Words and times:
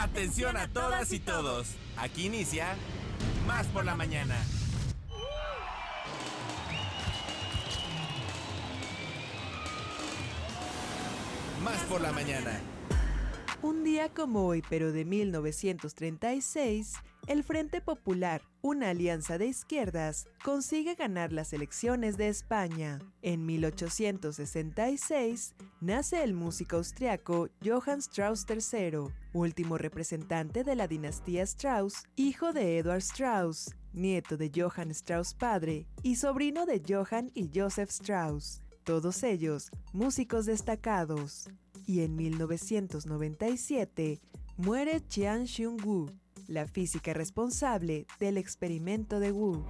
Atención 0.00 0.56
a 0.56 0.66
todas 0.66 1.12
y 1.12 1.18
todos. 1.18 1.74
Aquí 1.98 2.24
inicia 2.24 2.74
Más 3.46 3.66
por 3.66 3.84
la 3.84 3.94
mañana. 3.94 4.34
Más 11.62 11.76
por 11.82 12.00
la 12.00 12.12
mañana. 12.12 12.58
Un 13.60 13.84
día 13.84 14.08
como 14.08 14.46
hoy, 14.46 14.62
pero 14.70 14.90
de 14.90 15.04
1936, 15.04 16.94
el 17.26 17.44
Frente 17.44 17.80
Popular, 17.80 18.42
una 18.62 18.90
alianza 18.90 19.38
de 19.38 19.46
izquierdas, 19.46 20.26
consigue 20.44 20.94
ganar 20.94 21.32
las 21.32 21.52
elecciones 21.52 22.16
de 22.16 22.28
España. 22.28 22.98
En 23.22 23.46
1866 23.46 25.54
nace 25.80 26.22
el 26.22 26.34
músico 26.34 26.76
austriaco 26.76 27.48
Johann 27.64 28.00
Strauss 28.00 28.46
III, 28.48 29.12
último 29.32 29.78
representante 29.78 30.64
de 30.64 30.74
la 30.74 30.88
dinastía 30.88 31.42
Strauss, 31.44 32.04
hijo 32.16 32.52
de 32.52 32.78
Edward 32.78 33.02
Strauss, 33.02 33.74
nieto 33.92 34.36
de 34.36 34.50
Johann 34.54 34.90
Strauss 34.90 35.34
padre 35.34 35.86
y 36.02 36.16
sobrino 36.16 36.66
de 36.66 36.82
Johann 36.86 37.30
y 37.34 37.50
Joseph 37.54 37.90
Strauss, 37.90 38.62
todos 38.84 39.22
ellos 39.22 39.70
músicos 39.92 40.46
destacados. 40.46 41.48
Y 41.86 42.02
en 42.02 42.14
1997 42.14 44.20
muere 44.56 45.00
Chiang 45.08 45.46
Xiong-Wu, 45.46 46.06
la 46.50 46.66
física 46.66 47.14
responsable 47.14 48.06
del 48.18 48.36
experimento 48.36 49.20
de 49.20 49.32
Wu. 49.32 49.64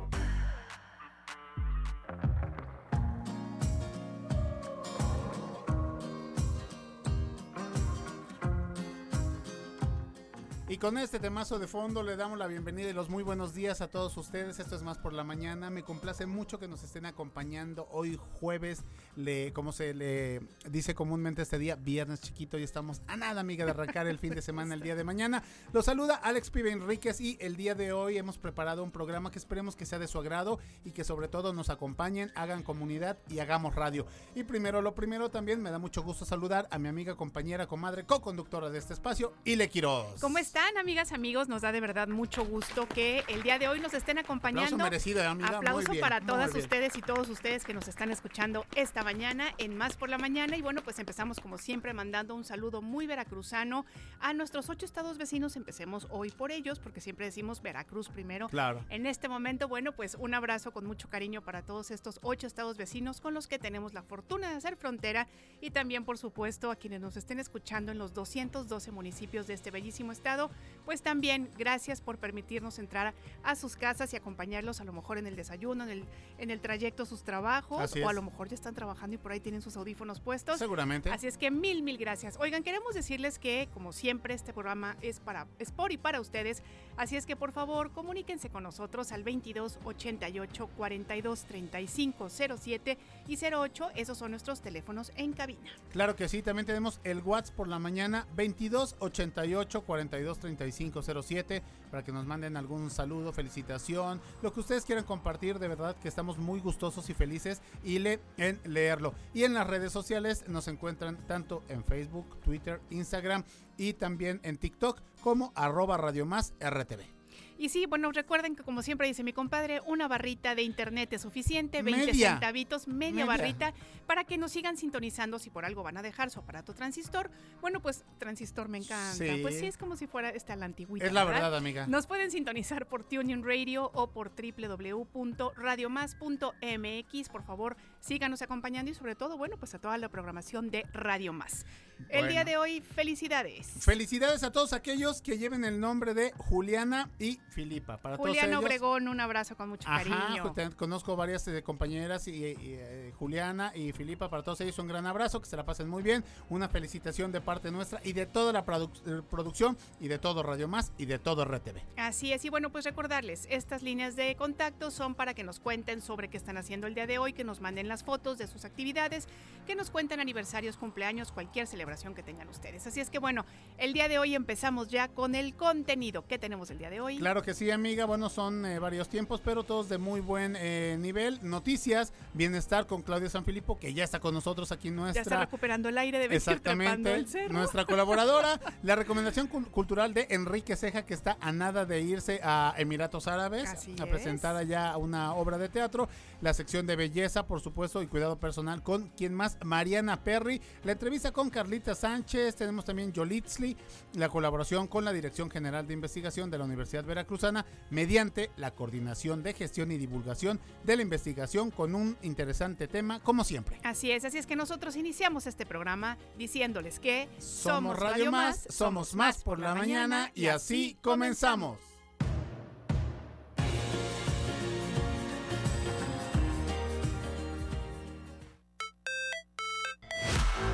Con 10.81 10.97
este 10.97 11.21
temazo 11.21 11.59
de 11.59 11.67
fondo 11.67 12.03
le 12.03 12.17
damos 12.17 12.39
la 12.39 12.47
bienvenida 12.47 12.89
y 12.89 12.95
los 12.95 13.11
muy 13.11 13.23
buenos 13.23 13.53
días 13.53 13.83
a 13.83 13.89
todos 13.89 14.17
ustedes. 14.17 14.59
Esto 14.59 14.77
es 14.77 14.83
más 14.83 14.97
por 14.97 15.13
la 15.13 15.25
mañana. 15.25 15.69
Me 15.69 15.83
complace 15.83 16.25
mucho 16.25 16.59
que 16.59 16.69
nos 16.69 16.83
estén 16.83 17.05
acompañando 17.05 17.87
hoy 17.91 18.19
jueves, 18.41 18.83
le, 19.15 19.53
como 19.53 19.73
se 19.73 19.93
le 19.93 20.41
dice 20.71 20.95
comúnmente 20.95 21.43
este 21.43 21.59
día, 21.59 21.77
viernes 21.77 22.23
chiquito 22.23 22.59
y 22.59 22.63
estamos 22.63 23.03
a 23.09 23.17
nada, 23.19 23.43
amiga, 23.43 23.67
de 23.67 23.73
arrancar 23.73 24.07
el 24.07 24.19
fin 24.19 24.35
de 24.35 24.41
semana 24.41 24.73
el 24.75 24.81
día 24.81 24.97
de 24.97 25.05
mañana. 25.05 25.43
Los 25.75 25.85
saluda 25.85 26.15
Alex 26.15 26.49
Pibe 26.49 26.73
Enríquez 26.73 27.21
y 27.21 27.37
el 27.43 27.57
día 27.57 27.75
de 27.75 27.93
hoy 27.93 28.17
hemos 28.17 28.39
preparado 28.39 28.83
un 28.83 28.91
programa 28.91 29.31
que 29.31 29.39
esperemos 29.39 29.77
que 29.77 29.85
sea 29.85 29.99
de 29.99 30.09
su 30.09 30.19
agrado 30.19 30.61
y 30.83 30.93
que 30.93 31.05
sobre 31.05 31.29
todo 31.29 31.53
nos 31.53 31.69
acompañen, 31.69 32.33
hagan 32.35 32.63
comunidad 32.63 33.19
y 33.29 33.41
hagamos 33.41 33.75
radio. 33.75 34.07
Y 34.35 34.45
primero 34.45 34.81
lo 34.81 34.95
primero 34.95 35.31
también 35.31 35.61
me 35.61 35.71
da 35.71 35.79
mucho 35.79 36.03
gusto 36.03 36.25
saludar 36.25 36.69
a 36.71 36.79
mi 36.79 36.89
amiga, 36.89 37.17
compañera, 37.17 37.67
comadre, 37.67 38.07
co-conductora 38.07 38.71
de 38.71 38.79
este 38.79 38.95
espacio, 38.95 39.35
Ile 39.45 39.69
Quiroz. 39.69 40.19
¿Cómo 40.23 40.39
están, 40.71 40.81
amigas, 40.83 41.11
amigos? 41.11 41.49
Nos 41.49 41.63
da 41.63 41.73
de 41.73 41.81
verdad 41.81 42.07
mucho 42.07 42.45
gusto 42.45 42.87
que 42.87 43.25
el 43.27 43.43
día 43.43 43.59
de 43.59 43.67
hoy 43.67 43.81
nos 43.81 43.93
estén 43.93 44.19
acompañando. 44.19 44.77
Aplauso 44.77 44.85
merecido, 44.85 45.29
amiga. 45.29 45.57
Aplauso 45.57 45.89
Muy 45.89 45.97
bien, 45.97 46.01
para 46.01 46.21
todas 46.21 46.55
ustedes 46.55 46.97
y 46.97 47.03
todos 47.03 47.29
ustedes 47.29 47.65
que 47.65 47.75
nos 47.75 47.89
están 47.89 48.13
escuchando 48.13 48.65
esta 48.77 49.03
mañana 49.03 49.47
en 49.59 49.77
Más 49.77 49.97
por 49.97 50.09
la 50.09 50.17
Mañana. 50.17 50.57
Y 50.57 50.63
bueno, 50.63 50.83
pues 50.83 51.01
empezamos 51.01 51.41
como 51.41 51.59
siempre 51.59 51.93
mandando 51.93 52.37
un 52.37 52.45
saludo 52.45 52.83
muy 52.83 53.09
veracruzano 53.09 53.85
a 54.21 54.33
nuestros 54.33 54.69
ocho 54.71 54.87
estados 54.87 55.19
vecinos. 55.19 55.57
Empecemos 55.57 56.07
hoy 56.11 56.31
por 56.31 56.53
ellos, 56.53 56.79
porque 56.79 57.01
siempre 57.01 57.27
decimos 57.27 57.63
Veracruz 57.63 58.09
primero. 58.09 58.49
Claro. 58.49 58.85
En 58.91 59.07
este 59.07 59.29
momento, 59.29 59.67
bueno, 59.67 59.91
pues 59.91 60.17
un 60.21 60.35
abrazo 60.35 60.71
con 60.71 60.87
mucho 60.87 61.09
cariño 61.09 61.43
para 61.43 61.63
todos 61.63 61.91
estos 61.91 62.21
ocho 62.23 62.47
estados 62.47 62.77
vecinos 62.77 63.21
con 63.21 63.35
los 63.35 63.49
que 63.49 63.59
tenemos 63.59 63.93
la 63.93 64.03
fortuna 64.03 64.51
de 64.51 64.57
hacer 64.57 64.77
frontera 64.77 65.27
y 65.61 65.73
también, 65.73 66.05
por 66.05 66.17
supuesto, 66.17 66.71
a 66.71 66.77
quienes 66.77 67.01
nos 67.01 67.17
estén 67.17 67.41
escuchando 67.41 67.91
en 67.91 67.99
los 67.99 68.15
212 68.15 68.93
municipios 68.93 69.49
de 69.49 69.55
este 69.55 69.73
bellísimo 69.73 70.13
estado, 70.13 70.51
pues 70.85 71.03
también 71.03 71.49
gracias 71.57 72.01
por 72.01 72.19
permitirnos 72.19 72.79
entrar 72.79 73.15
a 73.43 73.55
sus 73.55 73.77
casas 73.77 74.13
y 74.13 74.17
acompañarlos 74.17 74.81
a 74.81 74.85
lo 74.85 74.93
mejor 74.93 75.19
en 75.19 75.27
el 75.27 75.37
desayuno, 75.37 75.85
en 75.85 75.91
el, 75.91 76.05
en 76.39 76.51
el 76.51 76.61
trayecto 76.61 77.05
a 77.05 77.07
sus 77.07 77.23
trabajos 77.23 77.95
o 77.97 78.09
a 78.09 78.13
lo 78.13 78.23
mejor 78.23 78.49
ya 78.49 78.55
están 78.55 78.75
trabajando 78.75 79.15
y 79.15 79.19
por 79.19 79.33
ahí 79.33 79.41
tienen 79.41 79.63
sus 79.63 79.77
audífonos 79.77 80.21
puestos. 80.21 80.59
Seguramente. 80.59 81.11
Así 81.11 81.27
es 81.27 81.39
que 81.39 81.51
mil, 81.51 81.83
mil 81.83 81.97
gracias. 81.97 82.37
Oigan, 82.41 82.63
queremos 82.63 82.95
decirles 82.95 83.39
que, 83.39 83.69
como 83.73 83.93
siempre, 83.93 84.35
este 84.35 84.53
programa 84.53 84.97
es 85.01 85.21
para 85.21 85.47
es 85.59 85.71
por 85.71 85.93
y 85.93 85.97
para 85.97 86.21
ustedes. 86.21 86.63
Así 86.97 87.17
es 87.17 87.25
que, 87.25 87.37
por 87.37 87.53
favor, 87.53 87.93
comuníquense 87.93 88.51
con 88.51 88.63
nosotros 88.63 89.13
al 89.13 89.23
22 89.23 89.79
88 89.85 90.71
42 90.77 91.45
35 91.45 92.29
07 92.29 92.99
y 93.29 93.39
08. 93.39 93.91
Esos 93.95 94.19
son 94.19 94.33
nuestros 94.33 94.61
teléfonos 94.61 95.13
en 95.17 95.33
cabina. 95.33 95.71
Claro 95.93 96.17
que 96.17 96.29
sí, 96.29 96.43
también 96.43 96.67
tenemos 96.67 97.01
el 97.05 97.21
WhatsApp 97.21 97.55
por 97.55 97.69
la 97.69 97.79
mañana 97.79 98.27
22 98.35 98.97
88 98.99 99.83
42 99.83 100.39
35 100.39 100.50
07 100.59 101.63
para 101.91 102.03
que 102.03 102.13
nos 102.13 102.27
manden 102.27 102.57
algún 102.57 102.91
saludo, 102.91 103.33
felicitación, 103.33 104.21
lo 104.43 104.53
que 104.53 104.61
ustedes 104.61 104.85
quieran 104.85 105.05
compartir, 105.05 105.59
de 105.59 105.69
verdad 105.69 105.97
que 105.97 106.09
estamos 106.09 106.39
muy 106.39 106.61
gustosos 106.61 107.09
y 107.11 107.15
felices 107.15 107.61
y 107.85 107.99
le, 107.99 108.21
en 108.37 108.61
leerlo. 108.65 109.15
Y 109.35 109.45
en 109.45 109.55
las 109.55 109.67
redes 109.67 109.93
sociales 109.93 110.45
nos 110.49 110.69
encuentran 110.69 111.17
tanto 111.27 111.63
en 111.69 111.85
Facebook, 111.85 112.41
Twitter, 112.43 112.81
Instagram 112.91 113.45
y 113.77 113.95
también 113.95 114.41
en 114.43 114.59
TikTok 114.59 115.01
como 115.23 115.53
arroba 115.55 115.97
Radio 115.97 116.27
Más 116.27 116.55
RTV. 116.61 117.20
Y 117.61 117.69
sí, 117.69 117.85
bueno, 117.85 118.11
recuerden 118.11 118.57
que 118.57 118.63
como 118.63 118.81
siempre 118.81 119.07
dice 119.07 119.23
mi 119.23 119.35
compadre, 119.35 119.83
una 119.85 120.09
barrita 120.09 120.55
de 120.55 120.63
internet 120.63 121.13
es 121.13 121.21
suficiente, 121.21 121.83
20 121.83 122.07
Media. 122.07 122.31
centavitos, 122.31 122.89
media, 122.89 123.11
Media. 123.11 123.27
barrita, 123.27 123.75
para 124.07 124.25
que 124.25 124.39
nos 124.39 124.53
sigan 124.53 124.79
sintonizando 124.79 125.39
si 125.39 125.51
por 125.51 125.67
algo 125.67 125.83
van 125.83 125.99
a 125.99 126.03
dejar 126.03 126.31
su 126.31 126.41
aparato 126.41 126.73
transistor. 126.73 127.31
Bueno, 127.61 127.81
pues 127.81 128.07
transistor 128.19 128.69
me 128.69 128.79
encanta. 128.79 129.13
Sí. 129.13 129.41
Pues 129.43 129.59
sí, 129.59 129.67
es 129.67 129.77
como 129.77 129.97
si 129.97 130.07
fuera 130.07 130.31
esta 130.31 130.57
la 130.57 130.65
antigüita. 130.65 131.05
Es 131.05 131.13
la 131.13 131.25
verdad, 131.25 131.55
amiga. 131.55 131.87
Nos 131.87 132.07
pueden 132.07 132.31
sintonizar 132.31 132.87
por 132.87 133.05
Tuning 133.05 133.45
Radio 133.45 133.91
o 133.93 134.11
por 134.11 134.33
www.radiomás.mx. 134.35 137.29
Por 137.29 137.43
favor, 137.43 137.77
síganos 138.01 138.43
acompañando 138.43 138.91
y 138.91 138.95
sobre 138.95 139.15
todo, 139.15 139.37
bueno, 139.37 139.57
pues 139.59 139.75
a 139.75 139.79
toda 139.79 139.97
la 139.99 140.09
programación 140.09 140.71
de 140.71 140.85
Radio 140.93 141.33
Más. 141.33 141.65
El 142.09 142.29
día 142.29 142.45
de 142.45 142.57
hoy, 142.57 142.81
felicidades. 142.81 143.67
Felicidades 143.81 144.43
a 144.43 144.51
todos 144.51 144.73
aquellos 144.73 145.21
que 145.21 145.37
lleven 145.37 145.67
el 145.67 145.81
nombre 145.81 146.15
de 146.15 146.33
Juliana 146.33 147.11
y 147.19 147.39
Filipa. 147.51 147.99
Para 147.99 148.17
Juliana 148.17 148.41
todos 148.53 148.53
ellos, 148.53 148.65
Obregón, 148.65 149.09
un 149.09 149.21
abrazo 149.21 149.55
con 149.55 149.69
mucho 149.69 149.87
Ajá, 149.87 150.05
cariño. 150.05 150.53
te- 150.55 150.71
conozco 150.71 151.15
varias 151.15 151.47
eh, 151.49 151.63
compañeras 151.63 152.27
y, 152.27 152.31
y, 152.33 152.57
eh, 152.63 153.13
Juliana 153.19 153.73
y 153.75 153.93
Filipa, 153.93 154.31
para 154.31 154.43
todos 154.43 154.63
ellos 154.63 154.79
un 154.79 154.89
gran 154.89 155.05
abrazo, 155.05 155.43
que 155.43 155.47
se 155.51 155.59
la 155.59 155.67
pasen 155.67 155.91
muy 155.91 156.03
bien, 156.03 156.25
una 156.49 156.71
felicitación 156.71 157.33
de 157.33 157.43
parte 157.43 157.71
nuestra 157.71 158.01
y 158.03 158.15
de 158.15 158.25
toda 158.25 158.55
la 158.55 158.65
produ- 158.65 158.91
eh, 159.07 159.23
producción 159.29 159.77
y 160.01 160.09
de 160.09 160.19
todo 160.19 160.43
Radio 160.43 160.69
Más 160.69 160.93
y 160.97 161.05
de 161.05 161.19
todo 161.19 161.45
RTV. 161.45 161.83
Así 161.99 162.33
es, 162.33 162.43
y 162.47 162.49
bueno, 162.49 162.71
pues 162.73 162.87
recordarles, 162.87 163.47
estas 163.51 163.83
líneas 163.83 164.17
de 164.17 164.37
contacto 164.37 164.91
son 164.91 165.15
para 165.15 165.35
que 165.35 165.45
nos 165.45 165.61
cuenten 165.61 166.01
sobre 166.01 166.29
qué 166.29 166.39
están 166.39 166.57
haciendo 166.57 166.87
el 166.87 166.95
día 166.95 167.07
de 167.07 167.19
hoy, 167.19 167.35
que 167.35 167.45
nos 167.45 167.61
manden 167.61 167.89
las 167.91 168.03
fotos 168.03 168.39
de 168.39 168.47
sus 168.47 168.65
actividades, 168.65 169.29
que 169.67 169.75
nos 169.75 169.91
cuenten 169.91 170.19
aniversarios, 170.21 170.79
cumpleaños, 170.79 171.31
cualquier 171.33 171.67
celebración 171.67 172.15
que 172.15 172.23
tengan 172.23 172.49
ustedes. 172.49 172.87
Así 172.87 173.01
es 173.01 173.11
que 173.11 173.19
bueno, 173.19 173.45
el 173.77 173.93
día 173.93 174.09
de 174.09 174.19
hoy 174.19 174.35
empezamos 174.35 174.89
ya 174.89 175.09
con 175.09 175.35
el 175.35 175.55
contenido. 175.55 176.25
¿Qué 176.27 176.39
tenemos 176.39 176.71
el 176.71 176.79
día 176.79 176.89
de 176.89 177.01
hoy? 177.01 177.19
Claro 177.19 177.43
que 177.43 177.53
sí, 177.53 177.71
amiga, 177.71 178.07
bueno, 178.07 178.31
son 178.31 178.65
eh, 178.65 178.79
varios 178.79 179.09
tiempos, 179.11 179.43
pero 179.45 179.63
todos 179.65 179.89
de 179.91 179.99
muy 179.99 180.21
buen 180.21 180.57
eh, 180.59 180.97
nivel. 180.99 181.39
Noticias, 181.43 182.13
bienestar 182.33 182.87
con 182.87 183.03
Claudia 183.03 183.29
Sanfilippo, 183.29 183.79
que 183.79 183.93
ya 183.93 184.05
está 184.05 184.19
con 184.21 184.33
nosotros 184.35 184.73
aquí 184.73 184.89
en 184.89 184.95
ya 184.95 185.01
nuestra... 185.03 185.23
está 185.23 185.41
recuperando 185.41 185.89
el 185.89 185.99
aire 185.99 186.19
de 186.19 186.29
venir 186.29 186.37
Exactamente, 186.39 187.15
el 187.15 187.27
cerro. 187.29 187.53
nuestra 187.53 187.85
colaboradora, 187.85 188.59
la 188.83 188.97
recomendación 188.97 189.49
cul- 189.51 189.69
cultural 189.71 190.15
de 190.15 190.27
Enrique 190.31 190.77
Ceja, 190.77 191.05
que 191.05 191.15
está 191.15 191.37
a 191.41 191.53
nada 191.53 191.85
de 191.85 192.01
irse 192.01 192.41
a 192.43 192.75
Emiratos 192.79 193.27
Árabes 193.27 193.69
Así 193.69 193.95
a 194.01 194.05
es. 194.05 194.09
presentar 194.11 194.57
allá 194.57 194.97
una 194.97 195.35
obra 195.35 195.59
de 195.59 195.69
teatro, 195.69 196.09
la 196.41 196.55
sección 196.55 196.87
de 196.87 196.95
belleza, 196.97 197.47
por 197.47 197.61
supuesto, 197.61 197.80
y 197.81 198.07
cuidado 198.07 198.39
personal 198.39 198.83
con 198.83 199.09
quien 199.17 199.33
más, 199.33 199.57
Mariana 199.65 200.23
Perry, 200.23 200.61
la 200.85 200.93
entrevista 200.93 201.33
con 201.33 201.49
Carlita 201.49 201.95
Sánchez, 201.95 202.55
tenemos 202.55 202.85
también 202.85 203.11
Yolitzli, 203.11 203.75
la 204.15 204.29
colaboración 204.29 204.87
con 204.87 205.03
la 205.03 205.15
Dirección 205.15 205.51
General 205.51 205.87
de 205.87 205.95
Investigación 205.95 206.51
de 206.51 206.59
la 206.59 206.65
Universidad 206.65 207.05
Veracruzana, 207.05 207.65
mediante 207.89 208.51
la 208.59 208.73
coordinación 208.73 209.43
de 209.43 209.55
gestión 209.55 209.91
y 209.93 209.97
divulgación 209.97 210.61
de 210.85 210.97
la 210.97 211.03
investigación 211.03 211.71
con 211.71 211.95
un 211.95 212.19
interesante 212.21 212.87
tema, 212.87 213.21
como 213.21 213.45
siempre. 213.45 213.81
Así 213.83 214.11
es, 214.11 214.27
así 214.27 214.37
es 214.37 214.47
que 214.47 214.57
nosotros 214.57 214.95
iniciamos 214.97 215.47
este 215.47 215.65
programa 215.65 216.19
diciéndoles 216.37 217.01
que 217.01 217.31
Somos 217.39 217.99
Radio 217.99 218.31
Más, 218.31 218.67
somos 218.69 219.15
más 219.15 219.43
por 219.43 219.59
la 219.59 219.75
mañana 219.75 220.31
y 220.35 220.49
así 220.49 220.99
comenzamos. 221.01 221.90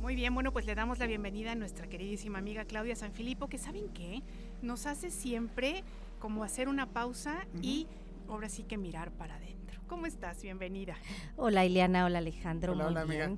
Muy 0.00 0.14
bien, 0.14 0.32
bueno, 0.32 0.50
pues 0.50 0.64
le 0.64 0.74
damos 0.74 0.98
la 0.98 1.06
bienvenida 1.06 1.52
a 1.52 1.54
nuestra 1.54 1.86
queridísima 1.86 2.38
amiga 2.38 2.64
Claudia 2.64 2.96
Sanfilippo, 2.96 3.48
que 3.48 3.58
saben 3.58 3.90
qué, 3.90 4.22
nos 4.62 4.86
hace 4.86 5.10
siempre 5.10 5.84
como 6.18 6.42
hacer 6.42 6.68
una 6.68 6.86
pausa 6.86 7.46
y 7.60 7.86
ahora 8.26 8.48
sí 8.48 8.62
que 8.62 8.78
mirar 8.78 9.10
para 9.10 9.34
adentro. 9.34 9.78
¿Cómo 9.88 10.06
estás? 10.06 10.42
Bienvenida. 10.42 10.96
Hola 11.36 11.66
Ileana, 11.66 12.06
hola 12.06 12.18
Alejandro, 12.18 12.72
Hola, 12.72 12.84
muy 12.84 12.92
hola, 12.92 13.00
amiga. 13.02 13.36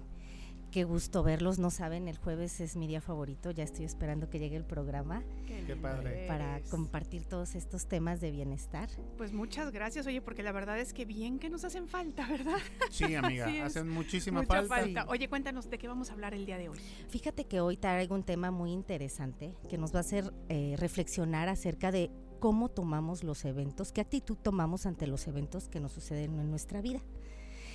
Qué 0.72 0.84
gusto 0.84 1.22
verlos, 1.22 1.58
no 1.58 1.70
saben, 1.70 2.08
el 2.08 2.16
jueves 2.16 2.58
es 2.60 2.76
mi 2.76 2.86
día 2.86 3.02
favorito, 3.02 3.50
ya 3.50 3.62
estoy 3.62 3.84
esperando 3.84 4.30
que 4.30 4.38
llegue 4.38 4.56
el 4.56 4.64
programa 4.64 5.22
Qué 5.46 5.76
padre. 5.76 6.24
para 6.26 6.56
eres. 6.56 6.70
compartir 6.70 7.26
todos 7.26 7.54
estos 7.54 7.86
temas 7.86 8.22
de 8.22 8.30
bienestar. 8.30 8.88
Pues 9.19 9.34
muchas 9.34 9.70
gracias, 9.70 10.06
oye, 10.06 10.22
porque 10.22 10.42
la 10.42 10.50
verdad 10.50 10.80
es 10.80 10.94
que 10.94 11.04
bien 11.04 11.38
que 11.38 11.50
nos 11.50 11.64
hacen 11.64 11.88
falta, 11.88 12.26
¿verdad? 12.26 12.56
Sí, 12.90 13.14
amiga, 13.14 13.46
Sí, 13.50 13.58
hacen 13.60 13.86
muchísima 13.90 14.40
Mucha 14.40 14.62
falta. 14.62 15.04
Oye, 15.08 15.28
cuéntanos 15.28 15.69
de 15.69 15.76
qué 15.76 15.88
vamos 15.88 16.08
a 16.08 16.14
hablar 16.14 16.32
el 16.32 16.46
día 16.46 16.56
de 16.56 16.70
hoy. 16.70 16.78
Fíjate 17.10 17.44
que 17.44 17.60
hoy 17.60 17.76
traigo 17.76 18.14
un 18.14 18.25
tema 18.25 18.50
muy 18.50 18.72
interesante 18.72 19.54
que 19.68 19.76
nos 19.76 19.92
va 19.92 19.98
a 19.98 20.00
hacer 20.00 20.32
eh, 20.48 20.76
reflexionar 20.78 21.50
acerca 21.50 21.92
de 21.92 22.10
cómo 22.40 22.70
tomamos 22.70 23.25
los 23.25 23.44
eventos, 23.44 23.92
qué 23.92 24.00
actitud 24.00 24.38
tomamos 24.38 24.86
ante 24.86 25.06
los 25.06 25.28
eventos 25.28 25.68
que 25.68 25.80
nos 25.80 25.92
suceden 25.92 26.40
en 26.40 26.50
nuestra 26.50 26.80
vida. 26.80 27.02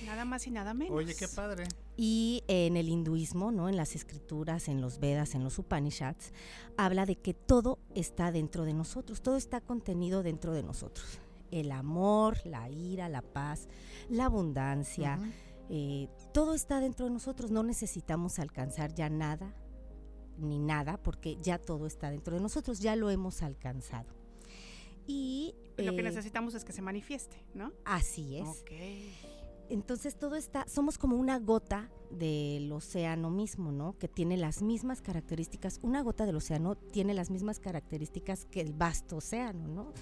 Nada 0.04 0.24
más 0.24 0.46
y 0.46 0.50
nada 0.50 0.74
menos. 0.74 0.96
Oye, 0.96 1.14
qué 1.14 1.28
padre. 1.28 1.64
Y 1.96 2.44
en 2.48 2.76
el 2.76 2.88
hinduismo, 2.88 3.50
¿no? 3.50 3.68
en 3.68 3.76
las 3.76 3.94
escrituras, 3.94 4.68
en 4.68 4.80
los 4.80 4.98
Vedas, 4.98 5.34
en 5.34 5.44
los 5.44 5.58
Upanishads, 5.58 6.32
habla 6.76 7.06
de 7.06 7.16
que 7.16 7.34
todo 7.34 7.78
está 7.94 8.30
dentro 8.32 8.64
de 8.64 8.74
nosotros, 8.74 9.22
todo 9.22 9.36
está 9.36 9.60
contenido 9.60 10.22
dentro 10.22 10.52
de 10.52 10.62
nosotros. 10.62 11.20
El 11.50 11.72
amor, 11.72 12.38
la 12.44 12.68
ira, 12.68 13.08
la 13.08 13.22
paz, 13.22 13.68
la 14.08 14.26
abundancia, 14.26 15.18
eh, 15.70 16.08
todo 16.32 16.54
está 16.54 16.80
dentro 16.80 17.06
de 17.06 17.12
nosotros. 17.12 17.50
No 17.50 17.62
necesitamos 17.62 18.38
alcanzar 18.38 18.94
ya 18.94 19.08
nada 19.08 19.54
ni 20.38 20.58
nada 20.58 21.02
porque 21.02 21.36
ya 21.40 21.58
todo 21.58 21.86
está 21.86 22.10
dentro 22.10 22.36
de 22.36 22.40
nosotros, 22.40 22.80
ya 22.80 22.96
lo 22.96 23.10
hemos 23.10 23.42
alcanzado. 23.42 24.14
Y 25.06 25.54
Lo 25.78 25.94
que 25.94 26.00
eh, 26.00 26.04
necesitamos 26.04 26.54
es 26.54 26.64
que 26.64 26.72
se 26.72 26.82
manifieste, 26.82 27.42
¿no? 27.54 27.72
así 27.84 28.36
es. 28.36 28.46
Ok. 28.46 28.70
Entonces 29.70 30.18
todo 30.18 30.36
está, 30.36 30.66
somos 30.66 30.96
como 30.96 31.16
una 31.16 31.38
gota 31.38 31.90
del 32.10 32.72
océano 32.72 33.30
mismo, 33.30 33.70
¿no? 33.70 33.98
Que 33.98 34.08
tiene 34.08 34.36
las 34.36 34.62
mismas 34.62 35.02
características, 35.02 35.78
una 35.82 36.02
gota 36.02 36.24
del 36.24 36.36
océano 36.36 36.74
tiene 36.74 37.12
las 37.12 37.30
mismas 37.30 37.60
características 37.60 38.46
que 38.46 38.62
el 38.62 38.72
vasto 38.72 39.16
océano, 39.16 39.68
¿no? 39.68 39.92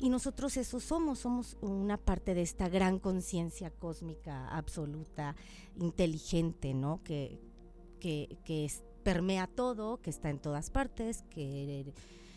Y 0.00 0.08
nosotros 0.08 0.56
eso 0.56 0.80
somos, 0.80 1.18
somos 1.18 1.58
una 1.60 1.98
parte 1.98 2.34
de 2.34 2.42
esta 2.42 2.68
gran 2.68 2.98
conciencia 2.98 3.70
cósmica 3.70 4.48
absoluta, 4.48 5.36
inteligente, 5.78 6.72
¿no? 6.72 7.02
Que, 7.04 7.38
que, 7.98 8.38
que 8.44 8.70
permea 9.02 9.46
todo, 9.46 10.00
que 10.00 10.10
está 10.10 10.30
en 10.30 10.38
todas 10.38 10.70
partes, 10.70 11.24
que 11.30 11.92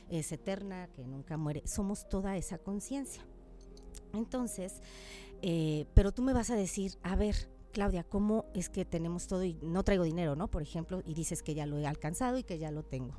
es 0.09 0.31
eterna, 0.31 0.87
que 0.87 1.05
nunca 1.05 1.37
muere. 1.37 1.63
Somos 1.65 2.09
toda 2.09 2.35
esa 2.35 2.57
conciencia. 2.57 3.23
Entonces, 4.13 4.81
eh, 5.45 5.85
pero 5.93 6.13
tú 6.13 6.21
me 6.21 6.31
vas 6.31 6.49
a 6.49 6.55
decir, 6.55 6.93
a 7.03 7.17
ver, 7.17 7.35
Claudia, 7.73 8.05
¿cómo 8.05 8.45
es 8.53 8.69
que 8.69 8.85
tenemos 8.85 9.27
todo 9.27 9.43
y 9.43 9.57
no 9.61 9.83
traigo 9.83 10.05
dinero, 10.05 10.37
¿no? 10.37 10.47
Por 10.47 10.61
ejemplo, 10.61 11.01
y 11.05 11.13
dices 11.13 11.43
que 11.43 11.53
ya 11.53 11.65
lo 11.65 11.77
he 11.77 11.85
alcanzado 11.85 12.37
y 12.37 12.43
que 12.43 12.57
ya 12.57 12.71
lo 12.71 12.83
tengo. 12.83 13.13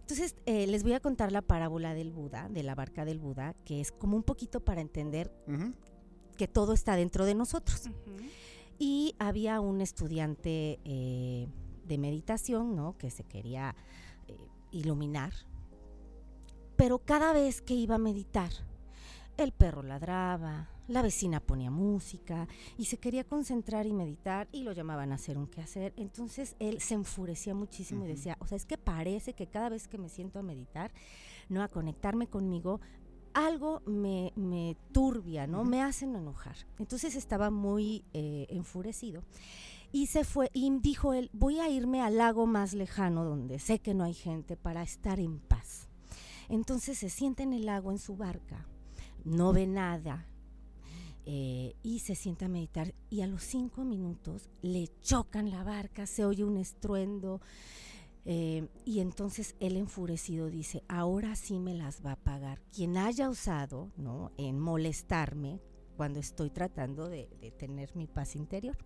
Entonces, 0.00 0.36
eh, 0.46 0.66
les 0.66 0.82
voy 0.82 0.94
a 0.94 1.00
contar 1.00 1.32
la 1.32 1.42
parábola 1.42 1.92
del 1.92 2.12
Buda, 2.12 2.48
de 2.48 2.62
la 2.62 2.74
barca 2.74 3.04
del 3.04 3.18
Buda, 3.18 3.54
que 3.66 3.82
es 3.82 3.92
como 3.92 4.16
un 4.16 4.22
poquito 4.22 4.60
para 4.60 4.80
entender 4.80 5.30
que 6.38 6.48
todo 6.48 6.72
está 6.72 6.96
dentro 6.96 7.26
de 7.26 7.34
nosotros. 7.34 7.90
Y 8.78 9.14
había 9.18 9.60
un 9.60 9.80
estudiante 9.82 10.80
eh, 10.84 11.46
de 11.86 11.98
meditación, 11.98 12.74
¿no? 12.74 12.96
Que 12.96 13.10
se 13.10 13.24
quería 13.24 13.76
eh, 14.28 14.36
iluminar. 14.72 15.32
Pero 16.76 17.00
cada 17.00 17.32
vez 17.32 17.62
que 17.62 17.74
iba 17.74 17.96
a 17.96 17.98
meditar, 17.98 18.50
el 19.36 19.52
perro 19.52 19.82
ladraba, 19.82 20.73
la 20.86 21.02
vecina 21.02 21.40
ponía 21.40 21.70
música 21.70 22.46
y 22.76 22.86
se 22.86 22.98
quería 22.98 23.24
concentrar 23.24 23.86
y 23.86 23.92
meditar 23.92 24.48
y 24.52 24.62
lo 24.62 24.72
llamaban 24.72 25.12
a 25.12 25.14
hacer 25.14 25.38
un 25.38 25.46
quehacer. 25.46 25.94
Entonces 25.96 26.56
él 26.58 26.80
se 26.80 26.94
enfurecía 26.94 27.54
muchísimo 27.54 28.04
y 28.04 28.08
decía, 28.08 28.36
o 28.40 28.46
sea, 28.46 28.56
es 28.56 28.66
que 28.66 28.78
parece 28.78 29.32
que 29.34 29.46
cada 29.46 29.70
vez 29.70 29.88
que 29.88 29.98
me 29.98 30.08
siento 30.08 30.38
a 30.38 30.42
meditar, 30.42 30.92
no 31.48 31.62
a 31.62 31.68
conectarme 31.68 32.26
conmigo, 32.26 32.80
algo 33.32 33.82
me, 33.86 34.32
me 34.36 34.76
turbia, 34.92 35.46
¿no? 35.46 35.64
Me 35.64 35.82
hacen 35.82 36.14
enojar. 36.14 36.56
Entonces 36.78 37.16
estaba 37.16 37.50
muy 37.50 38.04
eh, 38.12 38.46
enfurecido. 38.50 39.22
Y 39.90 40.06
se 40.06 40.24
fue, 40.24 40.50
y 40.52 40.70
dijo 40.80 41.14
él, 41.14 41.30
voy 41.32 41.60
a 41.60 41.68
irme 41.68 42.02
al 42.02 42.18
lago 42.18 42.46
más 42.46 42.74
lejano 42.74 43.24
donde 43.24 43.58
sé 43.58 43.78
que 43.78 43.94
no 43.94 44.04
hay 44.04 44.14
gente 44.14 44.56
para 44.56 44.82
estar 44.82 45.20
en 45.20 45.38
paz. 45.38 45.88
Entonces 46.48 46.98
se 46.98 47.08
sienta 47.08 47.42
en 47.42 47.52
el 47.52 47.66
lago 47.66 47.90
en 47.92 47.98
su 47.98 48.16
barca, 48.16 48.66
no 49.24 49.52
ve 49.52 49.66
nada 49.66 50.26
eh, 51.26 51.74
y 51.82 52.00
se 52.00 52.14
sienta 52.14 52.46
a 52.46 52.48
meditar 52.48 52.94
y 53.10 53.22
a 53.22 53.26
los 53.26 53.42
cinco 53.42 53.84
minutos 53.84 54.50
le 54.62 54.88
chocan 55.00 55.50
la 55.50 55.64
barca, 55.64 56.06
se 56.06 56.24
oye 56.24 56.44
un 56.44 56.58
estruendo 56.58 57.40
eh, 58.26 58.68
y 58.84 59.00
entonces 59.00 59.54
él 59.60 59.76
enfurecido 59.76 60.50
dice, 60.50 60.82
ahora 60.88 61.36
sí 61.36 61.58
me 61.58 61.74
las 61.74 62.04
va 62.04 62.12
a 62.12 62.22
pagar. 62.22 62.60
Quien 62.74 62.96
haya 62.96 63.28
usado 63.28 63.90
¿no? 63.96 64.32
en 64.38 64.58
molestarme 64.58 65.60
cuando 65.96 66.20
estoy 66.20 66.50
tratando 66.50 67.08
de, 67.08 67.28
de 67.40 67.50
tener 67.50 67.94
mi 67.96 68.06
paz 68.06 68.36
interior. 68.36 68.76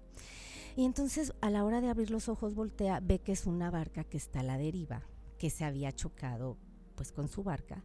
Y 0.76 0.84
entonces 0.84 1.32
a 1.40 1.50
la 1.50 1.64
hora 1.64 1.80
de 1.80 1.88
abrir 1.88 2.10
los 2.10 2.28
ojos 2.28 2.54
voltea, 2.54 3.00
ve 3.00 3.18
que 3.20 3.32
es 3.32 3.46
una 3.46 3.70
barca 3.70 4.04
que 4.04 4.16
está 4.16 4.40
a 4.40 4.44
la 4.44 4.58
deriva, 4.58 5.02
que 5.38 5.50
se 5.50 5.64
había 5.64 5.92
chocado 5.92 6.56
pues 6.94 7.12
con 7.12 7.28
su 7.28 7.42
barca 7.42 7.84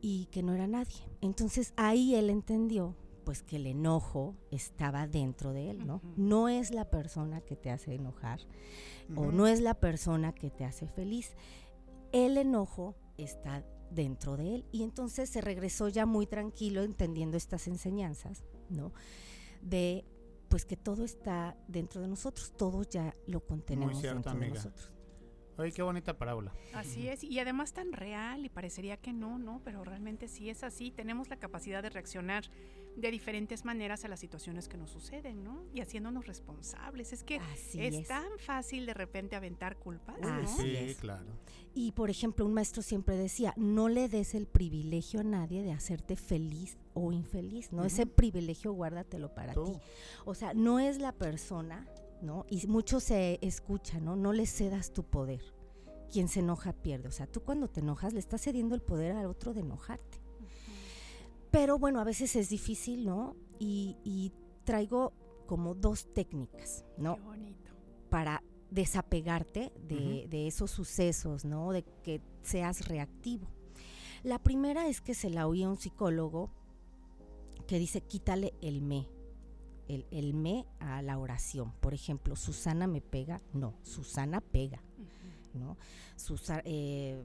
y 0.00 0.26
que 0.26 0.42
no 0.42 0.54
era 0.54 0.66
nadie. 0.66 1.04
Entonces 1.20 1.72
ahí 1.76 2.14
él 2.14 2.30
entendió 2.30 2.96
pues 3.24 3.42
que 3.42 3.56
el 3.56 3.66
enojo 3.66 4.36
estaba 4.50 5.06
dentro 5.06 5.52
de 5.52 5.70
él, 5.70 5.86
¿no? 5.86 6.00
No 6.16 6.48
es 6.48 6.70
la 6.70 6.90
persona 6.90 7.40
que 7.40 7.56
te 7.56 7.70
hace 7.70 7.94
enojar 7.94 8.40
o 9.16 9.32
no 9.32 9.46
es 9.46 9.60
la 9.60 9.74
persona 9.74 10.34
que 10.34 10.50
te 10.50 10.64
hace 10.64 10.86
feliz. 10.86 11.34
El 12.12 12.36
enojo 12.36 12.96
está 13.18 13.64
dentro 13.90 14.36
de 14.36 14.56
él 14.56 14.64
y 14.72 14.82
entonces 14.82 15.28
se 15.30 15.40
regresó 15.40 15.88
ya 15.88 16.06
muy 16.06 16.26
tranquilo 16.26 16.82
entendiendo 16.82 17.36
estas 17.36 17.66
enseñanzas, 17.66 18.44
¿no? 18.68 18.92
De 19.62 20.04
pues 20.48 20.64
que 20.64 20.76
todo 20.76 21.04
está 21.04 21.56
dentro 21.68 22.00
de 22.00 22.08
nosotros, 22.08 22.52
todo 22.56 22.82
ya 22.82 23.14
lo 23.26 23.40
contenemos 23.44 24.00
cierto, 24.00 24.30
dentro 24.30 24.40
de 24.40 24.50
nosotros. 24.50 24.92
Oye, 25.60 25.72
qué 25.72 25.82
bonita 25.82 26.16
parábola. 26.16 26.52
Así 26.74 27.08
es, 27.08 27.22
y 27.24 27.38
además 27.38 27.72
tan 27.72 27.92
real 27.92 28.44
y 28.44 28.48
parecería 28.48 28.96
que 28.96 29.12
no, 29.12 29.38
¿no? 29.38 29.60
Pero 29.64 29.84
realmente 29.84 30.28
sí 30.28 30.48
es 30.50 30.62
así, 30.62 30.90
tenemos 30.90 31.28
la 31.28 31.36
capacidad 31.36 31.82
de 31.82 31.90
reaccionar 31.90 32.44
de 32.96 33.10
diferentes 33.10 33.64
maneras 33.64 34.04
a 34.04 34.08
las 34.08 34.18
situaciones 34.20 34.68
que 34.68 34.76
nos 34.76 34.90
suceden, 34.90 35.44
¿no? 35.44 35.62
Y 35.74 35.80
haciéndonos 35.80 36.26
responsables. 36.26 37.12
Es 37.12 37.22
que 37.22 37.36
Así 37.38 37.80
es, 37.84 37.94
es. 37.94 38.08
tan 38.08 38.26
fácil 38.38 38.84
de 38.86 38.94
repente 38.94 39.36
aventar 39.36 39.76
culpas, 39.76 40.18
¿no? 40.20 40.28
Así 40.28 40.62
sí, 40.62 40.76
es. 40.76 40.96
claro. 40.98 41.24
Y 41.74 41.92
por 41.92 42.10
ejemplo, 42.10 42.44
un 42.44 42.52
maestro 42.54 42.82
siempre 42.82 43.16
decía, 43.16 43.54
no 43.56 43.88
le 43.88 44.08
des 44.08 44.34
el 44.34 44.46
privilegio 44.46 45.20
a 45.20 45.24
nadie 45.24 45.62
de 45.62 45.72
hacerte 45.72 46.16
feliz 46.16 46.76
o 46.94 47.12
infeliz, 47.12 47.72
¿no? 47.72 47.84
Ese 47.84 48.06
privilegio 48.06 48.72
guárdatelo 48.72 49.32
para 49.34 49.52
Tú. 49.54 49.66
ti. 49.66 49.78
O 50.24 50.34
sea, 50.34 50.52
no 50.54 50.80
es 50.80 50.98
la 50.98 51.12
persona, 51.12 51.86
¿no? 52.22 52.46
Y 52.48 52.66
mucho 52.66 53.00
se 53.00 53.38
escucha, 53.42 54.00
¿no? 54.00 54.16
No 54.16 54.32
le 54.32 54.46
cedas 54.46 54.92
tu 54.92 55.04
poder. 55.04 55.42
Quien 56.12 56.28
se 56.28 56.40
enoja 56.40 56.72
pierde. 56.72 57.08
O 57.08 57.12
sea, 57.12 57.26
tú 57.26 57.40
cuando 57.42 57.68
te 57.68 57.80
enojas 57.80 58.12
le 58.12 58.18
estás 58.20 58.42
cediendo 58.42 58.74
el 58.74 58.82
poder 58.82 59.12
al 59.12 59.26
otro 59.26 59.54
de 59.54 59.60
enojarte. 59.60 60.20
Pero 61.50 61.78
bueno, 61.78 62.00
a 62.00 62.04
veces 62.04 62.36
es 62.36 62.48
difícil, 62.48 63.04
¿no? 63.04 63.36
Y, 63.58 63.96
y 64.04 64.32
traigo 64.64 65.12
como 65.46 65.74
dos 65.74 66.12
técnicas, 66.12 66.84
¿no? 66.96 67.16
Qué 67.16 67.22
bonito. 67.22 67.70
para 68.08 68.42
desapegarte 68.70 69.72
de, 69.88 70.26
de 70.28 70.46
esos 70.46 70.70
sucesos, 70.70 71.44
¿no? 71.44 71.72
De 71.72 71.82
que 72.04 72.20
seas 72.42 72.86
reactivo. 72.86 73.48
La 74.22 74.38
primera 74.38 74.86
es 74.86 75.00
que 75.00 75.14
se 75.14 75.30
la 75.30 75.48
oí 75.48 75.62
a 75.62 75.68
un 75.68 75.76
psicólogo 75.76 76.50
que 77.66 77.78
dice 77.78 78.00
quítale 78.00 78.52
el 78.60 78.82
me, 78.82 79.08
el, 79.94 80.06
el 80.10 80.34
me 80.34 80.66
a 80.78 81.02
la 81.02 81.18
oración. 81.18 81.72
Por 81.80 81.94
ejemplo, 81.94 82.36
Susana 82.36 82.86
me 82.86 83.00
pega, 83.00 83.40
no, 83.52 83.74
Susana 83.82 84.40
pega. 84.40 84.80
¿no? 85.54 85.76
Susa- 86.16 86.62
eh, 86.64 87.22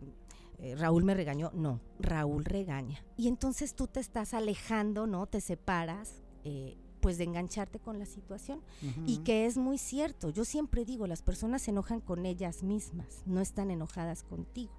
eh, 0.58 0.76
Raúl 0.76 1.04
me 1.04 1.14
regañó, 1.14 1.52
no, 1.54 1.80
Raúl 2.00 2.44
regaña. 2.46 3.04
Y 3.18 3.28
entonces 3.28 3.76
tú 3.76 3.88
te 3.88 4.00
estás 4.00 4.34
alejando, 4.34 5.06
¿no? 5.08 5.28
Te 5.28 5.42
separas. 5.42 6.22
eh, 6.44 6.76
pues 7.02 7.20
de 7.20 7.24
engancharte 7.26 7.78
con 7.78 8.00
la 8.00 8.08
situación. 8.08 8.62
Y 9.06 9.18
que 9.20 9.46
es 9.46 9.58
muy 9.58 9.78
cierto, 9.78 10.32
yo 10.32 10.44
siempre 10.44 10.86
digo, 10.86 11.06
las 11.06 11.22
personas 11.22 11.62
se 11.62 11.70
enojan 11.70 12.02
con 12.02 12.26
ellas 12.26 12.64
mismas, 12.64 13.22
no 13.28 13.42
están 13.42 13.70
enojadas 13.70 14.24
contigo. 14.24 14.74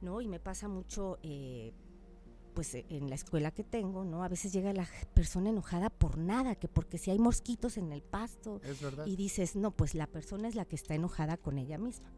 ¿No? 0.00 0.22
Y 0.22 0.28
me 0.28 0.40
pasa 0.40 0.66
mucho, 0.66 1.18
eh, 1.22 1.74
pues 2.56 2.74
eh, 2.74 2.86
en 2.88 3.08
la 3.10 3.14
escuela 3.16 3.50
que 3.50 3.62
tengo, 3.62 4.02
¿no? 4.04 4.24
A 4.24 4.28
veces 4.28 4.50
llega 4.50 4.72
la 4.72 4.88
persona 5.12 5.50
enojada 5.50 5.90
por 5.90 6.16
nada, 6.16 6.54
que 6.54 6.68
porque 6.68 6.96
si 6.96 7.10
hay 7.10 7.18
mosquitos 7.18 7.76
en 7.76 7.92
el 7.92 8.02
pasto, 8.02 8.60
Es 8.64 8.80
verdad. 8.80 9.06
y 9.06 9.14
dices, 9.14 9.54
no, 9.56 9.70
pues 9.72 9.94
la 9.94 10.06
persona 10.06 10.48
es 10.48 10.54
la 10.54 10.64
que 10.64 10.74
está 10.74 10.94
enojada 10.94 11.36
con 11.36 11.58
ella 11.58 11.76
misma. 11.76 12.10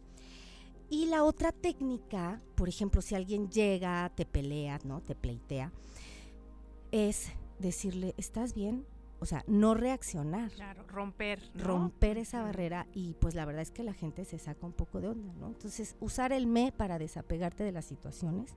Y 0.88 1.06
la 1.06 1.24
otra 1.24 1.50
técnica, 1.50 2.40
por 2.54 2.68
ejemplo, 2.68 3.02
si 3.02 3.16
alguien 3.16 3.50
llega, 3.50 4.10
te 4.14 4.24
pelea, 4.24 4.78
¿no? 4.84 5.00
Te 5.02 5.16
pleitea, 5.16 5.72
es 6.92 7.30
decirle, 7.58 8.14
¿estás 8.16 8.54
bien? 8.54 8.86
O 9.20 9.26
sea, 9.26 9.42
no 9.48 9.74
reaccionar, 9.74 10.52
Claro, 10.52 10.84
romper. 10.86 11.42
¿no? 11.54 11.64
romper 11.64 12.16
esa 12.18 12.40
barrera 12.42 12.86
y 12.94 13.14
pues 13.14 13.34
la 13.34 13.44
verdad 13.44 13.62
es 13.62 13.72
que 13.72 13.82
la 13.82 13.92
gente 13.92 14.24
se 14.24 14.38
saca 14.38 14.64
un 14.64 14.72
poco 14.72 15.00
de 15.00 15.08
onda, 15.08 15.32
¿no? 15.34 15.48
Entonces, 15.48 15.96
usar 15.98 16.32
el 16.32 16.46
me 16.46 16.70
para 16.70 16.98
desapegarte 17.00 17.64
de 17.64 17.72
las 17.72 17.84
situaciones 17.86 18.54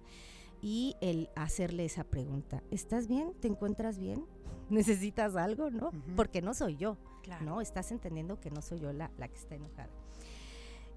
y 0.62 0.96
el 1.01 1.30
hacerle 1.36 1.86
esa 1.86 2.03
pregunta, 2.03 2.63
¿estás 2.70 3.08
bien? 3.08 3.34
¿Te 3.39 3.48
encuentras 3.48 3.98
bien? 3.98 4.25
¿Necesitas 4.70 5.36
algo? 5.36 5.70
¿no? 5.70 5.91
Porque 6.15 6.41
no 6.41 6.53
soy 6.53 6.77
yo. 6.77 6.98
Claro. 7.24 7.46
¿no? 7.46 7.62
Estás 7.62 7.91
entendiendo 7.91 8.39
que 8.39 8.50
no 8.50 8.62
soy 8.62 8.80
yo 8.80 8.94
la, 8.94 9.12
la 9.18 9.27
que 9.27 9.38
está 9.38 9.56
enojada. 9.56 9.89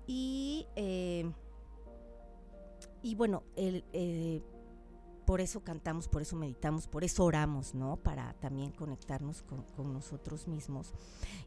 Y, 0.07 0.67
eh, 0.77 1.31
y 3.03 3.15
bueno, 3.15 3.43
el, 3.57 3.85
eh, 3.93 4.43
por 5.27 5.41
eso 5.41 5.61
cantamos, 5.65 6.09
por 6.09 6.23
eso 6.23 6.37
meditamos, 6.37 6.87
por 6.87 7.05
eso 7.05 7.25
oramos, 7.25 7.75
¿no? 7.75 7.97
Para 7.97 8.35
también 8.35 8.71
conectarnos 8.73 9.43
con, 9.43 9.63
con 9.77 9.93
nosotros 9.93 10.47
mismos. 10.49 10.93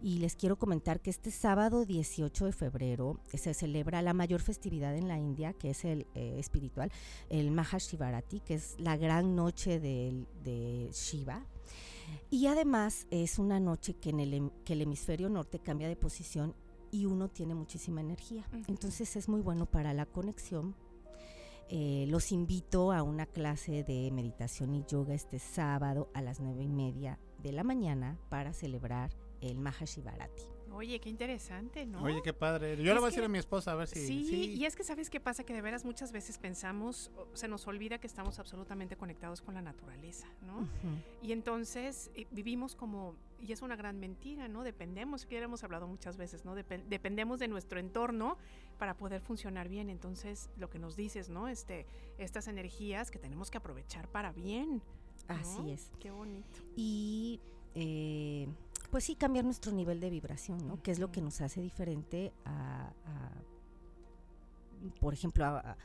Y 0.01 0.19
les 0.19 0.35
quiero 0.35 0.57
comentar 0.57 0.99
que 0.99 1.09
este 1.09 1.31
sábado 1.31 1.85
18 1.85 2.45
de 2.45 2.51
febrero 2.53 3.19
se 3.33 3.53
celebra 3.53 4.01
la 4.01 4.13
mayor 4.13 4.41
festividad 4.41 4.95
en 4.95 5.07
la 5.07 5.17
India, 5.19 5.53
que 5.53 5.69
es 5.71 5.85
el 5.85 6.07
eh, 6.15 6.35
espiritual, 6.39 6.91
el 7.29 7.51
Mahashivarati, 7.51 8.39
que 8.41 8.55
es 8.55 8.75
la 8.79 8.97
gran 8.97 9.35
noche 9.35 9.79
del- 9.79 10.27
de 10.43 10.89
Shiva. 10.91 11.45
Y 12.29 12.47
además 12.47 13.05
es 13.11 13.37
una 13.39 13.59
noche 13.59 13.93
que, 13.93 14.09
en 14.11 14.19
el, 14.19 14.51
que 14.65 14.73
el 14.73 14.81
hemisferio 14.81 15.29
norte 15.29 15.59
cambia 15.59 15.87
de 15.87 15.95
posición 15.95 16.55
y 16.89 17.05
uno 17.05 17.27
tiene 17.29 17.53
muchísima 17.53 17.99
energía. 18.01 18.45
Entonces 18.67 19.15
es 19.17 19.27
muy 19.27 19.41
bueno 19.41 19.65
para 19.65 19.93
la 19.93 20.05
conexión. 20.05 20.73
Eh, 21.69 22.05
los 22.07 22.31
invito 22.31 22.91
a 22.93 23.03
una 23.03 23.25
clase 23.25 23.83
de 23.83 24.09
meditación 24.11 24.73
y 24.73 24.85
yoga 24.85 25.13
este 25.13 25.37
sábado 25.39 26.09
a 26.13 26.21
las 26.21 26.39
nueve 26.39 26.63
y 26.63 26.69
media 26.69 27.19
de 27.43 27.51
la 27.51 27.63
mañana 27.63 28.17
para 28.29 28.53
celebrar 28.53 29.11
el 29.41 29.57
Mahashivarati. 29.59 30.43
Oye, 30.73 30.99
qué 30.99 31.09
interesante, 31.09 31.85
¿no? 31.85 32.03
Oye, 32.03 32.21
qué 32.23 32.33
padre. 32.33 32.77
Yo 32.77 32.93
le 32.93 32.99
voy 32.99 33.07
a 33.07 33.09
decir 33.09 33.23
a 33.23 33.27
mi 33.27 33.39
esposa 33.39 33.71
a 33.71 33.75
ver 33.75 33.87
si. 33.87 34.05
Sí, 34.05 34.53
y 34.53 34.65
es 34.65 34.75
que 34.75 34.83
sabes 34.83 35.09
qué 35.09 35.19
pasa, 35.19 35.43
que 35.43 35.53
de 35.53 35.61
veras 35.61 35.85
muchas 35.85 36.11
veces 36.11 36.37
pensamos, 36.37 37.09
se 37.33 37.47
nos 37.47 37.65
olvida 37.67 37.97
que 37.99 38.05
estamos 38.05 38.37
absolutamente 38.37 38.95
conectados 38.95 39.41
con 39.41 39.55
la 39.55 39.61
naturaleza, 39.61 40.27
¿no? 40.45 40.67
Y 41.21 41.31
entonces 41.31 42.11
eh, 42.15 42.27
vivimos 42.31 42.75
como, 42.75 43.15
y 43.41 43.53
es 43.53 43.61
una 43.61 43.75
gran 43.75 43.99
mentira, 43.99 44.47
¿no? 44.47 44.63
Dependemos, 44.63 45.25
que 45.25 45.35
ya 45.35 45.41
hemos 45.41 45.63
hablado 45.63 45.87
muchas 45.87 46.15
veces, 46.15 46.45
¿no? 46.45 46.55
Depen- 46.55 46.83
dependemos 46.87 47.39
de 47.39 47.47
nuestro 47.47 47.79
entorno 47.79 48.37
para 48.77 48.95
poder 48.95 49.21
funcionar 49.21 49.67
bien. 49.69 49.89
Entonces, 49.89 50.49
lo 50.57 50.69
que 50.69 50.79
nos 50.79 50.95
dices, 50.95 51.29
¿no? 51.29 51.47
Este, 51.47 51.85
estas 52.17 52.47
energías 52.47 53.11
que 53.11 53.19
tenemos 53.19 53.49
que 53.51 53.57
aprovechar 53.57 54.07
para 54.09 54.31
bien. 54.31 54.81
¿no? 55.27 55.35
Así 55.35 55.71
es. 55.71 55.91
Qué 55.99 56.11
bonito. 56.11 56.47
y 56.75 57.39
eh, 57.75 58.47
pues 58.91 59.03
sí 59.03 59.15
cambiar 59.15 59.43
nuestro 59.45 59.71
nivel 59.71 59.99
de 59.99 60.09
vibración, 60.09 60.65
¿no? 60.67 60.81
Que 60.81 60.91
es 60.91 60.99
lo 60.99 61.11
que 61.11 61.21
nos 61.21 61.41
hace 61.41 61.61
diferente 61.61 62.31
a, 62.45 62.87
a, 63.05 63.31
por 64.99 65.13
ejemplo, 65.13 65.45
a, 65.45 65.59
a- 65.59 65.77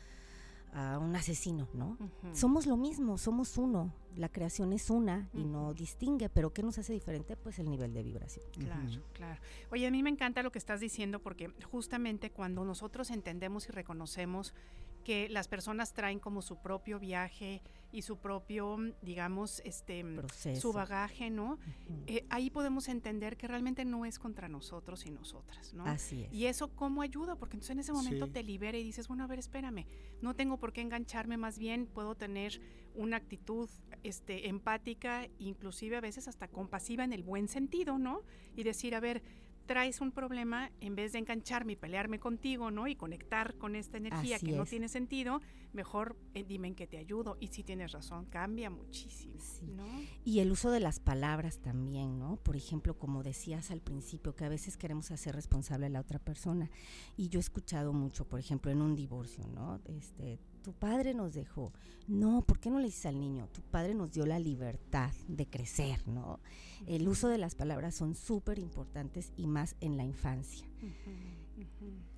a 0.73 0.99
un 0.99 1.15
asesino, 1.15 1.69
¿no? 1.75 1.99
Somos 2.33 2.67
lo 2.67 2.77
mismo, 2.77 3.19
somos 3.19 3.59
uno. 3.59 3.93
La 4.17 4.29
creación 4.29 4.73
es 4.73 4.91
una 4.91 5.29
y 5.33 5.45
no 5.45 5.75
distingue, 5.75 6.29
pero 6.29 6.53
¿qué 6.53 6.63
nos 6.63 6.79
hace 6.79 6.93
diferente? 6.93 7.37
Pues 7.37 7.59
el 7.59 7.69
nivel 7.71 7.93
de 7.93 8.03
vibración. 8.03 8.45
Claro, 8.53 9.03
claro. 9.13 9.41
Oye, 9.71 9.87
a 9.87 9.91
mí 9.91 10.03
me 10.03 10.11
encanta 10.11 10.43
lo 10.43 10.51
que 10.51 10.59
estás 10.59 10.81
diciendo 10.81 11.19
porque 11.21 11.51
justamente 11.71 12.31
cuando 12.31 12.65
nosotros 12.65 13.11
entendemos 13.11 13.69
y 13.69 13.73
reconocemos 13.73 14.55
que 15.03 15.29
las 15.29 15.49
personas 15.49 15.93
traen 15.93 16.19
como 16.19 16.43
su 16.43 16.57
propio 16.61 16.99
viaje 16.99 17.63
y 17.91 18.03
su 18.03 18.17
propio, 18.19 18.79
digamos, 19.03 19.61
este 19.67 20.03
Proceso. 20.05 20.61
su 20.61 20.73
bagaje, 20.73 21.29
¿no? 21.29 21.59
Eh, 22.07 22.25
ahí 22.31 22.49
podemos 22.49 22.89
entender 22.89 23.37
que 23.37 23.47
realmente 23.47 23.85
no 23.85 24.07
es 24.07 24.19
contra 24.19 24.49
nosotros 24.49 25.05
y 25.05 25.11
nosotras, 25.11 25.75
¿no? 25.75 25.85
Así 25.85 26.23
es. 26.23 26.33
Y 26.33 26.47
eso 26.47 26.69
cómo 26.75 27.03
ayuda, 27.03 27.37
porque 27.37 27.57
entonces 27.57 27.73
en 27.75 27.81
ese 27.81 27.93
momento 27.93 28.27
Sí. 28.27 28.33
te 28.33 28.43
libera 28.43 28.79
y 28.79 28.83
dices, 28.83 29.09
bueno, 29.09 29.25
a 29.25 29.27
ver, 29.27 29.39
espérame, 29.39 29.85
no 30.23 30.35
tengo 30.35 30.57
por 30.57 30.73
qué 30.73 30.81
engancharme, 30.81 31.37
más 31.37 31.59
bien 31.59 31.87
puedo 31.87 32.15
tener 32.15 32.61
una 32.95 33.17
actitud 33.19 33.69
este, 34.03 34.49
empática, 34.49 35.29
inclusive 35.39 35.97
a 35.97 36.01
veces 36.01 36.29
hasta 36.29 36.49
compasiva 36.49 37.05
en 37.05 37.13
el 37.13 37.23
buen 37.23 37.47
sentido, 37.49 37.99
¿no? 37.99 38.23
Y 38.57 38.63
decir, 38.63 38.95
a 38.95 39.01
ver, 39.01 39.23
traes 39.67 40.01
un 40.01 40.13
problema, 40.13 40.71
en 40.81 40.95
vez 40.95 41.13
de 41.13 41.19
engancharme 41.19 41.73
y 41.73 41.77
pelearme 41.77 42.19
contigo, 42.19 42.71
¿no? 42.71 42.87
Y 42.89 42.97
conectar 42.97 43.57
con 43.57 43.77
esta 43.77 43.97
energía 43.97 44.37
Así 44.37 44.47
que 44.47 44.53
no 44.53 44.67
tiene 44.67 44.89
sentido, 44.89 45.41
mejor 45.73 46.17
eh, 46.35 46.45
dime 46.45 46.69
en 46.69 46.75
qué 46.75 46.87
te 46.87 46.99
ayudo. 46.99 47.37
Y 47.41 47.49
si 47.49 47.63
tienes 47.63 47.93
razón, 47.93 48.27
cambia 48.27 48.71
muchísimo, 48.71 49.35
Sí. 49.39 49.67
¿no? 49.67 49.85
Y 50.25 50.41
el 50.41 50.53
uso 50.53 50.71
de 50.71 50.81
las 50.81 51.01
palabras 51.01 51.59
también, 51.59 52.19
¿no? 52.19 52.37
Por 52.37 52.57
ejemplo, 52.57 52.99
como 52.99 53.23
decías 53.23 53.71
al 53.71 53.81
principio, 53.81 54.35
que 54.37 54.45
a 54.45 54.49
veces 54.49 54.77
queremos 54.77 55.11
hacer 55.11 55.35
responsable 55.35 55.87
a 55.87 55.91
la 55.91 56.01
otra 56.01 56.19
persona. 56.19 56.71
Y 57.17 57.29
yo 57.29 57.39
he 57.39 57.41
escuchado 57.41 57.93
mucho, 57.93 58.29
por 58.29 58.41
ejemplo, 58.41 58.71
en 58.71 58.83
un 58.83 58.95
divorcio, 58.95 59.47
¿no? 59.49 59.81
Este, 59.87 60.39
tu 60.63 60.73
padre 60.73 61.15
nos 61.15 61.35
dejó. 61.35 61.73
No, 62.09 62.43
¿por 62.43 62.59
qué 62.59 62.71
no 62.71 62.79
le 62.79 62.87
dices 62.87 63.07
al 63.07 63.19
niño? 63.19 63.49
Tu 63.53 63.61
padre 63.63 63.95
nos 63.95 64.13
dio 64.13 64.27
la 64.27 64.39
libertad 64.39 65.13
de 65.29 65.47
crecer, 65.47 66.07
¿no? 66.09 66.41
El 66.87 67.09
uso 67.09 67.29
de 67.29 67.39
las 67.39 67.55
palabras 67.55 67.95
son 67.95 68.15
súper 68.15 68.59
importantes 68.59 69.33
y 69.37 69.47
más 69.47 69.77
en 69.81 69.97
la 69.97 70.05
infancia. 70.05 70.67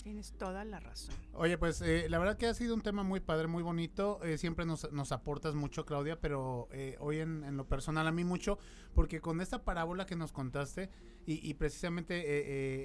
Tienes 0.03 0.33
toda 0.33 0.65
la 0.65 0.81
razón. 0.81 1.15
Oye, 1.33 1.57
pues 1.59 1.81
eh, 1.81 2.09
la 2.09 2.19
verdad 2.19 2.37
que 2.37 2.47
ha 2.47 2.55
sido 2.55 2.75
un 2.75 2.83
tema 2.83 3.03
muy 3.03 3.21
padre, 3.21 3.47
muy 3.47 3.63
bonito. 3.63 4.23
eh, 4.23 4.37
siempre 4.39 4.65
nos, 4.67 4.91
nos 4.93 5.13
aportas 5.13 5.55
mucho, 5.55 5.87
Claudia, 5.87 6.21
pero 6.21 6.69
eh, 6.73 6.97
hoy 7.01 7.19
en, 7.19 7.43
en 7.45 7.57
lo 7.57 7.67
personal 7.67 8.07
a 8.07 8.13
mí 8.13 8.25
mucho, 8.25 8.59
porque 8.95 9.21
con 9.21 9.41
esta 9.41 9.65
parábola 9.65 10.07
que 10.07 10.17
nos 10.17 10.33
contaste 10.33 10.91
y, 11.27 11.47
y 11.49 11.55
precisamente 11.55 12.19
eh, 12.19 12.25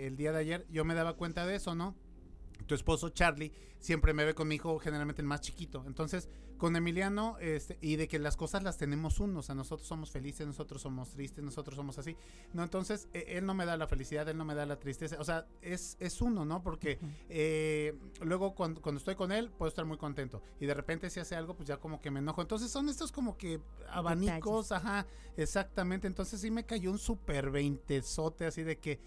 eh, 0.03 0.07
el 0.07 0.15
día 0.15 0.31
de 0.31 0.39
ayer 0.39 0.67
yo 0.69 0.85
me 0.85 0.95
daba 0.95 1.15
cuenta 1.15 1.45
de 1.45 1.55
eso, 1.55 1.75
¿no? 1.75 1.95
Tu 2.65 2.75
esposo 2.75 3.09
Charlie 3.09 3.51
siempre 3.79 4.13
me 4.13 4.25
ve 4.25 4.33
con 4.33 4.47
mi 4.47 4.55
hijo, 4.55 4.79
generalmente 4.79 5.21
el 5.21 5.27
más 5.27 5.41
chiquito. 5.41 5.83
Entonces, 5.87 6.29
con 6.59 6.75
Emiliano, 6.75 7.37
este, 7.39 7.79
y 7.81 7.95
de 7.95 8.07
que 8.07 8.19
las 8.19 8.37
cosas 8.37 8.61
las 8.61 8.77
tenemos 8.77 9.19
uno, 9.19 9.39
o 9.39 9.41
sea, 9.41 9.55
nosotros 9.55 9.87
somos 9.87 10.11
felices, 10.11 10.45
nosotros 10.45 10.81
somos 10.83 11.09
tristes, 11.09 11.43
nosotros 11.43 11.75
somos 11.75 11.97
así. 11.97 12.15
No, 12.53 12.61
entonces, 12.61 13.07
eh, 13.13 13.25
él 13.29 13.45
no 13.47 13.55
me 13.55 13.65
da 13.65 13.77
la 13.77 13.87
felicidad, 13.87 14.29
él 14.29 14.37
no 14.37 14.45
me 14.45 14.53
da 14.53 14.67
la 14.67 14.77
tristeza, 14.77 15.15
o 15.19 15.23
sea, 15.23 15.47
es, 15.61 15.97
es 15.99 16.21
uno, 16.21 16.45
¿no? 16.45 16.61
Porque 16.61 16.99
eh, 17.29 17.97
luego 18.21 18.53
cuando, 18.53 18.81
cuando 18.81 18.99
estoy 18.99 19.15
con 19.15 19.31
él 19.31 19.49
puedo 19.49 19.69
estar 19.69 19.85
muy 19.85 19.97
contento 19.97 20.43
y 20.59 20.65
de 20.65 20.73
repente 20.73 21.09
si 21.09 21.19
hace 21.19 21.35
algo 21.35 21.55
pues 21.55 21.67
ya 21.67 21.77
como 21.77 22.01
que 22.01 22.11
me 22.11 22.19
enojo. 22.19 22.41
Entonces 22.41 22.69
son 22.69 22.89
estos 22.89 23.11
como 23.11 23.37
que 23.37 23.61
abanicos, 23.89 24.71
ajá, 24.71 25.05
exactamente. 25.37 26.07
Entonces 26.07 26.41
sí 26.41 26.51
me 26.51 26.65
cayó 26.65 26.91
un 26.91 26.99
súper 26.99 27.49
veintezote 27.49 28.45
así 28.45 28.63
de 28.63 28.77
que 28.77 28.99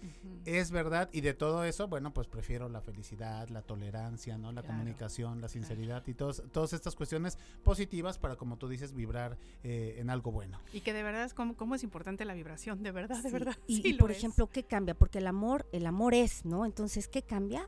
es 0.45 0.71
verdad 0.71 1.09
y 1.11 1.21
de 1.21 1.33
todo 1.33 1.63
eso, 1.63 1.87
bueno, 1.87 2.13
pues 2.13 2.27
prefiero 2.27 2.67
la 2.69 2.81
felicidad, 2.81 3.47
la 3.49 3.61
tolerancia, 3.61 4.37
¿no? 4.37 4.51
La 4.51 4.61
Claro, 4.61 4.77
comunicación, 4.77 5.41
la 5.41 5.49
sinceridad 5.49 6.03
y 6.07 6.13
todos, 6.13 6.41
todas 6.51 6.73
estas 6.73 6.95
cuestiones 6.95 7.37
positivas 7.63 8.17
para, 8.17 8.35
como 8.35 8.57
tú 8.57 8.67
dices, 8.67 8.93
vibrar 8.93 9.37
eh, 9.63 9.95
en 9.99 10.09
algo 10.09 10.31
bueno. 10.31 10.59
Y 10.73 10.81
que 10.81 10.93
de 10.93 11.03
verdad 11.03 11.23
es 11.25 11.33
como, 11.33 11.55
cómo 11.55 11.75
es 11.75 11.83
importante 11.83 12.25
la 12.25 12.33
vibración, 12.33 12.83
de 12.83 12.91
verdad, 12.91 13.17
de 13.17 13.29
Sí, 13.29 13.33
verdad. 13.33 13.55
Y, 13.67 13.81
sí 13.81 13.89
y 13.89 13.93
por 13.93 14.11
es. 14.11 14.17
ejemplo, 14.17 14.47
¿qué 14.47 14.63
cambia? 14.63 14.93
Porque 14.93 15.19
el 15.19 15.27
amor, 15.27 15.65
el 15.71 15.85
amor 15.85 16.13
es, 16.13 16.45
¿no? 16.45 16.65
Entonces, 16.65 17.07
¿qué 17.07 17.21
cambia? 17.21 17.67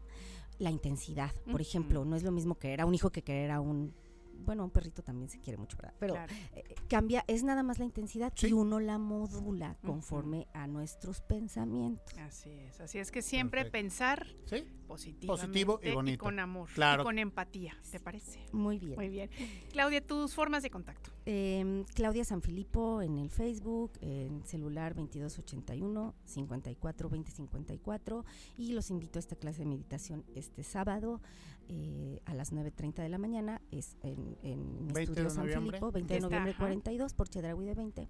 La 0.60 0.72
intensidad. 0.72 1.34
Por 1.52 1.62
ejemplo, 1.62 2.06
no 2.06 2.16
es 2.16 2.24
lo 2.24 2.32
mismo 2.32 2.56
querer 2.58 2.82
a 2.82 2.86
un 2.86 2.94
hijo 2.96 3.12
que 3.12 3.22
querer 3.22 3.52
a 3.52 3.60
un, 3.60 3.94
bueno, 4.40 4.64
un 4.64 4.72
perrito 4.72 5.02
también 5.04 5.30
se 5.30 5.40
quiere 5.40 5.58
mucho, 5.58 5.78
¿verdad? 5.78 5.94
Pero 6.00 6.14
Claro. 6.16 6.34
eh, 6.54 6.64
eh, 6.70 6.76
cambia, 6.90 7.24
es 7.28 7.44
nada 7.44 7.64
más 7.64 7.80
la 7.80 7.86
intensidad 7.86 8.34
Sí. 8.36 8.48
y 8.48 8.54
uno 8.54 8.80
la 8.80 8.98
modula 8.98 9.78
conforme 9.86 10.48
a 10.54 10.68
nuestros 10.68 11.22
pensamientos. 11.22 12.14
Así 12.20 12.50
es, 12.52 12.80
así 12.82 12.98
es 13.00 13.12
que 13.12 13.22
siempre 13.22 13.62
Perfecto. 13.66 13.72
pensar 13.72 14.28
Positivo 14.88 15.80
y 15.82 15.92
bonito. 15.92 16.24
con 16.24 16.40
amor 16.40 16.70
Claro. 16.74 17.02
y 17.02 17.06
con 17.06 17.18
empatía, 17.20 17.76
¿te 17.92 18.00
parece? 18.00 18.40
Muy 18.52 18.78
bien. 18.78 18.96
Muy 18.96 19.10
bien. 19.10 19.30
Claudia, 19.72 20.06
tus 20.06 20.36
formas 20.36 20.62
de 20.64 20.70
contacto. 20.70 21.12
Em, 21.26 21.84
Claudia 21.96 22.24
Sanfilippo 22.24 23.02
en 23.02 23.18
el 23.18 23.32
Facebook, 23.32 23.94
en 24.02 24.46
celular 24.46 24.94
2281 24.94 26.14
54 26.26 27.10
20 27.10 27.32
54 27.32 28.26
y 28.58 28.74
los 28.74 28.92
invito 28.92 29.18
a 29.18 29.22
esta 29.22 29.36
clase 29.36 29.60
de 29.60 29.66
meditación 29.66 30.24
este 30.36 30.64
sábado 30.64 31.20
eh, 31.68 32.22
a 32.26 32.34
las 32.34 32.54
9.30 32.54 32.96
de 33.04 33.10
la 33.10 33.18
mañana, 33.18 33.62
es 33.72 33.98
en, 34.02 34.38
en 34.44 34.88
mi 34.88 34.94
20 34.94 34.94
de 34.94 35.02
estudio 35.02 35.30
San 35.30 35.46
noviembre. 35.46 35.78
Filippo, 35.78 35.92
20 35.92 36.14
de 36.14 36.20
noviembre 36.22 36.52
ajá. 36.52 36.60
42 36.60 37.14
por 37.14 37.30
Chedraui 37.30 37.66
de 37.66 37.74
20 37.76 38.10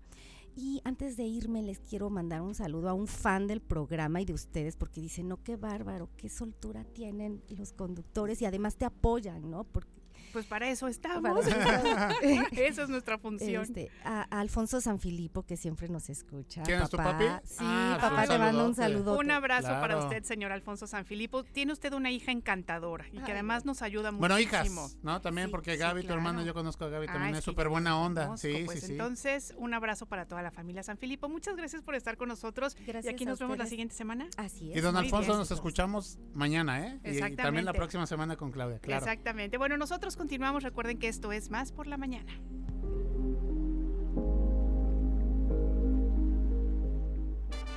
Y 0.56 0.82
antes 0.84 1.18
de 1.18 1.24
irme 1.24 1.64
les 1.64 1.80
quiero 1.80 2.10
mandar 2.10 2.42
un 2.42 2.56
saludo 2.56 2.90
a 2.90 2.94
un 2.94 3.08
fan 3.08 3.48
del 3.48 3.62
programa 3.62 4.22
y 4.22 4.26
de 4.26 4.34
ustedes 4.34 4.76
porque 4.76 5.02
dicen, 5.02 5.28
no, 5.28 5.42
qué 5.44 5.56
bárbaro, 5.56 6.10
qué 6.18 6.30
soltura 6.30 6.84
tienen 6.84 7.42
los 7.50 7.74
conductores 7.74 8.42
y 8.42 8.46
además 8.46 8.76
te 8.76 8.86
apoyan, 8.86 9.50
¿no? 9.50 9.64
Porque 9.64 10.05
Pues 10.34 10.46
para 10.46 10.70
eso 10.70 10.88
estamos. 10.88 11.46
Para 11.48 12.10
Esa 12.52 12.84
es 12.84 12.90
nuestra 12.90 13.18
función. 13.18 13.64
este, 13.64 13.90
a, 14.04 14.28
a 14.30 14.40
Alfonso 14.40 14.82
Sanfilippo 14.82 15.44
que 15.44 15.58
siempre 15.58 15.88
nos 15.90 16.10
escucha. 16.10 16.64
¿Quién 16.64 16.82
es 16.82 16.90
tu 16.90 16.98
papi? 16.98 17.26
Sí, 17.44 17.56
Ah, 17.60 17.98
papá, 18.02 18.28
te 18.28 18.38
mando 18.38 18.66
un 18.66 18.76
saludo. 18.76 19.18
Un 19.18 19.32
abrazo 19.32 19.68
para 19.70 19.98
usted, 19.98 20.24
señor 20.24 20.52
Alfonso 20.52 20.88
Sanfilippo. 20.88 21.44
Tiene 21.44 21.72
usted 21.74 21.94
una 21.94 22.12
hija 22.12 22.32
encantadora 22.32 23.06
y 23.12 23.20
que 23.20 23.32
además 23.32 23.66
nos 23.66 23.82
ayuda 23.82 24.12
Bueno, 24.12 24.36
muchísimo. 24.36 24.82
hijas, 24.86 24.98
¿no? 25.04 25.22
También 25.22 25.48
Sí, 25.48 25.52
porque 25.52 25.74
sí, 25.74 25.78
Gaby, 25.78 26.04
tu 26.04 26.14
hermano, 26.14 26.44
yo 26.44 26.54
conozco 26.54 26.86
a 26.86 26.90
Gaby, 26.90 27.08
también 27.08 27.36
es 27.36 27.44
súper 27.44 27.70
buena 27.70 27.98
onda. 28.00 28.26
conozco, 28.26 28.48
Sí, 28.48 28.64
pues 28.66 28.82
sí, 28.82 28.88
sí. 28.88 28.92
entonces, 28.94 29.54
un 29.58 29.74
abrazo 29.74 30.06
para 30.06 30.26
toda 30.26 30.42
la 30.42 30.52
familia 30.52 30.84
Sanfilippo. 30.84 31.30
Muchas 31.30 31.56
gracias 31.56 31.82
por 31.82 31.96
estar 31.96 32.18
con 32.18 32.28
nosotros. 32.30 32.76
Gracias 32.86 33.06
y 33.06 33.10
aquí 33.10 33.26
nos 33.26 33.40
vemos 33.40 33.58
la 33.58 33.66
siguiente 33.66 33.96
semana. 33.96 34.28
Así 34.38 34.66
Y 34.68 34.74
es. 34.78 34.84
don 34.84 34.94
muy 34.96 35.04
Alfonso, 35.04 35.28
bien. 35.28 35.40
nos 35.40 35.52
escuchamos 35.52 36.20
mañana, 36.34 36.86
¿eh? 36.88 37.00
Y- 37.04 37.10
Y, 37.16 37.20
también 37.20 37.66
la 37.66 37.72
Exactamente. 37.72 37.74
próxima 37.74 38.08
semana 38.08 38.36
con 38.36 38.52
Claudia, 38.52 38.80
claro. 38.80 39.04
Exactamente. 39.06 39.58
Bueno, 39.58 39.78
nosotros 39.78 40.16
continuamos. 40.26 40.64
Recuerden 40.64 40.98
que 40.98 41.08
esto 41.08 41.32
es 41.32 41.52
Más 41.52 41.72
por 41.72 41.86
la 41.86 41.98
Mañana. 41.98 42.34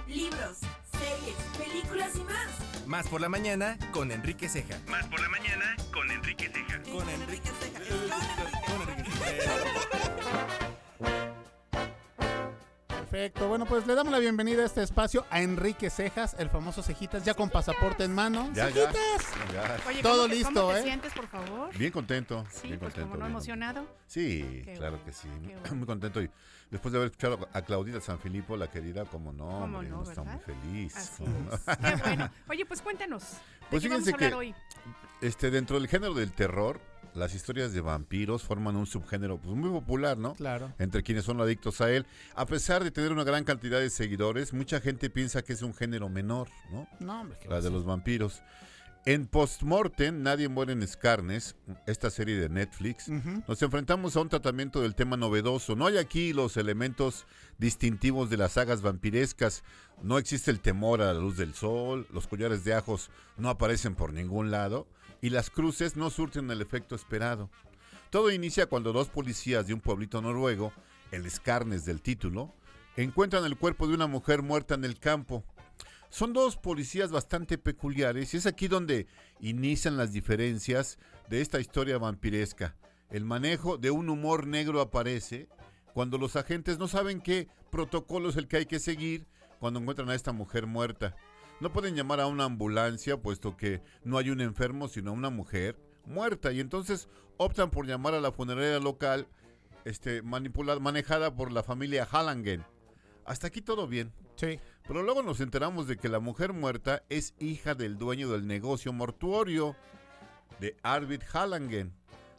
Libros, 0.09 0.57
series, 0.90 1.37
películas 1.59 2.17
y 2.17 2.21
más. 2.21 2.87
Más 2.87 3.07
por 3.07 3.21
la 3.21 3.28
mañana 3.28 3.76
con 3.93 4.11
Enrique 4.11 4.49
Ceja. 4.49 4.78
Más 4.88 5.07
por 5.09 5.21
la 5.21 5.28
mañana 5.28 5.48
Perfecto. 13.18 13.48
Bueno, 13.48 13.66
pues 13.66 13.84
le 13.84 13.96
damos 13.96 14.12
la 14.12 14.20
bienvenida 14.20 14.62
a 14.62 14.66
este 14.66 14.80
espacio 14.80 15.26
a 15.30 15.42
Enrique 15.42 15.90
Cejas, 15.90 16.37
el 16.38 16.48
famoso 16.50 16.84
Cejitas, 16.84 17.25
ya 17.25 17.34
con 17.34 17.50
pasaporte 17.50 18.04
en 18.04 18.14
mano. 18.14 18.48
Ya. 18.54 18.66
¡Cejitas! 18.68 18.94
Ya. 19.52 19.76
Oye, 19.88 20.02
Todo 20.02 20.12
¿cómo 20.22 20.28
te- 20.28 20.34
listo, 20.37 20.54
¿cómo 20.54 20.72
te 20.72 20.78
¿eh? 20.78 20.82
sientes, 20.84 21.12
por 21.14 21.26
favor? 21.26 21.76
Bien 21.76 21.90
contento. 21.90 22.44
Sí, 22.48 22.68
bien 22.68 22.78
pues 22.78 22.92
contento. 22.94 23.08
como 23.10 23.14
no 23.18 23.25
bien 23.25 23.32
emocionado. 23.32 23.75
contento. 23.80 24.02
Sí, 24.06 24.62
Qué 24.64 24.72
claro 24.75 24.90
bueno, 24.98 25.04
que 25.04 25.12
sí. 25.12 25.28
bueno. 25.28 25.75
Muy 25.75 25.87
contento. 25.87 26.22
Y 26.22 26.30
después 26.70 26.92
de 26.92 26.98
haber 26.98 27.10
escuchado 27.10 27.48
a 27.52 27.62
Claudita 27.62 28.00
Sanfilippo, 28.00 28.56
la 28.56 28.70
querida, 28.70 29.04
como 29.04 29.32
no, 29.32 29.46
¿Cómo 29.48 29.64
hombre, 29.78 29.88
no, 29.88 30.02
está 30.04 30.22
muy 30.22 30.38
feliz. 30.38 30.94
Qué 31.18 31.96
bueno. 31.96 32.30
Oye, 32.48 32.66
pues 32.66 32.80
cuéntanos. 32.80 33.22
¿De 33.25 33.38
Pues 33.70 33.82
qué 33.82 33.88
vamos 33.88 34.06
a 34.06 34.12
hablar 34.12 34.30
que- 34.30 34.37
hoy? 34.37 34.54
Este, 35.20 35.50
dentro 35.50 35.80
del 35.80 35.88
género 35.88 36.14
del 36.14 36.30
terror, 36.32 36.80
las 37.14 37.34
historias 37.34 37.72
de 37.72 37.80
vampiros 37.80 38.42
forman 38.42 38.76
un 38.76 38.86
subgénero 38.86 39.38
pues, 39.38 39.54
muy 39.56 39.70
popular, 39.70 40.18
¿no? 40.18 40.34
Claro. 40.34 40.72
entre 40.78 41.02
quienes 41.02 41.24
son 41.24 41.40
adictos 41.40 41.80
a 41.80 41.90
él. 41.90 42.06
A 42.34 42.46
pesar 42.46 42.84
de 42.84 42.90
tener 42.90 43.12
una 43.12 43.24
gran 43.24 43.44
cantidad 43.44 43.80
de 43.80 43.90
seguidores, 43.90 44.52
mucha 44.52 44.80
gente 44.80 45.10
piensa 45.10 45.42
que 45.42 45.52
es 45.52 45.62
un 45.62 45.74
género 45.74 46.08
menor, 46.08 46.48
¿no? 46.70 46.88
No, 47.00 47.20
hombre, 47.20 47.38
La 47.48 47.60
de 47.60 47.70
los 47.70 47.84
vampiros. 47.84 48.42
En 49.06 49.26
Postmortem, 49.26 50.22
Nadie 50.22 50.48
muere 50.48 50.72
en 50.72 50.86
Scarnes, 50.86 51.56
esta 51.86 52.10
serie 52.10 52.36
de 52.36 52.50
Netflix, 52.50 53.08
nos 53.48 53.62
enfrentamos 53.62 54.16
a 54.16 54.20
un 54.20 54.28
tratamiento 54.28 54.82
del 54.82 54.94
tema 54.94 55.16
novedoso. 55.16 55.76
No 55.76 55.86
hay 55.86 55.96
aquí 55.96 56.34
los 56.34 56.58
elementos 56.58 57.24
distintivos 57.56 58.28
de 58.28 58.36
las 58.36 58.52
sagas 58.52 58.82
vampirescas. 58.82 59.62
No 60.02 60.18
existe 60.18 60.50
el 60.50 60.60
temor 60.60 61.00
a 61.00 61.14
la 61.14 61.20
luz 61.20 61.38
del 61.38 61.54
sol, 61.54 62.06
los 62.12 62.26
collares 62.26 62.64
de 62.64 62.74
ajos 62.74 63.10
no 63.38 63.48
aparecen 63.48 63.94
por 63.94 64.12
ningún 64.12 64.50
lado 64.50 64.86
y 65.20 65.30
las 65.30 65.50
cruces 65.50 65.96
no 65.96 66.10
surten 66.10 66.50
el 66.50 66.60
efecto 66.60 66.94
esperado. 66.94 67.50
Todo 68.10 68.30
inicia 68.30 68.66
cuando 68.66 68.92
dos 68.92 69.08
policías 69.08 69.66
de 69.66 69.75
un 69.75 69.80
pueblito 69.80 70.22
noruego, 70.22 70.72
el 71.10 71.30
Scarnes 71.30 71.84
del 71.84 72.00
título, 72.00 72.54
encuentran 72.96 73.44
el 73.44 73.56
cuerpo 73.56 73.87
de 73.87 73.94
una 73.94 74.06
mujer 74.06 74.42
muerta 74.42 74.75
en 74.75 74.84
el 74.84 74.98
campo. 74.98 75.44
Son 76.10 76.32
dos 76.32 76.56
policías 76.56 77.10
bastante 77.10 77.58
peculiares 77.58 78.32
y 78.32 78.38
es 78.38 78.46
aquí 78.46 78.66
donde 78.66 79.06
inician 79.40 79.96
las 79.96 80.12
diferencias 80.12 80.98
de 81.28 81.42
esta 81.42 81.60
historia 81.60 81.98
vampiresca. 81.98 82.76
El 83.10 83.25
manejo 83.25 83.76
de 83.76 83.90
un 83.90 84.08
humor 84.08 84.46
negro 84.46 84.80
aparece 84.80 85.49
cuando 85.93 86.16
los 86.16 86.36
agentes 86.36 86.78
no 86.78 86.88
saben 86.88 87.21
qué 87.21 87.49
protocolo 87.71 88.30
es 88.30 88.36
el 88.36 88.49
que 88.49 88.58
hay 88.58 88.66
que 88.66 88.78
seguir 88.78 89.26
cuando 89.58 89.80
encuentran 89.80 90.08
a 90.10 90.14
esta 90.14 90.32
mujer 90.32 90.66
muerta. 90.66 91.14
No 91.60 91.73
pueden 91.73 91.97
llamar 91.97 92.21
a 92.21 92.26
una 92.26 92.44
ambulancia 92.44 93.16
puesto 93.16 93.56
que 93.56 93.82
no 94.04 94.18
hay 94.18 94.30
un 94.30 94.40
enfermo 94.40 94.88
sino 94.88 95.12
una 95.12 95.30
mujer 95.30 95.76
muerta 96.04 96.52
y 96.52 96.60
entonces 96.60 97.08
optan 97.36 97.71
por 97.71 97.86
llamar 97.86 98.14
a 98.14 98.21
la 98.21 98.32
funeraria 98.32 98.78
local 98.78 99.26
este, 99.84 100.23
manipulada, 100.23 100.80
manejada 100.80 101.34
por 101.34 101.50
la 101.50 101.62
familia 101.62 102.06
Hallangen. 102.10 102.64
Hasta 103.25 103.49
aquí 103.49 103.60
todo 103.60 103.86
bien. 103.86 104.12
Sí. 104.36 104.60
Pero 104.86 105.02
luego 105.02 105.23
nos 105.23 105.40
enteramos 105.40 105.86
de 105.86 105.97
que 105.97 106.08
la 106.08 106.21
mujer 106.21 106.52
muerta 106.52 107.02
es 107.08 107.34
hija 107.38 107.75
del 107.75 107.99
dueño 107.99 108.30
del 108.30 108.47
negocio 108.47 108.92
mortuorio, 108.92 109.76
de 110.60 110.76
Arvid 110.82 111.23
Hallangen. 111.32 111.92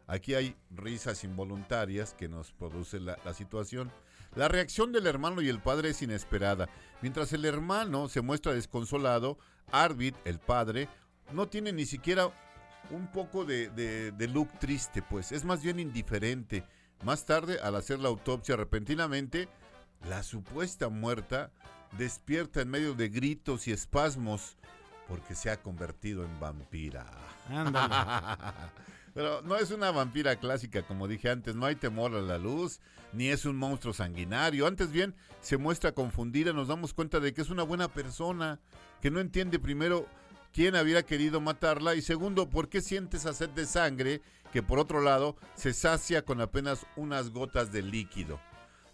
Aquí 0.07 0.33
hay 0.33 0.55
risas 0.71 1.23
involuntarias 1.23 2.13
que 2.13 2.27
nos 2.27 2.51
produce 2.51 2.99
la, 2.99 3.19
la 3.23 3.33
situación. 3.33 3.91
La 4.35 4.47
reacción 4.47 4.91
del 4.91 5.07
hermano 5.07 5.41
y 5.41 5.49
el 5.49 5.59
padre 5.59 5.89
es 5.89 6.01
inesperada. 6.01 6.69
Mientras 7.01 7.31
el 7.33 7.45
hermano 7.45 8.07
se 8.09 8.21
muestra 8.21 8.53
desconsolado, 8.53 9.37
Arvid, 9.71 10.15
el 10.25 10.39
padre, 10.39 10.89
no 11.31 11.47
tiene 11.47 11.71
ni 11.71 11.85
siquiera 11.85 12.29
un 12.91 13.07
poco 13.11 13.45
de, 13.45 13.69
de- 13.69 14.11
de 14.11 14.27
look 14.27 14.49
triste, 14.59 15.01
pues 15.01 15.31
es 15.31 15.45
más 15.45 15.61
bien 15.61 15.79
indiferente. 15.79 16.63
Más 17.03 17.25
tarde, 17.25 17.59
al 17.61 17.75
hacer 17.75 17.99
la 17.99 18.09
autopsia 18.09 18.55
repentinamente, 18.57 19.47
la 20.07 20.23
supuesta 20.23 20.89
muerta 20.89 21.51
despierta 21.97 22.61
en 22.61 22.69
medio 22.69 22.93
de 22.93 23.09
gritos 23.09 23.67
y 23.67 23.71
espasmos 23.71 24.57
porque 25.07 25.35
se 25.35 25.49
ha 25.49 25.61
convertido 25.61 26.23
en 26.25 26.39
vampira. 26.39 27.05
Pero 29.19 29.41
no 29.41 29.57
es 29.57 29.69
una 29.71 29.91
vampira 29.91 30.37
clásica, 30.37 30.81
como 30.83 31.05
dije 31.05 31.29
antes, 31.29 31.53
no 31.53 31.65
hay 31.65 31.75
temor 31.75 32.15
a 32.15 32.21
la 32.21 32.37
luz, 32.37 32.79
ni 33.11 33.27
es 33.27 33.43
un 33.43 33.57
monstruo 33.57 33.93
sanguinario. 33.93 34.65
Antes 34.65 34.93
bien, 34.93 35.13
se 35.41 35.57
muestra 35.57 35.91
confundida, 35.91 36.53
nos 36.53 36.69
damos 36.69 36.93
cuenta 36.93 37.19
de 37.19 37.33
que 37.33 37.41
es 37.41 37.49
una 37.49 37.63
buena 37.63 37.89
persona, 37.89 38.61
que 39.01 39.11
no 39.11 39.19
entiende 39.19 39.59
primero 39.59 40.07
quién 40.53 40.77
había 40.77 41.03
querido 41.03 41.41
matarla 41.41 41.95
y 41.95 42.01
segundo, 42.01 42.49
por 42.49 42.69
qué 42.69 42.79
siente 42.79 43.17
esa 43.17 43.33
sed 43.33 43.49
de 43.49 43.65
sangre 43.65 44.21
que 44.53 44.63
por 44.63 44.79
otro 44.79 45.01
lado 45.01 45.35
se 45.53 45.73
sacia 45.73 46.23
con 46.23 46.39
apenas 46.39 46.85
unas 46.95 47.31
gotas 47.31 47.73
de 47.73 47.81
líquido. 47.81 48.39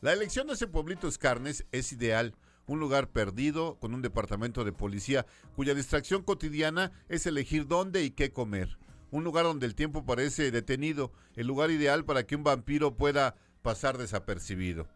La 0.02 0.12
elección 0.12 0.48
de 0.48 0.54
ese 0.54 0.66
pueblito 0.66 1.08
Escarnes 1.08 1.68
es 1.72 1.92
ideal, 1.92 2.34
un 2.66 2.80
lugar 2.80 3.10
perdido 3.10 3.78
con 3.80 3.94
un 3.94 4.02
departamento 4.02 4.64
de 4.64 4.74
policía 4.74 5.28
cuya 5.56 5.76
distracción 5.76 6.24
cotidiana 6.24 6.92
es 7.10 7.28
elegir 7.28 7.68
dónde 7.68 8.02
y 8.04 8.10
qué 8.10 8.32
comer. 8.32 8.76
Un 9.16 9.24
lugar 9.24 9.46
donde 9.46 9.66
el 9.66 9.76
tiempo 9.76 10.04
parece 10.04 10.52
detenido, 10.52 11.14
el 11.38 11.48
lugar 11.48 11.72
ideal 11.72 12.04
para 12.04 12.28
que 12.28 12.36
un 12.36 12.44
vampiro 12.44 12.98
pueda 12.98 13.38
pasar 13.62 13.98
desapercibido. 13.98 14.90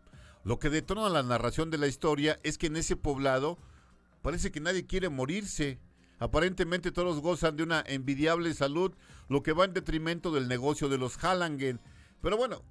Lo 0.44 0.60
que 0.60 0.70
detona 0.70 1.08
la 1.08 1.24
narración 1.24 1.72
de 1.72 1.78
la 1.78 1.88
historia 1.88 2.38
es 2.44 2.58
que 2.58 2.68
en 2.68 2.76
ese 2.76 2.98
poblado 2.98 3.58
parece 4.22 4.52
que 4.52 4.60
nadie 4.60 4.86
quiere 4.86 5.08
morirse. 5.08 5.80
Aparentemente 6.18 6.92
todos 6.92 7.22
gozan 7.22 7.56
de 7.56 7.64
una 7.64 7.82
envidiable 7.88 8.54
salud, 8.54 8.92
lo 9.30 9.42
que 9.42 9.54
va 9.54 9.64
en 9.64 9.74
detrimento 9.74 10.32
del 10.32 10.50
negocio 10.50 10.90
de 10.90 10.98
los 10.98 11.16
Hallangen. 11.16 11.80
Pero 12.22 12.36
bueno, 12.36 12.62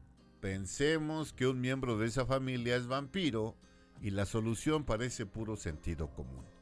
pensemos 0.42 1.32
que 1.32 1.46
un 1.46 1.62
miembro 1.62 1.96
de 1.96 2.08
esa 2.08 2.26
familia 2.26 2.76
es 2.76 2.88
vampiro 2.88 3.56
y 4.02 4.10
la 4.10 4.26
solución 4.26 4.84
parece 4.84 5.24
puro 5.24 5.56
sentido 5.56 6.10
común. 6.10 6.57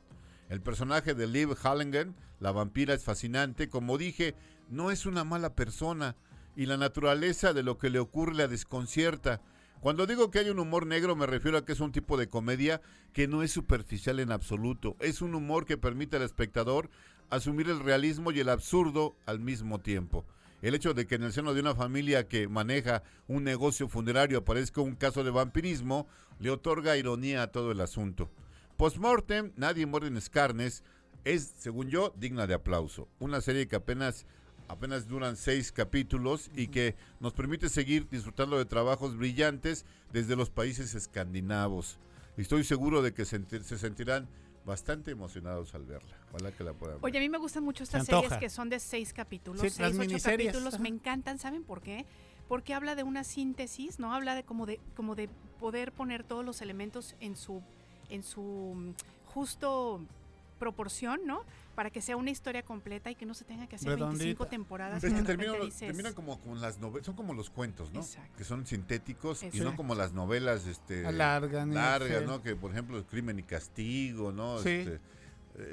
El 0.49 0.61
personaje 0.61 1.15
de 1.15 1.27
Liv 1.27 1.57
Hallangen, 1.63 2.15
la 2.39 2.53
vampira, 2.53 2.95
es 2.95 3.03
fascinante. 3.03 3.69
Como 3.69 3.99
dije, 3.99 4.35
no 4.71 4.91
es 4.91 5.05
una 5.05 5.25
mala 5.25 5.55
persona 5.55 6.15
y 6.55 6.67
la 6.67 6.77
naturaleza 6.77 7.53
de 7.53 7.65
lo 7.65 7.79
que 7.79 7.91
le 7.91 7.99
ocurre 7.99 8.35
la 8.35 8.47
desconcierta. 8.47 9.41
Cuando 9.81 10.07
digo 10.07 10.31
que 10.31 10.39
hay 10.39 10.49
un 10.49 10.59
humor 10.59 10.87
negro 10.87 11.17
me 11.17 11.27
refiero 11.27 11.59
a 11.59 11.65
que 11.65 11.73
es 11.73 11.81
un 11.81 11.93
tipo 11.93 12.17
de 12.17 12.29
comedia 12.29 12.81
que 13.13 13.29
no 13.29 13.43
es 13.43 13.51
superficial 13.51 14.21
en 14.21 14.31
absoluto. 14.31 14.97
Es 15.01 15.21
un 15.21 15.35
humor 15.35 15.67
que 15.67 15.77
permite 15.77 16.17
al 16.17 16.23
espectador 16.23 16.91
asumir 17.29 17.69
el 17.69 17.81
realismo 17.81 18.31
y 18.31 18.41
el 18.41 18.49
absurdo 18.49 19.17
al 19.27 19.41
mismo 19.41 19.81
tiempo. 19.81 20.25
El 20.63 20.75
hecho 20.75 20.95
de 20.95 21.07
que 21.07 21.17
en 21.17 21.25
el 21.25 21.33
seno 21.33 21.55
de 21.55 21.61
una 21.61 21.75
familia 21.75 22.29
que 22.29 22.49
maneja 22.49 23.03
un 23.29 23.45
negocio 23.45 23.89
funerario 23.89 24.39
aparezca 24.39 24.81
un 24.81 24.95
caso 24.95 25.23
de 25.25 25.31
vampirismo 25.31 26.07
le 26.39 26.51
otorga 26.51 26.97
ironía 26.97 27.43
a 27.43 27.49
todo 27.49 27.73
el 27.73 27.81
asunto. 27.81 28.31
Postmortem, 28.77 29.53
Nadie 29.57 29.87
muere 29.87 30.07
en 30.09 30.21
Scarnes, 30.21 30.83
es, 31.25 31.53
según 31.59 31.89
yo, 31.89 32.13
digna 32.17 32.47
de 32.47 32.55
aplauso. 32.55 33.09
Una 33.19 33.41
serie 33.41 33.67
que 33.67 33.77
apenas, 33.77 34.27
apenas 34.69 35.09
duran 35.09 35.37
seis 35.37 35.73
capítulos 35.73 36.51
y 36.55 36.69
que 36.69 36.95
nos 37.21 37.33
permite 37.33 37.69
seguir 37.69 38.09
disfrutando 38.09 38.59
de 38.59 38.65
trabajos 38.65 39.17
brillantes 39.17 39.85
desde 40.13 40.37
los 40.37 40.51
países 40.51 40.95
escandinavos. 40.95 41.99
Estoy 42.37 42.65
seguro 42.65 43.03
de 43.03 43.13
que 43.15 43.25
se, 43.25 43.41
enti- 43.41 43.63
se 43.63 43.79
sentirán 43.79 44.29
bastante 44.67 45.11
emocionados 45.11 45.75
al 45.75 45.85
verla. 45.87 46.15
Ojalá 46.33 46.53
que 46.53 46.63
la 46.65 46.75
puedan 46.75 46.97
ver. 46.97 47.05
Oye, 47.05 47.19
a 47.19 47.21
mí 47.21 47.29
me 47.29 47.39
gustan 47.39 47.65
mucho 47.65 47.83
estas 47.85 48.05
Se 48.05 48.13
series 48.13 48.35
que 48.35 48.51
son 48.51 48.69
de 48.69 48.79
seis 48.79 49.13
capítulos, 49.13 49.61
Sí, 49.63 49.71
seis, 49.71 49.79
las 49.81 49.91
ocho 49.93 50.01
miniseries, 50.01 50.49
capítulos. 50.49 50.75
ajá. 50.75 50.83
Me 50.83 50.89
encantan, 50.91 51.39
¿saben 51.39 51.65
por 51.65 51.81
qué? 51.83 52.05
porque 52.49 52.75
habla 52.75 52.95
de 52.95 53.03
una 53.03 53.25
síntesis, 53.25 53.99
¿no? 53.99 54.15
Habla 54.15 54.37
de 54.37 54.45
como 54.45 54.67
de, 54.67 54.79
como 54.95 55.17
de 55.17 55.29
poder 55.59 55.91
poner 55.91 56.23
todos 56.23 56.45
los 56.45 56.63
elementos 56.63 57.17
en 57.19 57.35
su, 57.35 57.61
en 58.11 58.23
su 58.23 58.75
mm, 58.77 58.91
justo 59.33 60.01
proporción, 60.59 61.21
¿no? 61.27 61.45
Para 61.75 61.91
que 61.91 62.01
sea 62.01 62.17
una 62.17 62.31
historia 62.31 62.63
completa 62.63 63.11
y 63.11 63.15
que 63.15 63.27
no 63.27 63.35
se 63.35 63.45
tenga 63.45 63.67
que 63.67 63.77
hacer 63.77 63.91
25 63.91 64.19
Redondita. 64.19 64.49
temporadas. 64.49 65.05
Es 65.05 65.13
que 65.13 65.23
terminan, 65.23 65.61
dices, 65.61 65.81
terminan 65.81 66.15
como 66.15 66.41
con 66.41 66.61
las 66.61 66.79
novelas, 66.79 67.05
son 67.05 67.15
como 67.15 67.35
los 67.35 67.51
cuentos, 67.51 67.93
¿no? 67.93 68.01
Exacto. 68.01 68.33
Que 68.39 68.45
son 68.45 68.67
sintéticos 68.67 69.43
y 69.43 69.61
no 69.61 69.77
como 69.77 69.95
las 69.95 70.13
novelas 70.15 70.67
este 70.67 71.07
Alargan 71.07 71.75
largas. 71.75 72.25
¿no? 72.25 72.43
Que 72.43 72.57
por 72.57 72.73
ejemplo 72.73 73.05
Crimen 73.07 73.39
y 73.39 73.43
Castigo, 73.43 74.33
¿no? 74.33 74.59
Sí. 74.61 74.71
Este, 74.71 75.01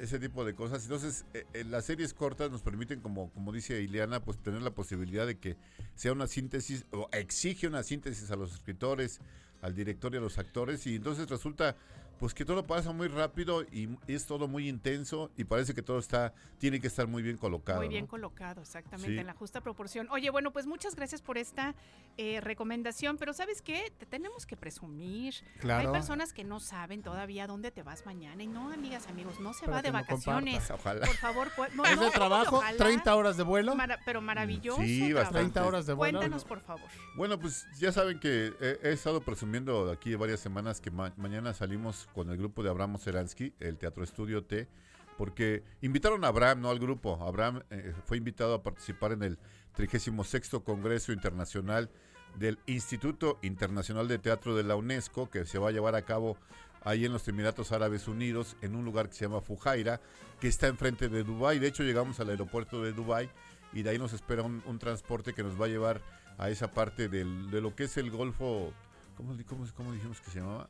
ese 0.00 0.18
tipo 0.18 0.44
de 0.44 0.54
cosas. 0.54 0.82
Entonces, 0.84 1.24
eh, 1.34 1.46
eh, 1.52 1.64
las 1.64 1.84
series 1.84 2.14
cortas 2.14 2.50
nos 2.50 2.62
permiten, 2.62 3.00
como, 3.00 3.30
como 3.30 3.52
dice 3.52 3.80
Ileana, 3.82 4.20
pues 4.20 4.38
tener 4.38 4.62
la 4.62 4.70
posibilidad 4.70 5.26
de 5.26 5.38
que 5.38 5.56
sea 5.94 6.12
una 6.12 6.26
síntesis, 6.26 6.86
o 6.90 7.08
exige 7.12 7.66
una 7.66 7.82
síntesis 7.82 8.30
a 8.30 8.36
los 8.36 8.54
escritores, 8.54 9.20
al 9.62 9.74
director 9.74 10.14
y 10.14 10.18
a 10.18 10.20
los 10.20 10.38
actores, 10.38 10.86
y 10.86 10.96
entonces 10.96 11.28
resulta 11.28 11.76
pues 12.18 12.32
que 12.34 12.44
todo 12.44 12.66
pasa 12.66 12.92
muy 12.92 13.08
rápido 13.08 13.62
y 13.70 13.88
es 14.06 14.26
todo 14.26 14.48
muy 14.48 14.68
intenso 14.68 15.30
y 15.36 15.44
parece 15.44 15.74
que 15.74 15.82
todo 15.82 15.98
está 15.98 16.32
tiene 16.58 16.80
que 16.80 16.86
estar 16.86 17.06
muy 17.06 17.22
bien 17.22 17.36
colocado. 17.36 17.78
Muy 17.80 17.88
bien 17.88 18.04
¿no? 18.04 18.08
colocado, 18.10 18.62
exactamente, 18.62 19.12
Sí. 19.12 19.18
en 19.18 19.26
la 19.26 19.34
justa 19.34 19.60
proporción. 19.60 20.08
Oye, 20.10 20.30
bueno, 20.30 20.52
pues 20.52 20.66
muchas 20.66 20.94
gracias 20.94 21.20
por 21.22 21.36
esta 21.38 21.74
eh, 22.16 22.40
recomendación, 22.40 23.16
pero 23.18 23.32
¿sabes 23.32 23.60
qué? 23.62 23.92
Te 23.98 24.06
tenemos 24.06 24.46
que 24.46 24.56
presumir. 24.56 25.34
Claro. 25.60 25.88
Hay 25.88 25.92
personas 25.92 26.32
que 26.32 26.44
no 26.44 26.60
saben 26.60 27.02
todavía 27.02 27.46
dónde 27.46 27.70
te 27.70 27.82
vas 27.82 28.06
mañana 28.06 28.42
y 28.42 28.46
no, 28.46 28.72
amigas, 28.72 29.06
amigos, 29.08 29.40
no 29.40 29.52
se 29.52 29.66
va 29.66 29.82
de 29.82 29.90
vacaciones. 29.90 30.70
Ojalá. 30.70 31.04
Por 31.06 31.16
favor, 31.16 31.48
no, 31.74 31.84
Es 31.84 31.96
no, 31.96 32.04
de 32.04 32.10
trabajo, 32.10 32.56
ojalá. 32.58 32.78
30 32.78 33.14
horas 33.14 33.36
de 33.36 33.42
vuelo. 33.42 33.74
Mara- 33.74 33.98
pero 34.04 34.20
maravilloso. 34.20 34.80
Sí, 34.82 35.12
bastante. 35.12 35.40
30 35.40 35.66
horas 35.66 35.86
de 35.86 35.92
vuelo. 35.92 36.18
Cuéntanos, 36.20 36.44
por 36.44 36.60
favor. 36.60 36.88
Bueno, 37.16 37.38
pues 37.38 37.66
ya 37.78 37.92
saben 37.92 38.18
que 38.20 38.52
he, 38.60 38.88
he 38.88 38.92
estado 38.92 39.20
presumiendo 39.20 39.90
aquí 39.90 40.14
varias 40.14 40.40
semanas 40.40 40.80
que 40.80 40.90
ma- 40.90 41.12
mañana 41.16 41.52
salimos 41.52 42.03
con 42.12 42.30
el 42.30 42.36
grupo 42.36 42.62
de 42.62 42.70
Abraham 42.70 42.98
Seransky, 42.98 43.54
el 43.60 43.78
Teatro 43.78 44.04
Estudio 44.04 44.44
T, 44.44 44.68
porque 45.16 45.62
invitaron 45.80 46.24
a 46.24 46.28
Abraham, 46.28 46.60
no 46.62 46.70
al 46.70 46.78
grupo. 46.78 47.18
Abraham 47.22 47.62
eh, 47.70 47.94
fue 48.04 48.16
invitado 48.16 48.54
a 48.54 48.62
participar 48.62 49.12
en 49.12 49.22
el 49.22 49.38
36 49.74 50.50
Congreso 50.64 51.12
Internacional 51.12 51.90
del 52.38 52.58
Instituto 52.66 53.38
Internacional 53.42 54.08
de 54.08 54.18
Teatro 54.18 54.56
de 54.56 54.64
la 54.64 54.76
UNESCO, 54.76 55.30
que 55.30 55.46
se 55.46 55.58
va 55.58 55.68
a 55.68 55.72
llevar 55.72 55.94
a 55.94 56.02
cabo 56.02 56.36
ahí 56.82 57.04
en 57.04 57.12
los 57.12 57.26
Emiratos 57.28 57.72
Árabes 57.72 58.08
Unidos, 58.08 58.56
en 58.60 58.74
un 58.74 58.84
lugar 58.84 59.08
que 59.08 59.14
se 59.14 59.24
llama 59.24 59.40
Fujairah, 59.40 60.00
que 60.40 60.48
está 60.48 60.66
enfrente 60.66 61.08
de 61.08 61.22
Dubái. 61.22 61.58
De 61.58 61.68
hecho, 61.68 61.82
llegamos 61.82 62.20
al 62.20 62.30
aeropuerto 62.30 62.82
de 62.82 62.92
Dubái 62.92 63.30
y 63.72 63.82
de 63.82 63.90
ahí 63.90 63.98
nos 63.98 64.12
espera 64.12 64.42
un, 64.42 64.78
transporte 64.78 65.32
que 65.32 65.42
nos 65.42 65.60
va 65.60 65.66
a 65.66 65.68
llevar 65.68 66.02
a 66.38 66.50
esa 66.50 66.72
parte 66.72 67.08
de 67.08 67.24
lo 67.24 67.74
que 67.74 67.84
es 67.84 67.96
el 67.96 68.10
Golfo. 68.10 68.72
¿Cómo, 69.16 69.34
di- 69.34 69.44
cómo, 69.44 69.64
cómo 69.76 69.92
dijimos 69.92 70.20
que 70.20 70.30
se 70.30 70.40
llamaba? 70.40 70.68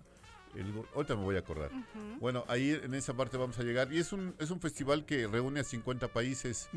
El, 0.57 0.73
ahorita 0.95 1.17
me 1.17 1.23
voy 1.23 1.37
a 1.37 1.41
acordar. 1.41 1.71
Bueno, 2.21 2.45
ahí 2.49 2.71
en 2.83 2.95
esa 2.95 3.15
parte 3.15 3.37
vamos 3.37 3.59
a 3.59 3.63
llegar. 3.63 3.93
Y 3.93 3.99
es 3.99 4.13
un, 4.13 4.35
es 4.39 4.51
un 4.51 4.61
festival 4.61 5.05
que 5.05 5.27
reúne 5.27 5.61
a 5.61 5.65
50 5.65 6.09
países. 6.09 6.69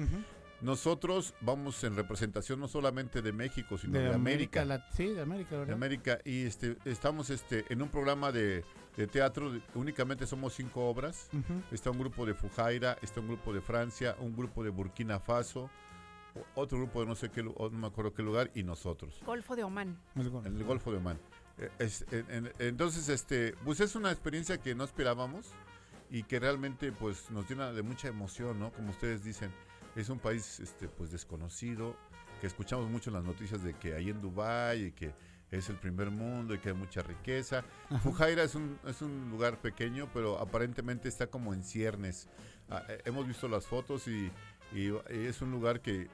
Nosotros 0.62 1.36
vamos 1.42 1.84
en 1.84 1.96
representación 1.96 2.60
no 2.60 2.68
solamente 2.68 3.22
de 3.22 3.32
México, 3.32 3.78
sino 3.78 3.94
de, 3.94 4.06
De 4.10 4.14
América. 4.16 4.62
América. 4.64 4.66
Lat- 4.66 4.92
sí, 4.96 5.08
de 5.14 5.22
América, 5.22 5.52
de 5.52 5.58
¿verdad? 5.60 5.76
América. 5.76 6.20
Y 6.26 6.46
este, 6.46 6.78
estamos 6.86 7.30
este, 7.30 7.64
en 7.70 7.82
un 7.84 7.90
programa 7.90 8.32
de, 8.32 8.64
de 8.96 9.06
teatro. 9.08 9.52
de- 9.52 9.62
únicamente 9.76 10.26
somos 10.26 10.54
cinco 10.54 10.86
obras. 10.90 11.30
Está 11.72 11.92
un 11.92 12.00
grupo 12.00 12.26
de 12.26 12.34
Fujaira, 12.34 12.98
está 13.04 13.20
un 13.20 13.28
grupo 13.28 13.54
de 13.54 13.62
Francia, 13.62 14.16
un 14.20 14.36
grupo 14.36 14.64
de 14.64 14.72
Burkina 14.72 15.20
Faso, 15.20 15.70
otro 16.56 16.80
grupo 16.80 17.02
de 17.02 17.06
no 17.06 17.16
sé 17.16 17.30
qué, 17.30 17.44
no 17.44 17.54
me 17.70 17.86
acuerdo 17.88 18.14
qué 18.16 18.24
lugar, 18.24 18.50
y 18.56 18.64
nosotros, 18.64 19.20
Golfo 19.26 19.56
de 19.56 19.64
Omán. 19.64 19.98
El 20.16 20.26
el 20.46 20.64
Golfo 20.64 20.92
de 20.92 20.98
Omán. 20.98 21.20
Es- 21.80 22.06
en- 22.12 22.26
en- 22.30 22.52
entonces, 22.60 23.10
este, 23.10 23.54
pues 23.66 23.80
es 23.80 23.96
una 23.96 24.12
experiencia 24.12 24.58
que 24.60 24.76
no 24.76 24.84
esperábamos 24.84 25.48
y 26.12 26.24
que 26.24 26.40
realmente 26.40 26.92
pues 26.92 27.30
nos 27.32 27.50
llena 27.50 27.72
de 27.74 27.82
mucha 27.82 28.08
emoción, 28.08 28.60
¿no? 28.60 28.72
Como 28.72 28.92
ustedes 28.92 29.24
dicen, 29.24 29.52
es 29.96 30.10
un 30.10 30.20
país 30.20 30.60
este, 30.60 30.88
pues 30.88 31.12
desconocido, 31.12 31.96
que 32.42 32.48
escuchamos 32.48 32.90
mucho 32.90 33.10
en 33.10 33.16
las 33.16 33.24
noticias 33.26 33.64
de 33.64 33.74
que 33.74 33.96
hay 33.96 34.10
en 34.12 34.22
Dubái 34.22 34.86
y 34.86 34.92
que 34.92 35.14
es 35.50 35.70
el 35.70 35.78
primer 35.78 36.12
mundo 36.12 36.54
y 36.54 36.60
que 36.60 36.70
hay 36.70 36.76
mucha 36.76 37.02
riqueza. 37.02 37.64
Fujairah 38.04 38.44
es 38.44 38.54
un, 38.54 38.78
es 38.86 39.02
un 39.02 39.30
lugar 39.32 39.60
pequeño, 39.60 40.08
pero 40.14 40.38
aparentemente 40.40 41.08
está 41.10 41.28
como 41.28 41.54
en 41.56 41.64
ciernes. 41.64 42.28
Ah, 42.70 42.84
eh, 42.90 43.02
hemos 43.06 43.26
visto 43.28 43.48
las 43.48 43.66
fotos 43.66 44.08
y, 44.08 44.30
y- 44.74 44.90
y 44.92 45.26
es 45.26 45.42
un 45.42 45.50
lugar 45.52 45.82
que 45.82 46.08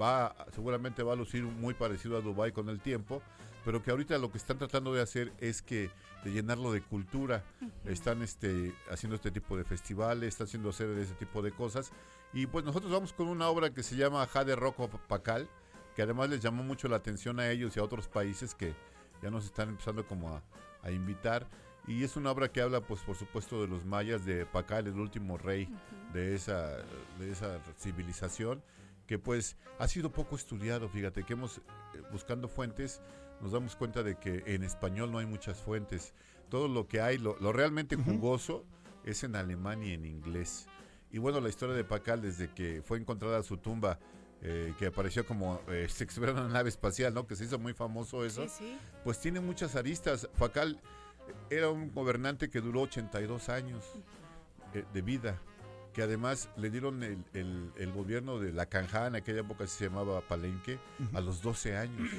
va, 0.00 0.34
seguramente 0.54 1.02
va 1.02 1.12
a 1.12 1.16
lucir 1.16 1.42
muy 1.42 1.74
parecido 1.74 2.16
a 2.16 2.20
Dubái 2.22 2.52
con 2.52 2.68
el 2.70 2.80
tiempo, 2.80 3.22
pero 3.66 3.82
que 3.82 3.90
ahorita 3.90 4.16
lo 4.18 4.30
que 4.30 4.38
están 4.38 4.58
tratando 4.58 4.94
de 4.94 5.02
hacer 5.02 5.32
es 5.40 5.60
que 5.60 5.90
de 6.22 6.30
llenarlo 6.30 6.70
de 6.70 6.82
cultura. 6.82 7.44
Están 7.84 8.22
este, 8.22 8.72
haciendo 8.92 9.16
este 9.16 9.32
tipo 9.32 9.56
de 9.56 9.64
festivales, 9.64 10.28
están 10.28 10.46
haciendo 10.46 10.68
hacer 10.68 10.88
ese 10.90 11.14
tipo 11.14 11.42
de 11.42 11.50
cosas. 11.50 11.90
Y 12.32 12.46
pues 12.46 12.64
nosotros 12.64 12.92
vamos 12.92 13.12
con 13.12 13.26
una 13.26 13.48
obra 13.48 13.74
que 13.74 13.82
se 13.82 13.96
llama 13.96 14.24
Jade 14.28 14.54
Rocco 14.54 14.88
Pacal, 15.08 15.48
que 15.96 16.02
además 16.02 16.30
les 16.30 16.40
llamó 16.40 16.62
mucho 16.62 16.86
la 16.86 16.94
atención 16.94 17.40
a 17.40 17.50
ellos 17.50 17.76
y 17.76 17.80
a 17.80 17.82
otros 17.82 18.06
países 18.06 18.54
que 18.54 18.72
ya 19.20 19.30
nos 19.30 19.44
están 19.46 19.70
empezando 19.70 20.06
como 20.06 20.28
a, 20.28 20.44
a 20.82 20.92
invitar. 20.92 21.48
Y 21.88 22.04
es 22.04 22.16
una 22.16 22.30
obra 22.30 22.52
que 22.52 22.60
habla, 22.60 22.82
pues 22.82 23.00
por 23.00 23.16
supuesto, 23.16 23.60
de 23.62 23.66
los 23.66 23.84
mayas, 23.84 24.24
de 24.24 24.46
Pacal, 24.46 24.86
el 24.86 25.00
último 25.00 25.38
rey 25.38 25.68
de 26.12 26.36
esa, 26.36 26.76
de 27.18 27.32
esa 27.32 27.58
civilización, 27.80 28.62
que 29.08 29.18
pues 29.18 29.56
ha 29.80 29.88
sido 29.88 30.12
poco 30.12 30.36
estudiado, 30.36 30.88
fíjate, 30.88 31.24
que 31.24 31.32
hemos, 31.32 31.58
eh, 31.58 31.62
buscando 32.12 32.48
fuentes, 32.48 33.00
nos 33.40 33.52
damos 33.52 33.76
cuenta 33.76 34.02
de 34.02 34.16
que 34.16 34.42
en 34.46 34.62
español 34.64 35.12
no 35.12 35.18
hay 35.18 35.26
muchas 35.26 35.58
fuentes. 35.60 36.14
Todo 36.48 36.68
lo 36.68 36.86
que 36.88 37.00
hay, 37.00 37.18
lo, 37.18 37.36
lo 37.40 37.52
realmente 37.52 37.96
jugoso, 37.96 38.64
es 39.04 39.22
en 39.24 39.36
alemán 39.36 39.82
y 39.82 39.92
en 39.92 40.04
inglés. 40.04 40.66
Y 41.10 41.18
bueno, 41.18 41.40
la 41.40 41.48
historia 41.48 41.74
de 41.74 41.84
Pacal, 41.84 42.22
desde 42.22 42.52
que 42.52 42.82
fue 42.84 42.98
encontrada 42.98 43.42
su 43.42 43.56
tumba, 43.56 43.98
eh, 44.42 44.74
que 44.78 44.86
apareció 44.86 45.24
como 45.26 45.60
eh, 45.68 45.86
se 45.90 46.04
en 46.04 46.30
una 46.30 46.48
nave 46.48 46.68
espacial, 46.68 47.14
¿no? 47.14 47.26
Que 47.26 47.36
se 47.36 47.44
hizo 47.44 47.58
muy 47.58 47.72
famoso 47.72 48.24
eso 48.24 48.42
Sí, 48.48 48.54
sí. 48.58 48.78
pues 49.04 49.20
tiene 49.20 49.40
muchas 49.40 49.76
aristas. 49.76 50.28
Pacal 50.38 50.80
era 51.50 51.70
un 51.70 51.92
gobernante 51.92 52.50
que 52.50 52.60
duró 52.60 52.82
82 52.82 53.48
años 53.48 53.84
eh, 54.74 54.84
de 54.92 55.02
vida, 55.02 55.40
que 55.92 56.02
además 56.02 56.50
le 56.56 56.70
dieron 56.70 57.02
el, 57.02 57.24
el- 57.32 57.72
el 57.76 57.92
gobierno 57.92 58.38
de 58.38 58.52
la 58.52 58.66
Canja, 58.66 59.06
en 59.06 59.14
aquella 59.16 59.40
época 59.40 59.66
se 59.66 59.84
llamaba 59.84 60.20
Palenque, 60.20 60.78
a 61.14 61.20
los 61.20 61.40
12 61.42 61.76
años. 61.76 62.10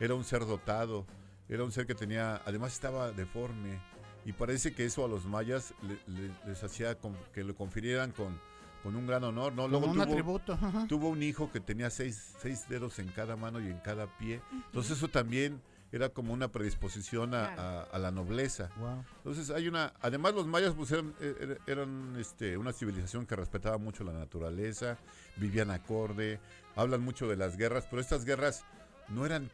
Era 0.00 0.14
un 0.14 0.24
ser 0.24 0.44
dotado, 0.46 1.06
era 1.48 1.64
un 1.64 1.72
ser 1.72 1.86
que 1.86 1.94
tenía, 1.94 2.40
además 2.44 2.72
estaba 2.72 3.12
deforme, 3.12 3.80
y 4.24 4.32
parece 4.32 4.72
que 4.74 4.84
eso 4.86 5.04
a 5.04 5.08
los 5.08 5.26
mayas 5.26 5.74
le- 5.82 5.98
le- 6.12 6.34
les 6.46 6.64
hacía 6.64 6.96
con- 6.98 7.16
que 7.32 7.44
lo 7.44 7.54
confirieran 7.54 8.10
con, 8.12 8.40
con 8.82 8.96
un 8.96 9.06
gran 9.06 9.22
honor, 9.24 9.52
¿no? 9.52 9.68
Luego 9.68 9.86
un 9.86 9.94
tuvo- 9.96 10.02
atributo. 10.02 10.52
ajá. 10.54 10.86
tuvo 10.88 11.08
un 11.08 11.22
hijo 11.22 11.50
que 11.52 11.60
tenía 11.60 11.90
seis, 11.90 12.34
seis 12.40 12.68
dedos 12.68 12.98
en 12.98 13.08
cada 13.08 13.36
mano 13.36 13.60
y 13.60 13.66
en 13.66 13.78
cada 13.80 14.06
pie. 14.18 14.40
Entonces 14.66 14.96
eso 14.98 15.08
también 15.08 15.60
era 15.92 16.08
como 16.08 16.32
una 16.32 16.48
predisposición 16.48 17.34
a, 17.34 17.46
a- 17.54 17.82
a 17.84 17.98
la 17.98 18.10
nobleza. 18.10 18.70
Wow. 18.78 19.04
Entonces 19.18 19.50
hay 19.50 19.68
una, 19.68 19.92
además 20.00 20.34
los 20.34 20.46
mayas 20.46 20.74
pues 20.74 20.90
eran, 20.90 21.14
er- 21.20 21.58
eran 21.66 22.16
este, 22.18 22.56
una 22.58 22.72
civilización 22.72 23.26
que 23.26 23.36
respetaba 23.36 23.78
mucho 23.78 24.02
la 24.04 24.12
naturaleza, 24.12 24.98
vivían 25.36 25.70
acorde, 25.70 26.40
hablan 26.76 27.00
mucho 27.02 27.28
de 27.28 27.36
las 27.36 27.56
guerras, 27.56 27.86
pero 27.88 28.00
estas 28.02 28.24
guerras 28.24 28.64
no 29.08 29.24
eran 29.24 29.50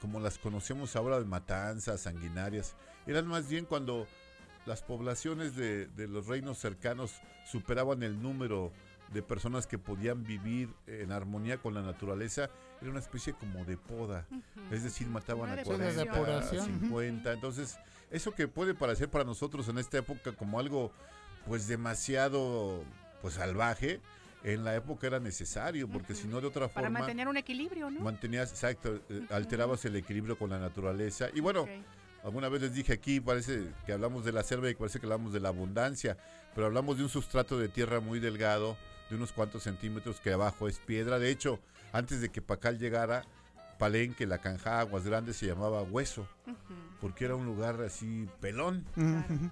como 0.00 0.20
las 0.20 0.38
conocemos 0.38 0.96
ahora 0.96 1.18
de 1.18 1.24
matanzas, 1.24 2.00
sanguinarias, 2.00 2.74
eran 3.06 3.26
más 3.26 3.48
bien 3.48 3.64
cuando 3.64 4.06
las 4.66 4.82
poblaciones 4.82 5.56
de, 5.56 5.86
de 5.86 6.08
los 6.08 6.26
reinos 6.26 6.58
cercanos 6.58 7.14
superaban 7.50 8.02
el 8.02 8.22
número 8.22 8.72
de 9.12 9.22
personas 9.22 9.66
que 9.66 9.78
podían 9.78 10.22
vivir 10.22 10.68
en 10.86 11.10
armonía 11.12 11.58
con 11.58 11.74
la 11.74 11.82
naturaleza, 11.82 12.48
era 12.80 12.90
una 12.90 13.00
especie 13.00 13.34
como 13.34 13.64
de 13.64 13.76
poda. 13.76 14.26
Es 14.70 14.84
decir, 14.84 15.08
mataban 15.08 15.44
Una 15.44 15.52
a 15.52 15.56
depuración. 15.56 16.06
40, 16.06 16.12
depuración, 16.12 16.70
ujú. 16.76 16.80
50. 16.86 17.32
Entonces, 17.32 17.78
eso 18.10 18.32
que 18.32 18.48
puede 18.48 18.74
parecer 18.74 19.08
para 19.10 19.24
nosotros 19.24 19.68
en 19.68 19.78
esta 19.78 19.98
época 19.98 20.32
como 20.32 20.58
algo 20.60 20.92
pues 21.46 21.66
demasiado 21.66 22.84
pues 23.20 23.34
salvaje, 23.34 24.00
en 24.42 24.64
la 24.64 24.74
época 24.74 25.06
era 25.06 25.20
necesario, 25.20 25.88
porque 25.88 26.14
si 26.14 26.26
no 26.28 26.40
de 26.40 26.46
otra 26.46 26.68
Para 26.68 26.86
forma 26.86 26.98
mantener 27.00 27.28
un 27.28 27.36
equilibrio, 27.36 27.90
¿no? 27.90 28.00
mantenías, 28.00 28.50
exacto, 28.50 29.00
eh, 29.08 29.26
alterabas 29.30 29.84
el 29.84 29.96
equilibrio 29.96 30.38
con 30.38 30.50
la 30.50 30.58
naturaleza. 30.58 31.28
Y 31.34 31.40
bueno. 31.40 31.66
Alguna 32.22 32.50
vez 32.50 32.60
les 32.60 32.74
dije 32.74 32.92
aquí, 32.92 33.18
parece 33.18 33.72
que 33.86 33.94
hablamos 33.94 34.26
de 34.26 34.32
la 34.32 34.42
selva 34.42 34.68
y 34.68 34.74
parece 34.74 35.00
que 35.00 35.06
hablamos 35.06 35.32
de 35.32 35.40
la 35.40 35.48
abundancia, 35.48 36.18
pero 36.54 36.66
hablamos 36.66 36.98
de 36.98 37.04
un 37.04 37.08
sustrato 37.08 37.58
de 37.58 37.70
tierra 37.70 38.00
muy 38.00 38.20
delgado, 38.20 38.76
de 39.08 39.16
unos 39.16 39.32
cuantos 39.32 39.62
centímetros, 39.62 40.20
que 40.20 40.30
abajo 40.30 40.68
es 40.68 40.80
piedra. 40.80 41.18
De 41.18 41.30
hecho, 41.30 41.60
antes 41.94 42.20
de 42.20 42.28
que 42.28 42.42
Pacal 42.42 42.78
llegara, 42.78 43.24
Palenque, 43.78 44.26
la 44.26 44.36
Canja, 44.36 44.80
Aguas 44.80 45.04
Grandes, 45.06 45.36
se 45.38 45.46
llamaba 45.46 45.80
Hueso, 45.80 46.28
porque 47.00 47.24
era 47.24 47.36
un 47.36 47.46
lugar 47.46 47.80
así 47.80 48.28
pelón. 48.42 48.84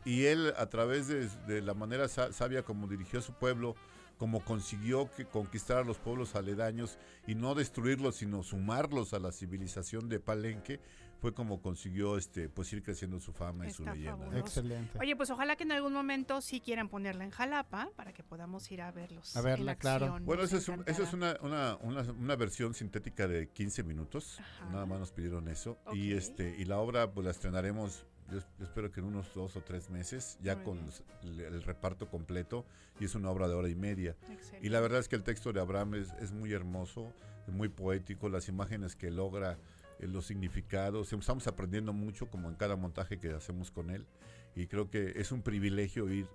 Y 0.04 0.24
él, 0.26 0.52
a 0.58 0.66
través 0.66 1.08
de, 1.08 1.26
de 1.46 1.62
la 1.62 1.72
manera 1.72 2.06
sa- 2.06 2.34
sabia 2.34 2.62
como 2.64 2.86
dirigió 2.86 3.20
a 3.20 3.22
su 3.22 3.32
pueblo, 3.32 3.76
como 4.18 4.40
consiguió 4.44 5.10
que 5.16 5.24
conquistar 5.24 5.78
a 5.78 5.84
los 5.84 5.98
pueblos 5.98 6.34
aledaños 6.34 6.98
y 7.26 7.34
no 7.34 7.54
destruirlos, 7.54 8.16
sino 8.16 8.42
sumarlos 8.42 9.14
a 9.14 9.18
la 9.20 9.32
civilización 9.32 10.08
de 10.08 10.20
Palenque, 10.20 10.80
fue 11.20 11.34
como 11.34 11.60
consiguió 11.60 12.16
este 12.16 12.48
pues 12.48 12.72
ir 12.72 12.82
creciendo 12.82 13.18
su 13.18 13.32
fama 13.32 13.66
y 13.66 13.70
su 13.72 13.84
leyenda. 13.84 14.38
Excelente. 14.38 14.98
Oye, 15.00 15.16
pues 15.16 15.30
ojalá 15.30 15.56
que 15.56 15.64
en 15.64 15.72
algún 15.72 15.92
momento 15.92 16.40
sí 16.40 16.60
quieran 16.60 16.88
ponerla 16.88 17.24
en 17.24 17.30
Jalapa 17.30 17.90
para 17.96 18.12
que 18.12 18.22
podamos 18.22 18.70
ir 18.70 18.82
a 18.82 18.92
verlos. 18.92 19.36
A 19.36 19.40
verla, 19.40 19.72
en 19.72 19.78
claro. 19.78 20.06
acción. 20.06 20.24
Bueno, 20.26 20.42
esa 20.44 20.58
es, 20.58 20.68
un- 20.68 20.84
esa 20.86 21.02
es 21.02 21.12
una, 21.12 21.36
una, 21.40 21.76
una, 21.80 22.02
una 22.12 22.36
versión 22.36 22.72
sintética 22.74 23.26
de 23.26 23.48
15 23.48 23.82
minutos. 23.82 24.38
Ajá. 24.38 24.70
Nada 24.70 24.86
más 24.86 25.00
nos 25.00 25.10
pidieron 25.12 25.48
eso. 25.48 25.78
Y 25.92 26.12
este 26.12 26.54
y 26.56 26.64
la 26.66 26.78
obra 26.78 27.10
pues 27.10 27.24
la 27.24 27.32
estrenaremos, 27.32 28.06
yo, 28.30 28.38
es- 28.38 28.46
yo 28.58 28.64
espero 28.64 28.90
que 28.90 29.00
en 29.00 29.06
unos 29.06 29.32
dos 29.34 29.56
o 29.56 29.60
tres 29.62 29.90
meses, 29.90 30.38
ya 30.42 30.56
Muy 30.56 30.64
con 30.64 30.86
los- 30.86 31.02
el, 31.22 31.40
el 31.40 31.62
reparto 31.62 32.08
completo. 32.08 32.64
Y 33.00 33.04
es 33.04 33.14
una 33.14 33.30
obra 33.30 33.48
de 33.48 33.54
hora 33.54 33.68
y 33.68 33.74
media. 33.76 34.16
Excelente. 34.30 34.66
Y 34.66 34.70
la 34.70 34.80
verdad 34.80 34.98
es 35.00 35.08
que 35.08 35.16
el 35.16 35.22
texto 35.22 35.52
de 35.52 35.60
Abraham 35.60 35.94
es, 35.94 36.12
es 36.20 36.32
muy 36.32 36.52
hermoso, 36.52 37.12
muy 37.46 37.68
poético, 37.68 38.28
las 38.28 38.48
imágenes 38.48 38.96
que 38.96 39.10
logra, 39.10 39.56
eh, 40.00 40.06
los 40.06 40.26
significados. 40.26 41.12
Estamos 41.12 41.46
aprendiendo 41.46 41.92
mucho 41.92 42.28
como 42.28 42.48
en 42.48 42.56
cada 42.56 42.76
montaje 42.76 43.18
que 43.18 43.30
hacemos 43.32 43.70
con 43.70 43.90
él. 43.90 44.04
Y 44.56 44.66
creo 44.66 44.90
que 44.90 45.12
es 45.16 45.30
un 45.32 45.42
privilegio 45.42 46.08
ir 46.10 46.26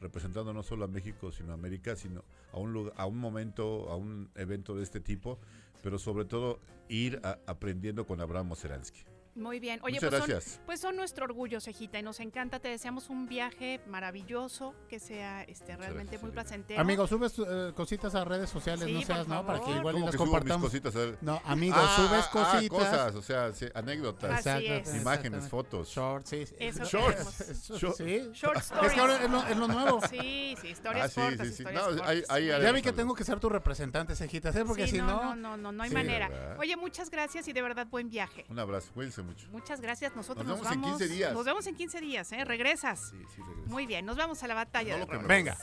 representando 0.00 0.52
no 0.52 0.62
solo 0.62 0.84
a 0.84 0.88
México, 0.88 1.30
sino 1.32 1.52
a 1.52 1.54
América, 1.54 1.94
sino 1.96 2.24
a 2.52 2.58
un, 2.58 2.72
lugar, 2.72 2.92
a 2.96 3.06
un 3.06 3.18
momento, 3.18 3.88
a 3.88 3.96
un 3.96 4.30
evento 4.34 4.74
de 4.76 4.82
este 4.82 5.00
tipo, 5.00 5.38
pero 5.82 5.98
sobre 5.98 6.24
todo 6.24 6.58
ir 6.88 7.20
a- 7.24 7.38
aprendiendo 7.46 8.04
con 8.06 8.20
Abraham 8.20 8.52
Oseransky. 8.52 9.00
Muy 9.34 9.60
bien. 9.60 9.80
Oye, 9.82 9.94
Muchas 9.94 10.10
pues 10.10 10.20
son, 10.22 10.30
gracias. 10.30 10.60
pues 10.66 10.80
son 10.80 10.94
nuestro 10.96 11.24
orgullo, 11.24 11.58
Cejita, 11.60 11.98
y 11.98 12.02
nos 12.02 12.20
encanta. 12.20 12.58
Te 12.60 12.68
deseamos 12.68 13.08
un 13.08 13.26
viaje 13.26 13.80
maravilloso, 13.86 14.74
que 14.90 14.98
sea 15.00 15.42
este 15.44 15.74
realmente 15.76 16.18
gracias, 16.18 16.22
muy 16.22 16.28
amiga. 16.30 16.42
placentero. 16.42 16.80
Amigo, 16.80 17.06
subes 17.06 17.34
eh, 17.38 17.72
cositas 17.74 18.14
a 18.14 18.24
redes 18.26 18.50
sociales, 18.50 18.84
Sí, 18.84 18.92
no 18.92 19.02
seas, 19.02 19.26
¿no? 19.28 19.46
Para 19.46 19.60
que 19.60 19.70
igual 19.70 19.94
y 19.96 20.00
¿Cómo 20.00 20.06
las 20.06 20.10
que 20.12 20.18
subo 20.18 20.26
mis 20.26 20.32
compartamos. 20.34 20.64
cositas? 20.70 20.96
A. 20.96 21.16
No, 21.22 21.40
amigo, 21.46 21.76
Ah, 21.78 21.94
subes 21.96 22.24
ah, 22.24 22.28
ah, 22.28 22.52
cositas. 22.52 22.78
cosas, 22.78 23.14
o 23.14 23.22
sea, 23.22 23.52
sí, 23.54 23.66
anécdotas, 23.74 24.46
Así 24.46 24.66
es. 24.66 24.94
imágenes, 24.96 25.48
fotos. 25.48 25.88
Shorts, 25.88 26.28
sí. 26.28 26.44
Eso 26.58 26.84
Shorts. 26.84 27.40
Eso, 27.52 27.78
Short- 27.78 27.96
sí. 27.96 28.30
Short 28.34 28.56
Es 28.58 28.64
stories. 28.64 28.92
que 28.92 29.00
ahora 29.00 29.24
es 29.24 29.30
lo, 29.30 29.46
es 29.46 29.56
lo 29.56 29.68
nuevo. 29.68 30.00
Sí, 30.10 30.56
sí, 30.60 30.68
historias 30.68 31.06
Ah, 31.06 31.08
sí, 31.08 31.20
cortas, 31.20 31.46
sí, 31.48 31.52
sí. 31.54 31.62
historias 31.62 31.82
No, 31.82 31.88
cortas. 31.88 32.06
Muy 32.06 32.24
haremos 32.50 32.62
Ya 32.62 32.72
vi 32.72 32.82
que 32.82 32.88
algo. 32.90 32.96
tengo 33.00 33.14
que 33.14 33.24
ser 33.24 33.40
tu 33.40 33.48
representante, 33.48 34.14
Cejita, 34.14 34.50
¿eh? 34.50 34.64
porque 34.66 34.84
Sí, 34.84 34.92
si 34.92 34.98
no, 34.98 35.06
no... 35.06 35.34
no, 35.36 35.56
no, 35.56 35.72
no, 35.72 35.82
hay 35.82 35.90
manera. 35.90 36.56
Oye, 36.58 36.76
muchas 36.76 37.08
gracias 37.10 37.48
y 37.48 37.52
de 37.54 37.62
verdad 37.62 37.86
buen 37.86 38.10
viaje. 38.10 38.44
Un 38.50 38.58
abrazo, 38.58 38.90
cuídense 39.22 39.44
mucho. 39.44 39.52
Muchas 39.52 39.80
gracias. 39.80 40.14
Nosotros 40.16 40.46
Nos 40.46 40.58
nos, 40.58 40.68
vemos 40.68 40.74
en 40.76 40.80
vamos. 40.82 40.98
15 40.98 41.14
días. 41.14 41.32
Nos 41.32 41.44
vemos 41.44 41.66
en 41.66 41.74
15 41.74 42.00
días, 42.00 42.32
¿eh? 42.32 42.44
Regresas. 42.44 43.10
Sí, 43.10 43.16
sí, 43.34 43.42
regreso. 43.42 43.68
Muy 43.70 43.86
bien, 43.86 44.04
nos 44.06 44.16
vamos 44.16 44.42
a 44.42 44.46
la 44.46 44.54
batalla. 44.54 44.96
No 44.98 45.06
de 45.06 45.12
rolas. 45.12 45.28
Venga. 45.28 45.56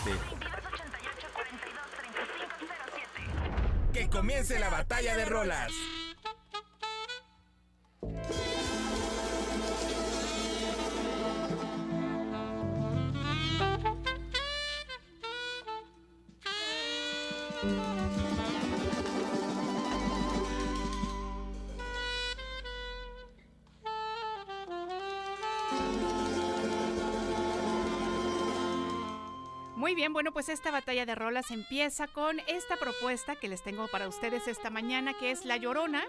Que 3.94 4.10
comience 4.10 4.60
la 4.60 4.70
batalla 4.70 5.16
de 5.16 5.24
rolas. 5.26 5.72
Muy 29.94 30.02
bien, 30.02 30.12
bueno, 30.12 30.32
pues 30.32 30.50
esta 30.50 30.72
batalla 30.72 31.06
de 31.06 31.14
rolas 31.14 31.52
empieza 31.52 32.08
con 32.08 32.40
esta 32.48 32.78
propuesta 32.78 33.36
que 33.36 33.48
les 33.48 33.62
tengo 33.62 33.88
para 33.88 34.08
ustedes 34.08 34.48
esta 34.48 34.72
mañana, 34.72 35.14
que 35.14 35.30
es 35.30 35.46
La 35.46 35.56
Llorona, 35.56 36.02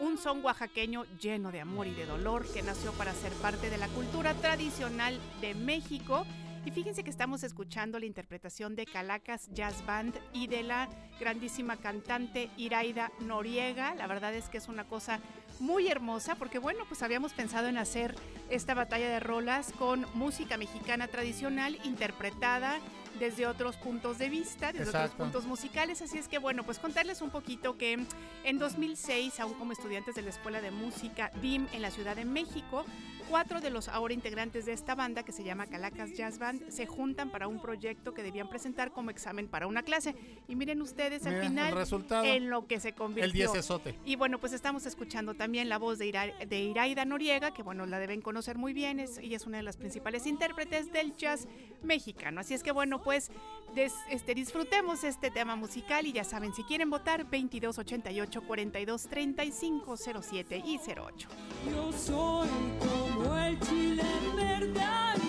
un 0.00 0.16
son 0.16 0.42
oaxaqueño 0.42 1.04
lleno 1.20 1.52
de 1.52 1.60
amor 1.60 1.86
y 1.86 1.92
de 1.92 2.06
dolor 2.06 2.50
que 2.50 2.62
nació 2.62 2.92
para 2.92 3.12
ser 3.12 3.34
parte 3.34 3.68
de 3.68 3.76
la 3.76 3.88
cultura 3.88 4.32
tradicional 4.32 5.20
de 5.42 5.54
México. 5.54 6.24
Y 6.64 6.70
fíjense 6.70 7.04
que 7.04 7.10
estamos 7.10 7.42
escuchando 7.42 7.98
la 7.98 8.06
interpretación 8.06 8.74
de 8.74 8.86
Calacas 8.86 9.50
Jazz 9.52 9.84
Band 9.84 10.18
y 10.32 10.46
de 10.46 10.62
la 10.62 10.88
grandísima 11.20 11.76
cantante 11.76 12.48
Iraida 12.56 13.12
Noriega. 13.20 13.94
La 13.96 14.06
verdad 14.06 14.34
es 14.34 14.48
que 14.48 14.56
es 14.56 14.66
una 14.66 14.84
cosa 14.84 15.20
muy 15.60 15.88
hermosa 15.88 16.36
porque 16.36 16.58
bueno, 16.58 16.84
pues 16.88 17.02
habíamos 17.02 17.34
pensado 17.34 17.68
en 17.68 17.76
hacer 17.76 18.14
esta 18.48 18.72
batalla 18.72 19.10
de 19.10 19.20
rolas 19.20 19.74
con 19.78 20.06
música 20.14 20.56
mexicana 20.56 21.06
tradicional 21.06 21.78
interpretada 21.84 22.80
desde 23.18 23.46
otros 23.46 23.76
puntos 23.76 24.18
de 24.18 24.28
vista, 24.28 24.72
desde 24.72 24.88
otros 24.90 25.10
puntos 25.12 25.44
musicales. 25.46 26.02
Así 26.02 26.18
es 26.18 26.28
que 26.28 26.38
bueno, 26.38 26.62
pues 26.64 26.78
contarles 26.78 27.22
un 27.22 27.30
poquito 27.30 27.76
que 27.78 27.98
en 28.44 28.58
2006, 28.58 29.40
aún 29.40 29.54
como 29.54 29.72
estudiantes 29.72 30.14
de 30.14 30.22
la 30.22 30.30
Escuela 30.30 30.60
de 30.60 30.70
Música 30.70 31.30
DIM 31.40 31.66
en 31.72 31.82
la 31.82 31.90
Ciudad 31.90 32.16
de 32.16 32.24
México, 32.24 32.84
cuatro 33.28 33.60
de 33.60 33.70
los 33.70 33.88
ahora 33.88 34.14
integrantes 34.14 34.66
de 34.66 34.72
esta 34.72 34.94
banda, 34.94 35.24
que 35.24 35.32
se 35.32 35.42
llama 35.42 35.66
Calacas 35.66 36.12
Jazz 36.12 36.38
Band, 36.38 36.68
se 36.70 36.86
juntan 36.86 37.30
para 37.30 37.48
un 37.48 37.60
proyecto 37.60 38.14
que 38.14 38.22
debían 38.22 38.48
presentar 38.48 38.92
como 38.92 39.10
examen 39.10 39.48
para 39.48 39.66
una 39.66 39.82
clase. 39.82 40.14
Y 40.46 40.54
miren 40.54 40.80
ustedes 40.80 41.24
Mira, 41.24 41.36
al 41.38 41.42
el 41.42 41.48
final 41.48 41.72
resultado. 41.74 42.24
en 42.24 42.50
lo 42.50 42.66
que 42.68 42.78
se 42.78 42.92
convirtió. 42.92 43.24
El 43.24 43.32
10 43.32 43.54
esote. 43.56 43.98
Y 44.04 44.14
bueno, 44.14 44.38
pues 44.38 44.52
estamos 44.52 44.86
escuchando 44.86 45.34
también 45.34 45.68
la 45.68 45.78
voz 45.78 45.98
de, 45.98 46.06
Ira- 46.06 46.46
de 46.46 46.60
Iraida 46.60 47.04
Noriega, 47.04 47.52
que 47.52 47.64
bueno, 47.64 47.84
la 47.86 47.98
deben 47.98 48.20
conocer 48.20 48.58
muy 48.58 48.72
bien, 48.72 49.00
es, 49.00 49.18
ella 49.18 49.36
es 49.36 49.46
una 49.46 49.56
de 49.56 49.64
las 49.64 49.76
principales 49.76 50.24
intérpretes 50.26 50.92
del 50.92 51.16
jazz 51.16 51.48
mexicano. 51.82 52.40
Así 52.40 52.54
es 52.54 52.62
que 52.62 52.70
bueno, 52.70 53.02
pues 53.06 53.30
des- 53.72 53.94
este, 54.10 54.34
disfrutemos 54.34 55.04
este 55.04 55.30
tema 55.30 55.54
musical 55.54 56.04
y 56.06 56.12
ya 56.12 56.24
saben, 56.24 56.52
si 56.52 56.64
quieren 56.64 56.90
votar, 56.90 57.20
2288 57.22 58.42
42 58.42 59.06
35 59.06 59.96
07 59.96 60.62
y 60.66 60.76
08. 60.78 61.28
Yo 61.70 61.92
soy 61.92 62.48
como 62.80 63.36
el 63.38 63.60
chile 63.60 64.02
verde 64.34 64.82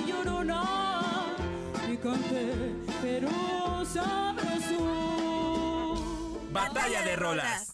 y 0.04 0.10
llorona, 0.10 1.36
picante 1.88 2.74
pero 3.00 3.30
sabroso. 3.86 4.82
Batalla 6.52 7.04
de 7.04 7.16
rolas. 7.16 7.72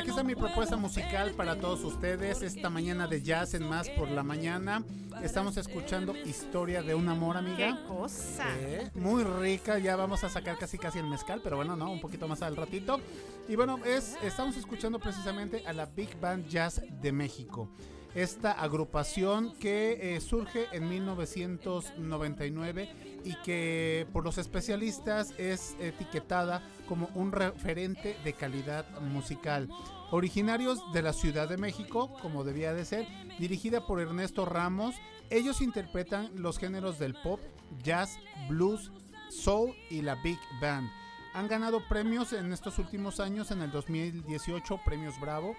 Aquí 0.00 0.10
está 0.10 0.22
mi 0.22 0.34
propuesta 0.34 0.76
musical 0.78 1.32
para 1.32 1.60
todos 1.60 1.84
ustedes. 1.84 2.40
Esta 2.40 2.70
mañana 2.70 3.06
de 3.06 3.20
jazz 3.20 3.52
en 3.52 3.68
más 3.68 3.90
por 3.90 4.10
la 4.10 4.22
mañana. 4.22 4.82
Estamos 5.22 5.58
escuchando 5.58 6.16
Historia 6.16 6.82
de 6.82 6.94
un 6.94 7.06
amor, 7.10 7.34
¡Qué 7.34 7.40
amiga. 7.66 7.84
cosa! 7.86 8.46
Eh, 8.60 8.90
muy 8.94 9.24
rica, 9.24 9.78
ya 9.78 9.96
vamos 9.96 10.24
a 10.24 10.30
sacar 10.30 10.56
casi 10.56 10.78
casi 10.78 11.00
el 11.00 11.06
mezcal, 11.06 11.42
pero 11.44 11.56
bueno, 11.56 11.76
no, 11.76 11.92
un 11.92 12.00
poquito 12.00 12.26
más 12.28 12.40
al 12.40 12.56
ratito. 12.56 12.98
Y 13.46 13.56
bueno, 13.56 13.78
es, 13.84 14.16
estamos 14.22 14.56
escuchando 14.56 14.98
precisamente 14.98 15.62
a 15.66 15.74
la 15.74 15.84
Big 15.84 16.18
Band 16.18 16.48
Jazz 16.48 16.80
de 17.02 17.12
México. 17.12 17.68
Esta 18.14 18.52
agrupación 18.52 19.52
que 19.58 20.16
eh, 20.16 20.20
surge 20.22 20.66
en 20.72 20.88
1999 20.88 22.88
y 23.24 23.34
que 23.42 24.06
por 24.12 24.24
los 24.24 24.38
especialistas 24.38 25.34
es 25.38 25.76
etiquetada 25.78 26.62
como 26.88 27.08
un 27.14 27.32
referente 27.32 28.16
de 28.24 28.32
calidad 28.32 29.00
musical. 29.00 29.68
Originarios 30.10 30.80
de 30.92 31.02
la 31.02 31.12
Ciudad 31.12 31.48
de 31.48 31.56
México, 31.56 32.16
como 32.20 32.44
debía 32.44 32.74
de 32.74 32.84
ser, 32.84 33.06
dirigida 33.38 33.86
por 33.86 34.00
Ernesto 34.00 34.44
Ramos, 34.44 34.96
ellos 35.30 35.60
interpretan 35.60 36.30
los 36.34 36.58
géneros 36.58 36.98
del 36.98 37.14
pop, 37.14 37.40
jazz, 37.82 38.18
blues, 38.48 38.90
soul 39.30 39.74
y 39.88 40.02
la 40.02 40.16
big 40.16 40.38
band. 40.60 40.90
Han 41.32 41.46
ganado 41.46 41.86
premios 41.88 42.32
en 42.32 42.52
estos 42.52 42.78
últimos 42.80 43.20
años, 43.20 43.52
en 43.52 43.62
el 43.62 43.70
2018 43.70 44.80
Premios 44.84 45.20
Bravo, 45.20 45.54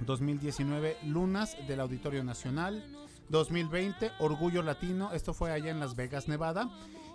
2019 0.00 0.98
Lunas 1.04 1.56
del 1.66 1.80
Auditorio 1.80 2.22
Nacional, 2.22 2.84
2020 3.28 4.12
Orgullo 4.18 4.62
Latino, 4.62 5.12
esto 5.12 5.34
fue 5.34 5.52
allá 5.52 5.70
en 5.70 5.80
Las 5.80 5.96
Vegas, 5.96 6.28
Nevada. 6.28 6.70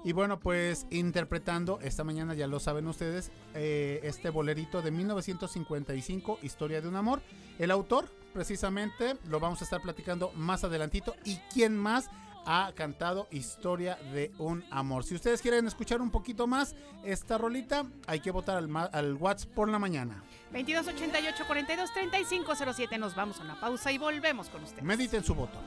Y 0.05 0.11
bueno, 0.11 0.39
pues 0.39 0.85
interpretando 0.89 1.79
esta 1.81 2.03
mañana, 2.03 2.33
ya 2.33 2.45
lo 2.47 2.59
saben 2.59 2.87
ustedes, 2.87 3.31
eh, 3.53 4.01
este 4.03 4.29
bolerito 4.29 4.81
de 4.81 4.91
1955, 4.91 6.39
Historia 6.41 6.81
de 6.81 6.89
un 6.89 6.97
amor. 6.97 7.21
El 7.57 7.71
autor, 7.71 8.09
precisamente, 8.33 9.15
lo 9.29 9.39
vamos 9.39 9.61
a 9.61 9.63
estar 9.63 9.81
platicando 9.81 10.31
más 10.35 10.65
adelantito. 10.65 11.15
¿Y 11.23 11.37
quién 11.53 11.77
más? 11.77 12.09
Ha 12.45 12.71
cantado 12.75 13.27
Historia 13.31 13.95
de 14.13 14.31
un 14.37 14.63
amor. 14.71 15.03
Si 15.03 15.15
ustedes 15.15 15.41
quieren 15.41 15.67
escuchar 15.67 16.01
un 16.01 16.11
poquito 16.11 16.47
más 16.47 16.75
esta 17.03 17.37
rolita, 17.37 17.85
hay 18.07 18.19
que 18.19 18.31
votar 18.31 18.57
al, 18.57 19.13
WhatsApp 19.15 19.49
por 19.51 19.69
la 19.69 19.79
mañana. 19.79 20.23
2288 20.51 21.43
42 21.45 21.93
3507. 21.93 22.97
Nos 22.97 23.15
vamos 23.15 23.39
a 23.39 23.43
una 23.43 23.59
pausa 23.59 23.91
y 23.91 23.97
volvemos 23.97 24.49
con 24.49 24.63
ustedes. 24.63 24.83
Mediten 24.83 25.23
su 25.23 25.35
voto. 25.35 25.57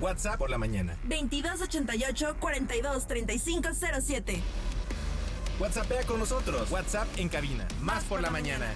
WhatsApp 0.00 0.38
por 0.38 0.50
la 0.50 0.58
mañana. 0.58 0.96
2288 1.04 2.36
42 2.40 3.06
3507. 3.06 4.42
WhatsAppea 5.60 6.04
con 6.04 6.18
nosotros. 6.18 6.70
WhatsApp 6.70 7.06
en 7.18 7.28
cabina. 7.28 7.68
Más 7.82 8.02
por 8.04 8.22
la 8.22 8.30
mañana. 8.30 8.74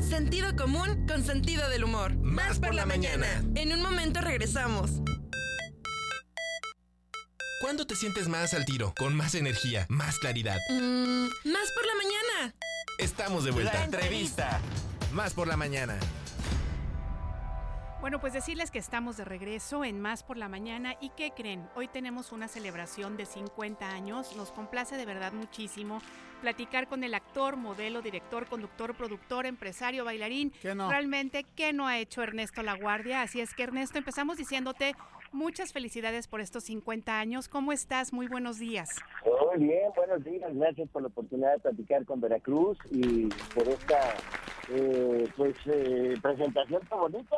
Sentido 0.00 0.56
común 0.56 1.06
con 1.06 1.22
sentido 1.24 1.68
del 1.68 1.84
humor. 1.84 2.14
Más 2.16 2.58
por 2.58 2.74
la 2.74 2.86
mañana. 2.86 3.44
En 3.54 3.74
un 3.74 3.82
momento 3.82 4.22
regresamos. 4.22 4.90
¿Cuándo 7.60 7.86
te 7.86 7.94
sientes 7.96 8.28
más 8.28 8.54
al 8.54 8.64
tiro? 8.64 8.94
Con 8.96 9.14
más 9.14 9.34
energía, 9.34 9.84
más 9.90 10.18
claridad. 10.18 10.56
Mm, 10.70 11.24
más 11.44 11.70
por 11.72 11.86
la 11.86 11.94
mañana. 11.96 12.54
Estamos 12.96 13.44
de 13.44 13.50
vuelta. 13.50 13.74
La 13.74 13.84
entrevista. 13.84 14.60
Más 15.12 15.34
por 15.34 15.46
la 15.46 15.58
mañana. 15.58 15.98
Bueno, 18.00 18.18
pues 18.18 18.32
decirles 18.32 18.70
que 18.70 18.78
estamos 18.78 19.18
de 19.18 19.26
regreso 19.26 19.84
en 19.84 20.00
Más 20.00 20.22
por 20.22 20.38
la 20.38 20.48
Mañana 20.48 20.94
y 21.02 21.10
¿qué 21.10 21.32
creen? 21.36 21.68
Hoy 21.74 21.86
tenemos 21.86 22.32
una 22.32 22.48
celebración 22.48 23.18
de 23.18 23.26
50 23.26 23.86
años. 23.86 24.34
Nos 24.36 24.52
complace 24.52 24.96
de 24.96 25.04
verdad 25.04 25.34
muchísimo 25.34 26.00
platicar 26.40 26.88
con 26.88 27.04
el 27.04 27.12
actor, 27.12 27.58
modelo, 27.58 28.00
director, 28.00 28.46
conductor, 28.46 28.96
productor, 28.96 29.44
empresario, 29.44 30.06
bailarín. 30.06 30.50
¿Qué 30.62 30.74
no? 30.74 30.88
Realmente, 30.88 31.44
¿qué 31.54 31.74
no 31.74 31.86
ha 31.88 31.98
hecho 31.98 32.22
Ernesto 32.22 32.62
La 32.62 32.74
Guardia? 32.74 33.20
Así 33.20 33.42
es 33.42 33.52
que 33.54 33.64
Ernesto, 33.64 33.98
empezamos 33.98 34.38
diciéndote 34.38 34.94
muchas 35.30 35.74
felicidades 35.74 36.26
por 36.26 36.40
estos 36.40 36.64
50 36.64 37.20
años. 37.20 37.48
¿Cómo 37.48 37.70
estás? 37.70 38.14
Muy 38.14 38.28
buenos 38.28 38.58
días. 38.58 38.88
Muy 39.26 39.66
bien, 39.66 39.92
buenos 39.94 40.24
días. 40.24 40.50
Gracias 40.54 40.88
por 40.88 41.02
la 41.02 41.08
oportunidad 41.08 41.52
de 41.52 41.58
platicar 41.58 42.06
con 42.06 42.22
Veracruz 42.22 42.78
y 42.90 43.26
por 43.54 43.68
esta 43.68 44.14
eh, 44.70 45.28
pues 45.36 45.54
eh, 45.66 46.14
presentación 46.22 46.80
tan 46.86 46.98
bonita. 46.98 47.36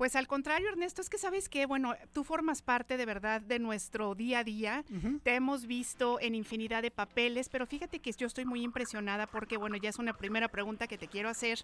Pues 0.00 0.16
al 0.16 0.26
contrario, 0.26 0.70
Ernesto, 0.70 1.02
es 1.02 1.10
que 1.10 1.18
sabes 1.18 1.50
que, 1.50 1.66
bueno, 1.66 1.94
tú 2.14 2.24
formas 2.24 2.62
parte 2.62 2.96
de 2.96 3.04
verdad 3.04 3.42
de 3.42 3.58
nuestro 3.58 4.14
día 4.14 4.38
a 4.38 4.44
día. 4.44 4.82
Te 5.22 5.34
hemos 5.34 5.66
visto 5.66 6.18
en 6.22 6.34
infinidad 6.34 6.80
de 6.80 6.90
papeles, 6.90 7.50
pero 7.50 7.66
fíjate 7.66 7.98
que 7.98 8.10
yo 8.12 8.26
estoy 8.26 8.46
muy 8.46 8.62
impresionada 8.62 9.26
porque, 9.26 9.58
bueno, 9.58 9.76
ya 9.76 9.90
es 9.90 9.98
una 9.98 10.14
primera 10.14 10.48
pregunta 10.48 10.86
que 10.86 10.96
te 10.96 11.06
quiero 11.06 11.28
hacer. 11.28 11.58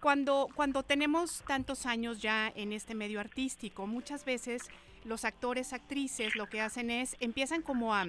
Cuando, 0.00 0.48
cuando 0.56 0.82
tenemos 0.82 1.44
tantos 1.46 1.86
años 1.86 2.20
ya 2.20 2.52
en 2.56 2.72
este 2.72 2.96
medio 2.96 3.20
artístico, 3.20 3.86
muchas 3.86 4.24
veces 4.24 4.62
los 5.04 5.24
actores, 5.24 5.72
actrices, 5.72 6.34
lo 6.34 6.48
que 6.48 6.60
hacen 6.60 6.90
es, 6.90 7.14
empiezan 7.20 7.62
como 7.62 7.94
a, 7.94 8.08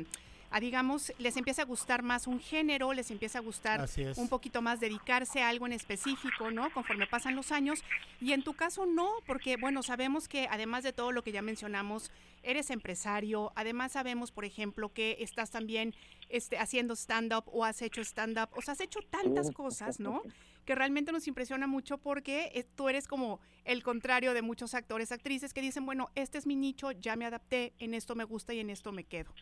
a, 0.51 0.59
digamos, 0.59 1.13
les 1.19 1.37
empieza 1.37 1.61
a 1.61 1.65
gustar 1.65 2.01
más 2.01 2.27
un 2.27 2.39
género, 2.39 2.93
les 2.93 3.11
empieza 3.11 3.39
a 3.39 3.41
gustar 3.41 3.87
un 4.15 4.29
poquito 4.29 4.61
más 4.61 4.79
dedicarse 4.79 5.41
a 5.41 5.49
algo 5.49 5.67
en 5.67 5.73
específico, 5.73 6.51
¿no? 6.51 6.71
Conforme 6.71 7.07
pasan 7.07 7.35
los 7.35 7.51
años. 7.51 7.83
Y 8.19 8.33
en 8.33 8.43
tu 8.43 8.53
caso 8.53 8.85
no, 8.85 9.09
porque, 9.25 9.57
bueno, 9.57 9.83
sabemos 9.83 10.27
que 10.27 10.47
además 10.49 10.83
de 10.83 10.93
todo 10.93 11.11
lo 11.11 11.23
que 11.23 11.31
ya 11.31 11.41
mencionamos, 11.41 12.11
eres 12.41 12.69
empresario, 12.69 13.51
además 13.55 13.91
sabemos, 13.91 14.31
por 14.31 14.45
ejemplo, 14.45 14.93
que 14.93 15.17
estás 15.19 15.51
también 15.51 15.93
este, 16.29 16.57
haciendo 16.57 16.95
stand-up 16.95 17.43
o 17.47 17.65
has 17.65 17.81
hecho 17.81 18.01
stand-up, 18.01 18.49
o 18.53 18.61
sea, 18.61 18.73
has 18.73 18.81
hecho 18.81 19.01
tantas 19.09 19.51
cosas, 19.51 19.99
¿no? 19.99 20.21
Que 20.65 20.75
realmente 20.75 21.11
nos 21.11 21.27
impresiona 21.27 21.67
mucho 21.67 21.97
porque 21.97 22.51
eh, 22.53 22.63
tú 22.75 22.89
eres 22.89 23.07
como 23.07 23.39
el 23.65 23.83
contrario 23.83 24.33
de 24.33 24.41
muchos 24.41 24.73
actores, 24.73 25.11
actrices 25.11 25.53
que 25.53 25.61
dicen, 25.61 25.85
bueno, 25.85 26.09
este 26.15 26.37
es 26.37 26.45
mi 26.45 26.55
nicho, 26.55 26.91
ya 26.91 27.15
me 27.15 27.25
adapté, 27.25 27.73
en 27.79 27.93
esto 27.93 28.15
me 28.15 28.23
gusta 28.23 28.53
y 28.53 28.59
en 28.59 28.69
esto 28.69 28.91
me 28.91 29.03
quedo. 29.03 29.33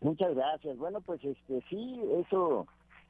Muchas 0.00 0.34
gracias. 0.34 0.76
Bueno, 0.76 1.00
pues 1.00 1.24
este 1.24 1.62
sí, 1.68 2.00
eso 2.26 2.66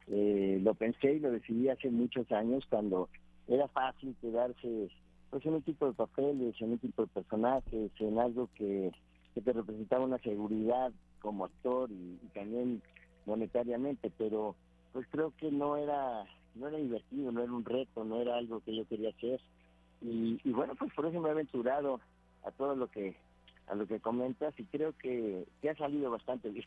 eh, 0.08 0.60
lo 0.62 0.74
pensé 0.74 1.14
y 1.14 1.20
lo 1.20 1.30
decidí 1.30 1.68
hace 1.68 1.90
muchos 1.90 2.30
años 2.32 2.64
cuando 2.68 3.08
era 3.48 3.68
fácil 3.68 4.14
quedarse 4.20 4.88
pues 5.30 5.44
en 5.46 5.54
un 5.54 5.62
tipo 5.62 5.86
de 5.86 5.94
papeles, 5.94 6.54
en 6.60 6.72
un 6.72 6.78
tipo 6.78 7.02
de 7.02 7.08
personajes, 7.08 7.90
en 7.98 8.18
algo 8.18 8.48
que, 8.54 8.92
que 9.34 9.40
te 9.40 9.52
representaba 9.52 10.04
una 10.04 10.18
seguridad 10.18 10.92
como 11.20 11.46
actor 11.46 11.90
y, 11.90 12.18
también 12.32 12.82
monetariamente, 13.26 14.12
pero 14.16 14.54
pues 14.92 15.06
creo 15.10 15.32
que 15.38 15.50
no 15.50 15.76
era 15.76 16.24
no 16.54 16.68
era 16.68 16.78
divertido, 16.78 17.32
no 17.32 17.42
era 17.42 17.52
un 17.52 17.64
reto, 17.64 18.04
no 18.04 18.20
era 18.20 18.36
algo 18.36 18.60
que 18.60 18.76
yo 18.76 18.86
quería 18.86 19.10
hacer 19.10 19.40
y, 20.00 20.38
y 20.44 20.52
bueno 20.52 20.74
pues 20.76 20.92
por 20.94 21.06
eso 21.06 21.20
me 21.20 21.28
he 21.28 21.32
aventurado 21.32 21.98
a 22.44 22.52
todo 22.52 22.76
lo 22.76 22.88
que 22.88 23.16
a 23.66 23.74
lo 23.74 23.86
que 23.86 24.00
comentas 24.00 24.54
y 24.58 24.64
creo 24.64 24.96
que, 24.98 25.46
que 25.60 25.70
ha 25.70 25.76
salido 25.76 26.10
bastante 26.10 26.48
bien. 26.50 26.66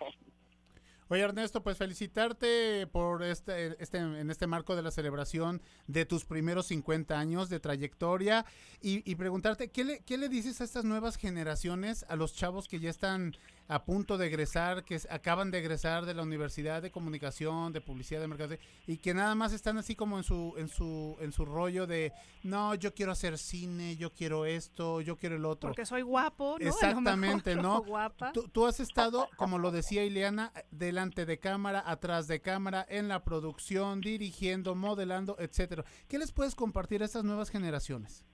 Oye 1.10 1.21
Ernesto, 1.21 1.63
pues 1.63 1.77
felicitarte 1.77 2.86
por 2.88 3.23
este, 3.23 3.81
este, 3.81 3.97
en 3.99 4.29
este 4.29 4.45
marco 4.45 4.75
de 4.75 4.81
la 4.81 4.91
celebración 4.91 5.62
de 5.88 6.05
tus 6.05 6.25
primeros 6.25 6.67
50 6.67 7.17
años 7.17 7.47
de 7.49 7.62
trayectoria 7.62 8.45
y, 8.81 9.10
y 9.10 9.15
preguntarte, 9.15 9.69
¿qué 9.69 9.86
le, 9.86 9.99
¿qué 10.03 10.17
le 10.17 10.27
dices 10.27 10.60
a 10.60 10.65
estas 10.65 10.83
nuevas 10.83 11.15
generaciones, 11.15 12.05
a 12.10 12.17
los 12.17 12.33
chavos 12.33 12.67
que 12.67 12.81
ya 12.81 12.89
están 12.89 13.36
a 13.67 13.84
punto 13.84 14.17
de 14.17 14.27
egresar, 14.27 14.84
que 14.84 14.99
acaban 15.10 15.51
de 15.51 15.60
egresar 15.60 16.06
de 16.06 16.13
la 16.13 16.23
Universidad 16.23 16.82
de 16.82 16.91
Comunicación, 16.91 17.73
de 17.73 17.82
Publicidad, 17.82 18.21
de 18.21 18.27
Mercado, 18.27 18.56
y 18.86 18.97
que 18.97 19.13
nada 19.13 19.36
más 19.36 19.53
están 19.53 19.77
así 19.77 19.95
como 19.95 20.17
en 20.17 20.23
su, 20.23 20.53
en 20.58 20.69
su, 20.69 21.17
en 21.19 21.32
su 21.32 21.45
rollo 21.45 21.88
de, 21.88 22.13
no, 22.43 22.75
yo 22.75 22.93
quiero 22.93 23.12
hacer 23.12 23.38
cine, 23.38 23.97
yo 23.97 24.13
quiero 24.13 24.45
esto, 24.45 25.01
yo 25.01 25.17
quiero 25.17 25.36
el 25.36 25.45
otro. 25.45 25.69
Porque 25.69 25.86
soy 25.86 26.01
guapo, 26.01 26.58
¿no? 26.60 26.65
Mejor, 26.65 26.84
Exactamente, 26.84 27.56
¿no? 27.56 27.82
guapa. 27.88 28.32
Tú, 28.32 28.47
tú 28.47 28.65
has 28.65 28.80
estado, 28.80 29.27
como 29.38 29.58
lo 29.58 29.71
decía 29.71 30.06
Ileana, 30.06 30.53
delante 30.71 31.25
de 31.25 31.39
cámara, 31.39 31.84
atrás 31.86 32.27
de 32.27 32.41
cámara, 32.41 32.86
en 32.89 33.08
la 33.08 33.23
producción, 33.23 34.01
dirigiendo, 34.01 34.75
modelando, 34.75 35.36
etcétera. 35.39 35.84
¿Qué 36.08 36.17
les 36.17 36.32
puedes 36.32 36.56
compartir 36.56 37.01
a 37.01 37.06
estas 37.06 37.23
nuevas 37.23 37.49
generaciones? 37.49 38.26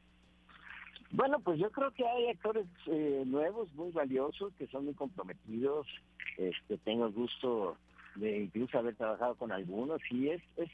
Bueno, 1.13 1.39
pues 1.41 1.60
yo 1.60 1.71
creo 1.71 1.91
que 1.91 2.08
hay 2.08 2.30
actores 2.30 2.65
eh, 2.88 3.21
nuevos 3.28 3.71
muy 3.76 3.91
valiosos 3.91 4.52
que 4.56 4.65
son 4.67 4.86
muy 4.86 4.95
comprometidos. 4.95 5.86
Este, 6.38 6.80
tengo 6.80 7.06
el 7.06 7.13
gusto 7.13 7.78
de 8.15 8.39
incluso 8.39 8.80
haber 8.80 8.95
trabajado 8.95 9.36
con 9.36 9.52
algunos 9.52 10.02
y 10.10 10.30
es, 10.30 10.41
es 10.58 10.71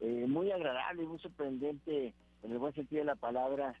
eh, 0.00 0.24
muy 0.26 0.50
agradable, 0.50 1.04
muy 1.04 1.18
sorprendente 1.18 2.14
en 2.42 2.52
el 2.52 2.58
buen 2.58 2.74
sentido 2.74 3.00
de 3.00 3.06
la 3.06 3.16
palabra, 3.16 3.74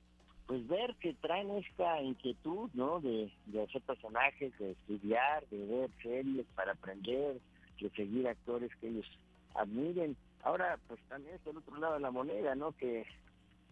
pues 0.46 0.68
ver 0.68 0.94
que 0.96 1.14
traen 1.14 1.50
esta 1.52 2.02
inquietud, 2.02 2.68
¿no? 2.74 3.00
De, 3.00 3.32
de 3.46 3.62
hacer 3.62 3.80
personajes, 3.80 4.52
de 4.58 4.72
estudiar, 4.72 5.46
de 5.48 5.64
ver 5.64 5.90
series 6.02 6.46
para 6.54 6.72
aprender, 6.72 7.40
de 7.80 7.90
seguir 7.90 8.28
actores 8.28 8.70
que 8.82 8.88
ellos 8.88 9.06
admiren. 9.54 10.14
Ahora, 10.42 10.78
pues 10.88 11.00
también 11.08 11.36
está 11.36 11.50
el 11.50 11.56
otro 11.56 11.78
lado 11.78 11.94
de 11.94 12.00
la 12.00 12.10
moneda, 12.10 12.54
¿no? 12.54 12.72
Que, 12.72 13.06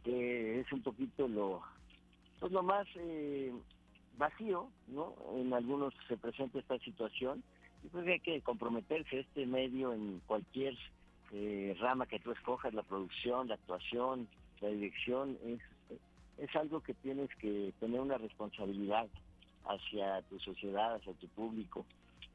que 0.05 0.61
es 0.61 0.73
un 0.73 0.83
poquito 0.83 1.29
lo, 1.29 1.63
pues 2.41 2.53
lo 2.53 2.63
más 2.63 2.87
eh, 2.97 3.53
vacío, 4.17 4.69
¿no? 4.89 5.15
En 5.37 5.53
algunos 5.53 5.95
se 6.07 6.17
presenta 6.17 6.59
esta 6.59 6.79
situación 6.79 7.43
y 7.83 7.89
pues 7.89 8.07
hay 8.07 8.21
que 8.21 8.41
comprometerse 8.43 9.21
este 9.21 9.47
medio 9.47 9.93
en 9.93 10.21
cualquier 10.27 10.77
eh, 11.33 11.77
rama 11.81 12.07
que 12.07 12.19
tú 12.21 12.33
escojas, 12.33 12.75
la 12.75 12.83
producción, 12.83 13.49
la 13.49 13.55
actuación, 13.55 14.29
la 14.61 14.69
dirección, 14.69 15.39
es, 15.45 15.61
es 16.39 16.57
algo 16.57 16.81
que 16.81 16.95
tienes 16.95 17.31
que 17.37 17.73
tener 17.81 18.01
una 18.01 18.19
responsabilidad 18.19 19.09
hacia 19.67 20.23
tu 20.23 20.39
sociedad, 20.41 20.95
hacia 20.97 21.13
tu 21.15 21.29
público 21.29 21.85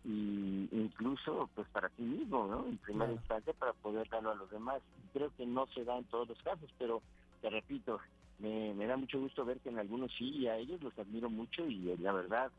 y 0.05 0.67
incluso 0.71 1.49
pues 1.55 1.67
para 1.69 1.89
ti 1.89 2.03
mismo, 2.03 2.47
¿no? 2.47 2.67
En 2.67 2.77
primera 2.77 3.05
Claro. 3.05 3.13
instancia 3.13 3.53
para 3.53 3.73
poder 3.73 4.07
darlo 4.09 4.31
a 4.31 4.35
los 4.35 4.49
demás. 4.51 4.81
Creo 5.13 5.31
que 5.35 5.45
no 5.45 5.65
se 5.67 5.83
da 5.85 5.97
en 5.97 6.03
todos 6.05 6.27
los 6.27 6.37
casos, 6.43 6.69
pero 6.77 7.01
te 7.41 7.49
repito, 7.49 7.99
me, 8.43 8.73
me 8.73 8.85
da 8.85 8.97
mucho 8.97 9.19
gusto 9.19 9.45
ver 9.45 9.59
que 9.61 9.69
en 9.69 9.79
algunos 9.79 10.11
sí 10.17 10.29
y 10.29 10.47
a 10.47 10.57
ellos 10.57 10.83
los 10.83 10.97
admiro 10.99 11.29
mucho 11.29 11.65
y 11.65 11.89
eh, 11.89 11.97
la 11.99 12.11
verdad 12.11 12.51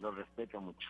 los 0.00 0.14
respeto 0.14 0.60
mucho. 0.60 0.88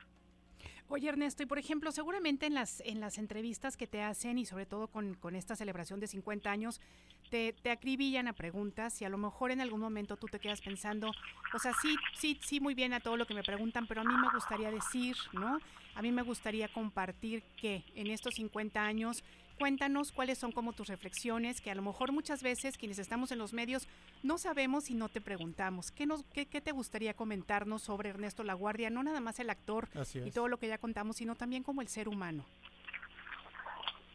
Oye 0.88 1.08
Ernesto, 1.08 1.42
y 1.42 1.46
por 1.46 1.58
ejemplo, 1.58 1.90
seguramente 1.90 2.44
en 2.44 2.52
las, 2.52 2.82
en 2.84 3.00
las 3.00 3.16
entrevistas 3.16 3.78
que 3.78 3.86
te 3.86 4.02
hacen 4.02 4.36
y 4.36 4.44
sobre 4.44 4.66
todo 4.66 4.88
con, 4.88 5.14
con 5.14 5.34
esta 5.34 5.56
celebración 5.56 6.00
de 6.00 6.06
50 6.06 6.50
años, 6.50 6.82
te, 7.30 7.54
te 7.54 7.70
acribillan 7.70 8.28
a 8.28 8.34
preguntas 8.34 9.00
y 9.00 9.06
a 9.06 9.08
lo 9.08 9.16
mejor 9.16 9.52
en 9.52 9.62
algún 9.62 9.80
momento 9.80 10.18
tú 10.18 10.26
te 10.26 10.38
quedas 10.38 10.60
pensando, 10.60 11.10
o 11.54 11.58
sea, 11.58 11.72
sí, 11.80 11.96
sí, 12.14 12.38
sí, 12.42 12.60
muy 12.60 12.74
bien 12.74 12.92
a 12.92 13.00
todo 13.00 13.16
lo 13.16 13.26
que 13.26 13.32
me 13.32 13.42
preguntan, 13.42 13.86
pero 13.86 14.02
a 14.02 14.04
mí 14.04 14.12
me 14.14 14.28
gustaría 14.34 14.70
decir, 14.70 15.16
¿no? 15.32 15.58
A 15.94 16.02
mí 16.02 16.12
me 16.12 16.22
gustaría 16.22 16.68
compartir 16.68 17.42
que 17.56 17.84
en 17.94 18.08
estos 18.08 18.34
50 18.34 18.84
años, 18.84 19.24
Cuéntanos 19.58 20.12
cuáles 20.12 20.38
son 20.38 20.52
como 20.52 20.72
tus 20.72 20.88
reflexiones, 20.88 21.60
que 21.60 21.70
a 21.70 21.74
lo 21.74 21.82
mejor 21.82 22.12
muchas 22.12 22.42
veces 22.42 22.76
quienes 22.76 22.98
estamos 22.98 23.30
en 23.32 23.38
los 23.38 23.52
medios 23.52 23.86
no 24.22 24.38
sabemos 24.38 24.90
y 24.90 24.94
no 24.94 25.08
te 25.08 25.20
preguntamos. 25.20 25.90
¿Qué, 25.92 26.06
nos, 26.06 26.24
qué, 26.32 26.46
qué 26.46 26.60
te 26.60 26.72
gustaría 26.72 27.14
comentarnos 27.14 27.82
sobre 27.82 28.10
Ernesto 28.10 28.42
Laguardia? 28.42 28.90
No 28.90 29.02
nada 29.02 29.20
más 29.20 29.38
el 29.40 29.50
actor 29.50 29.88
y 30.24 30.30
todo 30.30 30.48
lo 30.48 30.58
que 30.58 30.68
ya 30.68 30.78
contamos, 30.78 31.16
sino 31.16 31.36
también 31.36 31.62
como 31.62 31.80
el 31.80 31.88
ser 31.88 32.08
humano. 32.08 32.44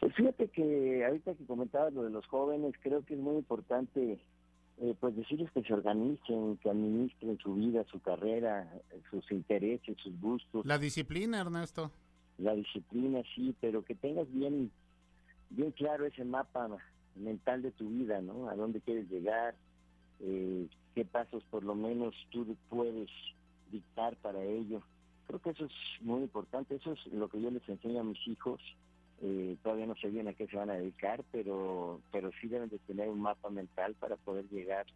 Pues 0.00 0.14
fíjate 0.14 0.48
que 0.48 1.04
ahorita 1.04 1.34
que 1.34 1.44
comentabas 1.46 1.92
lo 1.92 2.04
de 2.04 2.10
los 2.10 2.24
jóvenes, 2.26 2.74
creo 2.82 3.04
que 3.04 3.14
es 3.14 3.20
muy 3.20 3.36
importante 3.36 4.18
eh, 4.80 4.94
pues 5.00 5.16
decirles 5.16 5.50
que 5.52 5.62
se 5.62 5.72
organicen, 5.74 6.56
que 6.58 6.70
administren 6.70 7.36
su 7.38 7.54
vida, 7.54 7.84
su 7.90 8.00
carrera, 8.00 8.70
sus 9.10 9.28
intereses, 9.32 9.96
sus 10.00 10.20
gustos, 10.20 10.64
La 10.64 10.78
disciplina, 10.78 11.40
Ernesto. 11.40 11.90
la 12.38 12.54
disciplina, 12.54 13.22
sí, 13.34 13.56
pero 13.60 13.84
que 13.84 13.96
tengas 13.96 14.30
bien, 14.32 14.70
bien 15.50 15.72
claro 15.72 16.06
ese 16.06 16.24
mapa 16.24 16.68
mental 17.14 17.62
de 17.62 17.72
tu 17.72 17.88
vida, 17.88 18.20
¿no? 18.20 18.48
A 18.48 18.54
dónde 18.54 18.80
quieres 18.80 19.08
llegar, 19.10 19.54
eh, 20.20 20.68
qué 20.94 21.04
pasos 21.04 21.44
por 21.44 21.64
lo 21.64 21.74
menos 21.74 22.14
tú 22.30 22.56
puedes 22.68 23.08
dictar 23.70 24.16
para 24.16 24.42
ello. 24.42 24.82
Creo 25.26 25.40
que 25.40 25.50
eso 25.50 25.66
es 25.66 25.72
muy 26.00 26.22
importante, 26.22 26.76
eso 26.76 26.92
es 26.92 27.06
lo 27.06 27.28
que 27.28 27.40
yo 27.40 27.50
les 27.50 27.68
enseño 27.68 28.00
a 28.00 28.04
mis 28.04 28.26
hijos. 28.26 28.60
Eh, 29.20 29.56
todavía 29.62 29.86
no 29.86 29.96
sé 29.96 30.08
bien 30.08 30.28
a 30.28 30.32
qué 30.32 30.46
se 30.46 30.56
van 30.56 30.70
a 30.70 30.74
dedicar, 30.74 31.24
pero, 31.32 32.00
pero 32.12 32.30
sí 32.40 32.48
deben 32.48 32.68
de 32.68 32.78
tener 32.80 33.08
un 33.08 33.20
mapa 33.20 33.50
mental 33.50 33.94
para 33.96 34.16
poder 34.16 34.48
llegar 34.48 34.86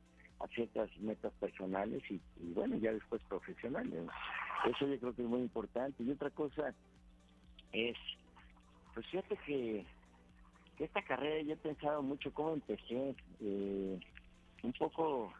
a 0.40 0.46
ciertas 0.48 0.90
metas 0.98 1.32
personales 1.34 2.02
y, 2.10 2.20
bueno, 2.54 2.76
ya 2.76 2.92
después 2.92 3.22
profesionales. 3.24 4.04
Eso 4.64 4.86
yo 4.86 4.98
creo 4.98 5.14
que 5.14 5.22
es 5.22 5.28
muy 5.28 5.40
importante. 5.40 6.02
Y 6.02 6.10
otra 6.10 6.30
cosa 6.30 6.74
es, 7.72 7.96
pues 8.94 9.06
fíjate 9.06 9.36
que 9.46 9.84
esta 10.84 11.02
carrera 11.02 11.42
yo 11.42 11.54
he 11.54 11.56
pensado 11.56 12.02
mucho 12.02 12.32
cómo 12.32 12.54
empecé, 12.54 13.14
eh, 13.40 14.00
un 14.62 14.72
poco 14.74 15.32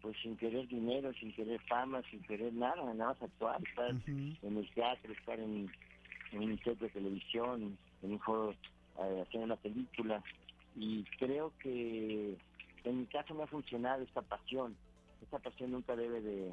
pues 0.00 0.16
sin 0.22 0.36
querer 0.36 0.68
dinero, 0.68 1.12
sin 1.14 1.32
querer 1.32 1.60
fama, 1.62 2.02
sin 2.10 2.22
querer 2.22 2.52
nada, 2.52 2.76
nada 2.76 3.12
más 3.12 3.22
actuar, 3.22 3.60
estar 3.66 3.90
en 4.06 4.36
el 4.42 4.70
teatro, 4.74 5.12
estar 5.12 5.38
en, 5.40 5.70
en 6.32 6.38
un 6.38 6.58
set 6.60 6.78
de 6.78 6.88
televisión, 6.88 7.76
en 8.02 8.12
un 8.12 8.20
foro, 8.20 8.52
eh, 8.52 9.24
hacer 9.26 9.40
una 9.40 9.56
película. 9.56 10.22
Y 10.76 11.02
creo 11.18 11.52
que 11.58 12.36
en 12.84 13.00
mi 13.00 13.06
caso 13.06 13.34
me 13.34 13.42
ha 13.42 13.48
funcionado 13.48 14.02
esta 14.02 14.22
pasión. 14.22 14.76
Esta 15.22 15.38
pasión 15.40 15.72
nunca 15.72 15.96
debe 15.96 16.20
de, 16.20 16.52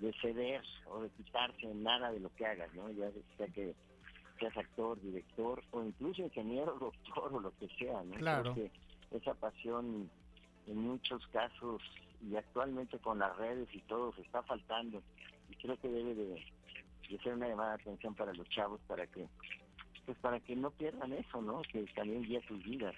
de 0.00 0.12
ceder 0.20 0.62
o 0.86 1.00
de 1.00 1.08
quitarse 1.10 1.66
en 1.66 1.82
nada 1.82 2.12
de 2.12 2.20
lo 2.20 2.30
que 2.34 2.46
hagas, 2.46 2.72
¿no? 2.74 2.90
Ya 2.90 3.10
sea 3.38 3.46
que 3.48 3.74
seas 4.40 4.56
actor, 4.56 5.00
director 5.00 5.62
o 5.70 5.84
incluso 5.84 6.22
ingeniero, 6.22 6.76
doctor 6.80 7.32
o 7.32 7.40
lo 7.40 7.52
que 7.58 7.68
sea, 7.78 8.02
¿no? 8.02 8.14
Claro. 8.16 8.54
Creo 8.54 8.70
que 9.10 9.16
esa 9.16 9.34
pasión 9.34 10.10
en 10.66 10.76
muchos 10.76 11.26
casos 11.28 11.82
y 12.28 12.36
actualmente 12.36 12.98
con 12.98 13.18
las 13.18 13.36
redes 13.36 13.68
y 13.72 13.80
todo 13.82 14.12
se 14.14 14.22
está 14.22 14.42
faltando 14.42 15.02
y 15.48 15.54
creo 15.56 15.76
que 15.78 15.88
debe 15.88 16.14
de, 16.14 16.44
de 17.08 17.18
ser 17.22 17.34
una 17.34 17.48
llamada 17.48 17.76
de 17.76 17.82
atención 17.82 18.14
para 18.14 18.32
los 18.34 18.48
chavos 18.50 18.80
para 18.86 19.06
que 19.06 19.26
pues 20.06 20.18
para 20.18 20.40
que 20.40 20.56
no 20.56 20.70
pierdan 20.70 21.12
eso, 21.12 21.40
¿no? 21.40 21.62
Que 21.70 21.84
también 21.94 22.22
guía 22.22 22.40
sus 22.48 22.62
vidas. 22.64 22.94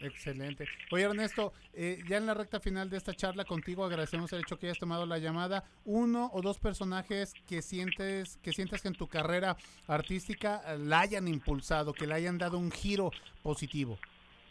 Excelente. 0.00 0.66
Oye, 0.90 1.04
Ernesto, 1.04 1.52
eh, 1.72 2.02
ya 2.08 2.16
en 2.16 2.26
la 2.26 2.34
recta 2.34 2.60
final 2.60 2.90
de 2.90 2.96
esta 2.96 3.14
charla 3.14 3.44
contigo 3.44 3.84
agradecemos 3.84 4.32
el 4.32 4.40
hecho 4.40 4.58
que 4.58 4.66
hayas 4.66 4.78
tomado 4.78 5.06
la 5.06 5.18
llamada. 5.18 5.64
Uno 5.84 6.30
o 6.32 6.42
dos 6.42 6.58
personajes 6.58 7.32
que 7.46 7.62
sientes 7.62 8.38
que 8.38 8.52
sientas 8.52 8.82
que 8.82 8.88
en 8.88 8.94
tu 8.94 9.06
carrera 9.06 9.56
artística 9.86 10.62
eh, 10.66 10.78
la 10.78 11.00
hayan 11.00 11.28
impulsado, 11.28 11.92
que 11.92 12.06
le 12.06 12.14
hayan 12.14 12.38
dado 12.38 12.58
un 12.58 12.70
giro 12.70 13.10
positivo. 13.42 13.98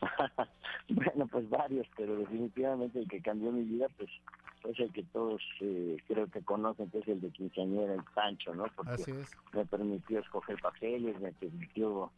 bueno, 0.90 1.28
pues 1.28 1.50
varios, 1.50 1.88
pero 1.98 2.16
definitivamente 2.16 3.00
el 3.00 3.08
que 3.08 3.22
cambió 3.22 3.52
mi 3.52 3.64
vida, 3.64 3.88
pues 3.98 4.10
es 4.70 4.80
el 4.80 4.92
que 4.94 5.04
todos 5.04 5.42
eh, 5.60 5.98
creo 6.08 6.28
que 6.28 6.42
conocen, 6.42 6.90
que 6.90 7.00
es 7.00 7.08
el 7.08 7.22
de 7.22 7.30
quinceañera, 7.32 7.94
el 7.94 8.04
Pancho, 8.16 8.54
¿no? 8.56 8.66
Porque 8.76 8.94
Así 8.94 9.12
es. 9.12 9.32
me 9.54 9.66
permitió 9.66 10.20
escoger 10.20 10.60
papeles, 10.62 11.20
me 11.20 11.32
permitió 11.34 12.12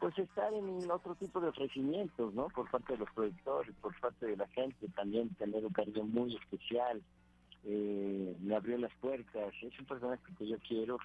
pues 0.00 0.18
estar 0.18 0.52
en 0.54 0.90
otro 0.90 1.14
tipo 1.14 1.40
de 1.40 1.48
ofrecimientos, 1.48 2.32
¿no? 2.34 2.48
Por 2.48 2.68
parte 2.70 2.94
de 2.94 3.00
los 3.00 3.10
productores, 3.10 3.74
por 3.82 3.98
parte 4.00 4.26
de 4.26 4.36
la 4.36 4.48
gente, 4.48 4.88
también 4.96 5.28
tener 5.34 5.64
un 5.64 5.72
cariño 5.72 6.04
muy 6.04 6.34
especial. 6.36 7.02
Eh, 7.64 8.34
me 8.40 8.56
abrió 8.56 8.78
las 8.78 8.92
puertas, 8.94 9.52
es 9.62 9.78
un 9.78 9.84
personaje 9.84 10.22
que 10.38 10.48
yo 10.48 10.56
quiero 10.66 10.98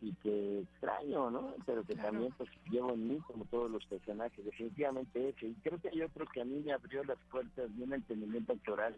y 0.00 0.12
que 0.22 0.60
extraño, 0.60 1.28
¿no? 1.32 1.54
Pero 1.66 1.82
que 1.82 1.94
Claro. 1.94 2.10
también 2.10 2.32
pues 2.38 2.48
llevo 2.70 2.92
en 2.92 3.08
mí 3.08 3.18
como 3.26 3.44
todos 3.46 3.68
los 3.68 3.84
personajes, 3.86 4.44
definitivamente 4.44 5.30
ese. 5.30 5.48
Y 5.48 5.54
creo 5.54 5.80
que 5.80 5.88
hay 5.88 6.02
otro 6.02 6.24
que 6.26 6.40
a 6.40 6.44
mí 6.44 6.62
me 6.64 6.72
abrió 6.72 7.02
las 7.02 7.18
puertas 7.32 7.76
de 7.76 7.82
un 7.82 7.92
entendimiento 7.92 8.52
actoral 8.52 8.94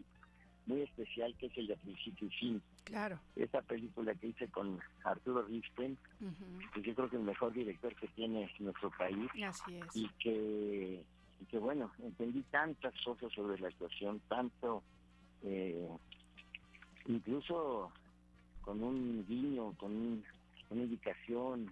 muy 0.71 0.81
especial 0.83 1.35
que 1.37 1.47
es 1.47 1.57
el 1.57 1.67
de 1.67 1.75
principio 1.77 2.27
y 2.27 2.31
fin. 2.31 2.61
Claro. 2.85 3.19
Esa 3.35 3.61
película 3.61 4.15
que 4.15 4.27
hice 4.27 4.47
con 4.49 4.79
Arturo 5.03 5.43
Ripstein, 5.43 5.97
Ujú. 6.21 6.71
que 6.73 6.81
yo 6.81 6.95
creo 6.95 7.09
que 7.09 7.15
el 7.17 7.23
mejor 7.23 7.53
director 7.53 7.93
que 7.95 8.07
tiene 8.09 8.49
nuestro 8.59 8.89
país 8.97 9.29
Así 9.45 9.75
es. 9.75 9.95
y 9.95 10.07
que, 10.19 11.03
y 11.41 11.45
que 11.45 11.57
bueno, 11.59 11.91
entendí 11.99 12.41
tantas 12.43 12.93
cosas 13.03 13.31
sobre 13.33 13.59
la 13.59 13.67
actuación, 13.67 14.21
tanto, 14.29 14.81
eh, 15.43 15.87
incluso 17.05 17.91
con 18.61 18.81
un 18.83 19.25
guiño, 19.27 19.73
con 19.77 19.91
un- 19.91 20.23
una 20.69 20.83
indicación, 20.83 21.69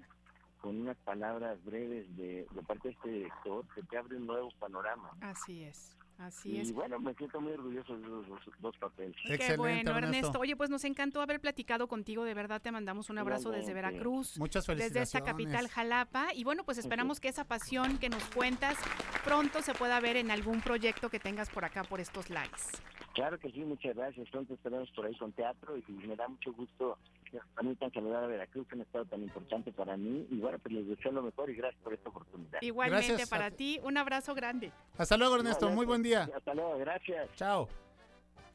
con 0.60 0.76
unas 0.82 0.98
palabras 0.98 1.64
breves 1.64 2.06
de, 2.18 2.46
de 2.52 2.62
parte 2.64 2.90
de 2.90 2.94
este 2.96 3.10
director, 3.10 3.66
que 3.74 3.82
te 3.84 3.98
abre 3.98 4.18
un 4.18 4.26
nuevo 4.28 4.52
panorama. 4.60 5.10
Así 5.22 5.64
es. 5.64 5.96
Así 6.20 6.52
y 6.52 6.60
es. 6.60 6.74
bueno, 6.74 7.00
me 7.00 7.14
siento 7.14 7.40
muy 7.40 7.54
orgulloso 7.54 7.98
de 7.98 8.02
esos 8.04 8.28
dos, 8.28 8.40
dos 8.60 8.78
papeles. 8.78 9.16
Qué 9.26 9.36
Excelente, 9.36 9.58
bueno, 9.58 9.92
Ernesto. 9.92 10.18
Ernesto. 10.18 10.40
Oye, 10.40 10.56
pues 10.58 10.70
nos 10.70 10.84
encantó 10.84 11.22
haber 11.22 11.40
platicado 11.40 11.88
contigo. 11.88 12.26
De 12.26 12.34
verdad 12.34 12.62
te 12.62 12.72
mandamos 12.72 13.10
un 13.10 13.18
abrazo 13.20 13.52
desde 13.52 13.72
Igualmente. 13.72 13.98
Veracruz. 14.00 14.38
Muchas 14.38 14.66
Desde 14.68 14.82
felicidades. 14.82 15.16
esta 15.16 15.22
capital 15.24 15.70
Jalapa. 15.70 16.34
Y 16.36 16.44
bueno, 16.44 16.66
pues 16.66 16.78
esperamos 16.78 17.22
que 17.22 17.30
esa 17.30 17.46
pasión 17.46 17.98
que 18.00 18.10
nos 18.10 18.24
cuentas 18.36 18.78
pronto 19.24 19.62
se 19.62 19.74
pueda 19.74 20.00
ver 20.02 20.18
en 20.18 20.30
algún 20.30 20.60
proyecto 20.62 21.10
que 21.10 21.20
tengas 21.20 21.50
por 21.50 21.64
acá, 21.64 21.84
por 21.86 22.02
estos 22.02 22.30
lares. 22.30 22.70
Claro 23.14 23.40
que 23.40 23.50
sí, 23.52 23.62
muchas 23.62 23.96
gracias. 23.96 24.30
Pronto 24.30 24.54
estaremos 24.54 24.90
por 24.92 25.06
ahí 25.06 25.16
con 25.16 25.32
teatro 25.32 25.78
y 25.78 25.92
me 26.06 26.16
da 26.18 26.28
mucho 26.28 26.52
gusto 26.54 26.98
que 27.32 27.40
permitan 27.56 27.92
saludar 27.94 28.24
a 28.24 28.28
Veracruz, 28.28 28.68
que 28.68 28.76
es 28.76 28.78
un 28.78 28.82
estado 28.82 29.06
tan 29.06 29.22
importante 29.24 29.72
para 29.72 29.96
mí. 29.98 30.28
Y 30.30 30.38
bueno, 30.40 30.58
pues 30.60 30.74
les 30.74 30.88
deseo 30.88 31.12
lo 31.12 31.22
mejor 31.24 31.50
y 31.50 31.56
gracias 31.56 31.82
por 31.84 31.94
esta 31.94 32.10
oportunidad. 32.10 32.60
Igualmente 32.62 33.08
Gracias 33.08 33.30
para 33.30 33.52
ti. 33.52 33.76
ti, 33.78 33.80
un 33.84 33.98
abrazo 33.98 34.34
grande. 34.36 34.72
Hasta 34.98 35.18
luego, 35.18 35.36
Ernesto. 35.38 35.70
Muy 35.70 35.86
buen 35.86 36.02
día. 36.04 36.30
Hasta 36.36 36.54
luego, 36.54 36.78
gracias. 36.80 37.30
Chao. 37.36 37.68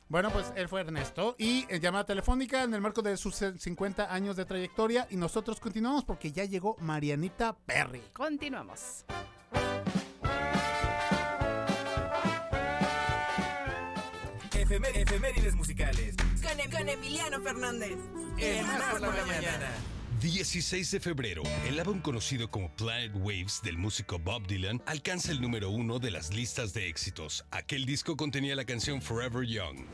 Bueno, 0.09 0.31
pues 0.31 0.53
él 0.55 0.69
fue 0.69 0.83
Ernesto 0.83 1.35
y 1.39 1.65
en 1.71 1.81
llamada 1.81 2.05
telefónica 2.05 2.63
en 2.63 2.75
el 2.75 2.81
marco 2.83 3.01
de 3.01 3.17
sus 3.17 3.41
eh, 3.41 3.59
50 3.59 4.13
años 4.15 4.37
de 4.37 4.45
trayectoria 4.45 5.07
y 5.11 5.17
nosotros 5.17 5.59
continuamos 5.61 6.05
porque 6.05 6.31
ya 6.31 6.45
llegó 6.45 6.77
Marianita 6.81 7.57
Perry. 7.67 8.03
Continuamos. 8.13 9.07
Efemé- 14.53 14.93
efemérides 14.95 15.55
musicales. 15.55 16.17
Con, 16.77 16.89
Em- 16.89 16.99
Emiliano 16.99 17.41
Fernández. 17.41 17.97
En 18.39 18.67
Más 18.67 18.83
por 18.91 19.01
la 19.01 19.25
mañana. 19.27 19.71
16 20.21 20.91
de 20.91 21.01
febrero, 21.01 21.43
el 21.69 21.79
álbum 21.79 22.01
conocido 22.01 22.51
como 22.51 22.75
Planet 22.75 23.13
Waves 23.15 23.61
del 23.63 23.77
músico 23.77 24.19
Bob 24.19 24.47
Dylan 24.47 24.83
alcanza 24.87 25.33
el 25.33 25.41
número 25.41 25.71
uno 25.71 25.99
de 25.99 26.11
las 26.11 26.33
listas 26.33 26.73
de 26.73 26.89
éxitos. 26.89 27.45
Aquel 27.51 27.85
disco 27.85 28.17
contenía 28.17 28.57
la 28.57 28.65
canción 28.65 29.03
Forever 29.03 29.47
Young. 29.47 29.85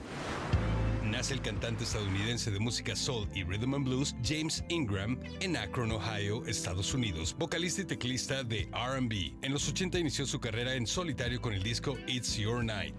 Nace 1.03 1.35
el 1.35 1.41
cantante 1.41 1.83
estadounidense 1.85 2.51
de 2.53 2.61
música 2.61 2.95
soul 2.95 3.29
y 3.35 3.43
rhythm 3.43 3.75
and 3.75 3.85
blues 3.85 4.15
James 4.23 4.63
Ingram 4.69 5.19
en 5.41 5.57
Akron, 5.57 5.91
Ohio, 5.91 6.47
Estados 6.47 6.95
Unidos, 6.95 7.35
vocalista 7.37 7.83
y 7.83 7.87
teclista 7.87 8.45
de 8.45 8.69
RB. 8.73 9.35
En 9.43 9.53
los 9.53 9.69
80 9.69 9.99
inició 9.99 10.25
su 10.27 10.39
carrera 10.39 10.75
en 10.75 10.87
solitario 10.87 11.41
con 11.41 11.53
el 11.53 11.63
disco 11.65 11.99
It's 12.07 12.37
Your 12.37 12.63
Night. 12.63 12.95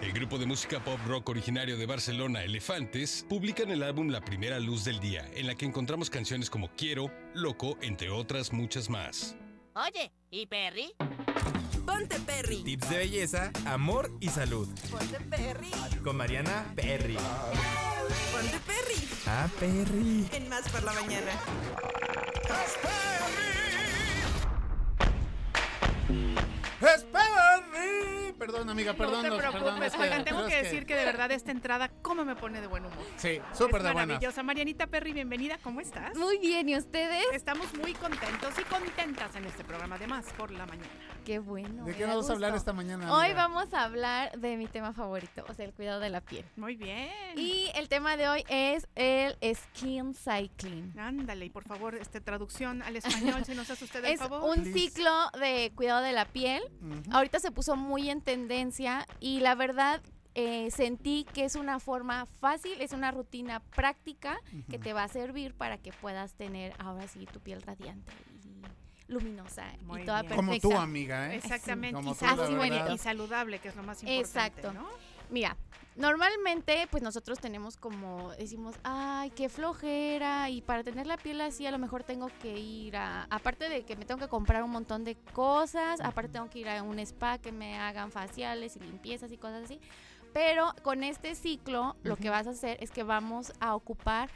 El 0.00 0.12
grupo 0.12 0.38
de 0.38 0.46
música 0.46 0.78
pop 0.78 0.98
rock 1.06 1.28
originario 1.30 1.76
de 1.76 1.84
Barcelona, 1.84 2.44
Elefantes, 2.44 3.26
publican 3.28 3.70
el 3.70 3.82
álbum 3.82 4.10
La 4.10 4.20
Primera 4.20 4.60
Luz 4.60 4.84
del 4.84 5.00
Día, 5.00 5.28
en 5.34 5.48
la 5.48 5.56
que 5.56 5.66
encontramos 5.66 6.08
canciones 6.08 6.48
como 6.48 6.70
Quiero, 6.76 7.10
Loco, 7.34 7.76
entre 7.82 8.08
otras 8.08 8.52
muchas 8.52 8.88
más. 8.88 9.34
Oye, 9.74 10.12
¿y 10.30 10.46
Perry? 10.46 10.94
Ponte 11.84 12.20
Perry. 12.20 12.62
Tips 12.62 12.90
de 12.90 12.96
belleza, 12.98 13.50
amor 13.66 14.12
y 14.20 14.28
salud. 14.28 14.68
Ponte 14.90 15.18
Perry. 15.20 15.70
Con 16.04 16.16
Mariana 16.16 16.72
Perry. 16.76 17.16
Ponte 18.32 18.58
Perry. 18.66 19.08
Ah, 19.26 19.48
Perry. 19.58 20.28
En 20.32 20.48
Más 20.48 20.68
por 20.68 20.82
la 20.84 20.92
mañana. 20.92 21.32
¡Es 22.44 22.78
Perry! 26.08 26.57
Perdón, 28.38 28.70
amiga, 28.70 28.92
No 28.92 28.98
perdón. 28.98 29.22
te 29.22 29.28
los- 29.30 29.38
preocupes, 29.38 29.62
perdón, 29.64 29.82
es 29.82 29.92
que- 29.94 30.00
oigan, 30.02 30.24
tengo 30.24 30.46
que 30.46 30.62
decir 30.62 30.86
que 30.86 30.94
de 30.94 31.04
verdad 31.04 31.30
esta 31.32 31.50
entrada, 31.50 31.90
cómo 32.02 32.24
me 32.24 32.36
pone 32.36 32.60
de 32.60 32.66
buen 32.68 32.84
humor. 32.84 33.04
Sí, 33.16 33.40
súper 33.52 33.82
de 33.82 33.92
buenas. 33.92 34.06
maravillosa. 34.06 34.42
Marianita 34.44 34.86
Perry, 34.86 35.12
bienvenida, 35.12 35.58
¿cómo 35.62 35.80
estás? 35.80 36.16
Muy 36.16 36.38
bien, 36.38 36.68
¿y 36.68 36.76
ustedes? 36.76 37.24
Estamos 37.32 37.74
muy 37.74 37.94
contentos 37.94 38.54
y 38.58 38.62
contentas 38.64 39.34
en 39.34 39.44
este 39.44 39.64
programa, 39.64 39.96
además, 39.96 40.24
por 40.36 40.50
la 40.52 40.66
mañana. 40.66 40.88
Qué 41.24 41.40
bueno. 41.40 41.84
¿De 41.84 41.94
qué 41.94 42.06
vamos 42.06 42.30
a 42.30 42.32
hablar 42.32 42.54
esta 42.54 42.72
mañana? 42.72 43.12
Hoy 43.12 43.26
amiga? 43.26 43.48
vamos 43.48 43.74
a 43.74 43.84
hablar 43.84 44.38
de 44.38 44.56
mi 44.56 44.66
tema 44.66 44.92
favorito, 44.92 45.44
o 45.48 45.54
sea, 45.54 45.64
el 45.66 45.72
cuidado 45.74 46.00
de 46.00 46.08
la 46.10 46.20
piel. 46.20 46.44
Muy 46.56 46.76
bien. 46.76 47.10
Y 47.36 47.70
el 47.74 47.88
tema 47.88 48.16
de 48.16 48.28
hoy 48.28 48.44
es 48.48 48.86
el 48.94 49.36
skin 49.54 50.14
cycling. 50.14 50.94
Ándale, 50.98 51.44
y 51.46 51.50
por 51.50 51.64
favor, 51.64 51.96
este, 51.96 52.20
traducción 52.20 52.82
al 52.82 52.96
español, 52.96 53.44
si 53.44 53.54
nos 53.54 53.68
hace 53.68 53.84
usted 53.84 54.04
el 54.04 54.12
Es 54.12 54.20
favor. 54.20 54.56
un 54.56 54.64
ciclo 54.72 55.10
de 55.40 55.72
cuidado 55.74 56.02
de 56.02 56.12
la 56.12 56.24
piel. 56.24 56.62
Ahorita 57.10 57.40
se 57.40 57.50
puso 57.50 57.76
muy 57.76 58.10
en 58.10 58.20
tendencia 58.20 59.06
y 59.20 59.40
la 59.40 59.54
verdad 59.54 60.02
eh, 60.34 60.70
sentí 60.70 61.26
que 61.34 61.44
es 61.44 61.56
una 61.56 61.80
forma 61.80 62.26
fácil, 62.40 62.80
es 62.80 62.92
una 62.92 63.10
rutina 63.10 63.60
práctica 63.60 64.38
que 64.70 64.78
te 64.78 64.92
va 64.92 65.04
a 65.04 65.08
servir 65.08 65.54
para 65.54 65.78
que 65.78 65.92
puedas 65.92 66.34
tener 66.34 66.74
ahora 66.78 67.08
sí 67.08 67.26
tu 67.26 67.40
piel 67.40 67.62
radiante 67.62 68.12
y 68.44 69.10
luminosa 69.12 69.64
Muy 69.84 70.02
y 70.02 70.04
toda 70.04 70.22
bien. 70.22 70.36
Como 70.36 70.52
perfecta. 70.52 70.68
tú, 70.76 70.80
amiga, 70.80 71.32
¿eh? 71.32 71.36
Exactamente, 71.36 71.94
Como 71.94 72.14
tú, 72.14 72.24
verdad. 72.24 72.90
y 72.94 72.98
saludable, 72.98 73.58
que 73.58 73.68
es 73.68 73.76
lo 73.76 73.82
más 73.82 74.02
importante, 74.02 74.20
Exacto. 74.20 74.72
¿no? 74.72 74.86
Mira, 75.30 75.56
normalmente 75.98 76.86
pues 76.90 77.02
nosotros 77.02 77.40
tenemos 77.40 77.76
como, 77.76 78.30
decimos, 78.38 78.76
ay, 78.84 79.30
qué 79.30 79.48
flojera 79.48 80.48
y 80.48 80.62
para 80.62 80.84
tener 80.84 81.06
la 81.06 81.16
piel 81.16 81.40
así 81.40 81.66
a 81.66 81.72
lo 81.72 81.78
mejor 81.78 82.04
tengo 82.04 82.28
que 82.40 82.56
ir 82.56 82.96
a, 82.96 83.24
aparte 83.24 83.68
de 83.68 83.84
que 83.84 83.96
me 83.96 84.04
tengo 84.04 84.20
que 84.20 84.28
comprar 84.28 84.62
un 84.62 84.70
montón 84.70 85.02
de 85.04 85.16
cosas, 85.32 86.00
aparte 86.00 86.32
tengo 86.32 86.48
que 86.48 86.60
ir 86.60 86.68
a 86.68 86.82
un 86.84 87.00
spa 87.00 87.38
que 87.38 87.50
me 87.50 87.76
hagan 87.78 88.12
faciales 88.12 88.76
y 88.76 88.80
limpiezas 88.80 89.32
y 89.32 89.38
cosas 89.38 89.64
así, 89.64 89.80
pero 90.32 90.72
con 90.84 91.02
este 91.02 91.34
ciclo 91.34 91.96
lo 92.04 92.16
que 92.16 92.30
vas 92.30 92.46
a 92.46 92.50
hacer 92.50 92.78
es 92.80 92.92
que 92.92 93.02
vamos 93.02 93.52
a 93.58 93.74
ocupar 93.74 94.30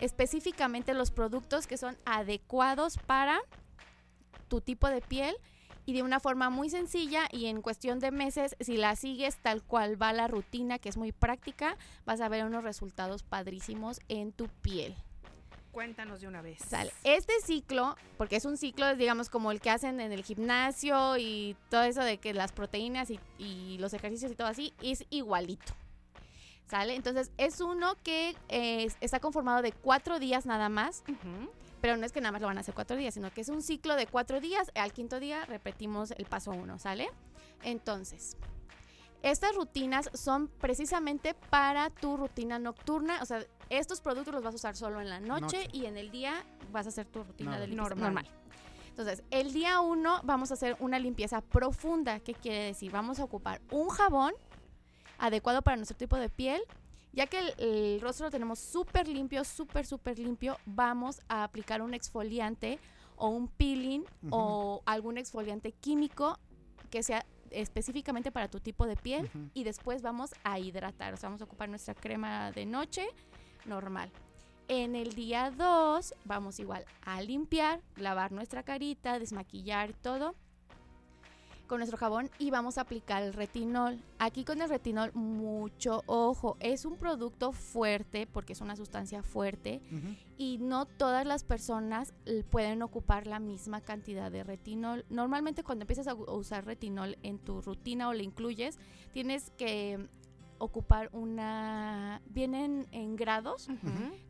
específicamente 0.00 0.94
los 0.94 1.12
productos 1.12 1.68
que 1.68 1.76
son 1.76 1.96
adecuados 2.04 2.98
para 2.98 3.40
tu 4.48 4.60
tipo 4.60 4.88
de 4.88 5.00
piel 5.00 5.36
y 5.86 5.92
de 5.92 6.02
una 6.02 6.20
forma 6.20 6.50
muy 6.50 6.70
sencilla 6.70 7.28
y 7.30 7.46
en 7.46 7.62
cuestión 7.62 7.98
de 7.98 8.10
meses, 8.10 8.56
si 8.60 8.76
la 8.76 8.96
sigues 8.96 9.36
tal 9.38 9.62
cual 9.62 10.00
va 10.00 10.12
la 10.12 10.28
rutina, 10.28 10.78
que 10.78 10.88
es 10.88 10.96
muy 10.96 11.12
práctica, 11.12 11.76
vas 12.04 12.20
a 12.20 12.28
ver 12.28 12.44
unos 12.44 12.64
resultados 12.64 13.22
padrísimos 13.22 14.00
en 14.08 14.32
tu 14.32 14.48
piel. 14.48 14.94
Cuéntanos 15.72 16.20
de 16.20 16.28
una 16.28 16.40
vez. 16.40 16.58
Sale. 16.62 16.92
Este 17.02 17.32
ciclo, 17.44 17.96
porque 18.16 18.36
es 18.36 18.44
un 18.44 18.56
ciclo, 18.56 18.94
digamos, 18.94 19.28
como 19.28 19.50
el 19.50 19.60
que 19.60 19.70
hacen 19.70 20.00
en 20.00 20.12
el 20.12 20.22
gimnasio 20.22 21.18
y 21.18 21.56
todo 21.68 21.82
eso 21.82 22.02
de 22.02 22.18
que 22.18 22.32
las 22.32 22.52
proteínas 22.52 23.10
y, 23.10 23.18
y 23.38 23.78
los 23.78 23.92
ejercicios 23.92 24.30
y 24.30 24.36
todo 24.36 24.46
así, 24.46 24.72
es 24.80 25.04
igualito. 25.10 25.74
¿Sale? 26.66 26.94
Entonces, 26.94 27.30
es 27.38 27.60
uno 27.60 27.96
que 28.02 28.36
eh, 28.48 28.88
está 29.00 29.20
conformado 29.20 29.62
de 29.62 29.72
cuatro 29.72 30.18
días 30.18 30.46
nada 30.46 30.68
más. 30.68 31.02
Pero 31.84 31.98
no 31.98 32.06
es 32.06 32.12
que 32.12 32.22
nada 32.22 32.32
más 32.32 32.40
lo 32.40 32.46
van 32.46 32.56
a 32.56 32.62
hacer 32.62 32.74
cuatro 32.74 32.96
días, 32.96 33.12
sino 33.12 33.30
que 33.30 33.42
es 33.42 33.50
un 33.50 33.60
ciclo 33.60 33.94
de 33.94 34.06
cuatro 34.06 34.40
días. 34.40 34.72
Al 34.74 34.94
quinto 34.94 35.20
día 35.20 35.44
repetimos 35.44 36.12
el 36.12 36.24
paso 36.24 36.50
uno, 36.50 36.78
¿sale? 36.78 37.10
Entonces, 37.62 38.38
estas 39.22 39.54
rutinas 39.54 40.08
son 40.14 40.48
precisamente 40.48 41.34
para 41.34 41.90
tu 41.90 42.16
rutina 42.16 42.58
nocturna. 42.58 43.20
O 43.20 43.26
sea, 43.26 43.44
estos 43.68 44.00
productos 44.00 44.32
los 44.32 44.42
vas 44.42 44.54
a 44.54 44.56
usar 44.56 44.76
solo 44.76 45.02
en 45.02 45.10
la 45.10 45.20
noche, 45.20 45.58
Noche. 45.58 45.68
y 45.74 45.84
en 45.84 45.98
el 45.98 46.10
día 46.10 46.42
vas 46.72 46.86
a 46.86 46.88
hacer 46.88 47.04
tu 47.04 47.22
rutina 47.22 47.50
Normal. 47.50 47.60
de 47.60 47.66
limpieza 47.66 47.94
Normal. 47.96 48.24
normal. 48.24 48.88
Entonces, 48.88 49.22
el 49.30 49.52
día 49.52 49.80
uno 49.80 50.22
vamos 50.24 50.52
a 50.52 50.54
hacer 50.54 50.78
una 50.80 50.98
limpieza 50.98 51.42
profunda. 51.42 52.18
¿Qué 52.18 52.32
quiere 52.32 52.64
decir? 52.64 52.92
Vamos 52.92 53.20
a 53.20 53.24
ocupar 53.24 53.60
un 53.70 53.90
jabón 53.90 54.32
adecuado 55.18 55.60
para 55.60 55.76
nuestro 55.76 55.98
tipo 55.98 56.16
de 56.16 56.30
piel. 56.30 56.62
Ya 57.14 57.26
que 57.26 57.38
el, 57.38 57.54
el 57.58 58.00
rostro 58.00 58.26
lo 58.26 58.30
tenemos 58.30 58.58
súper 58.58 59.06
limpio, 59.08 59.44
súper, 59.44 59.86
súper 59.86 60.18
limpio, 60.18 60.58
vamos 60.66 61.20
a 61.28 61.44
aplicar 61.44 61.80
un 61.80 61.94
exfoliante 61.94 62.78
o 63.16 63.28
un 63.28 63.48
peeling 63.48 64.02
o 64.30 64.82
algún 64.86 65.18
exfoliante 65.18 65.72
químico 65.72 66.38
que 66.90 67.02
sea 67.02 67.24
específicamente 67.50 68.32
para 68.32 68.48
tu 68.48 68.60
tipo 68.60 68.86
de 68.86 68.96
piel 68.96 69.30
y 69.54 69.64
después 69.64 70.02
vamos 70.02 70.34
a 70.42 70.58
hidratar, 70.58 71.14
o 71.14 71.16
sea, 71.16 71.28
vamos 71.28 71.40
a 71.40 71.44
ocupar 71.44 71.68
nuestra 71.68 71.94
crema 71.94 72.50
de 72.52 72.66
noche 72.66 73.06
normal. 73.64 74.10
En 74.66 74.96
el 74.96 75.14
día 75.14 75.52
2 75.56 76.14
vamos 76.24 76.58
igual 76.58 76.84
a 77.02 77.20
limpiar, 77.22 77.80
lavar 77.96 78.32
nuestra 78.32 78.62
carita, 78.62 79.18
desmaquillar 79.18 79.92
todo 79.92 80.34
con 81.66 81.78
nuestro 81.78 81.98
jabón 81.98 82.30
y 82.38 82.50
vamos 82.50 82.78
a 82.78 82.82
aplicar 82.82 83.22
el 83.22 83.32
retinol. 83.32 83.98
Aquí 84.18 84.44
con 84.44 84.60
el 84.60 84.68
retinol 84.68 85.12
mucho 85.14 86.02
ojo, 86.06 86.56
es 86.60 86.84
un 86.84 86.96
producto 86.96 87.52
fuerte 87.52 88.26
porque 88.26 88.52
es 88.52 88.60
una 88.60 88.76
sustancia 88.76 89.22
fuerte 89.22 89.80
y 90.36 90.58
no 90.58 90.86
todas 90.86 91.26
las 91.26 91.44
personas 91.44 92.12
l- 92.26 92.44
pueden 92.44 92.82
ocupar 92.82 93.26
la 93.26 93.38
misma 93.38 93.80
cantidad 93.80 94.30
de 94.30 94.44
retinol. 94.44 95.04
Normalmente 95.10 95.62
cuando 95.64 95.82
empiezas 95.84 96.06
a 96.08 96.14
usar 96.14 96.64
retinol 96.66 97.16
en 97.22 97.38
tu 97.38 97.60
rutina 97.60 98.08
o 98.08 98.12
le 98.12 98.24
incluyes, 98.24 98.78
tienes 99.12 99.50
que 99.50 100.08
ocupar 100.58 101.10
una... 101.12 102.20
Vienen 102.26 102.86
en 102.92 103.16
grados 103.16 103.68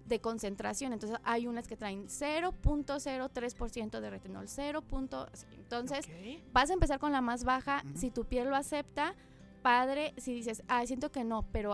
de 0.07 0.21
concentración, 0.21 0.93
entonces 0.93 1.19
hay 1.25 1.47
unas 1.47 1.67
que 1.69 1.77
traen 1.77 2.07
0.03% 2.09 4.01
de 4.01 4.11
retinol, 4.11 4.49
0. 4.49 4.83
punto- 4.83 5.29
Entonces 5.57 6.07
vas 6.53 6.71
a 6.71 6.75
empezar 6.75 6.99
con 6.99 7.13
la 7.13 7.21
más 7.21 7.45
baja, 7.45 7.83
si 7.95 8.11
tu 8.11 8.25
piel 8.25 8.49
lo 8.49 8.57
acepta, 8.57 9.15
padre, 9.63 10.13
si 10.19 10.35
dices, 10.35 10.63
ay, 10.69 10.87
siento 10.87 11.11
que 11.11 11.25
no, 11.25 11.43
pero 11.53 11.73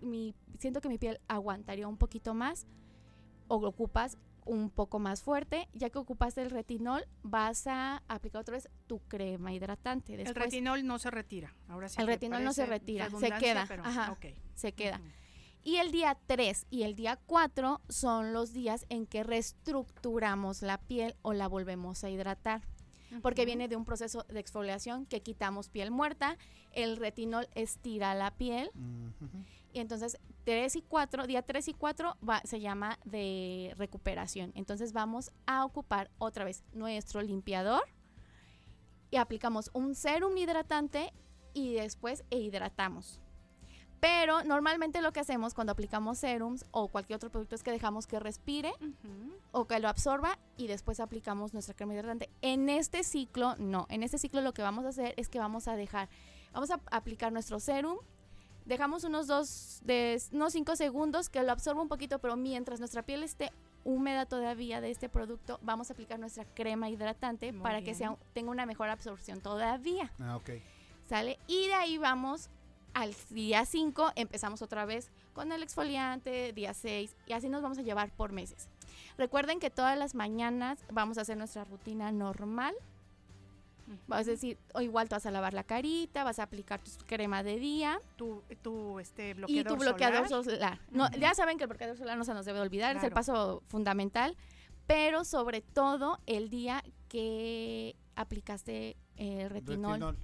mi, 0.00 0.34
siento 0.58 0.80
que 0.80 0.88
mi 0.88 0.98
piel 0.98 1.20
aguantaría 1.28 1.88
un 1.88 1.96
poquito 1.96 2.34
más, 2.34 2.66
o 3.48 3.60
lo 3.60 3.68
ocupas 3.68 4.16
un 4.44 4.70
poco 4.70 4.98
más 4.98 5.22
fuerte, 5.22 5.68
ya 5.72 5.90
que 5.90 5.98
ocupaste 5.98 6.42
el 6.42 6.50
retinol, 6.50 7.04
vas 7.22 7.66
a 7.66 8.02
aplicar 8.08 8.40
otra 8.42 8.54
vez 8.54 8.68
tu 8.86 8.98
crema 9.00 9.52
hidratante. 9.52 10.14
El 10.14 10.34
retinol 10.34 10.86
no 10.86 10.98
se 10.98 11.10
retira. 11.10 11.54
Ahora 11.68 11.88
sí 11.88 12.00
El 12.00 12.06
retinol 12.06 12.44
no 12.44 12.52
se 12.52 12.66
retira, 12.66 13.08
se 13.10 13.30
queda, 13.32 13.64
pero- 13.68 13.84
ajá. 13.84 14.12
ok. 14.12 14.26
se 14.54 14.72
queda. 14.72 15.00
Y 15.64 15.76
el 15.76 15.92
día 15.92 16.18
3 16.26 16.66
y 16.70 16.82
el 16.82 16.96
día 16.96 17.20
4 17.26 17.80
son 17.88 18.32
los 18.32 18.52
días 18.52 18.84
en 18.88 19.06
que 19.06 19.22
reestructuramos 19.22 20.62
la 20.62 20.78
piel 20.78 21.14
o 21.22 21.32
la 21.32 21.46
volvemos 21.46 22.02
a 22.04 22.10
hidratar. 22.10 22.62
Porque 23.20 23.44
viene 23.44 23.68
de 23.68 23.76
un 23.76 23.84
proceso 23.84 24.24
de 24.28 24.40
exfoliación 24.40 25.04
que 25.04 25.20
quitamos 25.20 25.68
piel 25.68 25.90
muerta, 25.90 26.38
el 26.72 26.96
retinol 26.96 27.46
estira 27.54 28.14
la 28.14 28.30
piel. 28.30 28.70
Y 29.72 29.80
entonces 29.80 30.18
3 30.44 30.76
y 30.76 30.82
4, 30.82 31.26
día 31.26 31.42
3 31.42 31.68
y 31.68 31.74
4 31.74 32.16
va, 32.28 32.40
se 32.44 32.60
llama 32.60 32.98
de 33.04 33.74
recuperación. 33.76 34.52
Entonces 34.54 34.92
vamos 34.92 35.30
a 35.46 35.64
ocupar 35.64 36.10
otra 36.18 36.44
vez 36.44 36.62
nuestro 36.72 37.22
limpiador 37.22 37.82
y 39.10 39.16
aplicamos 39.16 39.70
un 39.72 39.94
serum 39.94 40.36
hidratante 40.36 41.12
y 41.54 41.74
después 41.74 42.24
e 42.30 42.38
hidratamos. 42.38 43.20
Pero 44.00 44.42
normalmente 44.42 45.00
lo 45.00 45.12
que 45.12 45.20
hacemos 45.20 45.54
cuando 45.54 45.72
aplicamos 45.72 46.18
serums 46.18 46.64
o 46.72 46.88
cualquier 46.88 47.18
otro 47.18 47.30
producto 47.30 47.54
es 47.54 47.62
que 47.62 47.70
dejamos 47.70 48.08
que 48.08 48.18
respire 48.18 48.72
o 49.52 49.68
que 49.68 49.78
lo 49.78 49.88
absorba 49.88 50.40
y 50.56 50.66
después 50.66 50.98
aplicamos 50.98 51.52
nuestra 51.52 51.74
crema 51.74 51.94
hidratante. 51.94 52.28
En 52.40 52.68
este 52.68 53.04
ciclo, 53.04 53.54
no. 53.58 53.86
En 53.90 54.02
este 54.02 54.18
ciclo 54.18 54.40
lo 54.40 54.54
que 54.54 54.62
vamos 54.62 54.84
a 54.86 54.88
hacer 54.88 55.14
es 55.16 55.28
que 55.28 55.38
vamos 55.38 55.68
a 55.68 55.76
dejar, 55.76 56.08
vamos 56.52 56.72
a 56.72 56.80
aplicar 56.90 57.32
nuestro 57.32 57.60
serum, 57.60 57.98
dejamos 58.64 59.04
unos 59.04 59.26
dos, 59.26 59.80
de, 59.84 60.20
unos 60.32 60.52
cinco 60.52 60.76
segundos 60.76 61.28
que 61.28 61.42
lo 61.42 61.52
absorba 61.52 61.82
un 61.82 61.88
poquito, 61.88 62.18
pero 62.18 62.36
mientras 62.36 62.78
nuestra 62.78 63.02
piel 63.02 63.22
esté 63.22 63.50
húmeda 63.84 64.26
todavía 64.26 64.80
de 64.80 64.90
este 64.90 65.08
producto, 65.08 65.58
vamos 65.62 65.90
a 65.90 65.94
aplicar 65.94 66.18
nuestra 66.18 66.44
crema 66.44 66.88
hidratante 66.88 67.52
Muy 67.52 67.62
para 67.62 67.82
que 67.82 67.94
sea, 67.94 68.16
tenga 68.32 68.50
una 68.50 68.66
mejor 68.66 68.88
absorción 68.88 69.40
todavía. 69.40 70.12
Ah, 70.20 70.36
ok. 70.36 70.50
¿Sale? 71.08 71.38
Y 71.46 71.66
de 71.66 71.74
ahí 71.74 71.98
vamos 71.98 72.48
al 72.94 73.14
día 73.30 73.64
5, 73.64 74.12
empezamos 74.16 74.62
otra 74.62 74.84
vez 74.84 75.10
con 75.32 75.50
el 75.50 75.62
exfoliante, 75.62 76.52
día 76.52 76.74
6, 76.74 77.16
y 77.26 77.32
así 77.32 77.48
nos 77.48 77.62
vamos 77.62 77.78
a 77.78 77.82
llevar 77.82 78.10
por 78.10 78.32
meses. 78.32 78.68
Recuerden 79.16 79.60
que 79.60 79.70
todas 79.70 79.98
las 79.98 80.14
mañanas 80.14 80.78
vamos 80.90 81.18
a 81.18 81.22
hacer 81.22 81.36
nuestra 81.36 81.64
rutina 81.64 82.12
normal. 82.12 82.74
Vas 84.06 84.26
a 84.28 84.30
decir, 84.30 84.58
o 84.74 84.80
igual 84.80 85.08
te 85.08 85.14
vas 85.14 85.26
a 85.26 85.30
lavar 85.30 85.54
la 85.54 85.64
carita, 85.64 86.24
vas 86.24 86.38
a 86.38 86.44
aplicar 86.44 86.80
tu 86.80 86.90
crema 87.06 87.42
de 87.42 87.58
día 87.58 87.98
Tu, 88.16 88.42
tu 88.62 88.98
este, 88.98 89.30
y 89.30 89.34
bloqueador 89.34 89.72
tu 89.72 89.78
bloqueador 89.84 90.28
solar. 90.28 90.44
solar. 90.44 90.78
No. 90.90 91.10
Ya 91.18 91.34
saben 91.34 91.58
que 91.58 91.64
el 91.64 91.68
bloqueador 91.68 91.96
solar 91.96 92.16
no 92.18 92.24
se 92.24 92.34
nos 92.34 92.44
debe 92.46 92.60
olvidar, 92.60 92.96
es 92.96 93.02
el 93.04 93.12
paso 93.12 93.62
fundamental, 93.68 94.36
pero 94.86 95.24
sobre 95.24 95.60
todo 95.62 96.18
el 96.26 96.50
día 96.50 96.82
que 97.08 97.96
aplicaste 98.16 98.96
el 99.16 99.50
retinol. 99.50 99.92
Retinol. 100.00 100.18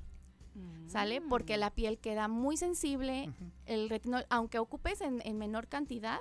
¿sale? 0.88 1.20
Porque 1.20 1.56
Mm. 1.56 1.60
la 1.60 1.70
piel 1.70 1.98
queda 1.98 2.26
muy 2.28 2.56
sensible. 2.56 3.30
El 3.66 3.88
retinol, 3.88 4.26
aunque 4.30 4.58
ocupes 4.58 5.00
en, 5.02 5.20
en 5.24 5.38
menor 5.38 5.68
cantidad, 5.68 6.18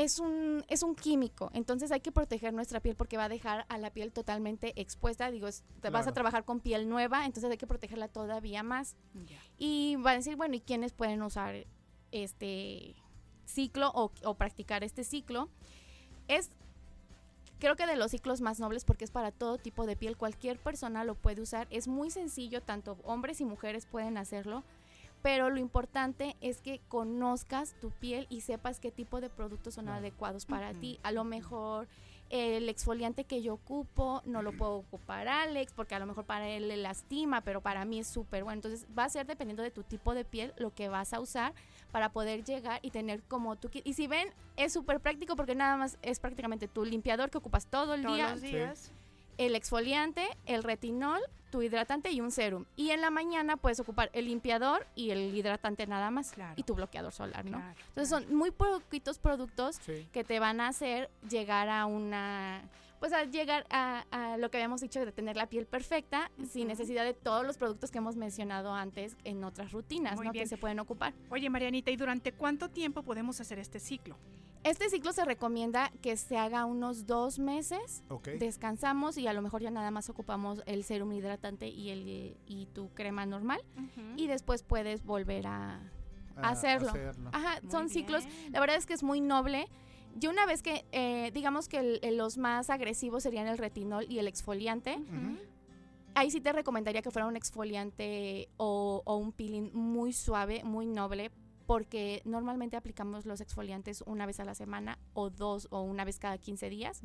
es 0.00 0.20
un, 0.20 0.64
es 0.68 0.84
un 0.84 0.94
químico, 0.94 1.50
entonces 1.54 1.90
hay 1.90 1.98
que 2.00 2.12
proteger 2.12 2.54
nuestra 2.54 2.78
piel 2.78 2.94
porque 2.94 3.16
va 3.16 3.24
a 3.24 3.28
dejar 3.28 3.66
a 3.68 3.78
la 3.78 3.90
piel 3.90 4.12
totalmente 4.12 4.72
expuesta. 4.80 5.28
Digo, 5.32 5.48
es- 5.48 5.64
vas 5.90 6.06
a 6.06 6.12
trabajar 6.14 6.44
con 6.44 6.60
piel 6.60 6.88
nueva, 6.88 7.26
entonces 7.26 7.50
hay 7.50 7.56
que 7.58 7.66
protegerla 7.66 8.06
todavía 8.06 8.62
más. 8.62 8.94
Y 9.58 9.96
va 9.96 10.12
a 10.12 10.14
decir, 10.14 10.36
bueno, 10.36 10.54
¿y 10.54 10.60
quiénes 10.60 10.92
pueden 10.92 11.20
usar 11.22 11.66
este 12.12 12.94
ciclo 13.44 13.90
o, 13.94 14.12
o 14.24 14.34
practicar 14.34 14.84
este 14.84 15.02
ciclo? 15.02 15.48
Es, 16.28 16.50
creo 17.58 17.74
que 17.74 17.86
de 17.86 17.96
los 17.96 18.12
ciclos 18.12 18.40
más 18.40 18.60
nobles 18.60 18.84
porque 18.84 19.04
es 19.04 19.10
para 19.10 19.32
todo 19.32 19.58
tipo 19.58 19.84
de 19.84 19.96
piel, 19.96 20.16
cualquier 20.16 20.58
persona 20.60 21.02
lo 21.04 21.16
puede 21.16 21.40
usar. 21.42 21.66
Es 21.70 21.88
muy 21.88 22.10
sencillo, 22.10 22.62
tanto 22.62 22.98
hombres 23.02 23.40
y 23.40 23.44
mujeres 23.44 23.84
pueden 23.86 24.16
hacerlo. 24.16 24.62
Pero 25.22 25.50
lo 25.50 25.58
importante 25.58 26.36
es 26.40 26.60
que 26.60 26.80
conozcas 26.88 27.74
tu 27.80 27.90
piel 27.90 28.26
y 28.30 28.42
sepas 28.42 28.78
qué 28.78 28.90
tipo 28.92 29.20
de 29.20 29.28
productos 29.30 29.74
son 29.74 29.88
adecuados 29.88 30.46
para 30.46 30.72
ti. 30.74 31.00
A 31.02 31.10
lo 31.12 31.24
mejor 31.24 31.88
el 32.30 32.68
exfoliante 32.68 33.24
que 33.24 33.40
yo 33.42 33.54
ocupo 33.54 34.20
no 34.26 34.42
lo 34.42 34.52
puedo 34.52 34.74
ocupar 34.76 35.28
Alex 35.28 35.72
porque 35.72 35.94
a 35.94 35.98
lo 35.98 36.04
mejor 36.06 36.24
para 36.24 36.46
él 36.48 36.68
le 36.68 36.76
lastima, 36.76 37.40
pero 37.40 37.62
para 37.62 37.84
mí 37.86 37.98
es 38.00 38.06
súper 38.06 38.44
bueno. 38.44 38.58
Entonces 38.58 38.86
va 38.96 39.04
a 39.04 39.08
ser 39.08 39.26
dependiendo 39.26 39.62
de 39.62 39.70
tu 39.70 39.82
tipo 39.82 40.14
de 40.14 40.24
piel 40.26 40.52
lo 40.58 40.72
que 40.74 40.88
vas 40.88 41.12
a 41.14 41.20
usar 41.20 41.52
para 41.90 42.12
poder 42.12 42.44
llegar 42.44 42.80
y 42.82 42.90
tener 42.90 43.22
como 43.22 43.56
tú 43.56 43.68
qui- 43.70 43.82
Y 43.84 43.94
si 43.94 44.06
ven, 44.06 44.28
es 44.56 44.72
súper 44.74 45.00
práctico 45.00 45.36
porque 45.36 45.54
nada 45.54 45.76
más 45.78 45.98
es 46.02 46.20
prácticamente 46.20 46.68
tu 46.68 46.84
limpiador 46.84 47.30
que 47.30 47.38
ocupas 47.38 47.66
todo 47.66 47.94
el 47.94 48.02
Todos 48.02 48.14
día. 48.16 48.30
los 48.32 48.40
días. 48.42 48.92
El 49.38 49.54
exfoliante, 49.56 50.26
el 50.46 50.62
retinol, 50.64 51.20
tu 51.50 51.62
hidratante 51.62 52.10
y 52.10 52.20
un 52.20 52.30
serum. 52.30 52.64
Y 52.76 52.90
en 52.90 53.00
la 53.00 53.10
mañana 53.10 53.56
puedes 53.56 53.80
ocupar 53.80 54.10
el 54.12 54.26
limpiador 54.26 54.86
y 54.94 55.10
el 55.10 55.34
hidratante 55.34 55.86
nada 55.86 56.10
más. 56.10 56.32
Y 56.56 56.62
tu 56.62 56.74
bloqueador 56.74 57.12
solar, 57.12 57.44
¿no? 57.44 57.58
Claro, 57.58 57.74
Entonces 57.88 58.08
son 58.08 58.34
muy 58.34 58.50
poquitos 58.50 59.18
productos 59.18 59.76
Sí. 59.84 60.06
que 60.12 60.24
te 60.24 60.40
van 60.40 60.60
a 60.60 60.68
hacer 60.68 61.10
llegar 61.28 61.68
a 61.68 61.86
una 61.86 62.62
pues 63.00 63.12
a 63.12 63.24
llegar 63.24 63.66
a, 63.70 64.04
a 64.10 64.36
lo 64.36 64.50
que 64.50 64.56
habíamos 64.58 64.80
dicho 64.80 65.04
de 65.04 65.12
tener 65.12 65.36
la 65.36 65.46
piel 65.48 65.66
perfecta 65.66 66.30
sin 66.50 66.68
necesidad 66.68 67.04
de 67.04 67.14
todos 67.14 67.46
los 67.46 67.56
productos 67.58 67.90
que 67.90 67.98
hemos 67.98 68.16
mencionado 68.16 68.72
antes 68.74 69.16
en 69.24 69.44
otras 69.44 69.72
rutinas 69.72 70.16
Muy 70.16 70.26
¿no? 70.26 70.32
bien. 70.32 70.44
que 70.44 70.48
se 70.48 70.58
pueden 70.58 70.78
ocupar. 70.80 71.14
Oye, 71.30 71.48
Marianita, 71.50 71.90
¿y 71.90 71.96
durante 71.96 72.32
cuánto 72.32 72.68
tiempo 72.70 73.02
podemos 73.02 73.40
hacer 73.40 73.58
este 73.58 73.78
ciclo? 73.80 74.16
Este 74.64 74.90
ciclo 74.90 75.12
se 75.12 75.24
recomienda 75.24 75.92
que 76.02 76.16
se 76.16 76.36
haga 76.36 76.64
unos 76.64 77.06
dos 77.06 77.38
meses. 77.38 78.02
Ok. 78.08 78.28
Descansamos 78.40 79.16
y 79.16 79.26
a 79.28 79.32
lo 79.32 79.40
mejor 79.40 79.62
ya 79.62 79.70
nada 79.70 79.92
más 79.92 80.10
ocupamos 80.10 80.62
el 80.66 80.82
serum 80.82 81.12
hidratante 81.12 81.68
y 81.68 81.90
el 81.90 82.36
y 82.46 82.66
tu 82.74 82.88
crema 82.90 83.24
normal. 83.24 83.60
Y 84.16 84.26
después 84.26 84.64
puedes 84.64 85.04
volver 85.04 85.46
a, 85.46 85.80
A 86.36 86.48
hacerlo. 86.50 86.88
hacerlo. 86.88 87.30
Ajá, 87.32 87.60
Muy 87.62 87.70
son 87.70 87.88
ciclos. 87.88 88.24
La 88.50 88.58
verdad 88.58 88.76
es 88.76 88.84
que 88.86 88.94
es 88.94 89.04
muy 89.04 89.20
noble. 89.20 89.68
Yo 90.18 90.30
una 90.30 90.46
vez 90.46 90.62
que, 90.62 90.84
eh, 90.92 91.30
digamos 91.32 91.68
que 91.68 91.78
el- 91.78 92.00
el- 92.02 92.16
los 92.16 92.38
más 92.38 92.70
agresivos 92.70 93.22
serían 93.22 93.46
el 93.46 93.58
retinol 93.58 94.06
y 94.08 94.18
el 94.18 94.26
exfoliante, 94.28 94.98
ahí 96.14 96.30
sí 96.30 96.40
te 96.40 96.52
recomendaría 96.52 97.02
que 97.02 97.10
fuera 97.10 97.26
un 97.28 97.36
exfoliante 97.36 98.48
o, 98.56 99.02
o 99.04 99.16
un 99.16 99.32
peeling 99.32 99.70
muy 99.74 100.12
suave, 100.12 100.64
muy 100.64 100.86
noble, 100.86 101.30
porque 101.66 102.22
normalmente 102.24 102.76
aplicamos 102.76 103.26
los 103.26 103.40
exfoliantes 103.40 104.02
una 104.06 104.24
vez 104.26 104.40
a 104.40 104.44
la 104.44 104.54
semana 104.54 104.98
o 105.12 105.30
dos 105.30 105.68
o 105.70 105.82
una 105.82 106.04
vez 106.04 106.18
cada 106.18 106.38
15 106.38 106.70
días. 106.70 107.02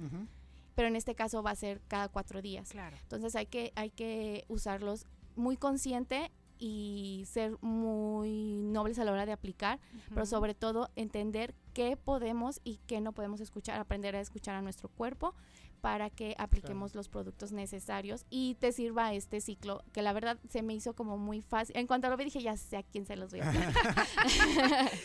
Pero 0.76 0.88
en 0.88 0.96
este 0.96 1.14
caso 1.14 1.44
va 1.44 1.52
a 1.52 1.56
ser 1.56 1.82
cada 1.88 2.08
cuatro 2.08 2.42
días. 2.42 2.70
Claro. 2.70 2.98
Entonces 3.04 3.36
hay 3.36 3.46
que, 3.46 3.72
hay 3.76 3.92
que 3.92 4.46
usarlos 4.48 5.06
muy 5.36 5.58
consciente 5.58 6.32
y 6.66 7.26
ser 7.26 7.58
muy 7.60 8.62
nobles 8.64 8.98
a 8.98 9.04
la 9.04 9.12
hora 9.12 9.26
de 9.26 9.34
aplicar, 9.34 9.82
pero 10.14 10.26
sobre 10.26 10.54
todo 10.54 10.90
entender 10.96 11.54
qué 11.74 11.98
podemos 11.98 12.62
y 12.64 12.80
qué 12.88 13.02
no 13.02 13.12
podemos 13.12 13.42
escuchar, 13.42 13.82
aprender 13.82 14.16
a 14.16 14.22
escuchar 14.22 14.56
a 14.56 14.62
nuestro 14.62 14.88
cuerpo 14.88 15.36
para 15.84 16.10
que 16.10 16.34
apliquemos 16.38 16.96
los 16.96 17.10
productos 17.10 17.52
necesarios 17.52 18.26
y 18.30 18.56
te 18.56 18.72
sirva 18.72 19.14
este 19.14 19.42
ciclo, 19.42 19.84
que 19.92 20.02
la 20.02 20.14
verdad 20.14 20.38
se 20.48 20.62
me 20.62 20.74
hizo 20.74 20.94
como 20.94 21.18
muy 21.18 21.42
fácil. 21.42 21.76
En 21.76 21.88
cuanto 21.88 22.08
lo 22.08 22.16
vi 22.16 22.24
dije, 22.24 22.42
ya 22.42 22.56
sé 22.56 22.78
a 22.78 22.84
quién 22.84 23.06
se 23.06 23.18
los 23.18 23.32
voy 23.32 23.42
a 23.42 23.50
hacer. 23.50 23.74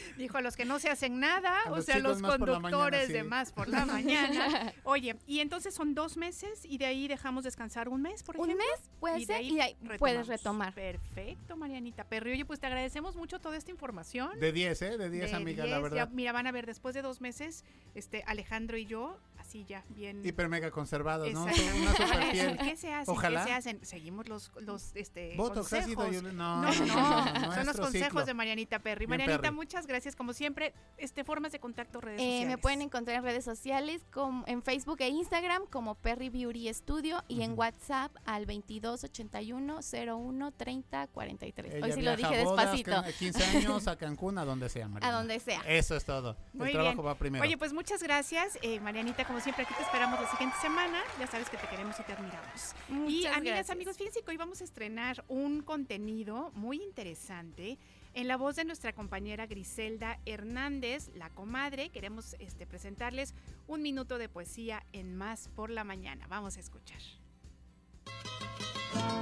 Dijo 0.18 0.38
a 0.38 0.40
los 0.40 0.54
que 0.56 0.64
no 0.64 0.78
se 0.78 0.88
hacen 0.88 1.18
nada, 1.18 1.62
A 1.66 1.72
o 1.72 1.76
los 1.76 1.84
sea, 1.84 1.98
los 1.98 2.22
la 2.22 2.28
conductores 2.28 3.08
mañana, 3.08 3.12
de 3.12 3.22
más 3.24 3.50
por 3.50 3.68
la 3.68 3.86
mañana. 3.86 4.72
Oye, 4.84 5.16
y 5.26 5.40
entonces 5.40 5.74
son 5.74 5.96
dos 5.96 6.16
meses 6.16 6.64
y 6.64 6.78
de 6.78 6.86
ahí 6.86 7.08
dejamos 7.08 7.42
descansar 7.42 7.88
un 7.88 8.00
mes, 8.02 8.22
por 8.22 8.36
Un 8.38 8.50
ejemplo. 8.50 8.64
mes 8.78 8.90
puede 9.00 9.18
de 9.18 9.26
ser 9.26 9.34
ahí 9.34 9.50
y 9.50 9.54
de 9.56 9.62
ahí 9.62 9.76
puedes 9.98 10.28
retomar. 10.28 10.74
Perfecto, 10.74 11.56
Marianita 11.56 12.04
Perry. 12.04 12.30
Oye, 12.34 12.44
pues 12.44 12.60
te 12.60 12.68
agradecemos 12.68 13.16
mucho 13.16 13.40
toda 13.40 13.56
esta 13.56 13.72
información. 13.72 14.38
De 14.38 14.52
10, 14.52 14.82
¿eh? 14.82 14.96
De 14.96 15.10
10, 15.10 15.30
De 15.32 15.36
amiga, 15.36 15.64
la 15.66 15.78
10, 15.78 15.82
verdad. 15.82 15.96
ya, 15.96 16.06
mira, 16.14 16.30
van 16.30 16.46
a 16.46 16.52
ver, 16.52 16.66
después 16.66 16.94
de 16.94 17.02
dos 17.02 17.20
meses, 17.20 17.64
este 17.96 18.22
Alejandro 18.28 18.76
y 18.76 18.86
yo, 18.86 19.18
así 19.48 19.64
ya, 19.64 19.82
bien. 19.88 20.24
Hiper 20.24 20.48
mega 20.48 20.70
conservados, 20.70 21.32
¿no? 21.32 21.44
Una 21.44 21.52
super 21.54 22.30
piel. 22.32 22.58
¿Qué 22.58 22.76
se 22.76 22.92
hace? 22.92 23.10
Ojalá. 23.10 23.42
¿Qué 23.44 23.48
se 23.50 23.54
hacen? 23.54 23.84
Seguimos 23.84 24.28
los, 24.28 24.52
los 24.60 24.94
este, 24.94 25.34
Botox, 25.36 25.72
ácido 25.72 25.96
consejos. 25.96 26.10
hialurónico. 26.12 26.42
No, 26.42 26.62
no, 26.62 26.72
no, 26.72 26.86
no, 26.86 27.24
no, 27.24 27.40
no, 27.48 27.54
son 27.54 27.66
los 27.66 27.76
consejos 27.76 28.08
ciclo. 28.08 28.24
de 28.26 28.34
Marianita 28.34 28.78
Perry. 28.78 29.06
Bien 29.06 29.10
Marianita, 29.10 29.40
Perry. 29.42 29.54
muchas 29.54 29.86
gracias. 29.86 30.14
Como 30.16 30.32
siempre, 30.34 30.74
este 30.98 31.24
formas 31.24 31.52
de 31.52 31.60
contacto, 31.60 32.00
redes 32.00 32.20
Eh, 32.20 32.24
sociales. 32.24 32.48
me 32.48 32.58
pueden 32.58 32.82
encontrar 32.82 33.16
en 33.16 33.22
redes 33.24 33.44
sociales 33.44 34.02
como 34.12 34.44
en 34.46 34.62
Facebook 34.62 34.98
e 35.00 35.08
Instagram 35.08 35.64
como 35.70 35.94
Perry 35.94 36.28
Beauty 36.28 36.72
Studio 36.74 37.24
y 37.28 37.42
en 37.42 37.58
WhatsApp 37.58 38.14
al 38.26 38.44
2281 38.46 39.80
01 39.82 40.52
30 40.52 41.06
43. 41.08 41.74
Hoy 41.74 41.80
Ella 41.84 41.94
sí 41.94 42.02
lo 42.02 42.16
dije 42.16 42.40
a 42.40 42.44
bodas, 42.44 42.72
despacito. 42.72 43.02
que- 43.04 43.12
15 43.14 43.44
años, 43.44 43.88
a 43.88 43.96
Cancún, 43.96 44.38
a 44.38 44.44
donde 44.44 44.68
sea, 44.68 44.88
Mariana. 44.88 45.16
donde 45.16 45.40
sea. 45.40 45.60
Eso 45.66 45.96
es 45.96 46.04
todo. 46.04 46.36
Muy 46.52 46.68
El 46.68 46.72
trabajo 46.74 46.96
bien. 47.02 47.06
va 47.06 47.14
primero. 47.16 47.44
Oye, 47.44 47.56
pues 47.56 47.72
muchas 47.72 48.02
gracias, 48.02 48.58
eh, 48.62 48.80
Marianita. 48.80 49.24
Como 49.24 49.37
siempre, 49.40 49.64
aquí 49.64 49.74
te 49.74 49.82
esperamos 49.82 50.20
la 50.20 50.30
siguiente 50.30 50.56
semana. 50.60 51.02
Ya 51.18 51.26
sabes 51.26 51.48
que 51.48 51.56
te 51.56 51.66
queremos 51.68 51.98
y 51.98 52.02
te 52.02 52.12
admiramos. 52.12 52.74
y 52.88 53.26
amigas, 53.26 53.42
gracias. 53.42 53.70
amigos, 53.70 53.96
fíjense 53.96 54.22
que 54.22 54.30
hoy 54.30 54.36
vamos 54.36 54.60
a 54.60 54.64
estrenar 54.64 55.24
un 55.28 55.62
contenido 55.62 56.50
muy 56.54 56.82
interesante 56.82 57.78
en 58.14 58.28
la 58.28 58.36
voz 58.36 58.56
de 58.56 58.64
nuestra 58.64 58.92
compañera 58.92 59.46
Griselda 59.46 60.18
Hernández, 60.26 61.10
la 61.14 61.30
comadre. 61.30 61.90
Queremos 61.90 62.34
este, 62.38 62.66
presentarles 62.66 63.34
un 63.66 63.82
minuto 63.82 64.18
de 64.18 64.28
poesía 64.28 64.84
en 64.92 65.16
Más 65.16 65.48
por 65.48 65.70
la 65.70 65.84
Mañana. 65.84 66.26
Vamos 66.28 66.56
a 66.56 66.60
escuchar. 66.60 67.00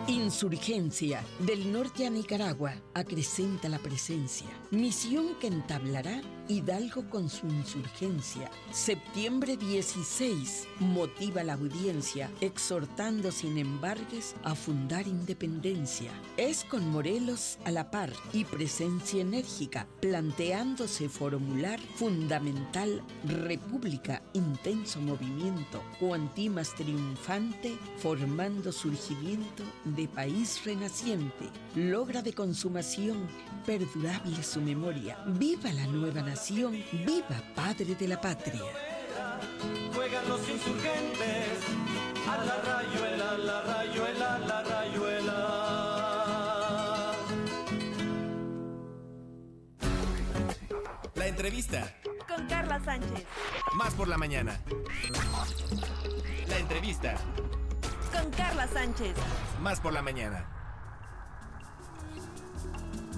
Insurgencia. 0.09 1.25
Del 1.41 1.73
norte 1.73 2.07
a 2.07 2.11
Nicaragua 2.11 2.75
acrecenta 2.95 3.69
la 3.69 3.79
presencia. 3.79 4.47
Misión 4.71 5.35
que 5.41 5.49
entablará 5.49 6.23
Hidalgo 6.49 7.11
con 7.11 7.29
su 7.29 7.49
insurgencia. 7.49 8.49
Septiembre 8.71 9.57
16 9.57 10.69
motiva 10.79 11.43
la 11.43 11.55
audiencia, 11.55 12.31
exhortando 12.41 13.33
sin 13.33 13.59
embargues 13.59 14.37
a 14.45 14.55
fundar 14.55 15.09
independencia. 15.09 16.13
Es 16.37 16.63
con 16.63 16.89
Morelos 16.89 17.59
a 17.65 17.73
la 17.73 17.91
par 17.91 18.13
y 18.33 18.45
presencia 18.45 19.23
enérgica, 19.23 19.89
planteándose 20.01 21.09
formular 21.09 21.81
fundamental 21.97 23.03
república, 23.25 24.23
intenso 24.33 25.01
movimiento, 25.01 25.83
cuantimas 25.99 26.75
triunfante, 26.77 27.77
formando 27.99 28.71
surgimiento 28.71 29.56
de 29.85 30.09
país 30.09 30.63
renaciente. 30.65 31.51
Logra 31.75 32.23
de 32.23 32.33
consumación 32.33 33.29
perdurable 33.65 34.43
su 34.43 34.61
memoria. 34.61 35.19
Viva 35.27 35.73
la 35.73 35.87
nueva 35.87 36.23
nación, 36.23 36.83
viva 36.93 37.43
padre 37.55 37.95
de 37.95 38.09
la 38.09 38.21
patria. 38.21 38.63
Juegan 39.95 40.29
los 40.29 40.49
insurgentes 40.49 41.49
a 42.29 42.45
la 42.45 42.57
rayuela, 42.63 43.31
a 43.31 43.39
la 43.39 43.63
rayuela, 43.63 44.35
a 44.35 44.39
la 44.39 44.63
rayuela. 44.63 45.67
La 51.15 51.27
entrevista. 51.27 51.97
Con 52.29 52.47
Carla 52.47 52.83
Sánchez. 52.85 53.25
Más 53.75 53.95
por 53.95 54.09
la 54.09 54.19
mañana. 54.19 54.61
La 56.49 56.59
entrevista. 56.59 57.17
Con 58.21 58.31
Carla 58.31 58.67
Sánchez. 58.69 59.15
Más 59.61 59.81
por 59.81 59.93
la 59.93 60.03
mañana. 60.03 60.47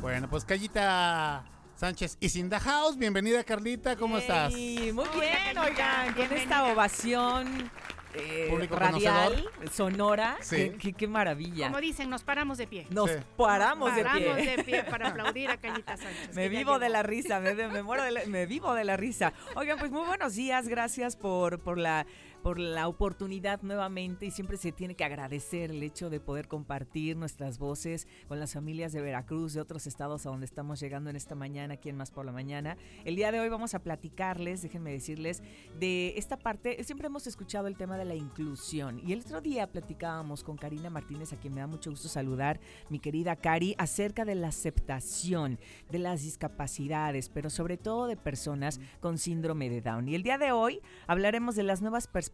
Bueno, 0.01 0.29
pues 0.29 0.45
Callita 0.45 1.45
Sánchez 1.77 2.17
y 2.21 2.39
in 2.39 2.49
the 2.51 2.59
house. 2.59 2.97
Bienvenida, 2.97 3.43
Carlita. 3.45 3.97
¿Cómo 3.97 4.19
estás? 4.19 4.53
Y 4.57 4.93
muy 4.93 5.07
bien, 5.15 5.59
oigan, 5.59 6.15
con 6.15 6.33
esta 6.37 6.65
ovación 6.73 7.71
eh, 8.15 8.47
Público 8.51 8.77
radial, 8.77 9.35
conocedor. 9.35 9.71
sonora, 9.73 10.37
Sí. 10.41 10.57
qué, 10.57 10.77
qué- 10.79 10.93
qué 10.95 11.07
maravilla. 11.09 11.67
Como 11.67 11.81
dicen, 11.81 12.09
nos 12.09 12.23
paramos 12.23 12.57
de 12.59 12.67
pie. 12.67 12.87
Nos 12.91 13.11
Sí. 13.11 13.17
paramos, 13.37 13.95
de 13.95 14.03
Paramos 14.03 14.37
pie. 14.37 14.57
de 14.57 14.65
pie 14.65 14.85
para 14.85 15.09
aplaudir 15.09 15.51
a 15.51 15.59
Cañita 15.59 15.97
Sánchez. 15.97 16.35
Me 16.35 16.49
vivo 16.49 16.79
de 16.79 16.89
la 16.89 17.03
risa, 17.03 17.39
me, 17.41 17.55
me 17.55 17.83
muero 17.83 18.03
de 18.03 18.11
la- 18.13 18.25
me 18.27 18.47
vivo 18.47 18.75
de 18.75 18.85
la 18.85 18.97
risa. 18.97 19.33
Oigan, 19.57 19.79
pues 19.79 19.91
muy 19.93 20.07
buenos 20.07 20.35
días, 20.35 20.69
gracias 20.69 21.17
por, 21.17 21.61
por 21.61 21.77
la 21.79 22.07
por 22.43 22.59
la 22.59 22.89
oportunidad 22.89 23.63
nuevamente 23.63 24.27
y 24.27 24.31
siempre 24.31 24.57
se 24.57 24.73
tiene 24.73 24.95
que 24.95 25.05
agradecer 25.05 25.71
el 25.71 25.83
hecho 25.83 26.11
de 26.11 26.21
poder 26.21 26.49
compartir 26.49 27.17
nuestras 27.17 27.59
voces 27.59 28.07
con 28.29 28.39
las 28.39 28.53
familias 28.53 28.93
de 28.93 29.01
Veracruz, 29.01 29.55
de 29.55 29.61
otros 29.61 29.87
estados 29.87 30.25
a 30.25 30.31
donde 30.31 30.47
estamos 30.47 30.81
llegando 30.81 31.11
en 31.11 31.17
esta 31.17 31.35
mañana, 31.35 31.75
aquí 31.75 31.89
en 31.89 31.97
Más 31.97 32.11
por 32.11 32.25
la 32.25 32.33
Mañana. 32.33 32.77
El 33.05 33.17
día 33.17 33.33
de 33.33 33.41
hoy 33.41 33.49
vamos 33.49 33.75
a 33.75 33.81
platicarles, 33.81 34.63
déjenme 34.63 34.93
decirles, 34.93 35.43
de 35.79 36.15
esta 36.17 36.39
parte, 36.39 36.83
siempre 36.85 37.09
hemos 37.09 37.27
escuchado 37.27 37.67
el 37.67 37.77
tema 37.77 37.99
de 37.99 38.05
la 38.05 38.15
inclusión 38.15 39.01
y 39.05 39.13
el 39.13 39.21
otro 39.21 39.41
día 39.41 39.71
platicábamos 39.71 40.45
con 40.45 40.57
Karina 40.57 40.91
Martínez, 40.91 41.33
a 41.33 41.37
quien 41.37 41.55
me 41.55 41.61
da 41.61 41.67
mucho 41.67 41.91
gusto 41.91 42.09
saludar, 42.09 42.61
mi 42.89 43.01
querida 43.01 43.37
Cari, 43.37 43.75
acerca 43.79 44.25
de 44.25 44.37
la 44.37 44.49
aceptación 44.49 45.59
de 45.91 45.99
las 45.99 46.23
discapacidades, 46.23 47.29
pero 47.29 47.51
sobre 47.51 47.77
todo 47.77 48.07
de 48.07 48.17
personas 48.17 48.81
con 49.01 49.19
síndrome 49.19 49.69
de 49.71 49.81
Down. 49.81 50.09
Y 50.09 50.15
el 50.15 50.23
día 50.23 50.39
de 50.39 50.53
hoy 50.53 50.81
hablaremos 51.07 51.57
de 51.57 51.65
las 51.65 51.83
nuevas 51.83 52.07
perspectivas 52.07 52.28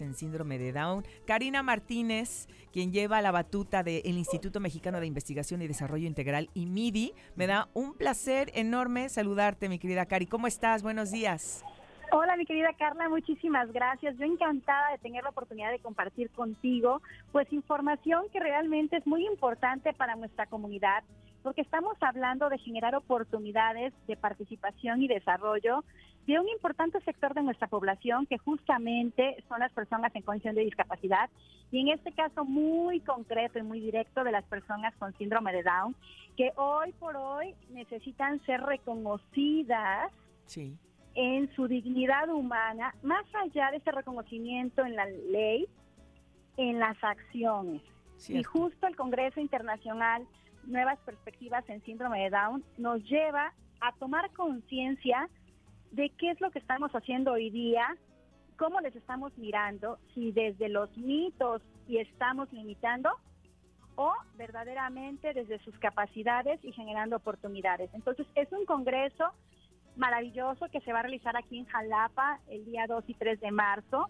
en 0.00 0.14
síndrome 0.14 0.58
de 0.58 0.72
Down. 0.72 1.04
Karina 1.26 1.62
Martínez, 1.62 2.46
quien 2.72 2.92
lleva 2.92 3.22
la 3.22 3.30
batuta 3.30 3.82
del 3.82 4.18
Instituto 4.18 4.60
Mexicano 4.60 5.00
de 5.00 5.06
Investigación 5.06 5.62
y 5.62 5.68
Desarrollo 5.68 6.06
Integral, 6.06 6.50
y 6.54 6.66
MIDI, 6.66 7.14
me 7.36 7.46
da 7.46 7.68
un 7.74 7.94
placer 7.94 8.50
enorme 8.54 9.08
saludarte, 9.08 9.68
mi 9.68 9.78
querida 9.78 10.06
Cari. 10.06 10.26
¿Cómo 10.26 10.46
estás? 10.46 10.82
Buenos 10.82 11.10
días. 11.10 11.64
Hola, 12.10 12.36
mi 12.36 12.46
querida 12.46 12.72
Carla, 12.78 13.08
muchísimas 13.10 13.70
gracias. 13.70 14.16
Yo 14.16 14.24
encantada 14.24 14.92
de 14.92 14.98
tener 14.98 15.22
la 15.24 15.30
oportunidad 15.30 15.70
de 15.70 15.78
compartir 15.78 16.30
contigo, 16.30 17.02
pues 17.32 17.52
información 17.52 18.24
que 18.32 18.40
realmente 18.40 18.96
es 18.96 19.06
muy 19.06 19.26
importante 19.26 19.92
para 19.92 20.16
nuestra 20.16 20.46
comunidad, 20.46 21.04
porque 21.42 21.60
estamos 21.60 21.98
hablando 22.00 22.48
de 22.48 22.56
generar 22.58 22.94
oportunidades 22.94 23.92
de 24.06 24.16
participación 24.16 25.02
y 25.02 25.08
desarrollo 25.08 25.84
de 26.26 26.40
un 26.40 26.48
importante 26.48 26.98
sector 27.00 27.34
de 27.34 27.42
nuestra 27.42 27.66
población 27.68 28.24
que 28.24 28.38
justamente 28.38 29.44
son 29.46 29.60
las 29.60 29.72
personas 29.72 30.14
en 30.14 30.22
condición 30.22 30.54
de 30.54 30.62
discapacidad 30.62 31.28
y 31.70 31.80
en 31.80 31.88
este 31.88 32.12
caso 32.12 32.44
muy 32.46 33.00
concreto 33.00 33.58
y 33.58 33.62
muy 33.62 33.80
directo 33.80 34.24
de 34.24 34.32
las 34.32 34.44
personas 34.44 34.94
con 34.96 35.16
síndrome 35.18 35.52
de 35.52 35.62
Down 35.62 35.94
que 36.36 36.52
hoy 36.56 36.92
por 36.92 37.16
hoy 37.16 37.54
necesitan 37.70 38.44
ser 38.46 38.62
reconocidas 38.62 40.10
Sí. 40.48 40.78
En 41.20 41.52
su 41.56 41.66
dignidad 41.66 42.28
humana, 42.28 42.94
más 43.02 43.24
allá 43.34 43.72
de 43.72 43.78
ese 43.78 43.90
reconocimiento 43.90 44.84
en 44.84 44.94
la 44.94 45.04
ley, 45.06 45.66
en 46.56 46.78
las 46.78 46.96
acciones. 47.02 47.82
Y 48.28 48.44
justo 48.44 48.86
el 48.86 48.94
Congreso 48.94 49.40
Internacional 49.40 50.28
Nuevas 50.62 50.96
Perspectivas 51.00 51.68
en 51.68 51.82
Síndrome 51.82 52.20
de 52.22 52.30
Down 52.30 52.64
nos 52.76 53.02
lleva 53.02 53.52
a 53.80 53.92
tomar 53.98 54.30
conciencia 54.30 55.28
de 55.90 56.08
qué 56.10 56.30
es 56.30 56.40
lo 56.40 56.52
que 56.52 56.60
estamos 56.60 56.92
haciendo 56.92 57.32
hoy 57.32 57.50
día, 57.50 57.96
cómo 58.56 58.78
les 58.78 58.94
estamos 58.94 59.36
mirando, 59.38 59.98
si 60.14 60.30
desde 60.30 60.68
los 60.68 60.96
mitos 60.96 61.62
y 61.88 61.98
estamos 61.98 62.52
limitando 62.52 63.10
o 63.96 64.12
verdaderamente 64.36 65.34
desde 65.34 65.58
sus 65.64 65.76
capacidades 65.80 66.64
y 66.64 66.70
generando 66.70 67.16
oportunidades. 67.16 67.90
Entonces, 67.92 68.28
es 68.36 68.52
un 68.52 68.64
congreso 68.66 69.32
maravilloso 69.98 70.68
que 70.70 70.80
se 70.80 70.92
va 70.92 71.00
a 71.00 71.02
realizar 71.02 71.36
aquí 71.36 71.58
en 71.58 71.66
Jalapa 71.66 72.40
el 72.48 72.64
día 72.64 72.86
2 72.86 73.04
y 73.08 73.14
3 73.14 73.40
de 73.40 73.50
marzo, 73.50 74.08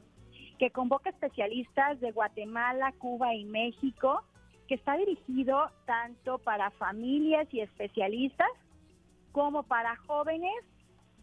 que 0.59 0.71
convoca 0.71 1.11
especialistas 1.11 2.01
de 2.01 2.13
Guatemala, 2.13 2.93
Cuba 2.99 3.35
y 3.35 3.45
México, 3.45 4.23
que 4.67 4.75
está 4.75 4.97
dirigido 4.97 5.71
tanto 5.87 6.39
para 6.39 6.71
familias 6.73 7.49
y 7.53 7.61
especialistas 7.61 8.49
como 9.33 9.63
para 9.63 9.97
jóvenes 9.97 10.65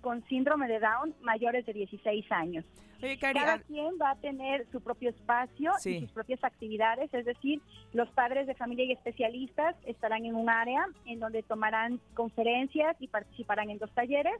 con 0.02 0.24
síndrome 0.28 0.68
de 0.68 0.80
Down 0.80 1.16
mayores 1.22 1.66
de 1.66 1.74
16 1.74 2.32
años. 2.32 2.66
Oye, 3.02 3.18
Cari, 3.18 3.40
Cada 3.40 3.60
quien 3.60 3.94
va 4.02 4.12
a 4.12 4.16
tener 4.16 4.66
su 4.72 4.82
propio 4.82 5.10
espacio 5.10 5.74
Sí. 5.80 5.98
y 5.98 6.00
sus 6.02 6.12
propias 6.12 6.44
actividades, 6.44 7.14
es 7.14 7.26
decir, 7.26 7.62
los 7.94 8.10
padres 8.12 8.48
de 8.48 8.56
familia 8.56 8.86
y 8.86 8.92
especialistas 8.94 9.76
estarán 9.86 10.26
en 10.26 10.36
un 10.36 10.50
área 10.50 10.86
en 11.06 11.20
donde 11.20 11.44
tomarán 11.44 12.00
conferencias 12.14 12.96
y 13.00 13.08
participarán 13.08 13.70
en 13.70 13.78
dos 13.78 13.92
talleres 13.94 14.36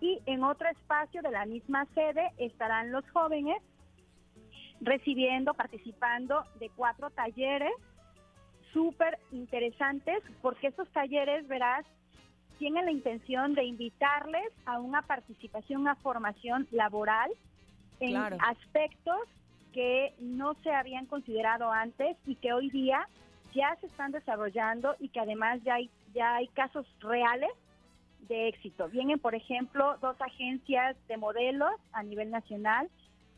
y 0.00 0.20
en 0.26 0.44
otro 0.44 0.68
espacio 0.68 1.22
de 1.22 1.30
la 1.30 1.44
misma 1.46 1.86
sede 1.94 2.30
estarán 2.38 2.90
los 2.90 3.08
jóvenes 3.10 3.62
recibiendo, 4.80 5.52
participando 5.54 6.44
de 6.58 6.70
cuatro 6.70 7.10
talleres 7.10 7.72
súper 8.72 9.18
interesantes 9.30 10.22
porque 10.40 10.68
estos 10.68 10.88
talleres, 10.90 11.46
verás, 11.48 11.84
tienen 12.58 12.84
la 12.86 12.92
intención 12.92 13.54
de 13.54 13.64
invitarles 13.64 14.46
a 14.66 14.78
una 14.78 15.02
participación, 15.02 15.80
una 15.82 15.96
formación 15.96 16.66
laboral 16.70 17.30
en 18.00 18.10
Claro. 18.10 18.36
aspectos 18.40 19.20
que 19.72 20.14
no 20.18 20.54
se 20.62 20.72
habían 20.72 21.06
considerado 21.06 21.70
antes 21.70 22.16
y 22.26 22.34
que 22.36 22.52
hoy 22.52 22.70
día 22.70 23.06
ya 23.54 23.76
se 23.80 23.86
están 23.86 24.12
desarrollando 24.12 24.96
y 24.98 25.08
que 25.08 25.20
además 25.20 25.60
ya 25.62 25.74
hay, 25.74 25.90
ya 26.14 26.36
hay 26.36 26.48
casos 26.48 26.86
reales 27.00 27.50
de 28.28 28.48
éxito. 28.48 28.88
Vienen, 28.88 29.18
por 29.18 29.34
ejemplo, 29.34 29.96
dos 30.00 30.16
agencias 30.20 30.96
de 31.08 31.16
modelos 31.16 31.72
a 31.92 32.02
nivel 32.02 32.30
nacional. 32.30 32.88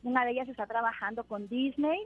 Una 0.02 0.24
de 0.24 0.32
ellas 0.32 0.48
está 0.48 0.66
trabajando 0.66 1.24
con 1.24 1.48
Disney 1.48 2.00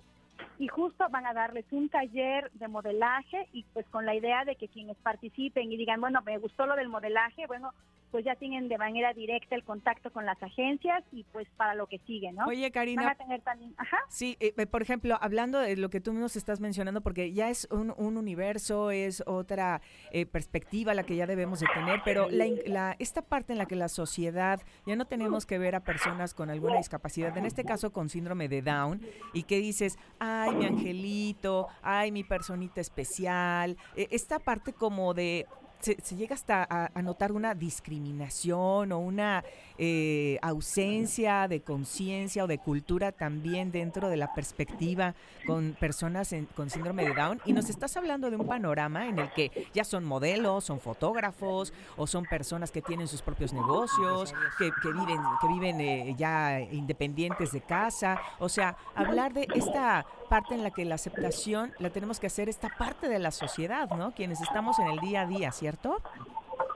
y 0.58 0.68
justo 0.68 1.06
van 1.10 1.26
a 1.26 1.32
darles 1.32 1.64
un 1.70 1.88
taller 1.88 2.50
de 2.52 2.68
modelaje 2.68 3.48
y 3.52 3.64
pues 3.72 3.86
con 3.86 4.06
la 4.06 4.14
idea 4.14 4.44
de 4.44 4.56
que 4.56 4.68
quienes 4.68 4.96
participen 4.98 5.72
y 5.72 5.76
digan, 5.76 6.00
bueno, 6.00 6.20
me 6.22 6.38
gustó 6.38 6.66
lo 6.66 6.76
del 6.76 6.88
modelaje, 6.88 7.46
bueno, 7.46 7.72
pues 8.10 8.24
ya 8.24 8.34
tienen 8.36 8.68
de 8.68 8.78
manera 8.78 9.12
directa 9.12 9.54
el 9.54 9.64
contacto 9.64 10.10
con 10.10 10.26
las 10.26 10.42
agencias 10.42 11.04
y 11.12 11.24
pues 11.32 11.48
para 11.56 11.74
lo 11.74 11.86
que 11.86 11.98
sigue, 12.06 12.32
¿no? 12.32 12.46
Oye, 12.46 12.70
Karina. 12.70 13.02
Van 13.02 13.12
a 13.12 13.14
tener 13.16 13.40
también, 13.42 13.74
ajá. 13.76 13.98
Sí, 14.08 14.36
eh, 14.40 14.54
eh, 14.56 14.66
por 14.66 14.82
ejemplo, 14.82 15.18
hablando 15.20 15.58
de 15.58 15.76
lo 15.76 15.90
que 15.90 16.00
tú 16.00 16.12
nos 16.12 16.36
estás 16.36 16.60
mencionando, 16.60 17.00
porque 17.00 17.32
ya 17.32 17.50
es 17.50 17.68
un, 17.70 17.94
un 17.96 18.16
universo, 18.16 18.90
es 18.90 19.22
otra 19.26 19.80
eh, 20.12 20.26
perspectiva 20.26 20.94
la 20.94 21.04
que 21.04 21.16
ya 21.16 21.26
debemos 21.26 21.60
de 21.60 21.66
tener, 21.74 22.00
pero 22.04 22.28
la, 22.30 22.96
esta 22.98 23.22
parte 23.22 23.52
en 23.52 23.58
la 23.58 23.66
que 23.66 23.76
la 23.76 23.88
sociedad 23.88 24.60
ya 24.86 24.96
no 24.96 25.06
tenemos 25.06 25.46
que 25.46 25.58
ver 25.58 25.74
a 25.74 25.80
personas 25.80 26.34
con 26.34 26.50
alguna 26.50 26.76
discapacidad, 26.76 27.36
en 27.36 27.46
este 27.46 27.64
caso 27.64 27.92
con 27.92 28.08
síndrome 28.08 28.48
de 28.48 28.62
Down, 28.62 29.00
y 29.32 29.44
que 29.44 29.58
dices, 29.58 29.98
ay, 30.18 30.54
mi 30.54 30.66
angelito, 30.66 31.68
ay, 31.82 32.12
mi 32.12 32.24
personita 32.24 32.80
especial, 32.80 33.76
eh, 33.96 34.08
esta 34.10 34.38
parte 34.38 34.72
como 34.72 35.14
de... 35.14 35.46
Se, 35.86 36.16
llega 36.16 36.34
hasta 36.34 36.66
a, 36.68 37.00
notar 37.00 37.30
una 37.30 37.54
discriminación 37.54 38.90
o 38.90 38.98
una 38.98 39.44
eh, 39.78 40.36
ausencia 40.42 41.46
de 41.46 41.60
conciencia 41.60 42.42
o 42.42 42.48
de 42.48 42.58
cultura 42.58 43.12
también 43.12 43.70
dentro 43.70 44.08
de 44.08 44.16
la 44.16 44.34
perspectiva 44.34 45.14
con 45.46 45.76
personas 45.78 46.34
con 46.56 46.70
síndrome 46.70 47.04
de 47.04 47.14
Down. 47.14 47.40
Y 47.44 47.52
nos 47.52 47.70
estás 47.70 47.96
hablando 47.96 48.30
de 48.30 48.36
un 48.36 48.48
panorama 48.48 49.06
en 49.06 49.20
el 49.20 49.30
que 49.30 49.68
ya 49.72 49.84
son 49.84 50.04
modelos, 50.04 50.64
son 50.64 50.80
fotógrafos 50.80 51.72
o 51.96 52.08
son 52.08 52.24
personas 52.24 52.72
que 52.72 52.82
tienen 52.82 53.06
sus 53.06 53.22
propios 53.22 53.52
negocios, 53.52 54.34
que, 54.58 54.72
que 54.82 54.92
viven, 54.92 55.20
que 55.40 55.46
viven 55.46 55.80
eh, 55.80 56.16
ya 56.18 56.60
independientes 56.62 57.52
de 57.52 57.60
casa. 57.60 58.20
O 58.40 58.48
sea, 58.48 58.76
hablar 58.96 59.32
de 59.32 59.46
esta 59.54 60.04
parte 60.28 60.54
en 60.54 60.62
la 60.62 60.70
que 60.70 60.84
la 60.84 60.96
aceptación 60.96 61.72
la 61.78 61.90
tenemos 61.90 62.20
que 62.20 62.26
hacer 62.26 62.48
esta 62.48 62.68
parte 62.78 63.08
de 63.08 63.18
la 63.18 63.30
sociedad, 63.30 63.88
¿no? 63.90 64.12
Quienes 64.12 64.40
estamos 64.40 64.78
en 64.78 64.88
el 64.88 64.98
día 65.00 65.22
a 65.22 65.26
día, 65.26 65.52
¿cierto? 65.52 65.96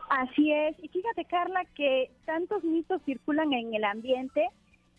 Así 0.09 0.53
es. 0.53 0.76
Y 0.82 0.88
fíjate, 0.88 1.24
Carla, 1.24 1.64
que 1.74 2.11
tantos 2.24 2.64
mitos 2.64 3.01
circulan 3.05 3.53
en 3.53 3.74
el 3.74 3.84
ambiente 3.84 4.48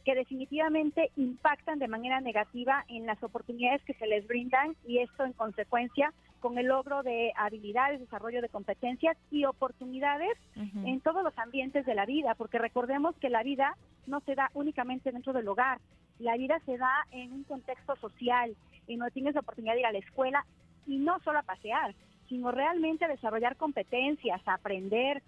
que 0.06 0.16
definitivamente 0.16 1.12
impactan 1.16 1.80
de 1.80 1.88
manera 1.88 2.22
negativa 2.22 2.86
en 2.88 3.06
las 3.06 3.22
oportunidades 3.22 3.84
que 3.84 3.94
se 3.94 4.08
les 4.08 4.28
brindan 4.28 4.76
y 4.88 5.00
esto 5.00 5.26
en 5.26 5.34
consecuencia 5.34 6.14
con 6.40 6.58
el 6.58 6.68
logro 6.68 7.04
de 7.04 7.32
habilidades, 7.36 8.00
desarrollo 8.00 8.42
de 8.42 8.50
competencias 8.50 9.16
y 9.30 9.46
oportunidades 9.46 10.38
en 10.56 11.00
todos 11.02 11.24
los 11.24 11.38
ambientes 11.38 11.86
de 11.86 11.94
la 11.94 12.06
vida, 12.06 12.34
porque 12.34 12.58
recordemos 12.58 13.16
que 13.18 13.30
la 13.30 13.44
vida 13.44 13.78
no 14.08 14.22
se 14.22 14.34
da 14.34 14.50
únicamente 14.56 15.12
dentro 15.12 15.34
del 15.34 15.48
hogar, 15.48 15.80
la 16.22 16.38
vida 16.38 16.60
se 16.66 16.78
da 16.78 17.08
en 17.12 17.32
un 17.34 17.44
contexto 17.44 17.96
social, 17.98 18.56
y 18.88 18.98
no 18.98 19.10
tienes 19.12 19.34
la 19.34 19.42
oportunidad 19.42 19.74
de 19.74 19.82
ir 19.82 19.86
a 19.86 19.92
la 19.92 20.00
escuela 20.00 20.46
y 20.86 20.98
no 20.98 21.20
solo 21.20 21.40
a 21.40 21.44
pasear, 21.44 21.96
sino 22.28 22.52
realmente 22.52 23.06
a 23.06 23.10
desarrollar 23.10 23.56
competencias, 23.56 24.42
a 24.48 24.56
aprender 24.56 25.22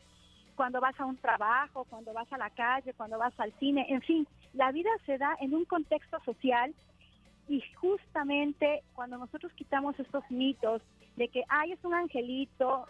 cuando 0.55 0.81
vas 0.81 0.99
a 0.99 1.05
un 1.05 1.17
trabajo, 1.17 1.85
cuando 1.89 2.13
vas 2.13 2.31
a 2.31 2.37
la 2.37 2.49
calle, 2.49 2.93
cuando 2.93 3.17
vas 3.17 3.33
al 3.39 3.51
cine, 3.59 3.85
en 3.89 4.01
fin, 4.01 4.27
la 4.53 4.71
vida 4.71 4.89
se 5.05 5.17
da 5.17 5.35
en 5.39 5.53
un 5.53 5.65
contexto 5.65 6.19
social. 6.23 6.73
Y 7.49 7.61
justamente 7.75 8.83
cuando 8.93 9.17
nosotros 9.17 9.51
quitamos 9.53 9.99
estos 9.99 10.23
mitos 10.29 10.81
de 11.17 11.27
que, 11.27 11.43
ay, 11.49 11.73
es 11.73 11.83
un 11.83 11.93
angelito, 11.93 12.87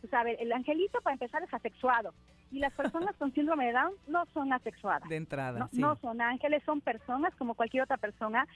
pues 0.00 0.12
el 0.40 0.52
angelito 0.52 1.00
para 1.02 1.14
empezar 1.14 1.42
es 1.42 1.54
asexuado 1.54 2.12
y 2.52 2.58
las 2.58 2.72
personas 2.74 3.16
con 3.16 3.32
síndrome 3.32 3.66
de 3.66 3.72
Down 3.72 3.92
no 4.08 4.26
son 4.34 4.52
asexuadas. 4.52 5.08
De 5.08 5.16
entrada, 5.16 5.58
No, 5.58 5.68
sí. 5.68 5.80
no 5.80 5.96
son 5.96 6.20
ángeles, 6.20 6.62
son 6.64 6.80
personas 6.82 7.34
como 7.36 7.54
cualquier 7.54 7.82
otra 7.84 7.96
persona. 7.96 8.46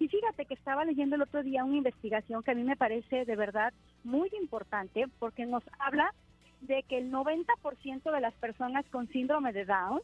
Y 0.00 0.08
fíjate 0.08 0.44
que 0.44 0.54
estaba 0.54 0.84
leyendo 0.84 1.14
el 1.16 1.22
otro 1.22 1.42
día 1.42 1.64
una 1.64 1.76
investigación 1.76 2.42
que 2.42 2.50
a 2.50 2.54
mí 2.54 2.64
me 2.64 2.76
parece 2.76 3.24
de 3.24 3.36
verdad 3.36 3.72
muy 4.02 4.28
importante 4.40 5.06
porque 5.20 5.46
nos 5.46 5.62
habla 5.78 6.12
de 6.62 6.82
que 6.82 6.98
el 6.98 7.12
90% 7.12 8.10
de 8.10 8.20
las 8.20 8.34
personas 8.34 8.84
con 8.90 9.06
síndrome 9.08 9.52
de 9.52 9.64
Down 9.64 10.00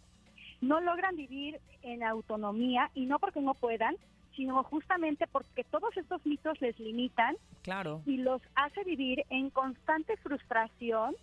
no 0.60 0.80
logran 0.80 1.16
vivir 1.16 1.58
en 1.82 2.02
autonomía 2.04 2.90
y 2.94 3.06
no 3.06 3.18
porque 3.18 3.40
no 3.40 3.54
puedan, 3.54 3.96
sino 4.36 4.62
justamente 4.62 5.26
porque 5.26 5.64
todos 5.64 5.96
estos 5.96 6.24
mitos 6.24 6.60
les 6.60 6.78
limitan 6.78 7.34
Claro. 7.62 8.02
y 8.06 8.18
los 8.18 8.40
hace 8.54 8.84
vivir 8.84 9.24
en 9.30 9.50
constante 9.50 10.16
frustración 10.18 11.16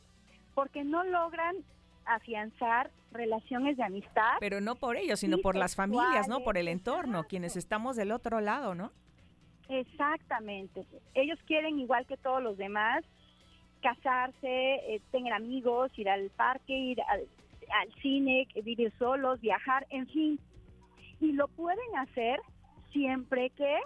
porque 0.55 0.83
no 0.83 1.03
logran 1.03 1.55
afianzar 2.07 2.91
relaciones 3.11 3.77
de 3.77 3.83
amistad. 3.83 4.37
Pero 4.39 4.61
no 4.61 4.75
por 4.75 4.97
ellos, 4.97 5.19
sino 5.19 5.37
por 5.39 5.55
las 5.55 5.75
familias, 5.75 6.27
¿no? 6.27 6.41
Por 6.41 6.57
el 6.57 6.67
entorno, 6.67 7.25
quienes 7.25 7.55
estamos 7.55 7.95
del 7.95 8.11
otro 8.11 8.41
lado, 8.41 8.75
¿no? 8.75 8.91
Exactamente. 9.69 10.85
Ellos 11.13 11.39
quieren, 11.45 11.79
igual 11.79 12.05
que 12.05 12.17
todos 12.17 12.41
los 12.41 12.57
demás, 12.57 13.03
casarse, 13.81 14.75
eh, 14.95 15.01
tener 15.11 15.33
amigos, 15.33 15.91
ir 15.97 16.09
al 16.09 16.29
parque, 16.31 16.73
ir 16.73 17.01
al, 17.01 17.21
al 17.81 17.93
cine, 18.01 18.47
vivir 18.63 18.91
solos, 18.97 19.41
viajar, 19.41 19.85
en 19.89 20.07
fin. 20.07 20.39
Y 21.19 21.33
lo 21.33 21.47
pueden 21.49 21.97
hacer 21.97 22.39
siempre 22.91 23.49
que 23.51 23.77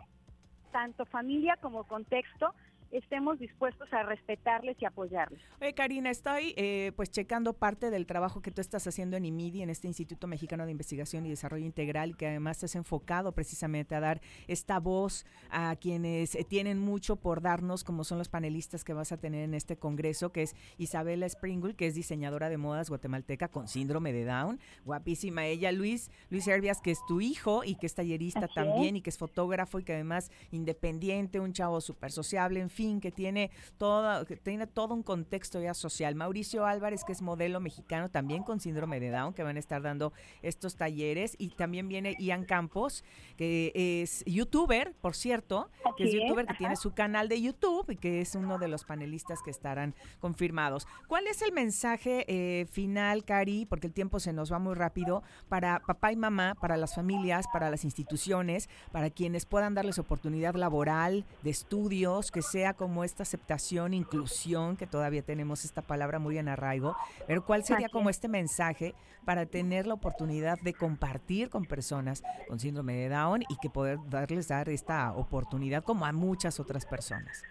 tanto 0.72 1.06
familia 1.06 1.58
como 1.62 1.84
contexto 1.84 2.54
estemos 2.92 3.40
dispuestos 3.40 3.92
a 3.94 4.04
respetarles 4.04 4.76
y 4.80 4.86
apoyarles. 4.86 5.42
Oye, 5.62 5.74
Karina, 5.74 6.10
estoy 6.10 6.54
eh, 6.58 6.92
pues 6.96 7.10
checando 7.10 7.54
parte 7.54 7.90
del 7.90 8.06
trabajo 8.06 8.42
que 8.42 8.52
tú 8.52 8.62
estás 8.62 8.86
haciendo 8.88 9.18
en 9.18 9.26
IMIDI, 9.26 9.62
en 9.62 9.70
este 9.70 9.88
Instituto 9.88 10.28
Mexicano 10.28 10.66
de 10.66 10.72
Investigación 10.72 11.26
y 11.26 11.30
Desarrollo 11.30 11.66
Integral, 11.66 12.18
que 12.18 12.28
además 12.28 12.64
has 12.64 12.76
enfocado 12.76 13.32
precisamente 13.32 13.96
a 13.96 14.00
dar 14.00 14.22
esta 14.48 14.80
voz 14.80 15.26
a 15.50 15.76
quienes 15.78 16.36
eh, 16.36 16.44
tienen 16.44 16.80
mucho 16.80 17.16
por 17.16 17.42
darnos, 17.42 17.84
como 17.84 18.04
son 18.04 18.18
los 18.18 18.30
panelistas 18.30 18.84
que 18.84 18.94
vas 18.94 19.12
a 19.12 19.18
tener 19.18 19.44
en 19.44 19.54
este 19.54 19.78
congreso, 19.78 20.32
que 20.32 20.44
es 20.44 20.56
Isabela 20.78 21.26
Springul, 21.26 21.76
que 21.76 21.88
es 21.88 21.96
diseñadora 21.96 22.50
de 22.50 22.58
modas 22.58 22.90
guatemalteca 22.90 23.48
con 23.48 23.68
síndrome 23.68 24.14
de 24.14 24.26
Down, 24.26 24.60
guapísima 24.86 25.46
ella, 25.46 25.72
Luis, 25.72 26.12
Luis 26.30 26.48
Herbias, 26.48 26.82
que 26.82 26.92
es 26.92 27.00
tu 27.08 27.22
hijo 27.22 27.64
y 27.64 27.76
que 27.76 27.86
es 27.86 27.96
tallerista 27.96 28.46
Así 28.46 28.56
también 28.56 28.96
es. 28.96 29.00
y 29.00 29.02
que 29.02 29.10
es 29.10 29.18
fotógrafo 29.18 29.80
y 29.80 29.84
que 29.84 29.94
además 29.94 30.32
independiente, 30.52 31.40
un 31.40 31.54
chavo 31.54 31.82
súper 31.82 32.12
sociable, 32.12 32.60
en 32.60 32.70
fin, 32.70 32.81
que 33.02 33.12
tiene, 33.12 33.52
todo, 33.78 34.26
que 34.26 34.38
tiene 34.38 34.68
todo 34.68 34.94
un 34.94 35.04
contexto 35.04 35.62
ya 35.62 35.74
social. 35.74 36.16
Mauricio 36.16 36.66
Álvarez, 36.66 37.04
que 37.04 37.12
es 37.12 37.22
modelo 37.22 37.60
mexicano 37.60 38.10
también 38.10 38.44
con 38.44 38.60
síndrome 38.60 39.00
de 39.00 39.12
Down, 39.12 39.34
que 39.34 39.44
van 39.44 39.58
a 39.58 39.60
estar 39.60 39.82
dando 39.82 40.14
estos 40.42 40.76
talleres. 40.76 41.36
Y 41.38 41.50
también 41.50 41.88
viene 41.88 42.16
Ian 42.20 42.46
Campos, 42.46 43.04
que 43.38 43.72
es 43.76 44.24
youtuber, 44.26 44.94
por 45.02 45.16
cierto, 45.16 45.70
que 45.98 46.06
es 46.06 46.14
youtuber 46.14 46.46
que 46.46 46.54
ajá. 46.54 46.58
tiene 46.58 46.76
su 46.76 46.94
canal 46.94 47.30
de 47.30 47.42
YouTube 47.42 47.90
y 47.92 47.98
que 47.98 48.22
es 48.22 48.36
uno 48.36 48.58
de 48.58 48.68
los 48.68 48.84
panelistas 48.84 49.42
que 49.44 49.52
estarán 49.52 49.94
confirmados. 50.20 50.88
¿Cuál 51.08 51.28
es 51.28 51.42
el 51.42 51.52
mensaje 51.52 52.26
eh, 52.28 52.66
final, 52.66 53.24
Cari? 53.24 53.66
Porque 53.66 53.88
el 53.88 53.94
tiempo 53.94 54.20
se 54.20 54.34
nos 54.34 54.52
va 54.52 54.60
muy 54.60 54.74
rápido 54.74 55.24
para 55.50 55.80
papá 55.80 56.12
y 56.12 56.16
mamá, 56.16 56.56
para 56.56 56.78
las 56.78 56.96
familias, 56.96 57.46
para 57.52 57.70
las 57.70 57.84
instituciones, 57.84 58.70
para 58.92 59.10
quienes 59.10 59.46
puedan 59.46 59.74
darles 59.74 60.00
oportunidad 60.00 60.56
laboral, 60.56 61.26
de 61.44 61.50
estudios, 61.50 62.32
que 62.32 62.42
sea 62.42 62.71
como 62.74 63.04
esta 63.04 63.24
aceptación, 63.24 63.94
inclusión, 63.94 64.78
que 64.78 64.88
todavía 64.88 65.22
tenemos 65.22 65.66
esta 65.66 65.82
palabra 65.82 66.20
muy 66.20 66.38
en 66.38 66.50
arraigo, 66.50 66.96
pero 67.28 67.46
cuál 67.46 67.64
sería 67.64 67.90
como 67.90 68.10
es. 68.10 68.18
este 68.18 68.28
mensaje 68.28 68.94
para 69.26 69.46
tener 69.46 69.88
la 69.88 69.94
oportunidad 69.94 70.60
de 70.62 70.74
compartir 70.74 71.50
con 71.50 71.66
personas 71.66 72.24
con 72.48 72.60
síndrome 72.60 72.94
de 72.94 73.10
Down 73.10 73.44
y 73.50 73.58
que 73.62 73.70
poder 73.70 73.98
darles 74.10 74.48
dar 74.48 74.70
esta 74.70 75.14
oportunidad 75.14 75.84
como 75.84 76.06
a 76.06 76.12
muchas 76.12 76.60
otras 76.60 76.86
personas. 76.86 77.44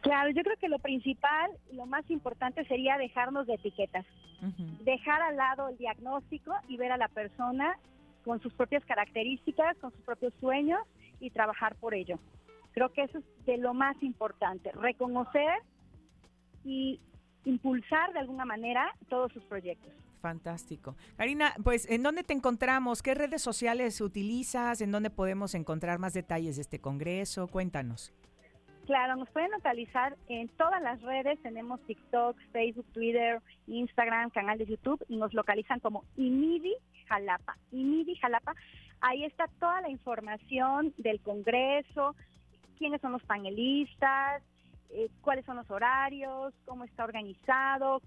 Claro, 0.00 0.30
yo 0.30 0.42
creo 0.42 0.56
que 0.58 0.68
lo 0.68 0.78
principal, 0.78 1.50
lo 1.72 1.86
más 1.86 2.08
importante 2.10 2.64
sería 2.66 2.98
dejarnos 2.98 3.46
de 3.46 3.54
etiquetas, 3.54 4.04
dejar 4.84 5.22
al 5.22 5.36
lado 5.36 5.68
el 5.68 5.78
diagnóstico 5.78 6.52
y 6.68 6.76
ver 6.76 6.92
a 6.92 6.98
la 6.98 7.08
persona 7.08 7.78
con 8.22 8.40
sus 8.42 8.52
propias 8.52 8.84
características, 8.84 9.76
con 9.78 9.92
sus 9.92 10.00
propios 10.02 10.34
sueños 10.40 10.80
y 11.20 11.30
trabajar 11.30 11.74
por 11.76 11.94
ello. 11.94 12.18
Creo 12.74 12.92
que 12.92 13.04
eso 13.04 13.18
es 13.18 13.46
de 13.46 13.56
lo 13.56 13.72
más 13.72 14.00
importante, 14.02 14.72
reconocer 14.72 15.62
y 16.64 17.00
impulsar 17.44 18.12
de 18.12 18.20
alguna 18.20 18.44
manera 18.44 18.94
todos 19.08 19.32
sus 19.32 19.44
proyectos. 19.44 19.92
Fantástico. 20.20 20.96
Karina, 21.16 21.54
pues, 21.62 21.88
¿en 21.90 22.02
dónde 22.02 22.24
te 22.24 22.32
encontramos? 22.32 23.02
¿Qué 23.02 23.14
redes 23.14 23.42
sociales 23.42 24.00
utilizas? 24.00 24.80
¿En 24.80 24.90
dónde 24.90 25.10
podemos 25.10 25.54
encontrar 25.54 25.98
más 25.98 26.14
detalles 26.14 26.56
de 26.56 26.62
este 26.62 26.80
congreso? 26.80 27.46
Cuéntanos. 27.46 28.12
Claro, 28.86 29.16
nos 29.16 29.30
pueden 29.30 29.50
localizar 29.50 30.16
en 30.28 30.48
todas 30.48 30.82
las 30.82 31.00
redes, 31.00 31.40
tenemos 31.42 31.80
TikTok, 31.86 32.36
Facebook, 32.52 32.86
Twitter, 32.92 33.40
Instagram, 33.66 34.30
canal 34.30 34.58
de 34.58 34.66
YouTube 34.66 35.02
y 35.08 35.16
nos 35.16 35.32
localizan 35.32 35.80
como 35.80 36.04
IMIDI 36.16 36.74
Jalapa. 37.08 37.56
IMIDI 37.72 38.16
Jalapa, 38.16 38.54
ahí 39.00 39.24
está 39.24 39.48
toda 39.58 39.80
la 39.80 39.88
información 39.88 40.92
del 40.98 41.20
Congreso, 41.20 42.14
quiénes 42.74 43.00
son 43.00 43.12
los 43.12 43.22
panelistas, 43.24 44.42
eh, 44.90 45.08
cuáles 45.22 45.44
son 45.44 45.56
los 45.56 45.70
horarios, 45.70 46.54
cómo 46.64 46.84
está 46.84 47.04
organizado, 47.04 48.00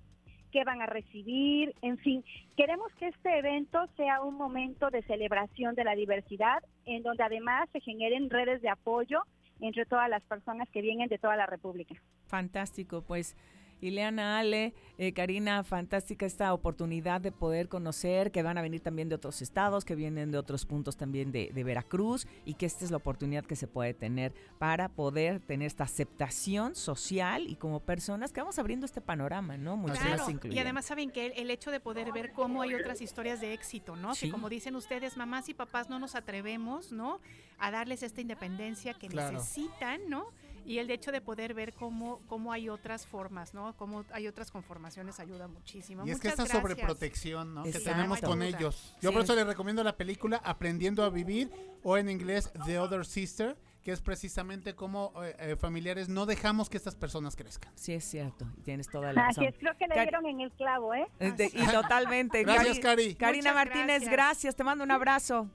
qué 0.51 0.63
van 0.63 0.81
a 0.81 0.85
recibir, 0.85 1.73
en 1.81 1.97
fin, 1.97 2.23
queremos 2.55 2.93
que 2.95 3.07
este 3.07 3.37
evento 3.37 3.85
sea 3.97 4.21
un 4.21 4.35
momento 4.35 4.89
de 4.89 5.03
celebración 5.03 5.75
de 5.75 5.83
la 5.83 5.95
diversidad, 5.95 6.63
en 6.85 7.03
donde 7.03 7.23
además 7.23 7.69
se 7.71 7.81
generen 7.81 8.29
redes 8.29 8.61
de 8.61 8.69
apoyo 8.69 9.23
entre 9.59 9.85
todas 9.85 10.09
las 10.09 10.23
personas 10.23 10.69
que 10.69 10.81
vienen 10.81 11.09
de 11.09 11.17
toda 11.17 11.35
la 11.35 11.45
República. 11.45 11.95
Fantástico, 12.27 13.01
pues. 13.01 13.35
Ileana, 13.81 14.39
Ale, 14.39 14.73
eh, 14.97 15.13
Karina, 15.13 15.63
fantástica 15.63 16.25
esta 16.25 16.53
oportunidad 16.53 17.21
de 17.21 17.31
poder 17.31 17.69
conocer 17.69 18.31
que 18.31 18.41
van 18.43 18.57
a 18.57 18.61
venir 18.61 18.81
también 18.81 19.09
de 19.09 19.15
otros 19.15 19.41
estados, 19.41 19.85
que 19.85 19.95
vienen 19.95 20.31
de 20.31 20.37
otros 20.37 20.65
puntos 20.65 20.97
también 20.97 21.31
de, 21.31 21.51
de 21.53 21.63
Veracruz 21.63 22.27
y 22.45 22.55
que 22.55 22.65
esta 22.65 22.85
es 22.85 22.91
la 22.91 22.97
oportunidad 22.97 23.45
que 23.45 23.55
se 23.55 23.67
puede 23.67 23.93
tener 23.93 24.33
para 24.57 24.89
poder 24.89 25.39
tener 25.39 25.67
esta 25.67 25.83
aceptación 25.83 26.75
social 26.75 27.47
y 27.47 27.55
como 27.55 27.79
personas 27.79 28.31
que 28.33 28.41
vamos 28.41 28.57
abriendo 28.59 28.85
este 28.85 29.01
panorama, 29.01 29.57
¿no? 29.57 29.77
Mucho 29.77 29.93
Claro, 29.95 30.25
más 30.27 30.45
y 30.45 30.59
además 30.59 30.85
saben 30.85 31.11
que 31.11 31.27
el, 31.27 31.33
el 31.35 31.51
hecho 31.51 31.71
de 31.71 31.79
poder 31.79 32.11
ver 32.11 32.31
cómo 32.33 32.61
hay 32.61 32.73
otras 32.73 33.01
historias 33.01 33.41
de 33.41 33.53
éxito, 33.53 33.95
¿no? 33.95 34.15
Sí. 34.15 34.25
Que 34.27 34.31
como 34.31 34.49
dicen 34.49 34.75
ustedes, 34.75 35.17
mamás 35.17 35.49
y 35.49 35.53
papás 35.53 35.89
no 35.89 35.99
nos 35.99 36.15
atrevemos, 36.15 36.91
¿no? 36.91 37.19
A 37.59 37.71
darles 37.71 38.03
esta 38.03 38.21
independencia 38.21 38.93
que 38.93 39.07
Claro. 39.07 39.37
necesitan, 39.37 40.01
¿no? 40.09 40.27
Y 40.67 40.79
el 40.79 40.91
hecho 40.91 41.13
de 41.13 41.21
poder 41.21 41.53
ver 41.53 41.73
cómo, 41.73 42.19
cómo 42.27 42.51
hay 42.51 42.67
otras 42.67 43.07
formas, 43.07 43.53
¿no? 43.53 43.73
Cómo 43.77 44.03
hay 44.11 44.27
otras 44.27 44.51
conformaciones 44.51 45.19
ayuda 45.19 45.47
muchísimo. 45.47 46.05
Y 46.05 46.11
es 46.11 46.19
que 46.19 46.27
esta 46.27 46.43
gracias. 46.43 46.61
sobreprotección 46.61 47.53
¿no? 47.55 47.63
que 47.63 47.71
tenemos 47.79 48.19
con 48.19 48.43
ellos. 48.43 48.93
Yo 49.01 49.09
Sí. 49.09 49.13
por 49.15 49.23
eso 49.23 49.33
les 49.35 49.47
recomiendo 49.47 49.83
la 49.83 49.95
película 49.95 50.41
Aprendiendo 50.43 51.03
a 51.03 51.09
Vivir 51.09 51.49
o 51.83 51.97
en 51.97 52.09
inglés 52.09 52.51
The 52.65 52.79
Other 52.79 53.05
Sister, 53.05 53.57
que 53.81 53.93
es 53.93 54.01
precisamente 54.01 54.75
cómo 54.75 55.13
eh, 55.23 55.35
eh, 55.39 55.55
familiares 55.55 56.09
no 56.09 56.25
dejamos 56.25 56.69
que 56.69 56.75
estas 56.75 56.95
personas 56.95 57.37
crezcan. 57.37 57.71
Sí, 57.75 57.93
es 57.93 58.03
cierto, 58.03 58.45
y 58.57 58.61
tienes 58.63 58.89
toda 58.89 59.13
la 59.13 59.21
razón. 59.27 59.45
Así 59.45 59.53
es, 59.53 59.57
creo 59.57 59.77
que 59.77 59.87
le 59.87 59.95
dieron 60.01 60.25
en 60.25 60.41
el 60.41 60.51
clavo, 60.51 60.93
¿eh? 60.93 61.07
Eh, 61.21 61.31
de- 61.31 61.45
y 61.53 61.65
totalmente. 61.67 62.43
Gracias, 62.43 62.79
Cari. 62.79 63.15
Karina 63.15 63.53
Muchas 63.53 63.55
Martínez, 63.55 64.01
gracias. 64.01 64.11
gracias. 64.11 64.55
Te 64.57 64.63
mando 64.65 64.83
un 64.83 64.91
abrazo. 64.91 65.49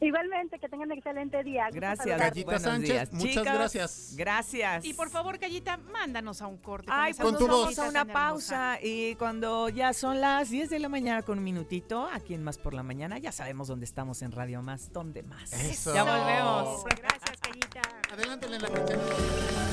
Igualmente, 0.00 0.58
que 0.58 0.68
tengan 0.68 0.90
un 0.92 0.98
excelente 0.98 1.42
día. 1.42 1.68
Gracias. 1.72 2.34
Buenos 2.44 2.62
Sánchez, 2.62 2.88
días. 2.88 3.12
muchas 3.12 3.44
gracias. 3.44 4.12
Gracias. 4.16 4.84
Y 4.84 4.92
por 4.92 5.08
favor, 5.08 5.38
Gallita, 5.38 5.78
mándanos 5.78 6.42
a 6.42 6.46
un 6.46 6.58
corte. 6.58 6.88
Ay, 6.90 7.14
pues 7.14 7.22
Con 7.24 7.32
nos 7.32 7.40
tu 7.40 7.46
voz. 7.48 7.60
vamos 7.62 7.78
a 7.78 7.88
una 7.88 8.04
pausa 8.04 8.78
y 8.82 9.14
cuando 9.14 9.70
ya 9.70 9.94
son 9.94 10.20
las 10.20 10.50
10 10.50 10.68
de 10.68 10.78
la 10.80 10.88
mañana 10.90 11.22
con 11.22 11.38
un 11.38 11.44
minutito, 11.44 12.08
aquí 12.12 12.34
en 12.34 12.44
Más 12.44 12.58
por 12.58 12.74
la 12.74 12.82
Mañana, 12.82 13.18
ya 13.18 13.32
sabemos 13.32 13.68
dónde 13.68 13.86
estamos 13.86 14.20
en 14.22 14.32
Radio 14.32 14.60
Más, 14.62 14.92
¿dónde 14.92 15.22
más? 15.22 15.52
Eso. 15.52 15.94
Ya 15.94 16.02
volvemos. 16.04 16.84
Gracias, 16.84 17.40
Gallita. 17.42 17.80
Adelántale 18.12 18.58
la 18.58 18.68
canción. 18.68 19.00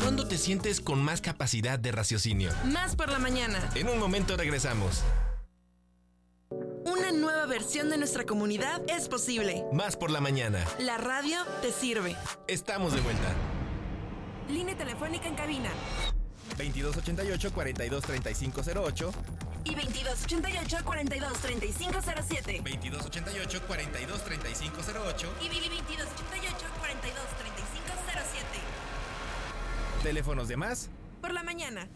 ¿Cuándo 0.01 0.27
te 0.27 0.37
sientes 0.37 0.79
con 0.79 1.03
más 1.03 1.19
capacidad 1.21 1.77
de 1.79 1.91
raciocinio? 1.91 2.51
Más 2.71 2.95
por 2.95 3.11
la 3.11 3.19
mañana. 3.19 3.59
En 3.75 3.89
un 3.89 3.99
momento 3.99 4.37
regresamos. 4.37 5.03
Una 6.85 7.11
nueva 7.11 7.45
versión 7.45 7.89
de 7.89 7.97
nuestra 7.97 8.25
comunidad 8.25 8.81
es 8.87 9.07
posible. 9.07 9.63
Más 9.71 9.95
por 9.95 10.09
la 10.11 10.19
mañana. 10.19 10.65
La 10.79 10.97
radio 10.97 11.37
te 11.61 11.71
sirve. 11.71 12.15
Estamos 12.47 12.93
de 12.93 12.99
vuelta. 13.01 13.33
Línea 14.49 14.75
telefónica 14.77 15.27
en 15.27 15.35
cabina. 15.35 15.69
2288-423508. 16.57 19.11
Y 19.65 19.75
2288 19.75 20.77
42 20.83 21.33
3507. 21.39 22.61
2288-423508. 22.63 25.27
Y 25.41 25.47
2288 25.47 26.65
42 26.79 27.23
3507. 27.39 28.45
Teléfonos 30.03 30.47
de 30.49 30.57
más. 30.57 30.89
Por 31.21 31.31
la 31.33 31.43
mañana. 31.43 31.87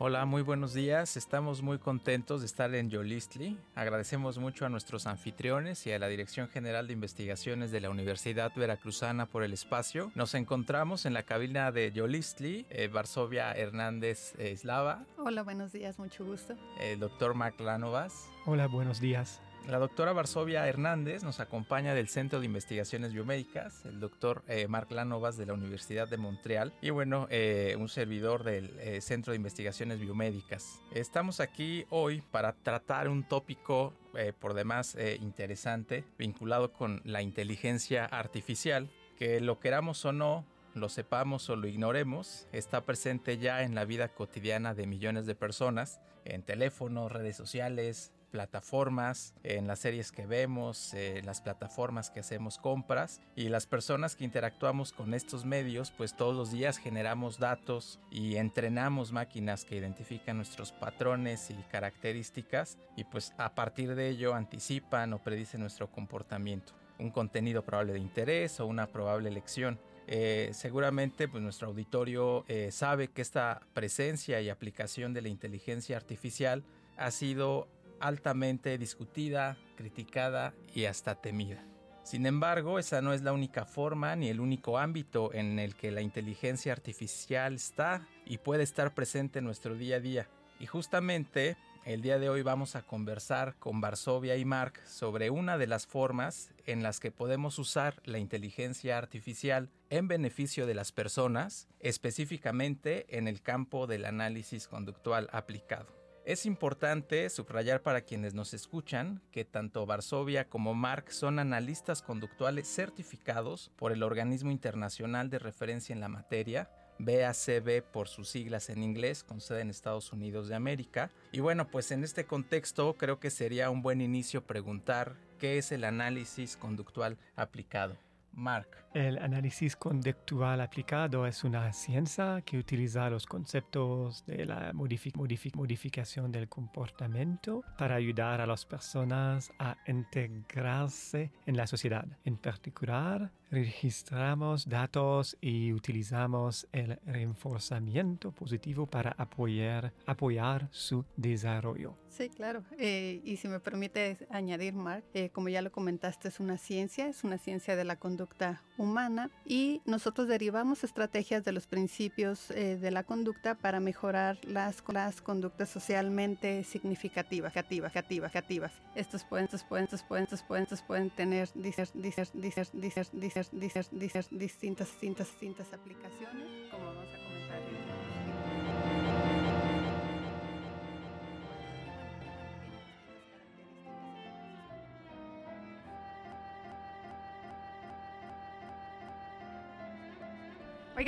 Hola, 0.00 0.24
muy 0.26 0.42
buenos 0.42 0.74
días. 0.74 1.16
Estamos 1.16 1.60
muy 1.60 1.78
contentos 1.78 2.40
de 2.40 2.46
estar 2.46 2.72
en 2.72 2.88
Yolistli. 2.88 3.58
Agradecemos 3.74 4.38
mucho 4.38 4.64
a 4.64 4.68
nuestros 4.68 5.08
anfitriones 5.08 5.84
y 5.88 5.92
a 5.92 5.98
la 5.98 6.06
Dirección 6.06 6.48
General 6.48 6.86
de 6.86 6.92
Investigaciones 6.92 7.72
de 7.72 7.80
la 7.80 7.90
Universidad 7.90 8.52
Veracruzana 8.54 9.26
por 9.26 9.42
el 9.42 9.52
espacio. 9.52 10.12
Nos 10.14 10.34
encontramos 10.34 11.04
en 11.04 11.14
la 11.14 11.24
cabina 11.24 11.72
de 11.72 11.90
Yolistli, 11.90 12.64
eh, 12.70 12.86
Varsovia 12.86 13.50
Hernández 13.52 14.34
eh, 14.38 14.52
Eslava, 14.52 15.04
Hola, 15.16 15.42
buenos 15.42 15.72
días, 15.72 15.98
mucho 15.98 16.24
gusto. 16.24 16.54
el 16.80 17.00
doctor 17.00 17.34
Mark 17.34 17.60
Lanovas, 17.60 18.28
Hola, 18.46 18.68
buenos 18.68 19.00
días. 19.00 19.40
La 19.66 19.78
doctora 19.78 20.14
Varsovia 20.14 20.66
Hernández 20.66 21.22
nos 21.22 21.40
acompaña 21.40 21.92
del 21.92 22.08
Centro 22.08 22.40
de 22.40 22.46
Investigaciones 22.46 23.12
Biomédicas, 23.12 23.84
el 23.84 24.00
doctor 24.00 24.42
eh, 24.48 24.66
Marc 24.66 24.90
Lanovas 24.90 25.36
de 25.36 25.44
la 25.44 25.52
Universidad 25.52 26.08
de 26.08 26.16
Montreal 26.16 26.72
y 26.80 26.88
bueno, 26.88 27.26
eh, 27.30 27.76
un 27.78 27.88
servidor 27.90 28.44
del 28.44 28.78
eh, 28.80 29.02
Centro 29.02 29.32
de 29.32 29.36
Investigaciones 29.36 30.00
Biomédicas. 30.00 30.80
Estamos 30.92 31.40
aquí 31.40 31.84
hoy 31.90 32.22
para 32.30 32.54
tratar 32.54 33.08
un 33.08 33.24
tópico 33.24 33.92
eh, 34.14 34.32
por 34.38 34.54
demás 34.54 34.96
interesante 35.20 36.04
vinculado 36.18 36.72
con 36.72 37.02
la 37.04 37.20
inteligencia 37.20 38.06
artificial, 38.06 38.88
que 39.18 39.40
lo 39.40 39.60
queramos 39.60 40.02
o 40.06 40.12
no, 40.12 40.46
lo 40.74 40.88
sepamos 40.88 41.50
o 41.50 41.56
lo 41.56 41.68
ignoremos, 41.68 42.46
está 42.52 42.84
presente 42.84 43.38
ya 43.38 43.62
en 43.62 43.74
la 43.74 43.84
vida 43.84 44.08
cotidiana 44.08 44.74
de 44.74 44.86
millones 44.86 45.26
de 45.26 45.34
personas, 45.34 46.00
en 46.24 46.42
teléfonos, 46.42 47.12
redes 47.12 47.36
sociales, 47.36 48.12
plataformas, 48.28 49.34
en 49.42 49.66
las 49.66 49.80
series 49.80 50.12
que 50.12 50.26
vemos, 50.26 50.94
en 50.94 51.26
las 51.26 51.40
plataformas 51.40 52.10
que 52.10 52.20
hacemos 52.20 52.58
compras 52.58 53.20
y 53.34 53.48
las 53.48 53.66
personas 53.66 54.16
que 54.16 54.24
interactuamos 54.24 54.92
con 54.92 55.14
estos 55.14 55.44
medios, 55.44 55.90
pues 55.90 56.16
todos 56.16 56.36
los 56.36 56.50
días 56.50 56.78
generamos 56.78 57.38
datos 57.38 57.98
y 58.10 58.36
entrenamos 58.36 59.12
máquinas 59.12 59.64
que 59.64 59.76
identifican 59.76 60.36
nuestros 60.36 60.72
patrones 60.72 61.50
y 61.50 61.54
características 61.70 62.78
y 62.96 63.04
pues 63.04 63.32
a 63.38 63.54
partir 63.54 63.94
de 63.94 64.08
ello 64.08 64.34
anticipan 64.34 65.12
o 65.12 65.22
predicen 65.22 65.60
nuestro 65.60 65.90
comportamiento, 65.90 66.72
un 66.98 67.10
contenido 67.10 67.62
probable 67.62 67.94
de 67.94 68.00
interés 68.00 68.60
o 68.60 68.66
una 68.66 68.86
probable 68.86 69.28
elección. 69.28 69.78
Eh, 70.10 70.50
seguramente 70.54 71.28
pues, 71.28 71.42
nuestro 71.42 71.68
auditorio 71.68 72.46
eh, 72.48 72.70
sabe 72.72 73.08
que 73.08 73.20
esta 73.20 73.60
presencia 73.74 74.40
y 74.40 74.48
aplicación 74.48 75.12
de 75.12 75.20
la 75.20 75.28
inteligencia 75.28 75.98
artificial 75.98 76.64
ha 76.96 77.10
sido 77.10 77.68
altamente 78.00 78.76
discutida, 78.78 79.56
criticada 79.76 80.54
y 80.74 80.84
hasta 80.84 81.14
temida. 81.14 81.64
Sin 82.08 82.24
embargo, 82.24 82.78
esa 82.78 83.02
no 83.02 83.12
es 83.12 83.20
la 83.20 83.34
única 83.34 83.66
forma 83.66 84.16
ni 84.16 84.28
el 84.28 84.40
único 84.40 84.78
ámbito 84.78 85.34
en 85.34 85.58
el 85.58 85.74
que 85.74 85.90
la 85.90 86.00
inteligencia 86.00 86.72
artificial 86.72 87.54
está 87.54 88.08
y 88.24 88.38
puede 88.38 88.62
estar 88.62 88.94
presente 88.94 89.40
en 89.40 89.44
nuestro 89.44 89.74
día 89.74 89.96
a 89.96 90.00
día. 90.00 90.28
Y 90.58 90.66
justamente 90.66 91.58
el 91.84 92.02
día 92.02 92.18
de 92.18 92.28
hoy 92.28 92.42
vamos 92.42 92.76
a 92.76 92.82
conversar 92.82 93.56
con 93.58 93.80
Varsovia 93.80 94.36
y 94.36 94.44
Mark 94.44 94.80
sobre 94.86 95.30
una 95.30 95.58
de 95.58 95.66
las 95.66 95.86
formas 95.86 96.50
en 96.66 96.82
las 96.82 97.00
que 97.00 97.10
podemos 97.10 97.58
usar 97.58 98.00
la 98.04 98.18
inteligencia 98.18 98.98
artificial 98.98 99.70
en 99.90 100.08
beneficio 100.08 100.66
de 100.66 100.74
las 100.74 100.92
personas, 100.92 101.68
específicamente 101.80 103.18
en 103.18 103.28
el 103.28 103.42
campo 103.42 103.86
del 103.86 104.04
análisis 104.04 104.66
conductual 104.66 105.28
aplicado. 105.32 105.97
Es 106.28 106.44
importante 106.44 107.30
subrayar 107.30 107.82
para 107.82 108.02
quienes 108.02 108.34
nos 108.34 108.52
escuchan 108.52 109.22
que 109.32 109.46
tanto 109.46 109.86
Varsovia 109.86 110.46
como 110.46 110.74
Mark 110.74 111.10
son 111.10 111.38
analistas 111.38 112.02
conductuales 112.02 112.68
certificados 112.68 113.70
por 113.76 113.92
el 113.92 114.02
Organismo 114.02 114.50
Internacional 114.50 115.30
de 115.30 115.38
Referencia 115.38 115.94
en 115.94 116.00
la 116.00 116.08
Materia, 116.08 116.68
BACB 116.98 117.82
por 117.82 118.08
sus 118.08 118.28
siglas 118.28 118.68
en 118.68 118.82
inglés, 118.82 119.24
con 119.24 119.40
sede 119.40 119.62
en 119.62 119.70
Estados 119.70 120.12
Unidos 120.12 120.48
de 120.48 120.54
América. 120.54 121.10
Y 121.32 121.40
bueno, 121.40 121.70
pues 121.70 121.92
en 121.92 122.04
este 122.04 122.26
contexto 122.26 122.92
creo 122.98 123.18
que 123.20 123.30
sería 123.30 123.70
un 123.70 123.80
buen 123.80 124.02
inicio 124.02 124.46
preguntar 124.46 125.16
qué 125.38 125.56
es 125.56 125.72
el 125.72 125.82
análisis 125.82 126.58
conductual 126.58 127.16
aplicado. 127.36 127.96
Mark. 128.32 128.68
El 128.94 129.18
análisis 129.18 129.76
conductual 129.76 130.60
aplicado 130.60 131.26
es 131.26 131.44
una 131.44 131.72
ciencia 131.72 132.40
que 132.42 132.58
utiliza 132.58 133.10
los 133.10 133.26
conceptos 133.26 134.24
de 134.26 134.46
la 134.46 134.72
modific 134.72 135.16
modific 135.16 135.54
modificación 135.56 136.32
del 136.32 136.48
comportamiento 136.48 137.62
para 137.76 137.96
ayudar 137.96 138.40
a 138.40 138.46
las 138.46 138.64
personas 138.64 139.52
a 139.58 139.76
integrarse 139.86 141.30
en 141.46 141.56
la 141.56 141.66
sociedad. 141.66 142.06
En 142.24 142.36
particular, 142.36 143.30
registramos 143.50 144.68
datos 144.68 145.36
y 145.40 145.72
utilizamos 145.72 146.66
el 146.72 146.98
reforzamiento 147.06 148.32
positivo 148.32 148.86
para 148.86 149.14
apoyar, 149.18 149.92
apoyar 150.06 150.68
su 150.70 151.04
desarrollo. 151.16 151.96
Sí, 152.08 152.30
claro. 152.30 152.64
Eh, 152.78 153.20
y 153.24 153.36
si 153.36 153.46
me 153.46 153.60
permite 153.60 154.26
añadir, 154.30 154.74
Mark, 154.74 155.04
eh, 155.14 155.30
como 155.30 155.50
ya 155.50 155.62
lo 155.62 155.70
comentaste, 155.70 156.28
es 156.28 156.40
una 156.40 156.58
ciencia, 156.58 157.06
es 157.06 157.22
una 157.22 157.38
ciencia 157.38 157.76
de 157.76 157.84
la 157.84 157.96
conducta 157.96 158.62
humana 158.76 159.30
y 159.46 159.82
nosotros 159.84 160.26
derivamos 160.26 160.82
estrategias 160.82 161.44
de 161.44 161.52
los 161.52 161.66
principios 161.66 162.50
eh, 162.50 162.76
de 162.76 162.90
la 162.90 163.04
conducta 163.04 163.54
para 163.54 163.78
mejorar 163.78 164.38
las, 164.44 164.82
las 164.88 165.20
conductas 165.20 165.68
socialmente 165.68 166.64
significativas, 166.64 167.56
activas, 167.56 167.94
activas, 167.94 168.34
activas. 168.34 168.72
Estos 168.96 169.22
pueden, 169.24 169.44
estos 169.44 169.62
pueden, 169.62 169.84
estos 169.84 170.02
pueden, 170.02 170.24
estos 170.24 170.42
pueden, 170.42 170.62
estos 170.64 170.82
pueden 170.82 171.10
tener 171.10 171.48
dices, 171.54 171.92
dices, 171.94 172.30
dices, 172.34 172.70
dices, 172.72 173.10
distintas, 173.52 174.28
distintas, 174.30 174.88
distintas 175.00 175.72
aplicaciones, 175.72 176.48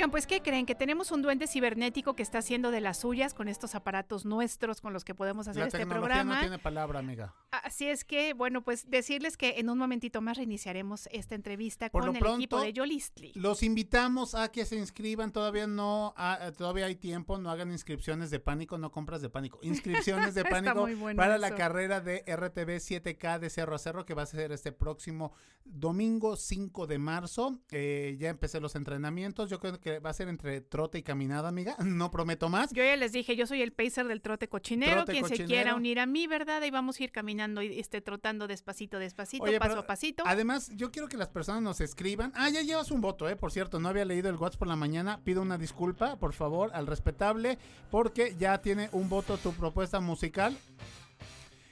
Oigan, 0.01 0.09
pues 0.09 0.25
¿qué 0.25 0.41
creen? 0.41 0.65
Que 0.65 0.73
tenemos 0.73 1.11
un 1.11 1.21
duende 1.21 1.45
cibernético 1.45 2.15
que 2.15 2.23
está 2.23 2.39
haciendo 2.39 2.71
de 2.71 2.81
las 2.81 3.01
suyas 3.01 3.35
con 3.35 3.47
estos 3.47 3.75
aparatos 3.75 4.25
nuestros 4.25 4.81
con 4.81 4.93
los 4.93 5.05
que 5.05 5.13
podemos 5.13 5.47
hacer 5.47 5.61
La 5.61 5.67
este 5.67 5.85
programa. 5.85 6.33
no 6.33 6.41
tiene 6.41 6.57
palabra, 6.57 6.97
amiga. 6.97 7.35
Así 7.51 7.87
es 7.87 8.03
que, 8.03 8.33
bueno, 8.33 8.63
pues 8.63 8.89
decirles 8.89 9.37
que 9.37 9.59
en 9.59 9.69
un 9.69 9.77
momentito 9.77 10.19
más 10.19 10.37
reiniciaremos 10.37 11.07
esta 11.11 11.35
entrevista 11.35 11.87
Por 11.91 12.07
con 12.07 12.15
el 12.15 12.25
equipo 12.25 12.59
de 12.59 12.73
Yolistli. 12.73 13.31
Los 13.35 13.61
invitamos 13.61 14.33
a 14.33 14.51
que 14.51 14.65
se 14.65 14.75
inscriban, 14.75 15.31
todavía 15.31 15.67
no, 15.67 16.15
ah, 16.17 16.51
todavía 16.57 16.87
hay 16.87 16.95
tiempo, 16.95 17.37
no 17.37 17.51
hagan 17.51 17.71
inscripciones 17.71 18.31
de 18.31 18.39
pánico, 18.39 18.79
no 18.79 18.91
compras 18.91 19.21
de 19.21 19.29
pánico, 19.29 19.59
inscripciones 19.61 20.33
de 20.33 20.43
pánico 20.45 20.87
bueno 20.97 21.15
para 21.15 21.37
la 21.37 21.53
carrera 21.53 22.01
de 22.01 22.23
RTV 22.25 22.79
7K 22.79 23.37
de 23.37 23.51
Cerro 23.51 23.75
a 23.75 23.77
Cerro 23.77 24.03
que 24.07 24.15
va 24.15 24.23
a 24.23 24.25
ser 24.25 24.51
este 24.51 24.71
próximo 24.71 25.33
domingo 25.63 26.37
5 26.37 26.87
de 26.87 26.97
marzo. 26.97 27.59
Eh, 27.69 28.17
ya 28.19 28.29
empecé 28.29 28.59
los 28.59 28.75
entrenamientos, 28.75 29.47
yo 29.47 29.59
creo 29.59 29.79
que 29.79 29.90
va 29.99 30.11
a 30.11 30.13
ser 30.13 30.27
entre 30.27 30.61
trote 30.61 30.97
y 30.97 31.03
caminada, 31.03 31.49
amiga, 31.49 31.75
no 31.83 32.11
prometo 32.11 32.49
más. 32.49 32.71
Yo 32.71 32.83
ya 32.83 32.95
les 32.95 33.11
dije, 33.11 33.35
yo 33.35 33.47
soy 33.47 33.61
el 33.61 33.71
pacer 33.71 34.07
del 34.07 34.21
trote 34.21 34.47
cochinero. 34.47 35.05
Trote 35.05 35.11
Quien 35.13 35.25
se 35.25 35.45
quiera 35.45 35.75
unir 35.75 35.99
a 35.99 36.05
mí, 36.05 36.27
¿verdad? 36.27 36.61
Ahí 36.61 36.71
vamos 36.71 36.99
a 36.99 37.03
ir 37.03 37.11
caminando 37.11 37.61
y 37.61 37.79
este, 37.79 38.01
trotando 38.01 38.47
despacito, 38.47 38.99
despacito, 38.99 39.43
Oye, 39.43 39.59
paso 39.59 39.79
a 39.79 39.87
pasito. 39.87 40.23
Además, 40.25 40.71
yo 40.75 40.91
quiero 40.91 41.07
que 41.07 41.17
las 41.17 41.29
personas 41.29 41.61
nos 41.61 41.81
escriban. 41.81 42.31
Ah, 42.35 42.49
ya 42.49 42.61
llevas 42.61 42.91
un 42.91 43.01
voto, 43.01 43.29
eh. 43.29 43.35
Por 43.35 43.51
cierto, 43.51 43.79
no 43.79 43.89
había 43.89 44.05
leído 44.05 44.29
el 44.29 44.35
WhatsApp 44.35 44.59
por 44.59 44.67
la 44.67 44.75
mañana. 44.75 45.19
Pido 45.23 45.41
una 45.41 45.57
disculpa, 45.57 46.17
por 46.17 46.33
favor, 46.33 46.71
al 46.73 46.87
respetable, 46.87 47.57
porque 47.89 48.35
ya 48.37 48.61
tiene 48.61 48.89
un 48.91 49.09
voto 49.09 49.37
tu 49.37 49.53
propuesta 49.53 49.99
musical. 49.99 50.57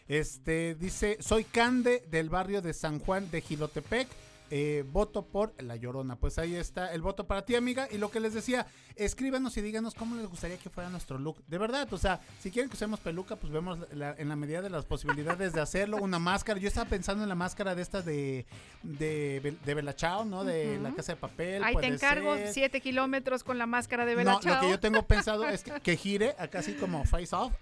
Este 0.08 0.74
dice, 0.74 1.18
soy 1.20 1.44
Cande 1.44 2.04
del 2.10 2.30
barrio 2.30 2.62
de 2.62 2.74
San 2.74 3.00
Juan 3.00 3.30
de 3.30 3.42
Gilotepec. 3.42 4.08
Eh, 4.52 4.84
voto 4.92 5.26
por 5.26 5.54
La 5.62 5.76
Llorona. 5.76 6.16
Pues 6.16 6.40
ahí 6.40 6.56
está 6.56 6.92
el 6.94 7.02
voto 7.02 7.28
para 7.28 7.46
ti, 7.46 7.56
amiga. 7.56 7.88
Y 7.92 7.98
lo 7.98 8.10
que 8.10 8.20
les 8.20 8.34
decía, 8.34 8.66
escríbanos 8.96 9.56
y 9.58 9.62
díganos 9.62 9.94
cómo 9.94 10.16
les 10.16 10.28
gustaría 10.28 10.58
que 10.58 10.70
fuera 10.70 10.90
nuestro 10.90 11.20
look. 11.20 11.44
De 11.48 11.58
verdad, 11.58 11.88
o 11.94 11.98
sea, 11.98 12.20
si 12.42 12.50
quieren 12.50 12.70
que 12.70 12.76
usemos 12.76 13.00
peluca, 13.00 13.36
pues 13.36 13.54
vemos 13.54 13.78
la- 13.94 14.16
en 14.18 14.28
la 14.30 14.36
medida 14.36 14.62
de 14.62 14.70
las 14.70 14.86
posibilidades 14.86 15.54
de 15.54 15.62
hacerlo. 15.62 15.98
Una 15.98 16.18
máscara. 16.20 16.60
Yo 16.60 16.68
estaba 16.68 16.90
pensando 16.90 17.22
en 17.24 17.30
la 17.30 17.36
máscara 17.36 17.76
de 17.76 17.82
esta 17.84 18.02
de, 18.02 18.46
de, 18.84 19.56
de 19.64 19.74
Bella 19.74 19.94
Ciao, 19.94 20.26
¿no? 20.26 20.44
De 20.44 20.80
la 20.80 20.94
casa 20.96 21.14
de 21.14 21.16
papel. 21.18 21.64
Ahí 21.64 21.76
te 21.76 21.88
encargo 21.88 22.36
ser. 22.36 22.54
siete 22.54 22.82
kilómetros 22.82 23.44
con 23.44 23.58
la 23.58 23.66
máscara 23.68 24.06
de 24.06 24.16
Bella 24.16 24.32
No, 24.32 24.40
lo 24.44 24.60
que 24.62 24.70
yo 24.70 24.80
tengo 24.80 25.04
pensado 25.04 25.48
es 25.48 25.64
que, 25.64 25.80
que 25.80 25.96
gire 25.98 26.36
acá 26.40 26.60
así 26.60 26.74
como 26.74 27.06
face 27.06 27.36
off, 27.36 27.54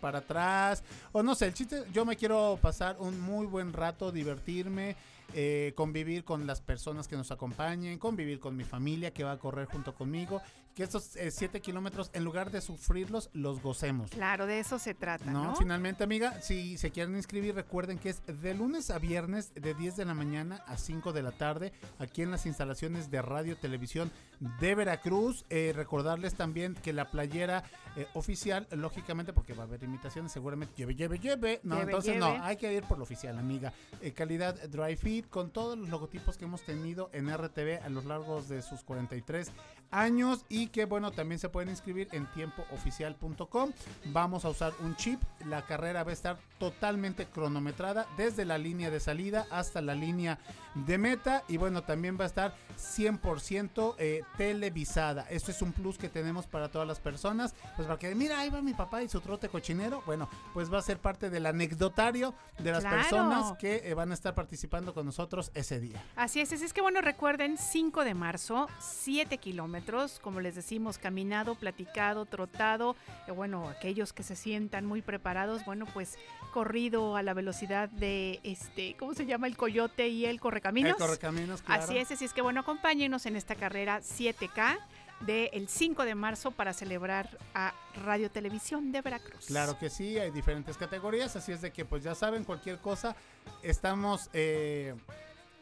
para 0.00 0.18
atrás. 0.20 0.82
O 1.12 1.22
no 1.22 1.34
sé, 1.34 1.46
el 1.46 1.54
chiste, 1.54 1.84
yo 1.92 2.04
me 2.04 2.16
quiero 2.16 2.58
pasar 2.62 2.96
un 2.98 3.20
muy 3.20 3.46
buen 3.46 3.72
rato, 3.72 4.10
divertirme, 4.12 4.96
eh, 5.34 5.72
convivir 5.76 6.24
con 6.24 6.46
las 6.46 6.60
personas 6.60 7.08
que 7.08 7.16
nos 7.16 7.30
acompañen, 7.30 7.98
convivir 7.98 8.40
con 8.40 8.56
mi 8.56 8.64
familia 8.64 9.12
que 9.12 9.24
va 9.24 9.32
a 9.32 9.38
correr 9.38 9.66
junto 9.66 9.94
conmigo. 9.94 10.40
Que 10.80 10.84
estos 10.84 11.10
7 11.28 11.60
kilómetros, 11.60 12.08
en 12.14 12.24
lugar 12.24 12.50
de 12.50 12.62
sufrirlos, 12.62 13.28
los 13.34 13.60
gocemos. 13.60 14.10
Claro, 14.12 14.46
de 14.46 14.60
eso 14.60 14.78
se 14.78 14.94
trata, 14.94 15.30
¿no? 15.30 15.44
No, 15.44 15.56
finalmente, 15.56 16.04
amiga, 16.04 16.40
si 16.40 16.78
se 16.78 16.90
quieren 16.90 17.16
inscribir, 17.16 17.54
recuerden 17.54 17.98
que 17.98 18.08
es 18.08 18.22
de 18.26 18.54
lunes 18.54 18.88
a 18.88 18.98
viernes, 18.98 19.52
de 19.52 19.74
10 19.74 19.96
de 19.98 20.06
la 20.06 20.14
mañana 20.14 20.64
a 20.66 20.78
5 20.78 21.12
de 21.12 21.22
la 21.22 21.32
tarde, 21.32 21.74
aquí 21.98 22.22
en 22.22 22.30
las 22.30 22.46
instalaciones 22.46 23.10
de 23.10 23.20
Radio 23.20 23.58
Televisión 23.58 24.10
de 24.58 24.74
Veracruz. 24.74 25.44
Eh, 25.50 25.74
recordarles 25.76 26.34
también 26.34 26.72
que 26.72 26.94
la 26.94 27.10
playera 27.10 27.62
eh, 27.96 28.06
oficial, 28.14 28.66
lógicamente, 28.70 29.34
porque 29.34 29.52
va 29.52 29.64
a 29.64 29.66
haber 29.66 29.82
imitaciones, 29.82 30.32
seguramente 30.32 30.72
lleve, 30.78 30.94
lleve, 30.94 31.18
lleve. 31.18 31.60
No, 31.62 31.74
Lleve, 31.74 31.90
entonces 31.90 32.14
lleve. 32.14 32.38
no, 32.38 32.42
hay 32.42 32.56
que 32.56 32.72
ir 32.72 32.84
por 32.84 32.96
lo 32.96 33.04
oficial, 33.04 33.38
amiga. 33.38 33.74
Eh, 34.00 34.12
calidad 34.12 34.56
Dry 34.70 34.96
Fit, 34.96 35.28
con 35.28 35.50
todos 35.50 35.76
los 35.76 35.90
logotipos 35.90 36.38
que 36.38 36.46
hemos 36.46 36.62
tenido 36.62 37.10
en 37.12 37.28
RTV 37.28 37.84
a 37.84 37.90
lo 37.90 38.00
largo 38.00 38.40
de 38.40 38.62
sus 38.62 38.82
43 38.82 39.52
años 39.90 40.44
y 40.48 40.68
que 40.68 40.84
bueno, 40.84 41.10
también 41.10 41.38
se 41.38 41.48
pueden 41.48 41.70
inscribir 41.70 42.08
en 42.12 42.26
tiempooficial.com. 42.32 43.72
Vamos 44.06 44.44
a 44.44 44.48
usar 44.50 44.72
un 44.80 44.96
chip. 44.96 45.20
La 45.46 45.62
carrera 45.66 46.04
va 46.04 46.10
a 46.10 46.14
estar 46.14 46.38
totalmente 46.58 47.26
cronometrada 47.26 48.06
desde 48.16 48.44
la 48.44 48.58
línea 48.58 48.90
de 48.90 49.00
salida 49.00 49.46
hasta 49.50 49.80
la 49.80 49.94
línea 49.94 50.38
de 50.74 50.98
meta 50.98 51.42
y 51.48 51.56
bueno, 51.56 51.82
también 51.82 52.18
va 52.18 52.24
a 52.24 52.26
estar 52.26 52.54
100% 52.78 53.94
eh, 53.98 54.22
televisada. 54.36 55.26
Esto 55.30 55.50
es 55.50 55.62
un 55.62 55.72
plus 55.72 55.98
que 55.98 56.08
tenemos 56.08 56.46
para 56.46 56.68
todas 56.70 56.86
las 56.86 57.00
personas, 57.00 57.54
pues 57.76 57.86
para 57.88 57.98
que 57.98 58.14
mira, 58.14 58.38
ahí 58.40 58.50
va 58.50 58.60
mi 58.62 58.74
papá 58.74 59.02
y 59.02 59.08
su 59.08 59.20
trote 59.20 59.48
cochinero. 59.48 60.02
Bueno, 60.06 60.28
pues 60.52 60.72
va 60.72 60.78
a 60.78 60.82
ser 60.82 60.98
parte 60.98 61.30
del 61.30 61.46
anecdotario 61.46 62.34
de 62.58 62.70
las 62.72 62.80
Claro. 62.80 62.96
personas 62.98 63.52
que 63.58 63.82
eh, 63.84 63.94
van 63.94 64.10
a 64.10 64.14
estar 64.14 64.34
participando 64.34 64.94
con 64.94 65.06
nosotros 65.06 65.50
ese 65.54 65.80
día. 65.80 66.02
Así 66.16 66.40
es, 66.40 66.52
así 66.52 66.64
es 66.64 66.72
que 66.72 66.80
bueno, 66.80 67.00
recuerden, 67.00 67.56
5 67.58 68.04
de 68.04 68.14
marzo, 68.14 68.68
7 68.80 69.38
kilómetros, 69.38 69.79
como 70.22 70.40
les 70.40 70.54
decimos, 70.54 70.98
caminado, 70.98 71.54
platicado, 71.54 72.26
trotado, 72.26 72.96
eh, 73.26 73.32
bueno, 73.32 73.68
aquellos 73.68 74.12
que 74.12 74.22
se 74.22 74.36
sientan 74.36 74.86
muy 74.86 75.02
preparados, 75.02 75.64
bueno, 75.64 75.86
pues 75.92 76.18
corrido 76.52 77.16
a 77.16 77.22
la 77.22 77.34
velocidad 77.34 77.88
de 77.88 78.40
este, 78.42 78.96
¿cómo 78.98 79.14
se 79.14 79.26
llama? 79.26 79.46
El 79.46 79.56
coyote 79.56 80.08
y 80.08 80.26
el 80.26 80.40
correcaminos. 80.40 80.92
El 80.92 80.96
Correcaminos, 80.96 81.62
claro. 81.62 81.82
Así 81.82 81.96
es, 81.96 82.10
así 82.10 82.24
es 82.24 82.32
que 82.32 82.42
bueno, 82.42 82.60
acompáñenos 82.60 83.26
en 83.26 83.36
esta 83.36 83.54
carrera 83.54 84.00
7K 84.00 84.78
del 85.20 85.68
5 85.68 86.04
de 86.04 86.14
marzo 86.14 86.50
para 86.50 86.72
celebrar 86.72 87.28
a 87.54 87.74
Radio 88.04 88.30
Televisión 88.30 88.90
de 88.90 89.02
Veracruz. 89.02 89.46
Claro 89.46 89.78
que 89.78 89.90
sí, 89.90 90.18
hay 90.18 90.30
diferentes 90.30 90.76
categorías, 90.76 91.36
así 91.36 91.52
es 91.52 91.60
de 91.60 91.72
que 91.72 91.84
pues 91.84 92.02
ya 92.02 92.14
saben, 92.14 92.44
cualquier 92.44 92.78
cosa, 92.78 93.14
estamos, 93.62 94.30
eh, 94.32 94.94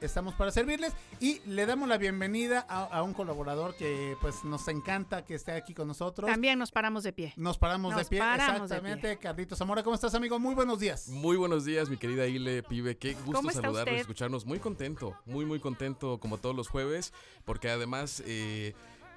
estamos 0.00 0.34
para 0.34 0.50
servirles 0.50 0.92
y 1.20 1.40
le 1.46 1.66
damos 1.66 1.88
la 1.88 1.98
bienvenida 1.98 2.64
a, 2.68 2.84
a 2.84 3.02
un 3.02 3.14
colaborador 3.14 3.74
que 3.76 4.16
pues 4.20 4.44
nos 4.44 4.66
encanta 4.68 5.24
que 5.24 5.34
esté 5.34 5.52
aquí 5.52 5.74
con 5.74 5.88
nosotros. 5.88 6.28
También 6.30 6.58
nos 6.58 6.70
paramos 6.70 7.02
de 7.02 7.12
pie. 7.12 7.32
Nos 7.36 7.58
paramos 7.58 7.96
de 7.96 8.04
pie, 8.04 8.18
paramos 8.18 8.68
de 8.68 8.76
exactamente. 8.76 9.18
Carlitos 9.18 9.58
Zamora, 9.58 9.82
¿cómo 9.82 9.94
estás 9.94 10.14
amigo? 10.14 10.38
Muy 10.38 10.54
buenos 10.54 10.80
días. 10.80 11.08
Muy 11.08 11.36
buenos 11.36 11.64
días, 11.64 11.88
mi 11.88 11.96
querida 11.96 12.26
Ile 12.26 12.62
Pibe. 12.62 12.96
Qué 12.96 13.14
gusto 13.14 13.32
¿Cómo 13.32 13.50
está 13.50 13.62
saludarlos 13.62 14.00
escucharnos. 14.00 14.46
Muy 14.46 14.58
contento, 14.58 15.16
muy, 15.26 15.44
muy 15.44 15.60
contento, 15.60 16.18
como 16.18 16.38
todos 16.38 16.54
los 16.54 16.68
jueves, 16.68 17.12
porque 17.44 17.70
además. 17.70 18.22
eh, 18.26 18.74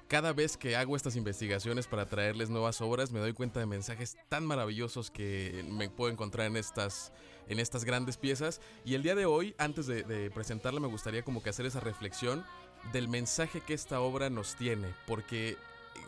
cada 0.08 0.34
vez 0.34 0.58
que 0.58 0.76
hago 0.76 0.94
estas 0.94 1.16
investigaciones 1.16 1.86
para 1.86 2.04
traerles 2.04 2.50
nuevas 2.50 2.82
obras, 2.82 3.12
me 3.12 3.18
doy 3.18 3.32
cuenta 3.32 3.60
de 3.60 3.66
mensajes 3.66 4.18
tan 4.28 4.44
maravillosos 4.44 5.10
que 5.10 5.64
me 5.70 5.88
puedo 5.88 6.12
encontrar 6.12 6.48
en 6.48 6.56
estas, 6.58 7.14
en 7.48 7.58
estas 7.58 7.84
grandes 7.84 8.16
piezas. 8.16 8.60
Y 8.84 8.94
el 8.94 9.02
día 9.02 9.14
de 9.14 9.26
hoy, 9.26 9.54
antes 9.58 9.86
de, 9.86 10.02
de 10.02 10.30
presentarla, 10.30 10.80
me 10.80 10.88
gustaría 10.88 11.22
como 11.22 11.42
que 11.42 11.50
hacer 11.50 11.66
esa 11.66 11.80
reflexión 11.80 12.44
del 12.92 13.08
mensaje 13.08 13.60
que 13.60 13.74
esta 13.74 14.00
obra 14.00 14.30
nos 14.30 14.56
tiene, 14.56 14.94
porque 15.06 15.56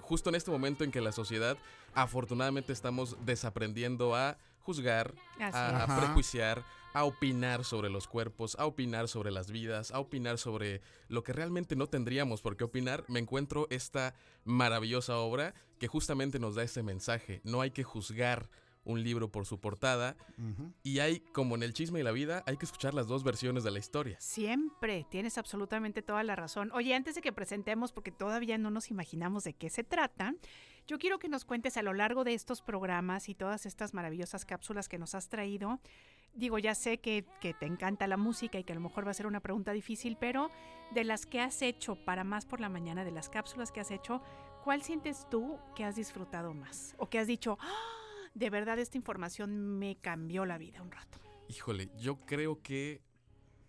justo 0.01 0.31
en 0.31 0.37
este 0.37 0.51
momento 0.51 0.85
en 0.85 0.91
que 0.91 1.01
la 1.01 1.13
sociedad 1.13 1.57
afortunadamente 1.95 2.73
estamos 2.73 3.17
desaprendiendo 3.25 4.15
a 4.17 4.37
juzgar, 4.61 5.15
a, 5.39 5.85
a 5.85 6.01
prejuiciar, 6.01 6.65
a 6.95 7.05
opinar 7.05 7.65
sobre 7.65 7.91
los 7.91 8.07
cuerpos, 8.07 8.57
a 8.59 8.67
opinar 8.67 9.09
sobre 9.09 9.31
las 9.31 9.51
vidas, 9.51 9.91
a 9.91 9.99
opinar 9.99 10.39
sobre 10.39 10.81
lo 11.09 11.23
que 11.23 11.33
realmente 11.33 11.77
no 11.77 11.87
tendríamos 11.87 12.41
por 12.41 12.57
qué 12.57 12.65
opinar, 12.65 13.05
me 13.09 13.21
encuentro 13.21 13.67
esta 13.71 14.15
maravillosa 14.45 15.19
obra 15.19 15.55
que 15.79 15.89
justamente 15.89 16.39
nos 16.39 16.55
da 16.55 16.63
ese 16.63 16.83
mensaje. 16.83 17.41
No 17.45 17.61
hay 17.61 17.73
que 17.73 17.85
juzgar 17.85 18.49
un 18.85 19.03
libro 19.03 19.31
por 19.31 19.47
su 19.47 19.59
portada 19.59 20.17
y 20.83 20.99
hay, 20.99 21.21
como 21.21 21.55
en 21.55 21.63
el 21.63 21.73
chisme 21.73 22.01
y 22.01 22.03
la 22.03 22.13
vida, 22.13 22.43
hay 22.47 22.57
que 22.57 22.67
escuchar 22.67 22.95
las 22.95 23.07
dos 23.07 23.25
versiones 23.25 23.65
de 23.65 23.71
la 23.71 23.79
historia. 23.79 24.17
Siempre, 24.21 25.07
tienes 25.11 25.39
absolutamente 25.39 26.03
toda 26.03 26.23
la 26.23 26.37
razón. 26.37 26.71
Oye, 26.73 26.95
antes 26.95 27.15
de 27.15 27.21
que 27.23 27.33
presentemos, 27.33 27.93
porque 27.93 28.11
todavía 28.11 28.59
no 28.59 28.71
nos 28.71 28.91
imaginamos 28.91 29.45
de 29.45 29.55
qué 29.55 29.71
se 29.71 29.85
trata, 29.85 30.35
yo 30.87 30.99
quiero 30.99 31.19
que 31.19 31.29
nos 31.29 31.45
cuentes 31.45 31.77
a 31.77 31.83
lo 31.83 31.95
largo 31.95 32.25
de 32.25 32.35
estos 32.35 32.61
programas 32.61 33.29
y 33.29 33.35
todas 33.35 33.65
estas 33.65 33.95
maravillosas 33.95 34.45
cápsulas 34.45 34.89
que 34.89 34.99
nos 34.99 35.15
has 35.15 35.29
traído. 35.29 35.81
Digo, 36.35 36.59
ya 36.59 36.75
sé 36.75 36.99
que, 36.99 37.25
que 37.41 37.55
te 37.55 37.65
encanta 37.67 38.07
la 38.07 38.17
música 38.17 38.59
y 38.59 38.65
que 38.65 38.73
a 38.73 38.75
lo 38.75 38.81
mejor 38.83 39.07
va 39.07 39.13
a 39.13 39.15
ser 39.15 39.27
una 39.27 39.41
pregunta 39.41 39.73
difícil, 39.73 40.17
pero 40.19 40.51
de 40.93 41.05
las 41.05 41.27
que 41.27 41.41
has 41.41 41.63
hecho 41.63 41.97
para 42.05 42.25
más 42.25 42.45
por 42.45 42.61
la 42.61 42.69
mañana, 42.69 43.05
de 43.05 43.13
las 43.13 43.29
cápsulas 43.29 43.73
que 43.73 43.81
has 43.81 43.91
hecho, 43.91 44.21
¿cuál 44.65 44.83
sientes 44.83 45.27
tú 45.31 45.59
que 45.77 45.85
has 45.85 45.95
disfrutado 45.97 46.53
más? 46.53 46.95
O 46.99 47.09
que 47.09 47.19
has 47.19 47.29
dicho, 47.29 47.57
"Ah, 47.61 48.04
de 48.35 48.51
verdad 48.51 48.79
esta 48.79 48.97
información 48.97 49.79
me 49.79 49.97
cambió 49.97 50.45
la 50.45 50.59
vida 50.59 50.83
un 50.83 50.91
rato. 50.91 51.19
Híjole, 51.49 51.91
yo 51.99 52.17
creo 52.27 52.63
que 52.63 53.03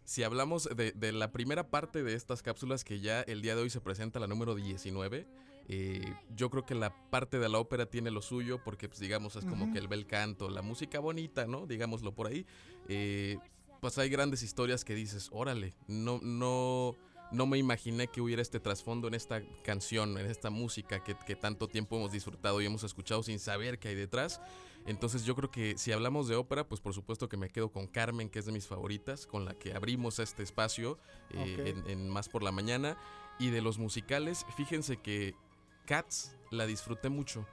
si 0.03 0.24
hablamos 0.24 0.70
de, 0.76 0.91
de 0.91 1.11
la 1.11 1.32
primera 1.32 1.70
parte 1.70 2.03
de 2.03 2.13
estas 2.13 2.41
cápsulas 2.41 2.84
que 2.84 2.99
ya 2.99 3.22
el 3.22 3.41
día 3.41 3.55
de 3.55 3.61
hoy 3.61 3.70
se 3.70 3.82
presenta, 3.82 4.20
la 4.20 4.28
número 4.28 4.55
19, 4.55 5.28
eh, 5.68 6.13
yo 6.36 6.49
creo 6.49 6.66
que 6.66 6.76
la 6.76 6.95
parte 7.09 7.39
de 7.39 7.49
la 7.49 7.57
ópera 7.57 7.88
tiene 7.88 8.11
lo 8.11 8.22
suyo 8.22 8.63
porque, 8.63 8.88
pues, 8.88 8.99
digamos, 8.99 9.36
es 9.36 9.45
como 9.45 9.72
que 9.74 9.80
el 9.80 9.88
bel 9.88 10.05
canto, 10.05 10.49
la 10.49 10.61
música 10.61 10.99
bonita, 10.99 11.47
¿no? 11.47 11.66
Digámoslo 11.66 12.13
por 12.13 12.28
ahí. 12.28 12.45
Eh, 12.88 13.39
pues 13.82 13.97
hay 13.97 14.09
grandes 14.09 14.43
historias 14.43 14.86
que 14.86 14.95
dices, 14.95 15.30
órale, 15.32 15.74
no, 15.88 16.20
no, 16.22 16.95
no 17.36 17.45
me 17.45 17.57
imaginé 17.57 18.07
que 18.07 18.21
hubiera 18.21 18.41
este 18.41 18.59
trasfondo 18.59 19.07
en 19.07 19.13
esta 19.13 19.41
canción, 19.63 20.17
en 20.17 20.25
esta 20.25 20.49
música 20.49 21.03
que, 21.03 21.15
que 21.15 21.36
tanto 21.36 21.67
tiempo 21.67 21.97
hemos 21.97 22.11
disfrutado 22.11 22.61
y 22.61 22.65
hemos 22.65 22.83
escuchado 22.83 23.21
sin 23.23 23.39
saber 23.39 23.79
qué 23.79 23.89
hay 23.89 23.95
detrás. 23.95 24.41
Entonces 24.86 25.25
yo 25.25 25.36
creo 25.36 25.49
que 25.49 25.77
si 25.77 25.91
hablamos 25.91 26.27
de 26.27 26.36
ópera, 26.36 26.67
pues 26.67 26.79
por 26.79 26.93
supuesto 26.93 27.27
que 27.27 27.38
me 27.38 27.49
quedo 27.49 27.69
con 27.71 27.88
Carmen, 27.88 28.29
que 28.29 28.39
es 28.39 28.45
de 28.45 28.51
mis 28.51 28.67
favoritas, 28.67 29.25
con 29.25 29.43
la 29.43 29.55
que 29.55 29.73
abrimos 29.73 30.19
este 30.19 30.43
espacio 30.43 30.99
eh, 31.31 31.73
en, 31.75 31.89
en 31.89 32.09
Más 32.09 32.29
por 32.29 32.43
la 32.43 32.51
Mañana. 32.51 32.97
Y 33.39 33.49
de 33.49 33.61
los 33.61 33.79
musicales, 33.79 34.45
fíjense 34.55 34.97
que 34.97 35.36
Cats 35.86 36.36
la 36.51 36.65
disfruté 36.65 37.09
mucho. 37.09 37.45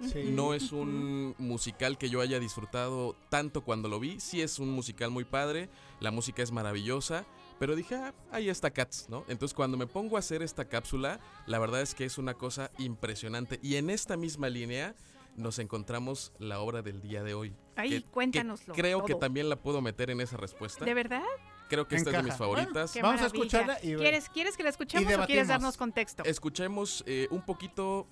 Sí. 0.00 0.30
No 0.30 0.54
es 0.54 0.72
un 0.72 1.34
musical 1.38 1.98
que 1.98 2.08
yo 2.08 2.20
haya 2.20 2.40
disfrutado 2.40 3.14
tanto 3.28 3.62
cuando 3.62 3.88
lo 3.88 4.00
vi. 4.00 4.18
Sí 4.18 4.40
es 4.40 4.58
un 4.58 4.70
musical 4.70 5.10
muy 5.10 5.24
padre, 5.24 5.68
la 6.00 6.10
música 6.10 6.42
es 6.42 6.52
maravillosa, 6.52 7.26
pero 7.60 7.76
dije, 7.76 7.94
ah, 7.94 8.14
ahí 8.32 8.48
está 8.48 8.70
Cats, 8.70 9.06
¿no? 9.10 9.22
Entonces 9.28 9.54
cuando 9.54 9.76
me 9.76 9.86
pongo 9.86 10.16
a 10.16 10.18
hacer 10.20 10.42
esta 10.42 10.64
cápsula, 10.64 11.20
la 11.46 11.58
verdad 11.58 11.82
es 11.82 11.94
que 11.94 12.06
es 12.06 12.16
una 12.16 12.32
cosa 12.34 12.70
impresionante. 12.78 13.60
Y 13.62 13.76
en 13.76 13.90
esta 13.90 14.16
misma 14.16 14.48
línea 14.48 14.94
nos 15.36 15.58
encontramos 15.58 16.32
la 16.38 16.60
obra 16.60 16.80
del 16.80 17.02
día 17.02 17.22
de 17.22 17.34
hoy. 17.34 17.54
Que- 17.76 17.88
que 17.88 18.02
cuéntanoslo 18.04 18.74
creo 18.74 19.04
que 19.04 19.14
también 19.14 19.48
la 19.50 19.56
puedo 19.56 19.82
meter 19.82 20.10
en 20.10 20.20
esa 20.22 20.38
respuesta. 20.38 20.84
¿De 20.86 20.94
verdad? 20.94 21.22
Creo 21.68 21.86
que 21.86 21.96
esta 21.96 22.10
es 22.10 22.16
de 22.16 22.22
mis 22.22 22.34
favoritas. 22.34 22.92
Qué 22.92 23.02
maravilla. 23.02 23.76
¿Quieres, 23.80 24.28
¿Quieres 24.30 24.56
que 24.56 24.62
la 24.62 24.70
escuchemos 24.70 25.12
o 25.14 25.26
quieres 25.26 25.48
darnos 25.48 25.76
contexto? 25.76 26.24
Escuchemos 26.24 27.04
eh, 27.06 27.28
un 27.30 27.42
poquito 27.42 28.08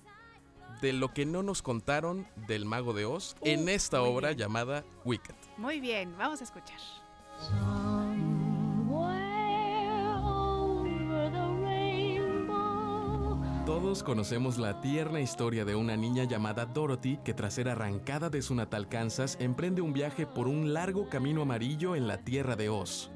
de 0.81 0.93
lo 0.93 1.11
que 1.13 1.25
no 1.25 1.41
nos 1.43 1.61
contaron 1.63 2.27
del 2.47 2.65
Mago 2.65 2.93
de 2.93 3.05
Oz 3.05 3.35
en 3.41 3.67
esta 3.67 4.01
obra 4.03 4.29
bien. 4.29 4.37
llamada 4.39 4.85
Wicked. 5.03 5.35
Muy 5.57 5.79
bien, 5.81 6.15
vamos 6.17 6.39
a 6.39 6.43
escuchar. 6.43 6.77
Todos 13.69 14.01
conocemos 14.01 14.57
la 14.57 14.81
tierna 14.81 15.21
historia 15.21 15.63
de 15.63 15.75
una 15.75 15.95
niña 15.95 16.23
llamada 16.23 16.65
Dorothy 16.65 17.19
que 17.23 17.35
tras 17.35 17.53
ser 17.53 17.69
arrancada 17.69 18.31
de 18.31 18.41
su 18.41 18.55
natal 18.55 18.89
Kansas 18.89 19.37
emprende 19.39 19.83
un 19.83 19.93
viaje 19.93 20.25
por 20.25 20.47
un 20.47 20.73
largo 20.73 21.07
camino 21.07 21.43
amarillo 21.43 21.95
en 21.95 22.07
la 22.07 22.17
tierra 22.17 22.55
de 22.55 22.69
Oz. 22.69 23.11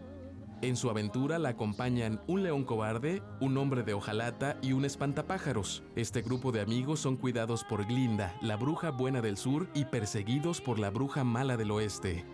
En 0.62 0.76
su 0.76 0.91
aventura 0.91 1.39
la 1.39 1.49
acompañan 1.49 2.22
un 2.28 2.43
león 2.43 2.66
cobarde, 2.66 3.24
un 3.41 3.58
hombre 3.58 3.82
de 3.82 3.95
hojalata 3.95 4.60
y 4.62 4.74
un 4.74 4.86
espantapájaros. 4.86 5.82
Este 5.95 6.22
grupo 6.22 6.51
de 6.51 6.62
amigos 6.62 6.99
son 6.99 7.18
cuidados 7.18 7.64
por 7.64 7.88
Glinda, 7.88 8.38
la 8.43 8.56
bruja 8.56 8.91
buena 8.91 9.22
del 9.22 9.38
sur, 9.38 9.68
y 9.74 9.86
perseguidos 9.86 10.62
por 10.62 10.78
la 10.78 10.91
bruja 10.91 11.24
mala 11.24 11.58
del 11.58 11.72
oeste. 11.72 12.26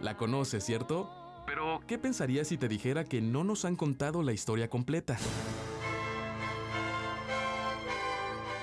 La 0.00 0.16
conoces, 0.16 0.64
¿cierto? 0.64 1.10
Pero, 1.44 1.80
¿qué 1.86 1.98
pensarías 1.98 2.48
si 2.48 2.56
te 2.56 2.66
dijera 2.66 3.04
que 3.04 3.20
no 3.20 3.44
nos 3.44 3.66
han 3.66 3.76
contado 3.76 4.22
la 4.22 4.32
historia 4.32 4.70
completa? 4.70 5.18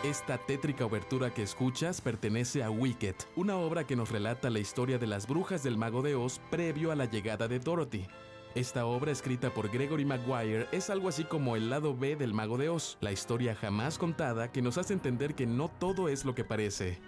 Esta 0.05 0.37
tétrica 0.37 0.85
obertura 0.85 1.33
que 1.33 1.41
escuchas 1.41 1.99
pertenece 1.99 2.61
a 2.63 2.69
Wicked, 2.69 3.15
una 3.35 3.57
obra 3.57 3.87
que 3.87 3.95
nos 3.95 4.11
relata 4.11 4.51
la 4.51 4.59
historia 4.59 4.99
de 4.99 5.07
las 5.07 5.27
brujas 5.27 5.63
del 5.63 5.79
mago 5.79 6.03
de 6.03 6.13
Oz 6.13 6.39
previo 6.51 6.91
a 6.91 6.95
la 6.95 7.05
llegada 7.05 7.47
de 7.47 7.57
Dorothy. 7.57 8.05
Esta 8.53 8.85
obra 8.85 9.11
escrita 9.11 9.51
por 9.51 9.71
Gregory 9.71 10.05
Maguire 10.05 10.67
es 10.71 10.91
algo 10.91 11.09
así 11.09 11.23
como 11.23 11.55
el 11.55 11.71
lado 11.71 11.97
B 11.97 12.15
del 12.15 12.35
mago 12.35 12.59
de 12.59 12.69
Oz, 12.69 12.99
la 13.01 13.11
historia 13.11 13.55
jamás 13.55 13.97
contada 13.97 14.51
que 14.51 14.61
nos 14.61 14.77
hace 14.77 14.93
entender 14.93 15.33
que 15.33 15.47
no 15.47 15.69
todo 15.69 16.07
es 16.07 16.23
lo 16.23 16.35
que 16.35 16.43
parece. 16.43 16.99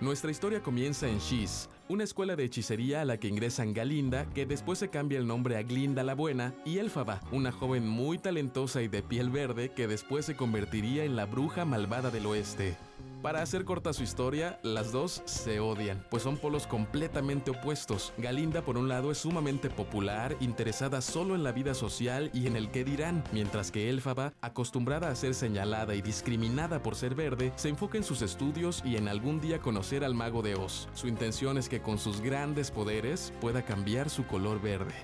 Nuestra 0.00 0.30
historia 0.30 0.62
comienza 0.62 1.06
en 1.06 1.18
Shiz, 1.18 1.68
una 1.88 2.04
escuela 2.04 2.36
de 2.36 2.44
hechicería 2.44 3.00
a 3.00 3.04
la 3.04 3.18
que 3.18 3.28
ingresan 3.28 3.74
Galinda, 3.74 4.26
que 4.34 4.46
después 4.46 4.78
se 4.78 4.88
cambia 4.88 5.18
el 5.18 5.26
nombre 5.26 5.56
a 5.56 5.62
Glinda 5.62 6.02
la 6.02 6.14
Buena, 6.14 6.54
y 6.64 6.78
Elfaba, 6.78 7.20
una 7.32 7.52
joven 7.52 7.86
muy 7.86 8.18
talentosa 8.18 8.82
y 8.82 8.88
de 8.88 9.02
piel 9.02 9.30
verde 9.30 9.70
que 9.70 9.86
después 9.86 10.24
se 10.26 10.36
convertiría 10.36 11.04
en 11.04 11.16
la 11.16 11.26
bruja 11.26 11.64
malvada 11.64 12.10
del 12.10 12.26
oeste. 12.26 12.76
Para 13.22 13.40
hacer 13.40 13.64
corta 13.64 13.92
su 13.92 14.02
historia, 14.02 14.58
las 14.64 14.90
dos 14.90 15.22
se 15.26 15.60
odian, 15.60 16.04
pues 16.10 16.24
son 16.24 16.36
polos 16.36 16.66
completamente 16.66 17.52
opuestos. 17.52 18.12
Galinda, 18.18 18.62
por 18.62 18.76
un 18.76 18.88
lado, 18.88 19.12
es 19.12 19.18
sumamente 19.18 19.70
popular, 19.70 20.36
interesada 20.40 21.00
solo 21.00 21.36
en 21.36 21.44
la 21.44 21.52
vida 21.52 21.74
social 21.74 22.30
y 22.34 22.48
en 22.48 22.56
el 22.56 22.72
qué 22.72 22.82
dirán, 22.82 23.22
mientras 23.32 23.70
que 23.70 23.88
Elfaba, 23.90 24.32
acostumbrada 24.40 25.08
a 25.08 25.14
ser 25.14 25.34
señalada 25.34 25.94
y 25.94 26.02
discriminada 26.02 26.82
por 26.82 26.96
ser 26.96 27.14
verde, 27.14 27.52
se 27.54 27.68
enfoca 27.68 27.96
en 27.96 28.02
sus 28.02 28.22
estudios 28.22 28.82
y 28.84 28.96
en 28.96 29.06
algún 29.06 29.40
día 29.40 29.60
conocer 29.60 30.02
al 30.02 30.14
mago 30.14 30.42
de 30.42 30.56
Oz. 30.56 30.88
Su 30.94 31.06
intención 31.06 31.58
es 31.58 31.68
que 31.68 31.80
con 31.80 31.98
sus 31.98 32.20
grandes 32.20 32.72
poderes 32.72 33.32
pueda 33.40 33.62
cambiar 33.62 34.10
su 34.10 34.26
color 34.26 34.60
verde. 34.60 34.94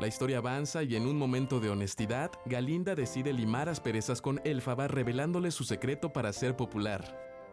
La 0.00 0.06
historia 0.06 0.38
avanza 0.38 0.82
y 0.82 0.96
en 0.96 1.06
un 1.06 1.18
momento 1.18 1.60
de 1.60 1.68
honestidad, 1.68 2.30
Galinda 2.46 2.94
decide 2.94 3.34
limar 3.34 3.68
asperezas 3.68 4.22
con 4.22 4.40
Elfaba 4.44 4.88
revelándole 4.88 5.50
su 5.50 5.64
secreto 5.64 6.10
para 6.10 6.32
ser 6.32 6.56
popular. 6.56 7.04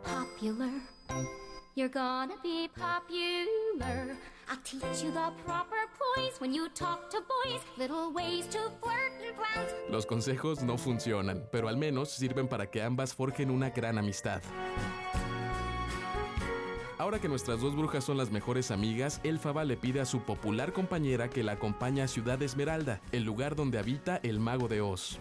popular. 0.02 0.72
You're 1.76 1.91
gonna 1.94 2.38
be 2.41 2.69
popular. 2.74 4.18
I'll 4.48 4.57
teach 4.64 5.03
you 5.03 5.11
the 5.11 5.30
proper 5.45 5.90
poise 5.99 6.40
when 6.40 6.53
you 6.53 6.69
talk 6.69 7.10
to 7.10 7.18
boys. 7.18 7.61
Little 7.78 8.14
ways 8.14 8.48
to 8.48 8.72
flirt 8.82 9.11
and. 9.57 9.91
Los 9.91 10.06
consejos 10.06 10.64
no 10.64 10.78
funcionan, 10.78 11.49
pero 11.52 11.68
al 11.68 11.76
menos 11.76 12.11
sirven 12.11 12.48
para 12.48 12.72
que 12.72 12.82
ambas 12.82 13.14
forjen 13.14 13.52
una 13.52 13.72
gran 13.72 13.98
amistad. 13.98 14.41
Ahora 16.99 17.19
que 17.19 17.30
nuestras 17.30 17.61
dos 17.61 17.76
brujas 17.76 18.03
son 18.03 18.18
las 18.18 18.32
mejores 18.32 18.72
amigas, 18.72 19.22
Elfaba 19.24 19.64
le 19.65 19.78
pide 19.78 19.99
a 19.99 20.06
su 20.06 20.22
popular 20.22 20.74
compañera 20.74 21.30
que 21.30 21.44
la 21.44 21.52
acompañe 21.53 22.02
a 22.02 22.07
Ciudad 22.07 22.41
Esmeralda, 22.41 23.02
el 23.11 23.24
lugar 23.24 23.56
donde 23.56 23.78
habita 23.78 24.18
el 24.24 24.40
mago 24.40 24.68
de 24.68 24.82
Oz. 24.82 25.19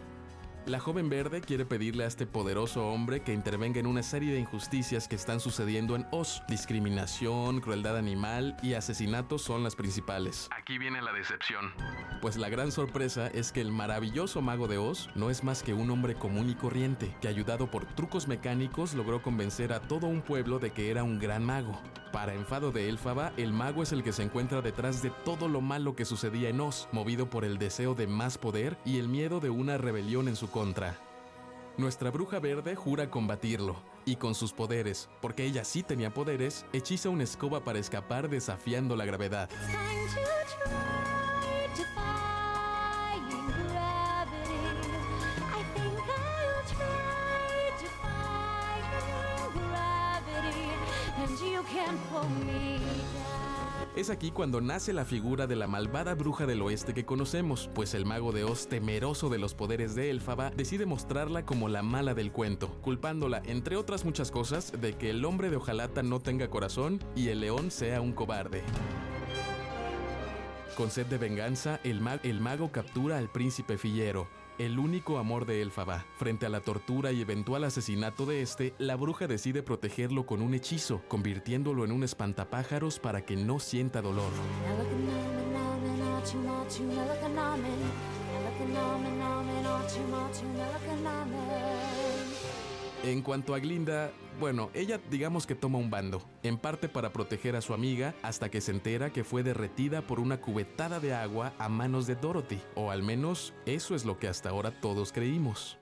La 0.66 0.80
joven 0.80 1.09
verde 1.09 1.43
quiere 1.43 1.64
pedirle 1.64 2.02
a 2.02 2.09
este 2.09 2.26
poderoso 2.26 2.88
hombre 2.88 3.20
que 3.20 3.32
intervenga 3.32 3.78
en 3.78 3.86
una 3.86 4.02
serie 4.02 4.32
de 4.32 4.40
injusticias 4.40 5.06
que 5.06 5.14
están 5.14 5.38
sucediendo 5.38 5.94
en 5.94 6.09
Oz. 6.10 6.43
Discriminación, 6.48 7.60
crueldad 7.60 7.97
animal 7.97 8.56
y 8.64 8.74
asesinatos 8.74 9.43
son 9.43 9.62
las 9.62 9.76
principales. 9.76 10.48
Aquí 10.51 10.76
viene 10.76 11.01
la 11.02 11.12
decepción. 11.12 11.72
Pues 12.20 12.36
la 12.36 12.48
gran 12.48 12.72
sorpresa 12.72 13.28
es 13.28 13.52
que 13.52 13.60
el 13.60 13.70
maravilloso 13.70 14.43
mago 14.43 14.66
de 14.66 14.78
Oz 14.78 15.09
no 15.14 15.30
es 15.30 15.44
más 15.44 15.62
que 15.62 15.72
un 15.72 15.88
hombre 15.88 16.16
común 16.16 16.51
y 16.51 16.56
corriente, 16.56 17.14
que 17.20 17.28
ayudado 17.28 17.70
por 17.70 17.86
trucos 17.86 18.26
mecánicos 18.26 18.94
logró 18.94 19.22
convencer 19.22 19.72
a 19.72 19.78
todo 19.78 20.09
un 20.09 20.20
pueblo 20.20 20.59
de 20.59 20.72
que 20.72 20.90
era 20.90 21.05
un 21.05 21.20
gran 21.20 21.44
mago. 21.44 21.80
Para 22.12 22.34
enfado 22.34 22.72
de 22.72 22.88
Elfaba, 22.88 23.32
el 23.36 23.52
mago 23.52 23.82
es 23.82 23.93
el 23.93 24.02
que 24.02 24.12
se 24.12 24.22
encuentra 24.22 24.62
detrás 24.62 25.02
de 25.02 25.10
todo 25.10 25.48
lo 25.48 25.60
malo 25.60 25.94
que 25.94 26.05
sucedía 26.05 26.48
en 26.48 26.60
Oz, 26.60 26.88
movido 26.90 27.28
por 27.28 27.44
el 27.44 27.59
deseo 27.59 27.94
de 27.94 28.06
más 28.06 28.38
poder 28.38 28.78
y 28.84 28.98
el 28.98 29.09
miedo 29.09 29.38
de 29.38 29.51
una 29.51 29.76
rebelión 29.76 30.26
en 30.26 30.34
su 30.34 30.51
contra. 30.57 30.97
Nuestra 31.77 32.11
bruja 32.11 32.39
verde 32.39 32.74
jura 32.77 33.11
combatirlo, 33.11 33.77
y 34.07 34.16
con 34.16 34.35
sus 34.35 34.55
poderes, 34.55 35.11
porque 35.20 35.45
ella 35.45 35.65
sí 35.65 35.83
tenía 35.83 36.15
poderes, 36.15 36.65
hechiza 36.73 37.11
una 37.11 37.24
escoba 37.24 37.62
para 37.62 37.78
escapar 37.78 38.31
desafiando 38.31 38.97
la 38.97 39.05
gravedad. 39.05 39.51
Es 53.97 54.10
aquí 54.10 54.31
cuando 54.31 54.60
nace 54.60 54.93
la 54.93 55.06
figura 55.06 55.47
de 55.47 55.56
la 55.56 55.66
malvada 55.66 56.14
bruja 56.14 56.44
del 56.44 56.60
oeste 56.60 56.93
que 56.93 57.06
conocemos, 57.06 57.70
pues 57.74 57.94
el 57.94 58.05
mago 58.05 58.31
de 58.31 58.44
Oz, 58.44 58.66
temeroso 58.66 59.31
de 59.31 59.39
los 59.39 59.55
poderes 59.55 59.94
de 59.94 60.10
Elfaba, 60.10 60.51
decide 60.51 60.85
mostrarla 60.85 61.47
como 61.47 61.66
la 61.70 61.82
mala 61.82 62.12
del 62.12 62.31
cuento, 62.31 62.68
culpándola, 62.82 63.40
entre 63.47 63.77
otras 63.77 64.05
muchas 64.05 64.31
cosas, 64.31 64.70
de 64.78 64.93
que 64.98 65.09
el 65.09 65.24
hombre 65.24 65.48
de 65.48 65.56
hojalata 65.56 66.02
no 66.02 66.20
tenga 66.20 66.51
corazón 66.51 67.02
y 67.14 67.28
el 67.28 67.40
león 67.40 67.70
sea 67.70 68.02
un 68.02 68.12
cobarde. 68.12 68.62
Con 70.77 70.90
sed 70.90 71.06
de 71.06 71.16
venganza, 71.16 71.81
el, 71.82 72.02
el 72.23 72.40
mago 72.43 72.70
captura 72.70 73.16
al 73.16 73.32
príncipe 73.32 73.78
Fillero, 73.78 74.28
el 74.59 74.78
único 74.78 75.19
amor 75.19 75.47
de 75.47 75.62
Elfaba. 75.62 76.05
Frente 76.16 76.47
a 76.47 76.49
la 76.49 76.61
tortura 76.61 77.12
y 77.12 77.20
eventual 77.20 77.65
asesinato 77.65 78.27
de 78.27 78.43
este, 78.43 78.74
la 78.78 78.97
bruja 78.97 79.27
decide 79.27 79.62
protegerlo 79.62 80.27
con 80.27 80.43
un 80.43 80.55
hechizo, 80.55 81.03
convirtiéndolo 81.09 81.85
en 81.85 81.93
un 81.93 82.05
espantapájaros 82.05 82.99
para 82.99 83.24
que 83.24 83.37
no 83.37 83.59
sienta 83.59 84.03
dolor. 84.03 84.33
En 93.07 93.23
cuanto 93.23 93.55
a 93.55 93.61
Glinda, 93.61 94.11
bueno, 94.41 94.69
ella 94.74 95.01
digamos 95.12 95.47
que 95.47 95.55
toma 95.55 95.78
un 95.78 95.91
bando, 95.91 96.28
en 96.43 96.59
parte 96.59 96.89
para 96.89 97.12
proteger 97.12 97.55
a 97.55 97.61
su 97.61 97.73
amiga 97.73 98.16
hasta 98.20 98.51
que 98.51 98.61
se 98.61 98.73
entera 98.73 99.12
que 99.12 99.23
fue 99.23 99.45
derretida 99.45 100.03
por 100.03 100.19
una 100.19 100.41
cubetada 100.41 100.99
de 100.99 101.15
agua 101.15 101.53
a 101.61 101.69
manos 101.69 102.09
de 102.09 102.16
Dorothy, 102.16 102.59
o 102.74 102.91
al 102.91 103.05
menos 103.05 103.55
eso 103.65 103.95
es 103.95 104.05
lo 104.05 104.19
que 104.19 104.27
hasta 104.27 104.49
ahora 104.49 104.73
todos 104.73 105.12
creímos. 105.12 105.78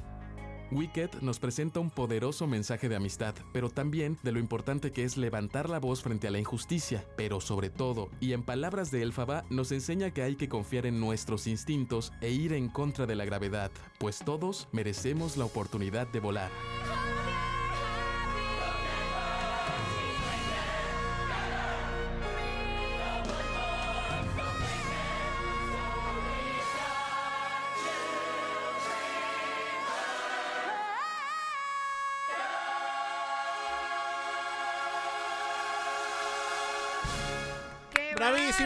Wicked 0.74 1.20
nos 1.20 1.38
presenta 1.38 1.78
un 1.78 1.88
poderoso 1.88 2.48
mensaje 2.48 2.88
de 2.88 2.96
amistad, 2.96 3.36
pero 3.52 3.70
también 3.70 4.18
de 4.24 4.32
lo 4.32 4.40
importante 4.40 4.90
que 4.90 5.04
es 5.04 5.16
levantar 5.16 5.70
la 5.70 5.78
voz 5.78 6.02
frente 6.02 6.26
a 6.26 6.32
la 6.32 6.40
injusticia, 6.40 7.04
pero 7.16 7.40
sobre 7.40 7.70
todo, 7.70 8.10
y 8.18 8.32
en 8.32 8.42
palabras 8.42 8.90
de 8.90 9.02
Elfaba, 9.02 9.44
nos 9.50 9.70
enseña 9.70 10.10
que 10.10 10.22
hay 10.22 10.34
que 10.34 10.48
confiar 10.48 10.86
en 10.86 10.98
nuestros 10.98 11.46
instintos 11.46 12.12
e 12.20 12.32
ir 12.32 12.52
en 12.52 12.68
contra 12.68 13.06
de 13.06 13.14
la 13.14 13.24
gravedad, 13.24 13.70
pues 14.00 14.18
todos 14.18 14.66
merecemos 14.72 15.36
la 15.36 15.44
oportunidad 15.44 16.08
de 16.08 16.18
volar. 16.18 16.50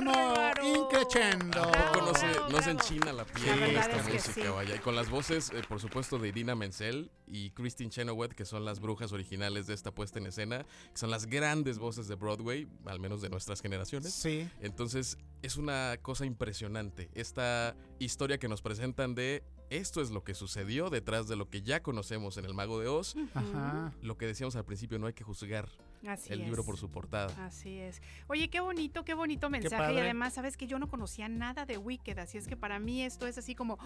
Bravísimo, 0.00 0.84
increchendo. 0.84 1.62
¿A 1.62 1.72
poco 1.92 2.06
no 2.06 2.14
se, 2.14 2.26
no 2.52 2.62
se 2.62 2.70
enchina 2.70 3.12
la 3.12 3.24
piel 3.24 3.60
La 3.60 3.66
con 3.66 3.76
esta 3.76 3.96
es 3.96 4.06
que 4.06 4.12
música, 4.12 4.42
sí. 4.42 4.48
vaya? 4.48 4.76
Y 4.76 4.78
con 4.78 4.94
las 4.94 5.10
voces, 5.10 5.50
eh, 5.50 5.62
por 5.68 5.80
supuesto, 5.80 6.18
de 6.18 6.28
Idina 6.28 6.54
Menzel 6.54 7.10
y 7.26 7.50
Christine 7.50 7.90
Chenoweth, 7.90 8.32
que 8.32 8.44
son 8.44 8.64
las 8.64 8.80
brujas 8.80 9.12
originales 9.12 9.66
de 9.66 9.74
esta 9.74 9.90
puesta 9.92 10.18
en 10.18 10.26
escena, 10.26 10.64
que 10.92 10.98
son 10.98 11.10
las 11.10 11.26
grandes 11.26 11.78
voces 11.78 12.08
de 12.08 12.14
Broadway, 12.14 12.68
al 12.86 13.00
menos 13.00 13.22
de 13.22 13.28
nuestras 13.28 13.60
generaciones. 13.60 14.12
Sí. 14.12 14.48
Entonces, 14.60 15.18
es 15.42 15.56
una 15.56 15.96
cosa 16.02 16.24
impresionante. 16.26 17.10
Esta 17.14 17.76
historia 17.98 18.38
que 18.38 18.48
nos 18.48 18.62
presentan 18.62 19.14
de 19.14 19.42
esto 19.70 20.00
es 20.00 20.10
lo 20.10 20.24
que 20.24 20.34
sucedió 20.34 20.88
detrás 20.88 21.28
de 21.28 21.36
lo 21.36 21.50
que 21.50 21.62
ya 21.62 21.82
conocemos 21.82 22.38
en 22.38 22.46
El 22.46 22.54
Mago 22.54 22.80
de 22.80 22.88
Oz. 22.88 23.16
Ajá. 23.34 23.92
Lo 24.02 24.16
que 24.16 24.26
decíamos 24.26 24.56
al 24.56 24.64
principio, 24.64 24.98
no 24.98 25.06
hay 25.06 25.12
que 25.12 25.24
juzgar 25.24 25.68
Así 26.06 26.32
el 26.32 26.40
libro 26.44 26.64
por 26.64 26.76
su 26.76 26.90
portada. 26.90 27.28
Así 27.46 27.78
es. 27.78 28.00
Oye, 28.28 28.48
qué 28.48 28.60
bonito, 28.60 29.04
qué 29.04 29.14
bonito 29.14 29.50
mensaje. 29.50 29.94
y 29.94 29.98
además, 29.98 30.34
sabes 30.34 30.56
que 30.56 30.66
yo 30.66 30.78
no 30.78 30.88
conocía 30.88 31.28
nada 31.28 31.66
de 31.66 31.76
Wicked, 31.78 32.18
así 32.18 32.38
es 32.38 32.46
que 32.46 32.56
para 32.56 32.78
mí 32.78 33.02
esto 33.02 33.26
es 33.26 33.36
así 33.38 33.54
como, 33.54 33.78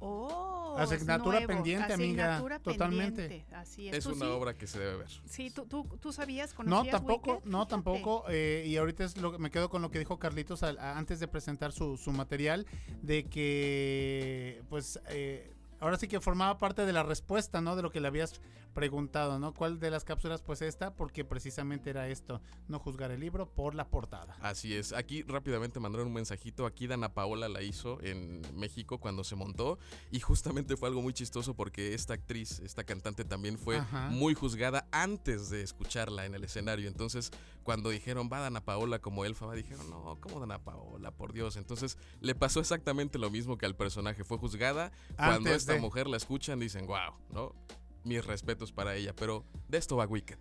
oh, 0.00 0.76
es 0.78 0.92
Asignatura 0.92 1.38
nuevo, 1.40 1.52
pendiente, 1.52 1.92
amiga, 1.92 2.24
asignatura 2.34 2.58
totalmente. 2.60 3.22
pendiente, 3.28 3.54
Así 3.56 3.88
es. 3.88 3.96
Es 3.96 4.04
¿Tú 4.04 4.10
una 4.12 4.26
sí? 4.26 4.30
obra 4.32 4.54
que 4.54 4.66
se 4.66 4.78
debe 4.78 4.96
ver. 4.98 5.08
Sí, 5.26 5.50
¿tú, 5.50 5.66
tú, 5.66 5.84
tú 6.00 6.12
sabías, 6.12 6.50
No, 6.50 6.56
conocías 6.56 6.92
tampoco, 6.92 7.32
Wicked? 7.36 7.48
no, 7.50 7.66
tampoco. 7.66 8.24
eh, 8.28 8.64
y 8.66 8.76
ahorita 8.76 9.04
es 9.04 9.16
lo 9.16 9.32
que 9.32 9.38
me 9.38 9.50
quedo 9.50 9.68
con 9.68 9.82
lo 9.82 9.90
que 9.90 9.98
dijo 9.98 10.18
Carlitos 10.18 10.62
al- 10.62 10.78
a- 10.78 10.96
antes 10.98 11.18
de 11.20 11.28
presentar 11.28 11.72
su, 11.72 11.96
su 11.96 12.12
material, 12.12 12.66
de 13.02 13.24
que, 13.24 14.62
pues, 14.68 15.00
eh, 15.08 15.54
ahora 15.80 15.96
sí 15.96 16.08
que 16.08 16.20
formaba 16.20 16.58
parte 16.58 16.86
de 16.86 16.92
la 16.92 17.02
respuesta, 17.02 17.60
¿no? 17.60 17.76
De 17.76 17.82
lo 17.82 17.90
que 17.90 18.00
le 18.00 18.08
habías 18.08 18.40
preguntado, 18.74 19.38
¿no? 19.38 19.54
¿Cuál 19.54 19.80
de 19.80 19.90
las 19.90 20.04
cápsulas? 20.04 20.42
Pues 20.42 20.62
esta, 20.62 20.94
porque 20.94 21.24
precisamente 21.24 21.90
era 21.90 22.08
esto, 22.08 22.40
no 22.68 22.78
juzgar 22.78 23.10
el 23.10 23.20
libro 23.20 23.48
por 23.48 23.74
la 23.74 23.88
portada. 23.88 24.36
Así 24.40 24.74
es. 24.74 24.92
Aquí 24.92 25.22
rápidamente 25.22 25.80
mandaron 25.80 26.08
un 26.08 26.12
mensajito. 26.14 26.66
Aquí 26.66 26.86
Dana 26.86 27.12
Paola 27.12 27.48
la 27.48 27.62
hizo 27.62 28.00
en 28.02 28.42
México 28.54 28.98
cuando 28.98 29.24
se 29.24 29.34
montó. 29.34 29.78
Y 30.10 30.20
justamente 30.20 30.76
fue 30.76 30.88
algo 30.88 31.02
muy 31.02 31.12
chistoso 31.12 31.54
porque 31.54 31.94
esta 31.94 32.14
actriz, 32.14 32.60
esta 32.60 32.84
cantante 32.84 33.24
también 33.24 33.58
fue 33.58 33.78
Ajá. 33.78 34.08
muy 34.10 34.34
juzgada 34.34 34.86
antes 34.92 35.50
de 35.50 35.62
escucharla 35.62 36.26
en 36.26 36.34
el 36.34 36.44
escenario. 36.44 36.88
Entonces, 36.88 37.30
cuando 37.68 37.90
dijeron 37.90 38.30
va 38.32 38.40
Dana 38.40 38.64
Paola 38.64 38.98
como 38.98 39.26
Elfaba, 39.26 39.54
dijeron 39.54 39.90
no, 39.90 40.16
¿cómo 40.22 40.40
Dana 40.40 40.58
Paola? 40.58 41.10
Por 41.10 41.34
Dios. 41.34 41.58
Entonces, 41.58 41.98
le 42.22 42.34
pasó 42.34 42.60
exactamente 42.60 43.18
lo 43.18 43.28
mismo 43.28 43.58
que 43.58 43.66
al 43.66 43.76
personaje. 43.76 44.24
Fue 44.24 44.38
juzgada. 44.38 44.90
Cuando 45.16 45.34
Antes 45.34 45.56
esta 45.56 45.74
de. 45.74 45.80
mujer 45.80 46.06
la 46.06 46.16
escuchan, 46.16 46.58
dicen 46.60 46.86
wow, 46.86 47.12
¿no? 47.28 47.54
Mis 48.04 48.24
respetos 48.24 48.72
para 48.72 48.94
ella. 48.94 49.14
Pero 49.14 49.44
de 49.68 49.76
esto 49.76 49.98
va 49.98 50.06
Wicked. 50.06 50.38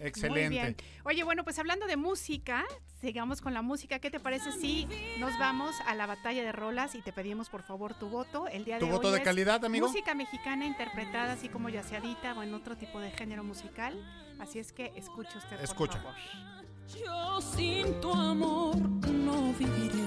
Excelente. 0.00 0.40
Muy 0.40 0.48
bien. 0.50 0.76
Oye, 1.06 1.24
bueno, 1.24 1.44
pues 1.44 1.58
hablando 1.58 1.86
de 1.86 1.96
música, 1.96 2.66
sigamos 3.00 3.40
con 3.40 3.54
la 3.54 3.62
música. 3.62 3.98
¿Qué 3.98 4.10
te 4.10 4.20
parece 4.20 4.52
si 4.52 4.86
nos 5.18 5.32
vamos 5.38 5.74
a 5.86 5.94
la 5.94 6.04
batalla 6.04 6.42
de 6.42 6.52
rolas 6.52 6.94
y 6.94 7.00
te 7.00 7.14
pedimos 7.14 7.48
por 7.48 7.62
favor 7.62 7.94
tu 7.94 8.10
voto? 8.10 8.48
El 8.48 8.66
día 8.66 8.78
¿Tu 8.78 8.84
de 8.84 8.92
voto 8.92 9.08
hoy 9.08 9.14
de 9.14 9.20
es 9.20 9.24
calidad, 9.24 9.64
amigo? 9.64 9.88
Música 9.88 10.14
mexicana 10.14 10.66
interpretada 10.66 11.32
así 11.32 11.48
como 11.48 11.70
yaceadita 11.70 12.34
o 12.34 12.42
en 12.42 12.52
otro 12.52 12.76
tipo 12.76 13.00
de 13.00 13.12
género 13.12 13.44
musical. 13.44 13.98
Así 14.38 14.58
es 14.58 14.74
que 14.74 14.92
escuche 14.94 15.38
usted, 15.38 15.58
Escucha. 15.62 16.02
por 16.02 16.12
favor. 16.12 16.65
Yo 16.94 17.40
sin 17.40 18.00
tu 18.00 18.12
amor 18.12 18.76
no 18.78 19.52
viviré. 19.54 20.04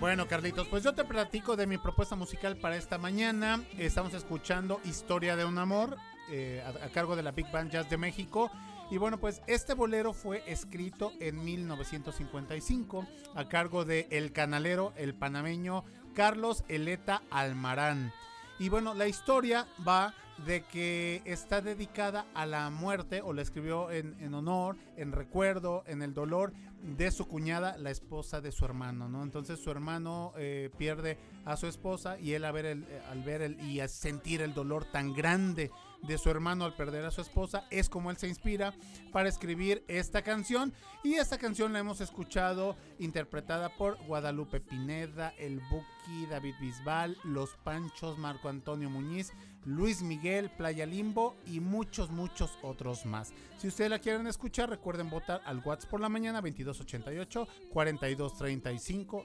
Bueno, 0.00 0.26
Carlitos, 0.26 0.66
pues 0.68 0.82
yo 0.82 0.94
te 0.94 1.04
platico 1.04 1.56
de 1.56 1.66
mi 1.66 1.78
propuesta 1.78 2.16
musical 2.16 2.56
para 2.56 2.76
esta 2.76 2.98
mañana. 2.98 3.62
Estamos 3.78 4.12
escuchando 4.14 4.80
Historia 4.84 5.36
de 5.36 5.44
un 5.44 5.58
Amor 5.58 5.96
eh, 6.30 6.62
a, 6.64 6.86
a 6.86 6.88
cargo 6.88 7.16
de 7.16 7.22
la 7.22 7.30
Big 7.30 7.50
Band 7.50 7.70
Jazz 7.70 7.88
de 7.88 7.96
México. 7.96 8.50
Y 8.90 8.98
bueno, 8.98 9.18
pues 9.18 9.40
este 9.46 9.74
bolero 9.74 10.12
fue 10.12 10.42
escrito 10.46 11.12
en 11.20 11.44
1955 11.44 13.06
a 13.34 13.48
cargo 13.48 13.84
de 13.84 14.08
el 14.10 14.32
canalero, 14.32 14.92
el 14.96 15.14
panameño 15.14 15.84
Carlos 16.14 16.64
Eleta 16.68 17.22
Almarán. 17.30 18.12
Y 18.58 18.68
bueno, 18.68 18.94
la 18.94 19.06
historia 19.06 19.66
va 19.86 20.14
de 20.44 20.62
que 20.62 21.22
está 21.24 21.60
dedicada 21.60 22.26
a 22.34 22.46
la 22.46 22.68
muerte, 22.70 23.22
o 23.22 23.32
la 23.32 23.42
escribió 23.42 23.90
en, 23.90 24.16
en 24.20 24.34
honor, 24.34 24.76
en 24.96 25.12
recuerdo, 25.12 25.82
en 25.86 26.02
el 26.02 26.14
dolor 26.14 26.52
de 26.82 27.10
su 27.10 27.26
cuñada, 27.26 27.76
la 27.78 27.90
esposa 27.90 28.40
de 28.40 28.52
su 28.52 28.64
hermano, 28.64 29.08
¿no? 29.08 29.22
Entonces 29.22 29.58
su 29.58 29.70
hermano 29.70 30.32
eh, 30.36 30.70
pierde 30.76 31.18
a 31.44 31.56
su 31.56 31.66
esposa 31.66 32.18
y 32.18 32.32
él 32.32 32.44
a 32.44 32.52
ver 32.52 32.66
el, 32.66 32.84
al 33.10 33.22
ver 33.22 33.42
el, 33.42 33.60
y 33.60 33.80
a 33.80 33.88
sentir 33.88 34.42
el 34.42 34.54
dolor 34.54 34.84
tan 34.84 35.12
grande 35.14 35.70
de 36.02 36.18
su 36.18 36.30
hermano 36.30 36.64
al 36.64 36.74
perder 36.74 37.04
a 37.04 37.10
su 37.10 37.20
esposa, 37.20 37.66
es 37.70 37.88
como 37.88 38.10
él 38.10 38.16
se 38.16 38.28
inspira 38.28 38.74
para 39.12 39.28
escribir 39.28 39.84
esta 39.88 40.22
canción. 40.22 40.72
Y 41.02 41.14
esta 41.14 41.38
canción 41.38 41.72
la 41.72 41.78
hemos 41.78 42.00
escuchado 42.00 42.76
interpretada 42.98 43.68
por 43.76 43.96
Guadalupe 44.06 44.60
Pineda, 44.60 45.32
el 45.38 45.60
Buki, 45.70 46.26
David 46.30 46.54
Bisbal, 46.60 47.16
Los 47.24 47.56
Panchos, 47.64 48.18
Marco 48.18 48.48
Antonio 48.48 48.90
Muñiz, 48.90 49.32
Luis 49.64 50.02
Miguel, 50.02 50.50
Playa 50.50 50.86
Limbo 50.86 51.36
y 51.46 51.60
muchos, 51.60 52.10
muchos 52.10 52.58
otros 52.62 53.04
más. 53.04 53.32
Si 53.58 53.68
ustedes 53.68 53.90
la 53.90 53.98
quieren 53.98 54.26
escuchar, 54.26 54.70
recuerden 54.70 55.10
votar 55.10 55.42
al 55.44 55.58
WhatsApp 55.64 55.90
por 55.90 56.00
la 56.00 56.08
mañana 56.08 56.40
2288 56.40 57.48
4235 57.72 59.24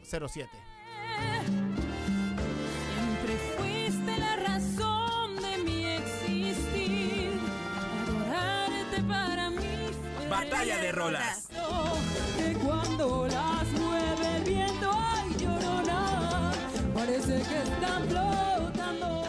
Batalla 10.49 10.77
de 10.77 10.91
rolas. 10.91 11.47
Que 12.37 12.53
cuando 12.55 13.27
las 13.27 13.65
mueve 13.79 14.37
el 14.37 14.43
viento, 14.43 14.91
ay 14.93 15.35
llorona, 15.37 16.51
parece 16.95 17.41
que 17.41 17.57
están 17.61 18.07
flotando. 18.09 19.21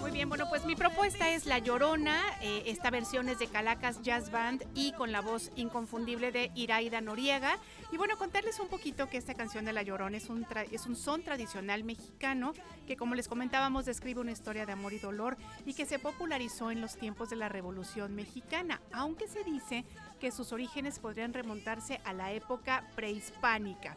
Muy 0.00 0.10
bien, 0.10 0.28
bueno, 0.28 0.48
pues 0.48 0.64
mi 0.64 0.74
propuesta 0.74 1.30
es 1.30 1.46
La 1.46 1.58
Llorona. 1.58 2.20
eh, 2.40 2.64
esta 2.66 2.90
versión 2.90 3.28
es 3.28 3.38
de 3.38 3.46
Calacas 3.46 4.02
Jazz 4.02 4.30
Band 4.32 4.64
y 4.74 4.92
con 4.92 5.12
la 5.12 5.20
voz 5.20 5.50
inconfundible 5.54 6.32
de 6.32 6.50
Iraida 6.54 7.00
Noriega. 7.00 7.58
Y 7.92 7.96
bueno, 7.96 8.16
contarles 8.18 8.58
un 8.58 8.68
poquito 8.68 9.08
que 9.08 9.16
esta 9.16 9.34
canción 9.34 9.64
de 9.64 9.72
La 9.72 9.82
Llorona 9.82 10.16
es 10.16 10.28
un, 10.28 10.44
tra- 10.44 10.66
es 10.72 10.86
un 10.86 10.96
son 10.96 11.22
tradicional 11.22 11.84
mexicano 11.84 12.52
que, 12.86 12.96
como 12.96 13.14
les 13.14 13.28
comentábamos, 13.28 13.84
describe 13.86 14.20
una 14.20 14.32
historia 14.32 14.66
de 14.66 14.72
amor 14.72 14.92
y 14.92 14.98
dolor 14.98 15.36
y 15.64 15.74
que 15.74 15.86
se 15.86 15.98
popularizó 15.98 16.70
en 16.70 16.80
los 16.80 16.96
tiempos 16.96 17.30
de 17.30 17.36
la 17.36 17.48
Revolución 17.48 18.14
Mexicana, 18.14 18.80
aunque 18.92 19.26
se 19.28 19.44
dice 19.44 19.84
que 20.18 20.30
sus 20.30 20.52
orígenes 20.52 20.98
podrían 20.98 21.32
remontarse 21.32 22.00
a 22.04 22.12
la 22.12 22.32
época 22.32 22.84
prehispánica 22.96 23.96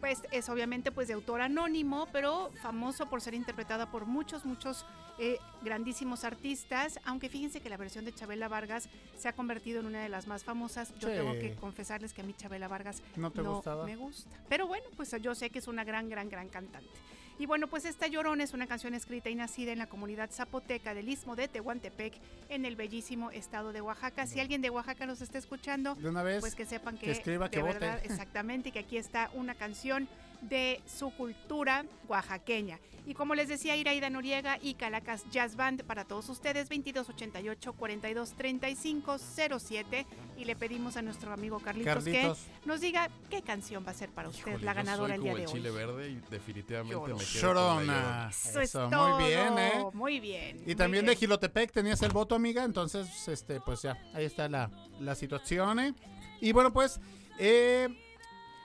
pues 0.00 0.20
es 0.32 0.48
obviamente 0.48 0.90
pues 0.90 1.06
de 1.06 1.14
autor 1.14 1.42
anónimo, 1.42 2.08
pero 2.12 2.50
famoso 2.60 3.06
por 3.08 3.20
ser 3.20 3.34
interpretada 3.34 3.88
por 3.88 4.04
muchos, 4.04 4.44
muchos 4.44 4.84
eh, 5.20 5.38
grandísimos 5.62 6.24
artistas, 6.24 6.98
aunque 7.04 7.28
fíjense 7.28 7.60
que 7.60 7.68
la 7.70 7.76
versión 7.76 8.04
de 8.04 8.12
Chabela 8.12 8.48
Vargas 8.48 8.88
se 9.16 9.28
ha 9.28 9.32
convertido 9.32 9.78
en 9.78 9.86
una 9.86 10.02
de 10.02 10.08
las 10.08 10.26
más 10.26 10.42
famosas. 10.42 10.92
Yo 10.98 11.08
Sí. 11.08 11.14
tengo 11.14 11.34
que 11.34 11.54
confesarles 11.54 12.12
que 12.12 12.22
a 12.22 12.24
mí 12.24 12.34
Chabela 12.34 12.66
Vargas 12.66 13.00
¿No 13.14 13.30
te 13.30 13.42
gustaba? 13.42 13.86
me 13.86 13.94
gusta. 13.94 14.36
Pero 14.48 14.66
bueno, 14.66 14.86
pues 14.96 15.14
yo 15.22 15.36
sé 15.36 15.50
que 15.50 15.60
es 15.60 15.68
una 15.68 15.84
gran, 15.84 16.08
gran, 16.08 16.28
gran 16.28 16.48
cantante. 16.48 16.90
Y 17.42 17.46
bueno, 17.46 17.66
pues 17.66 17.84
esta 17.86 18.06
Llorona 18.06 18.44
es 18.44 18.54
una 18.54 18.68
canción 18.68 18.94
escrita 18.94 19.28
y 19.28 19.34
nacida 19.34 19.72
en 19.72 19.78
la 19.80 19.88
comunidad 19.88 20.30
zapoteca 20.30 20.94
del 20.94 21.08
Istmo 21.08 21.34
de 21.34 21.48
Tehuantepec, 21.48 22.14
en 22.48 22.64
el 22.64 22.76
bellísimo 22.76 23.32
estado 23.32 23.72
de 23.72 23.80
Oaxaca. 23.80 24.28
Si 24.28 24.38
alguien 24.38 24.62
de 24.62 24.70
Oaxaca 24.70 25.06
nos 25.06 25.20
está 25.20 25.38
escuchando, 25.38 25.96
De 25.96 26.08
una 26.08 26.22
vez, 26.22 26.38
pues 26.38 26.54
que 26.54 26.64
sepan 26.64 26.96
que, 26.96 27.06
que 27.06 27.10
escriba, 27.10 27.46
de 27.46 27.50
que 27.50 27.62
vote. 27.62 27.80
verdad, 27.80 28.00
exactamente, 28.04 28.68
y 28.68 28.72
que 28.72 28.78
aquí 28.78 28.96
está 28.96 29.28
una 29.34 29.56
canción 29.56 30.06
de 30.42 30.80
su 30.86 31.10
cultura 31.14 31.84
oaxaqueña. 32.08 32.78
Y 33.04 33.14
como 33.14 33.34
les 33.34 33.48
decía, 33.48 33.74
Iraida 33.74 34.10
Noriega 34.10 34.58
y 34.62 34.74
Calacas 34.74 35.24
Jazz 35.32 35.56
Band 35.56 35.82
para 35.82 36.04
todos 36.04 36.28
ustedes, 36.28 36.68
2288 36.68 37.72
4235 37.72 39.18
07 39.58 40.06
y 40.36 40.44
le 40.44 40.54
pedimos 40.54 40.96
a 40.96 41.02
nuestro 41.02 41.32
amigo 41.32 41.58
Carlitos, 41.58 41.94
Carlitos. 42.04 42.38
que 42.38 42.66
nos 42.68 42.80
diga 42.80 43.08
qué 43.28 43.42
canción 43.42 43.84
va 43.84 43.90
a 43.90 43.94
ser 43.94 44.10
para 44.10 44.28
usted 44.28 44.46
Híjole, 44.52 44.64
la 44.64 44.72
ganadora 44.74 45.16
el 45.16 45.22
día 45.22 45.34
de 45.34 45.42
el 45.42 45.46
hoy. 45.48 45.52
chile 45.52 45.70
verde 45.72 46.10
y 46.10 46.20
definitivamente 46.30 46.94
me 46.96 47.02
quedo 47.04 47.16
con 47.16 47.18
la 47.18 47.24
Llorona. 47.24 47.80
Llorona. 47.82 48.28
Eso 48.30 48.60
es 48.60 48.68
Eso, 48.70 48.88
todo. 48.88 49.18
muy 49.18 49.28
bien, 49.28 49.58
¿eh? 49.58 49.84
Muy 49.92 50.20
bien. 50.20 50.56
Y 50.58 50.64
muy 50.66 50.74
también 50.76 51.04
bien. 51.04 51.14
de 51.14 51.20
Gilotepec 51.20 51.72
tenías 51.72 52.02
el 52.02 52.12
voto, 52.12 52.34
amiga. 52.36 52.62
Entonces, 52.64 53.26
este, 53.28 53.60
pues 53.60 53.82
ya, 53.82 53.98
ahí 54.14 54.24
está 54.24 54.48
la, 54.48 54.70
la 55.00 55.14
situación. 55.16 55.80
¿eh? 55.80 55.94
Y 56.40 56.52
bueno, 56.52 56.72
pues, 56.72 57.00
eh, 57.38 57.88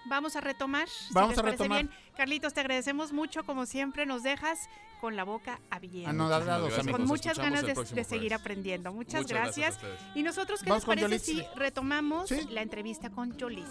Vamos 0.07 0.35
a 0.35 0.41
retomar. 0.41 0.87
si 0.87 1.13
Vamos 1.13 1.31
les 1.31 1.39
a 1.39 1.41
retomar. 1.43 1.83
bien. 1.85 1.95
Carlitos, 2.15 2.53
te 2.53 2.59
agradecemos 2.61 3.11
mucho. 3.13 3.43
Como 3.45 3.65
siempre, 3.65 4.05
nos 4.05 4.23
dejas 4.23 4.69
con 5.01 5.15
la 5.15 5.23
boca 5.23 5.59
abierta. 5.69 6.09
Anodados, 6.09 6.73
amigos. 6.79 6.91
Con 6.91 7.01
nos 7.01 7.09
muchas 7.09 7.37
ganas 7.37 7.63
el 7.63 7.67
de, 7.67 8.03
seguir 8.03 8.29
jueves. 8.31 8.31
aprendiendo. 8.41 8.91
Muchas, 8.93 9.21
Muchas 9.21 9.37
gracias 9.37 9.79
y 10.15 10.23
nosotros, 10.23 10.61
¿qué 10.63 10.69
con 10.69 10.81
parece 10.81 11.19
si 11.19 11.43
retomamos 11.55 12.29
Sí. 12.29 12.47
la 12.49 12.61
entrevista 12.61 13.09
con 13.09 13.37
Jolis? 13.39 13.67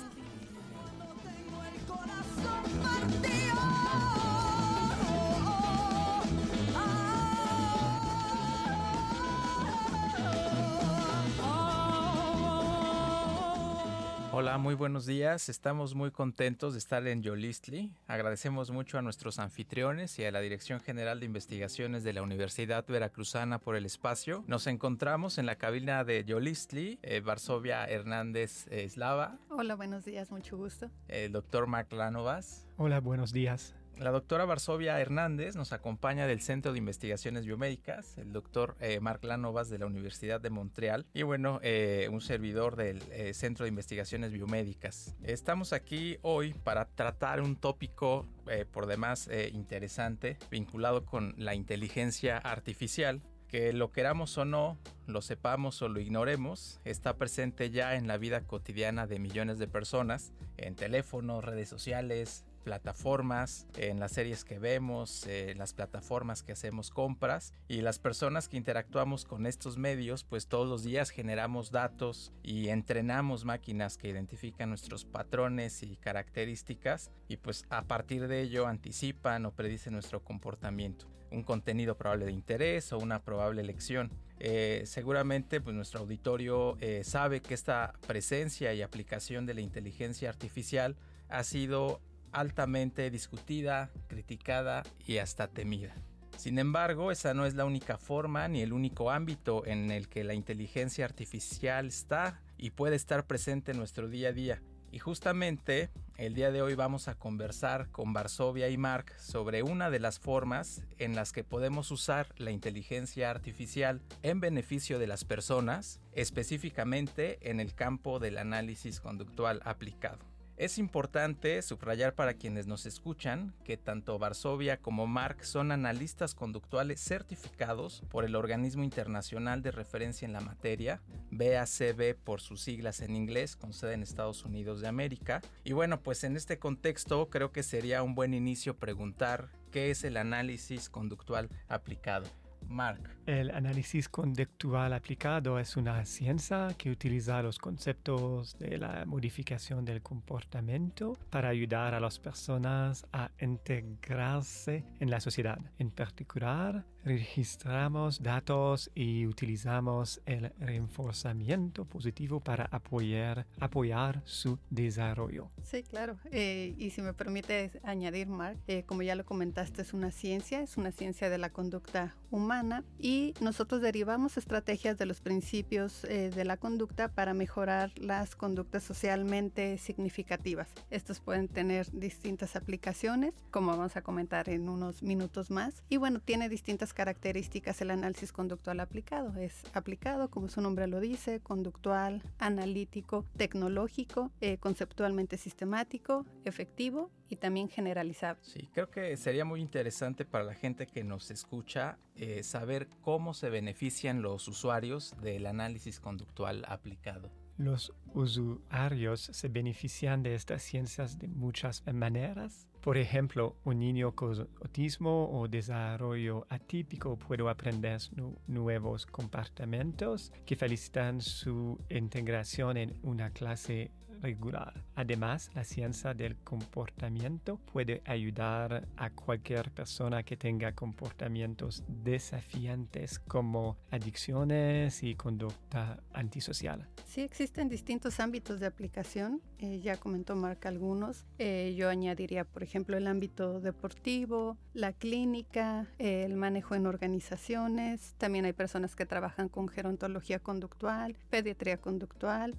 Hola, 14.39 14.59
muy 14.59 14.75
buenos 14.75 15.07
días. 15.07 15.49
Estamos 15.49 15.95
muy 15.95 16.11
contentos 16.11 16.75
de 16.75 16.79
estar 16.79 17.07
en 17.07 17.23
Yolistli. 17.23 17.95
Agradecemos 18.07 18.71
mucho 18.71 18.99
a 18.99 19.03
nuestros 19.03 19.39
anfitriones 19.39 20.19
y 20.19 20.27
a 20.27 20.31
la 20.31 20.41
Dirección 20.41 20.79
General 20.79 21.19
de 21.19 21.25
Investigaciones 21.25 22.05
de 22.05 22.13
la 22.13 22.21
Universidad 22.21 22.85
Veracruzana 22.87 23.59
por 23.59 23.77
el 23.77 23.87
espacio. 23.87 24.45
Nos 24.47 24.67
encontramos 24.67 25.39
en 25.39 25.47
la 25.47 25.57
cabina 25.57 26.05
de 26.05 26.23
Yolistli, 26.27 26.99
eh, 27.01 27.21
Varsovia 27.21 27.87
Hernández 27.87 28.67
eh, 28.69 28.87
Slava, 28.91 29.39
Hola, 29.49 29.75
buenos 29.75 30.05
días, 30.05 30.31
mucho 30.31 30.59
gusto. 30.59 30.91
el 31.09 31.33
doctor 31.33 31.67
Mark 31.67 31.91
Lanovas. 31.95 32.69
Hola, 32.77 33.01
buenos 33.01 33.33
días. 33.33 33.75
La 33.99 34.11
doctora 34.11 34.45
Varsovia 34.45 35.01
Hernández 35.01 35.57
nos 35.57 35.73
acompaña 35.73 36.27
del 36.27 36.43
Centro 36.43 36.73
de 36.73 36.79
Investigaciones 36.79 37.47
Biomédicas, 37.47 38.19
el 38.19 38.31
doctor 38.31 38.77
eh, 38.79 39.01
Marc 39.01 39.25
Lanovas 39.25 39.71
de 39.71 39.79
la 39.79 39.87
Universidad 39.87 40.39
de 40.39 40.51
Montreal 40.51 41.07
y 41.15 41.23
bueno, 41.23 41.61
eh, 41.63 42.11
un 42.13 42.21
servidor 42.21 42.77
del 42.77 43.03
eh, 43.11 43.33
Centro 43.33 43.65
de 43.65 43.71
Investigaciones 43.71 44.33
Biomédicas. 44.33 45.17
Estamos 45.23 45.73
aquí 45.73 46.19
hoy 46.21 46.53
para 46.53 46.85
tratar 46.85 47.41
un 47.41 47.57
tópico 47.57 48.27
eh, 48.49 48.67
por 48.71 48.85
demás 48.85 49.31
interesante 49.53 50.37
vinculado 50.51 51.07
con 51.07 51.35
la 51.39 51.55
inteligencia 51.55 52.37
artificial 52.37 53.23
que 53.49 53.73
lo 53.73 53.93
queramos 53.93 54.37
o 54.37 54.45
no, 54.45 54.79
lo 55.07 55.23
sepamos 55.23 55.81
o 55.81 55.89
lo 55.89 56.01
ignoremos, 56.01 56.81
está 56.85 57.17
presente 57.17 57.71
ya 57.71 57.95
en 57.95 58.09
la 58.09 58.19
vida 58.19 58.43
cotidiana 58.43 59.07
de 59.07 59.19
millones 59.19 59.59
de 59.59 59.69
personas, 59.69 60.33
en 60.57 60.75
teléfonos, 60.75 61.45
redes 61.45 61.69
sociales, 61.69 62.45
plataformas, 62.67 63.69
en 63.77 64.01
las 64.01 64.11
series 64.11 64.43
que 64.43 64.59
vemos, 64.59 65.25
eh, 65.29 65.53
en 65.53 65.59
las 65.59 65.73
plataformas 65.73 66.43
que 66.43 66.51
hacemos 66.51 66.91
compras 66.91 67.55
y 67.69 67.81
las 67.81 68.01
personas 68.01 68.49
que 68.49 68.57
interactuamos 68.57 69.25
con 69.25 69.47
estos 69.47 69.79
medios, 69.79 70.25
pues 70.25 70.49
todos 70.49 70.69
los 70.69 70.83
días 70.83 71.11
generamos 71.11 71.71
datos 71.71 72.33
y 72.43 72.71
entrenamos 72.71 73.45
máquinas 73.45 73.97
que 73.97 74.09
identifican 74.09 74.71
nuestros 74.71 75.05
patrones 75.05 75.85
y 75.85 75.97
características 75.97 77.13
y 77.29 77.37
pues 77.37 77.67
a 77.71 77.83
partir 77.83 78.27
de 78.27 78.41
ello 78.41 78.67
anticipan 78.67 79.47
o 79.47 79.53
predicen 79.53 79.93
nuestro 79.93 80.25
comportamiento 80.25 81.07
un 81.31 81.45
contenido 81.45 81.97
probable 81.97 82.27
de 82.27 82.33
interés 82.33 82.93
o 82.93 82.99
una 82.99 83.23
probable 83.23 83.61
elección. 83.61 84.11
Eh, 84.41 84.83
seguramente 84.87 85.61
pues 85.61 85.77
nuestro 85.77 86.01
auditorio 86.01 86.77
eh, 86.81 87.03
sabe 87.05 87.43
que 87.43 87.55
esta 87.55 87.95
presencia 88.09 88.75
y 88.75 88.83
aplicación 88.83 89.47
de 89.47 89.55
la 89.55 89.61
inteligencia 89.61 90.29
artificial 90.29 90.97
ha 91.29 91.45
sido 91.45 92.01
altamente 92.33 93.11
discutida, 93.11 93.91
criticada 94.09 94.83
y 95.07 95.19
hasta 95.19 95.49
temida. 95.49 95.95
Sin 96.37 96.59
embargo, 96.59 97.11
esa 97.11 97.33
no 97.33 97.47
es 97.47 97.55
la 97.55 97.65
única 97.65 97.97
forma 97.97 98.47
ni 98.49 98.61
el 98.61 98.73
único 98.73 99.11
ámbito 99.11 99.67
en 99.67 99.91
el 99.91 100.09
que 100.09 100.23
la 100.23 100.35
inteligencia 100.35 101.05
artificial 101.05 101.87
está 101.87 102.43
y 102.59 102.71
puede 102.71 102.97
estar 102.97 103.27
presente 103.27 103.73
en 103.73 103.79
nuestro 103.79 104.09
día 104.09 104.29
a 104.29 104.33
día. 104.33 104.63
Y 104.93 104.99
justamente 104.99 105.91
el 106.17 106.35
día 106.35 106.51
de 106.51 106.63
hoy 106.63 106.75
vamos 106.75 107.09
a 107.09 107.15
conversar 107.17 107.91
con 107.91 108.13
Varsovia 108.13 108.69
y 108.69 108.77
Mark 108.77 109.13
sobre 109.19 109.63
una 109.63 109.91
de 109.91 109.99
las 109.99 110.19
formas 110.19 110.83
en 110.99 111.15
las 111.15 111.33
que 111.33 111.45
podemos 111.45 111.91
usar 111.91 112.29
la 112.39 112.51
inteligencia 112.51 113.31
artificial 113.31 114.01
en 114.23 114.41
beneficio 114.41 114.99
de 114.99 115.07
las 115.07 115.25
personas, 115.25 116.01
específicamente 116.13 117.51
en 117.51 117.61
el 117.61 117.75
campo 117.75 118.19
del 118.19 118.39
análisis 118.39 119.01
conductual 119.01 119.61
aplicado. 119.65 120.36
Es 120.57 120.79
importante 120.79 121.61
subrayar 121.61 122.15
para 122.15 122.33
quienes 122.33 122.67
nos 122.67 122.87
escuchan 122.87 123.53
que 123.63 123.77
tanto 123.77 124.19
Varsovia 124.19 124.79
como 124.79 125.07
Mark 125.07 125.45
son 125.45 125.71
analistas 125.71 126.35
conductuales 126.35 126.99
certificados 126.99 128.03
por 128.09 128.25
el 128.25 128.35
Organismo 128.35 128.83
Internacional 128.83 129.61
de 129.61 129.71
Referencia 129.71 130.25
en 130.25 130.33
la 130.33 130.41
Materia, 130.41 131.03
BACB 131.31 132.17
por 132.25 132.41
sus 132.41 132.63
siglas 132.63 133.01
en 133.01 133.17
inglés, 133.17 133.55
con 133.55 133.75
sede 133.75 133.93
en 133.93 134.03
Estados 134.03 134.47
Unidos 134.47 134.81
de 134.81 134.89
América. 134.89 135.43
Y 135.63 135.75
bueno, 135.75 136.01
pues 136.01 136.25
en 136.25 136.37
este 136.37 136.59
contexto 136.59 137.29
creo 137.29 137.53
que 137.53 137.63
sería 137.63 138.03
un 138.03 138.15
buen 138.15 138.33
inicio 138.33 138.79
preguntar 138.79 139.51
qué 139.71 139.91
es 139.91 140.05
el 140.05 140.17
análisis 140.17 140.89
conductual 140.89 141.51
aplicado. 141.69 142.27
Mark. 142.67 143.16
El 143.27 143.51
análisis 143.51 144.09
conductual 144.09 144.93
aplicado 144.93 145.59
es 145.59 145.77
una 145.77 146.05
ciencia 146.05 146.69
que 146.79 146.93
utiliza 146.93 147.43
los 147.43 147.59
conceptos 147.59 148.57
de 148.57 148.79
la 148.79 149.05
modificación 149.05 149.85
del 149.85 150.01
comportamiento 150.01 151.19
para 151.29 151.49
ayudar 151.49 151.93
a 151.95 151.99
las 151.99 152.21
personas 152.21 153.05
a 153.13 153.33
integrarse 153.41 154.85
en 155.01 155.11
la 155.11 155.19
sociedad. 155.19 155.59
En 155.81 155.91
particular, 155.91 156.85
registramos 157.05 158.23
datos 158.23 158.91
y 158.95 159.27
utilizamos 159.27 160.21
el 160.27 160.53
reforzamiento 160.61 161.85
positivo 161.85 162.39
para 162.39 162.67
apoyar, 162.71 163.47
apoyar 163.59 164.23
su 164.25 164.59
desarrollo. 164.71 165.51
Sí, 165.63 165.83
claro. 165.83 166.17
Eh, 166.31 166.75
y 166.79 166.91
si 166.91 167.03
me 167.03 167.13
permite 167.13 167.73
añadir, 167.83 168.29
Mark, 168.29 168.59
eh, 168.69 168.85
como 168.85 169.03
ya 169.03 169.15
lo 169.15 169.25
comentaste, 169.25 169.83
es 169.83 169.95
una 169.95 170.11
ciencia, 170.11 170.61
es 170.61 170.77
una 170.77 170.93
ciencia 170.93 171.31
de 171.31 171.39
la 171.39 171.51
conducta 171.51 172.15
humana 172.31 172.85
y 172.99 173.16
nosotros 173.41 173.81
derivamos 173.81 174.37
estrategias 174.37 174.97
de 174.99 175.07
los 175.07 175.21
principios 175.21 176.05
eh, 176.05 176.31
de 176.31 176.45
la 176.45 176.57
conducta 176.57 177.09
para 177.09 177.35
mejorar 177.35 177.91
las 177.97 178.37
conductas 178.37 178.83
socialmente 178.83 179.79
significativas. 179.79 180.69
Estos 180.91 181.21
pueden 181.21 181.49
tener 181.49 181.91
distintas 181.93 182.57
aplicaciones, 182.57 183.35
como 183.51 183.69
vamos 183.69 183.97
a 183.97 184.03
comentar 184.03 184.49
en 184.49 184.69
unos 184.69 185.03
minutos 185.03 185.51
más. 185.51 185.83
Y 185.89 185.97
bueno, 185.97 186.21
tiene 186.21 186.49
distintas 186.49 186.93
características 186.93 187.81
el 187.81 187.91
análisis 187.91 188.33
conductual 188.33 188.81
aplicado. 188.81 189.37
Es 189.39 189.65
aplicado, 189.75 190.29
como 190.31 190.49
su 190.49 190.61
nombre 190.61 190.87
lo 190.87 191.01
dice, 191.01 191.41
conductual, 191.41 192.23
analítico, 192.39 193.25
tecnológico, 193.37 194.31
eh, 194.41 194.59
conceptualmente 194.59 195.37
sistemático, 195.39 196.27
efectivo 196.45 197.11
y 197.29 197.37
también 197.37 197.69
generalizable. 197.69 198.43
Sí, 198.45 198.69
creo 198.73 198.91
que 198.91 199.17
sería 199.17 199.45
muy 199.45 199.61
interesante 199.61 200.25
para 200.25 200.45
la 200.45 200.55
gente 200.55 200.87
que 200.87 201.05
nos 201.05 201.31
escucha 201.31 201.99
eh, 202.17 202.43
saber 202.43 202.89
cómo 203.03 203.35
se 203.35 203.51
benefician 203.51 204.23
los 204.23 204.49
usuarios 204.49 205.15
del 205.21 205.47
análisis 205.47 206.01
conductual 206.01 206.65
aplicado. 206.69 207.31
Los 207.59 207.93
usuarios 208.13 209.31
se 209.33 209.49
benefician 209.49 210.23
de 210.23 210.35
estas 210.35 210.63
ciencias 210.63 211.19
de 211.19 211.29
muchas 211.29 211.83
maneras. 211.91 212.69
Por 212.83 212.99
ejemplo, 212.99 213.57
un 213.65 213.79
niño 213.79 214.15
con 214.15 214.49
autismo 214.63 215.29
o 215.33 215.49
desarrollo 215.49 216.47
atípico 216.51 217.19
puede 217.19 217.49
aprender 217.49 218.01
nuevos 218.47 219.07
comportamientos 219.07 220.33
que 220.45 220.55
felicitan 220.55 221.21
su 221.21 221.79
integración 221.89 222.77
en 222.77 222.97
una 223.03 223.31
clase 223.31 223.91
regular. 224.23 224.83
Además, 224.95 225.51
la 225.55 225.65
ciencia 225.65 226.15
del 226.15 226.37
comportamiento 226.37 227.59
puede 227.73 228.03
ayudar 228.05 228.89
a 228.97 229.11
cualquier 229.11 229.71
persona 229.71 230.23
que 230.23 230.37
tenga 230.37 230.73
comportamientos 230.73 231.85
desafiantes 231.87 233.19
como 233.19 233.77
adicciones 233.91 235.03
y 235.03 235.15
conducta 235.15 236.01
antisocial. 236.13 236.87
Sí, 237.07 237.21
existen 237.23 237.69
distintos 237.69 238.21
ámbitos 238.21 238.61
de 238.61 238.67
aplicación. 238.67 239.41
Eh, 239.59 239.81
ya 239.81 239.97
comentó 239.97 240.37
Mark 240.37 240.61
algunos. 240.65 241.25
Eh, 241.39 241.75
yo 241.77 241.89
añadiría, 241.89 242.45
por 242.45 242.63
ejemplo, 242.63 242.97
el 242.97 243.07
ámbito 243.07 243.61
deportivo, 243.61 244.57
la 244.75 244.93
clínica, 244.93 245.87
eh, 245.99 246.25
el 246.25 246.37
manejo 246.37 246.75
en 246.75 246.87
organizaciones. 246.87 248.15
También 248.19 248.45
hay 248.45 248.53
personas 248.53 248.97
que 248.97 249.07
trabajan 249.07 249.49
con 249.49 249.69
gerontología 249.69 250.39
conductual, 250.39 251.17
pediatría 251.31 251.79
conductual, 251.79 252.55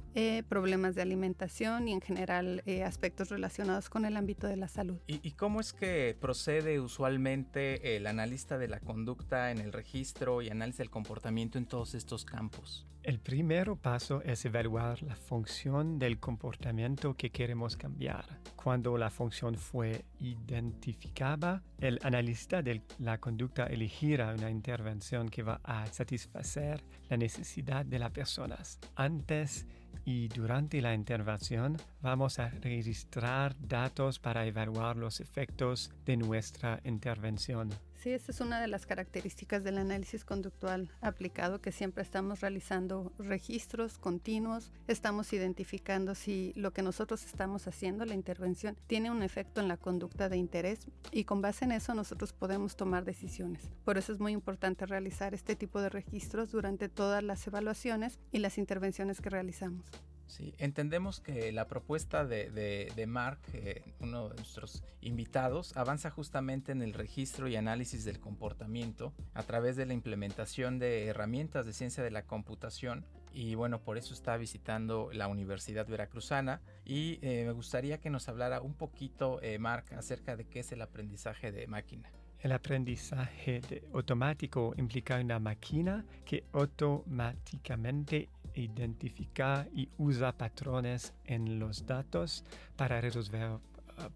problemas 0.50 0.96
de 0.96 1.04
alimentación 1.04 1.47
y 1.88 1.91
en 1.91 2.02
general 2.02 2.64
aspectos 2.86 3.30
relacionados 3.30 3.90
con 3.90 4.06
el 4.06 4.18
ámbito 4.18 4.48
de 4.48 4.57
la 4.57 4.68
salud. 4.68 4.98
¿Y, 5.07 5.19
¿Y 5.28 5.32
cómo 5.32 5.60
es 5.60 5.74
que 5.74 6.15
procede 6.19 6.80
usualmente 6.80 7.95
el 7.95 8.07
analista 8.07 8.57
de 8.57 8.68
la 8.68 8.80
conducta 8.80 9.52
en 9.52 9.60
el 9.60 9.74
registro 9.74 10.41
y 10.41 10.49
análisis 10.49 10.80
del 10.80 10.90
comportamiento 10.90 11.57
en 11.57 11.65
todos 11.65 11.94
estos 11.94 12.26
campos? 12.26 12.86
El 13.07 13.19
primer 13.19 13.74
paso 13.78 14.22
es 14.24 14.44
evaluar 14.44 15.02
la 15.02 15.15
función 15.15 15.98
del 15.98 16.19
comportamiento 16.19 17.14
que 17.14 17.30
queremos 17.30 17.78
cambiar. 17.78 18.26
Cuando 18.57 18.98
la 18.98 19.10
función 19.10 19.56
fue 19.56 20.03
identificada, 20.19 21.64
el 21.80 21.99
analista 22.03 22.61
de 22.61 22.82
la 22.99 23.18
conducta 23.18 23.68
elegirá 23.68 24.34
una 24.34 24.52
intervención 24.52 25.30
que 25.30 25.41
va 25.41 25.61
a 25.64 25.86
satisfacer 25.88 26.84
la 27.10 27.15
necesidad 27.15 27.86
de 27.86 27.99
las 27.99 28.11
personas. 28.11 28.78
Antes 28.95 29.65
y 30.06 30.28
durante 30.30 30.82
la 30.82 30.94
intervención 30.94 31.78
vamos 32.02 32.40
a 32.40 32.49
registrar 32.49 33.56
datos 33.60 34.19
para 34.19 34.45
evaluar 34.45 34.98
los 34.98 35.19
efectos 35.19 35.91
de 36.06 36.18
nuestra 36.18 36.80
intervención. 36.84 37.69
Sí, 38.08 38.14
esa 38.14 38.32
es 38.32 38.40
una 38.40 38.62
de 38.62 38.68
las 38.68 38.86
características 38.86 39.66
del 39.66 39.78
análisis 39.78 40.24
conductual 40.24 40.90
aplicado, 41.02 41.60
que 41.60 41.74
siempre 41.74 42.04
estamos 42.04 42.40
realizando 42.40 43.12
registros 43.20 43.98
continuos, 43.98 44.72
estamos 44.88 45.34
identificando 45.34 46.16
si 46.16 46.54
lo 46.56 46.72
que 46.72 46.84
nosotros 46.84 47.26
estamos 47.26 47.68
haciendo, 47.68 48.06
la 48.06 48.14
intervención, 48.14 48.78
tiene 48.88 49.12
un 49.12 49.24
efecto 49.24 49.60
en 49.60 49.68
la 49.68 49.76
conducta 49.76 50.30
de 50.30 50.38
interés 50.38 50.88
y 51.12 51.26
con 51.26 51.42
base 51.42 51.66
en 51.66 51.74
eso 51.74 51.94
nosotros 51.96 52.32
podemos 52.32 52.78
tomar 52.78 53.04
decisiones. 53.04 53.70
Por 53.84 53.98
eso 53.98 54.14
es 54.14 54.22
muy 54.22 54.32
importante 54.32 54.86
realizar 54.86 55.34
este 55.34 55.58
tipo 55.58 55.82
de 55.82 55.90
registros 55.90 56.50
durante 56.50 56.88
todas 56.88 57.22
las 57.22 57.46
evaluaciones 57.46 58.22
y 58.32 58.38
las 58.38 58.58
intervenciones 58.58 59.20
que 59.20 59.30
realizamos. 59.30 59.84
Sí, 60.28 60.54
entendemos 60.58 61.22
que 61.22 61.52
la 61.52 61.68
propuesta 61.68 62.26
de, 62.26 62.49
de, 62.94 63.08
Mark, 63.08 63.40
eh, 63.54 63.82
uno 63.99 64.30
de 64.30 64.36
nuestros 64.36 64.84
invitados, 65.02 65.76
avanza 65.78 66.12
justamente 66.12 66.72
en 66.74 66.82
el 66.82 66.94
registro 66.94 67.48
y 67.48 67.56
análisis 67.56 68.04
del 68.04 68.20
comportamiento 68.20 69.14
a 69.34 69.44
través 69.44 69.76
de 69.78 69.86
la 69.86 69.94
implementación 69.94 70.80
de 70.80 71.06
herramientas 71.06 71.66
de 71.66 71.74
ciencia 71.74 72.04
de 72.04 72.12
la 72.12 72.24
computación. 72.24 73.06
Y 73.34 73.56
bueno, 73.56 73.82
por 73.82 73.98
eso 73.98 74.14
está 74.14 74.36
visitando 74.36 75.10
la 75.14 75.28
Universidad 75.28 75.88
Veracruzana. 75.88 76.62
Y 76.86 77.20
eh, 77.22 77.44
me 77.45 77.52
gustaría 77.52 77.99
que 77.99 78.10
nos 78.10 78.28
hablara 78.28 78.62
un 78.62 78.74
poquito, 78.74 79.40
eh, 79.41 79.60
Mark, 79.60 79.86
acerca 79.95 80.36
de 80.36 80.45
qué 80.45 80.60
es 80.62 80.72
el 80.72 80.82
aprendizaje 80.82 81.52
de 81.52 81.68
máquina. 81.68 82.12
El 82.40 82.52
aprendizaje 82.52 83.62
automático 83.94 84.74
implica 84.78 85.20
una 85.20 85.40
máquina 85.40 86.06
que 86.24 86.44
automáticamente 86.54 88.30
identifica 88.62 89.68
y 89.74 89.90
usa 89.98 90.38
patrones 90.38 91.14
en 91.26 91.60
los 91.60 91.86
datos 91.86 92.44
para 92.76 93.02
resolver 93.02 93.52
uh, 93.52 93.60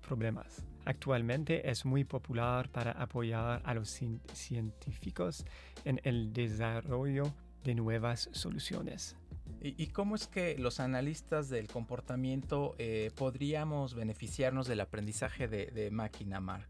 problemas. 0.02 0.64
Actualmente 0.86 1.70
es 1.70 1.86
muy 1.86 2.04
popular 2.04 2.70
para 2.70 2.92
apoyar 2.92 3.62
a 3.64 3.74
los 3.74 3.90
científicos 4.34 5.46
en 5.86 6.02
el 6.04 6.34
desarrollo 6.34 7.32
de 7.64 7.76
nuevas 7.76 8.30
soluciones. 8.32 9.16
¿Y, 9.64 9.88
cómo 9.88 10.16
es 10.16 10.26
que 10.26 10.58
los 10.58 10.80
analistas 10.80 11.50
del 11.50 11.68
comportamiento 11.68 12.74
eh, 12.80 13.12
podríamos 13.16 13.94
beneficiarnos 13.94 14.66
del 14.68 14.80
aprendizaje 14.80 15.48
de, 15.48 15.68
de 15.68 15.92
máquina, 15.92 16.40
Mark? 16.40 16.68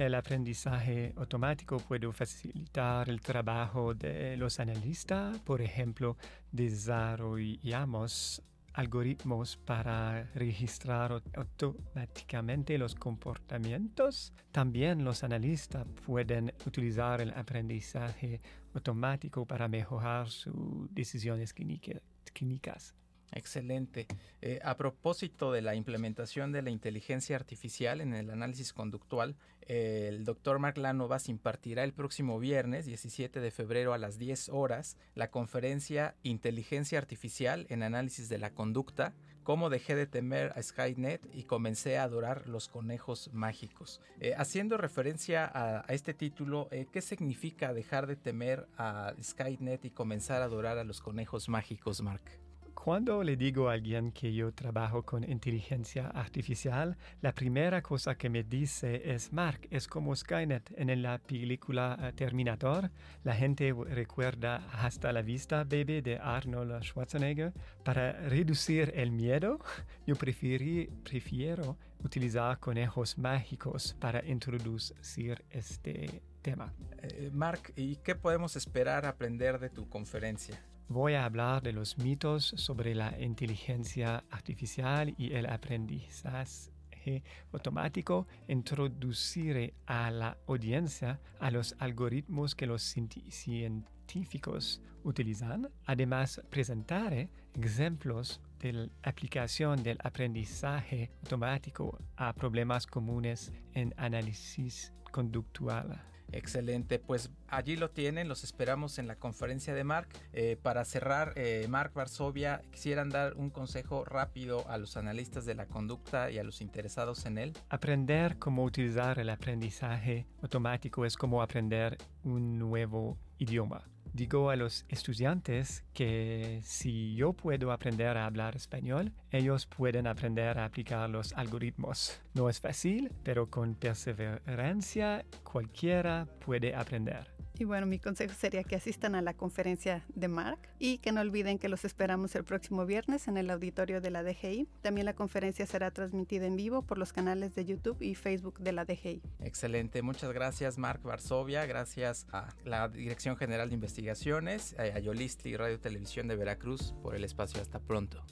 El 0.00 0.14
aprendizaje 0.14 1.12
automático 1.14 1.76
puede 1.76 2.10
facilitar 2.10 3.10
el 3.10 3.20
trabajo 3.20 3.92
de 3.92 4.34
los 4.38 4.58
analistas. 4.58 5.38
Por 5.40 5.60
ejemplo, 5.60 6.16
desarrollamos 6.50 8.42
algoritmos 8.72 9.58
para 9.58 10.22
registrar 10.34 11.22
automáticamente 11.34 12.78
los 12.78 12.94
comportamientos. 12.94 14.32
También 14.52 15.04
los 15.04 15.22
analistas 15.22 15.86
pueden 16.06 16.54
utilizar 16.64 17.20
el 17.20 17.34
aprendizaje 17.34 18.40
automático 18.72 19.44
para 19.44 19.68
mejorar 19.68 20.30
sus 20.30 20.54
decisiones 20.94 21.52
clínicas. 21.52 22.94
Excelente. 23.32 24.06
Eh, 24.40 24.58
a 24.62 24.76
propósito 24.76 25.52
de 25.52 25.62
la 25.62 25.74
implementación 25.74 26.52
de 26.52 26.62
la 26.62 26.70
inteligencia 26.70 27.36
artificial 27.36 28.00
en 28.00 28.14
el 28.14 28.30
análisis 28.30 28.72
conductual, 28.72 29.36
el 29.62 30.24
doctor 30.24 30.58
Mark 30.58 30.78
Lanovas 30.78 31.28
impartirá 31.28 31.84
el 31.84 31.92
próximo 31.92 32.40
viernes 32.40 32.86
17 32.86 33.38
de 33.38 33.50
febrero 33.52 33.92
a 33.92 33.98
las 33.98 34.18
10 34.18 34.48
horas 34.48 34.96
la 35.14 35.30
conferencia 35.30 36.16
Inteligencia 36.24 36.98
Artificial 36.98 37.66
en 37.68 37.84
Análisis 37.84 38.28
de 38.28 38.38
la 38.38 38.50
Conducta, 38.50 39.14
cómo 39.44 39.70
dejé 39.70 39.94
de 39.94 40.06
temer 40.06 40.52
a 40.56 40.62
Skynet 40.62 41.20
y 41.32 41.44
comencé 41.44 41.98
a 41.98 42.04
adorar 42.04 42.48
los 42.48 42.68
conejos 42.68 43.30
mágicos. 43.32 44.00
Eh, 44.18 44.34
haciendo 44.36 44.76
referencia 44.76 45.44
a, 45.44 45.84
a 45.86 45.92
este 45.94 46.14
título, 46.14 46.66
eh, 46.72 46.86
¿qué 46.90 47.00
significa 47.00 47.72
dejar 47.72 48.08
de 48.08 48.16
temer 48.16 48.66
a 48.76 49.14
Skynet 49.22 49.84
y 49.84 49.90
comenzar 49.90 50.42
a 50.42 50.46
adorar 50.46 50.78
a 50.78 50.84
los 50.84 51.00
conejos 51.00 51.48
mágicos, 51.48 52.00
Mark? 52.00 52.39
Cuando 52.82 53.22
le 53.22 53.36
digo 53.36 53.68
a 53.68 53.74
alguien 53.74 54.10
que 54.10 54.32
yo 54.32 54.52
trabajo 54.54 55.02
con 55.02 55.22
inteligencia 55.22 56.06
artificial, 56.06 56.96
la 57.20 57.34
primera 57.34 57.82
cosa 57.82 58.14
que 58.14 58.30
me 58.30 58.42
dice 58.42 59.12
es, 59.12 59.34
Mark, 59.34 59.68
es 59.70 59.86
como 59.86 60.16
Skynet. 60.16 60.72
En 60.78 61.02
la 61.02 61.18
película 61.18 61.98
eh, 62.00 62.12
Terminator, 62.14 62.90
la 63.22 63.34
gente 63.34 63.74
recuerda 63.74 64.66
hasta 64.72 65.12
la 65.12 65.20
vista, 65.20 65.64
baby, 65.64 66.00
de 66.00 66.18
Arnold 66.18 66.82
Schwarzenegger. 66.82 67.52
Para 67.84 68.12
reducir 68.12 68.90
el 68.96 69.10
miedo, 69.10 69.58
yo 70.06 70.16
preferí, 70.16 70.88
prefiero 71.04 71.76
utilizar 72.02 72.58
conejos 72.60 73.18
mágicos 73.18 73.94
para 74.00 74.24
introducir 74.24 75.44
este 75.50 76.22
tema. 76.40 76.72
Eh, 77.02 77.28
Mark, 77.30 77.74
¿y 77.76 77.96
qué 77.96 78.14
podemos 78.14 78.56
esperar 78.56 79.04
aprender 79.04 79.58
de 79.58 79.68
tu 79.68 79.86
conferencia? 79.86 80.64
Voy 80.90 81.14
a 81.14 81.24
hablar 81.24 81.62
de 81.62 81.72
los 81.72 81.98
mitos 81.98 82.52
sobre 82.56 82.96
la 82.96 83.16
inteligencia 83.20 84.24
artificial 84.28 85.14
y 85.16 85.34
el 85.34 85.46
aprendizaje 85.46 87.22
automático, 87.52 88.26
introduciré 88.48 89.74
a 89.86 90.10
la 90.10 90.36
audiencia 90.48 91.20
a 91.38 91.52
los 91.52 91.76
algoritmos 91.78 92.56
que 92.56 92.66
los 92.66 92.82
científicos 92.82 94.82
utilizan. 95.04 95.70
Además, 95.86 96.42
presentaré 96.50 97.30
ejemplos 97.54 98.40
de 98.58 98.72
la 98.72 98.88
aplicación 99.04 99.84
del 99.84 99.98
aprendizaje 100.02 101.12
automático 101.22 102.00
a 102.16 102.32
problemas 102.32 102.88
comunes 102.88 103.52
en 103.74 103.94
análisis 103.96 104.92
conductual. 105.12 106.09
Excelente, 106.32 106.98
pues 106.98 107.30
allí 107.48 107.76
lo 107.76 107.90
tienen, 107.90 108.28
los 108.28 108.44
esperamos 108.44 108.98
en 108.98 109.06
la 109.06 109.16
conferencia 109.16 109.74
de 109.74 109.84
Mark. 109.84 110.08
Eh, 110.32 110.56
para 110.60 110.84
cerrar, 110.84 111.32
eh, 111.36 111.66
Mark 111.68 111.92
Varsovia, 111.94 112.62
quisieran 112.70 113.08
dar 113.08 113.34
un 113.34 113.50
consejo 113.50 114.04
rápido 114.04 114.68
a 114.68 114.78
los 114.78 114.96
analistas 114.96 115.44
de 115.44 115.54
la 115.54 115.66
conducta 115.66 116.30
y 116.30 116.38
a 116.38 116.44
los 116.44 116.60
interesados 116.60 117.26
en 117.26 117.38
él. 117.38 117.52
Aprender 117.68 118.38
cómo 118.38 118.64
utilizar 118.64 119.18
el 119.18 119.30
aprendizaje 119.30 120.26
automático 120.42 121.04
es 121.04 121.16
como 121.16 121.42
aprender 121.42 121.98
un 122.24 122.58
nuevo 122.58 123.18
idioma. 123.38 123.84
Digo 124.12 124.50
a 124.50 124.56
los 124.56 124.84
estudiantes 124.88 125.84
que 125.94 126.60
si 126.64 127.14
yo 127.14 127.32
puedo 127.32 127.72
aprender 127.72 128.16
a 128.16 128.26
hablar 128.26 128.56
español, 128.56 129.12
ellos 129.30 129.66
pueden 129.66 130.06
aprender 130.06 130.58
a 130.58 130.64
aplicar 130.64 131.08
los 131.08 131.32
algoritmos. 131.34 132.20
No 132.34 132.48
es 132.48 132.60
fácil, 132.60 133.12
pero 133.22 133.48
con 133.48 133.74
perseverancia 133.74 135.24
cualquiera 135.44 136.26
puede 136.44 136.74
aprender. 136.74 137.39
Y 137.60 137.64
bueno, 137.64 137.84
mi 137.84 137.98
consejo 137.98 138.32
sería 138.32 138.64
que 138.64 138.74
asistan 138.74 139.14
a 139.14 139.20
la 139.20 139.34
conferencia 139.34 140.02
de 140.14 140.28
Mark 140.28 140.58
y 140.78 140.96
que 140.96 141.12
no 141.12 141.20
olviden 141.20 141.58
que 141.58 141.68
los 141.68 141.84
esperamos 141.84 142.34
el 142.34 142.42
próximo 142.42 142.86
viernes 142.86 143.28
en 143.28 143.36
el 143.36 143.50
auditorio 143.50 144.00
de 144.00 144.08
la 144.08 144.22
DGI. 144.22 144.66
También 144.80 145.04
la 145.04 145.12
conferencia 145.12 145.66
será 145.66 145.90
transmitida 145.90 146.46
en 146.46 146.56
vivo 146.56 146.80
por 146.80 146.96
los 146.96 147.12
canales 147.12 147.54
de 147.54 147.66
YouTube 147.66 148.00
y 148.00 148.14
Facebook 148.14 148.60
de 148.60 148.72
la 148.72 148.86
DGI. 148.86 149.20
Excelente, 149.40 150.00
muchas 150.00 150.32
gracias 150.32 150.78
Mark 150.78 151.02
Varsovia, 151.02 151.66
gracias 151.66 152.26
a 152.32 152.48
la 152.64 152.88
Dirección 152.88 153.36
General 153.36 153.68
de 153.68 153.74
Investigaciones, 153.74 154.74
a 154.78 154.98
Yolistli 154.98 155.54
Radio 155.54 155.78
Televisión 155.78 156.28
de 156.28 156.36
Veracruz 156.36 156.94
por 157.02 157.14
el 157.14 157.24
espacio. 157.24 157.60
Hasta 157.60 157.78
pronto. 157.78 158.24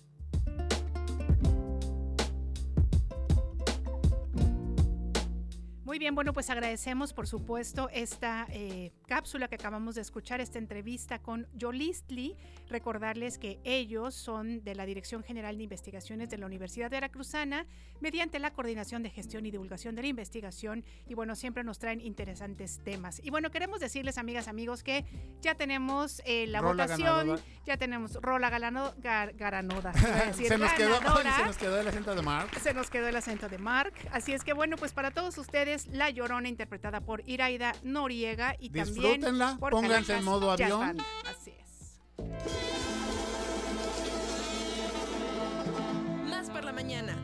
Muy 5.89 5.98
bien, 5.98 6.15
bueno, 6.15 6.35
pues 6.35 6.51
agradecemos 6.51 7.15
por 7.15 7.27
supuesto 7.27 7.89
esta 7.90 8.47
eh, 8.51 8.93
cápsula 9.06 9.48
que 9.48 9.55
acabamos 9.55 9.94
de 9.94 10.02
escuchar, 10.02 10.39
esta 10.39 10.59
entrevista 10.59 11.19
con 11.19 11.47
Yolistli. 11.55 12.36
Recordarles 12.69 13.39
que 13.39 13.59
ellos 13.65 14.15
son 14.15 14.62
de 14.65 14.74
la 14.74 14.85
Dirección 14.85 15.23
General 15.23 15.56
de 15.56 15.62
Investigaciones 15.62 16.28
de 16.28 16.36
la 16.36 16.44
Universidad 16.44 16.90
Veracruzana, 16.90 17.65
mediante 18.02 18.39
la 18.39 18.51
Coordinación 18.51 19.02
de 19.02 19.09
Gestión 19.09 19.47
y 19.47 19.51
Divulgación 19.51 19.94
de 19.94 20.02
la 20.02 20.09
Investigación. 20.09 20.85
Y 21.06 21.15
bueno, 21.15 21.35
siempre 21.35 21.65
nos 21.65 21.78
traen 21.78 22.02
interesantes 22.02 22.85
temas. 22.85 23.23
Y 23.24 23.31
bueno, 23.31 23.51
queremos 23.51 23.81
decirles, 23.81 24.19
amigas, 24.19 24.47
amigos, 24.47 24.82
que 24.82 25.06
ya 25.40 25.55
tenemos 25.55 26.20
eh, 26.27 26.47
la 26.48 26.60
Rola 26.60 26.85
votación, 26.85 27.06
ganadora. 27.16 27.43
ya 27.65 27.78
tenemos 27.78 28.12
Rola 28.20 28.51
Galano, 28.51 28.93
Gar- 28.97 29.35
Garanoda. 29.39 29.94
se, 30.35 30.59
nos 30.59 30.70
quedó, 30.74 30.90
ganadora. 31.01 31.35
se 31.35 31.47
nos 31.47 31.56
quedó 31.56 31.81
el 31.81 31.89
acento 31.89 32.15
de 32.15 32.20
Mark. 32.20 32.51
Se 32.60 32.74
nos 32.74 32.90
quedó 32.90 33.09
el 33.09 33.16
acento 33.16 33.48
de 33.48 33.56
Mark. 33.56 33.94
Así 34.12 34.35
es 34.35 34.44
que 34.44 34.52
bueno, 34.52 34.77
pues 34.77 34.93
para 34.93 35.12
todos 35.12 35.39
ustedes, 35.39 35.78
La 35.87 36.11
Llorona 36.11 36.49
interpretada 36.49 37.01
por 37.01 37.23
Iraida 37.27 37.75
Noriega 37.83 38.57
y 38.59 38.71
también 38.71 39.23
por 39.59 39.71
pónganse 39.71 40.17
en 40.17 40.25
modo 40.25 40.51
avión. 40.51 40.81
Band. 40.81 41.03
Así 41.25 41.53
es. 41.53 42.01
Más 46.29 46.51
por 46.51 46.65
la 46.65 46.73
mañana. 46.73 47.17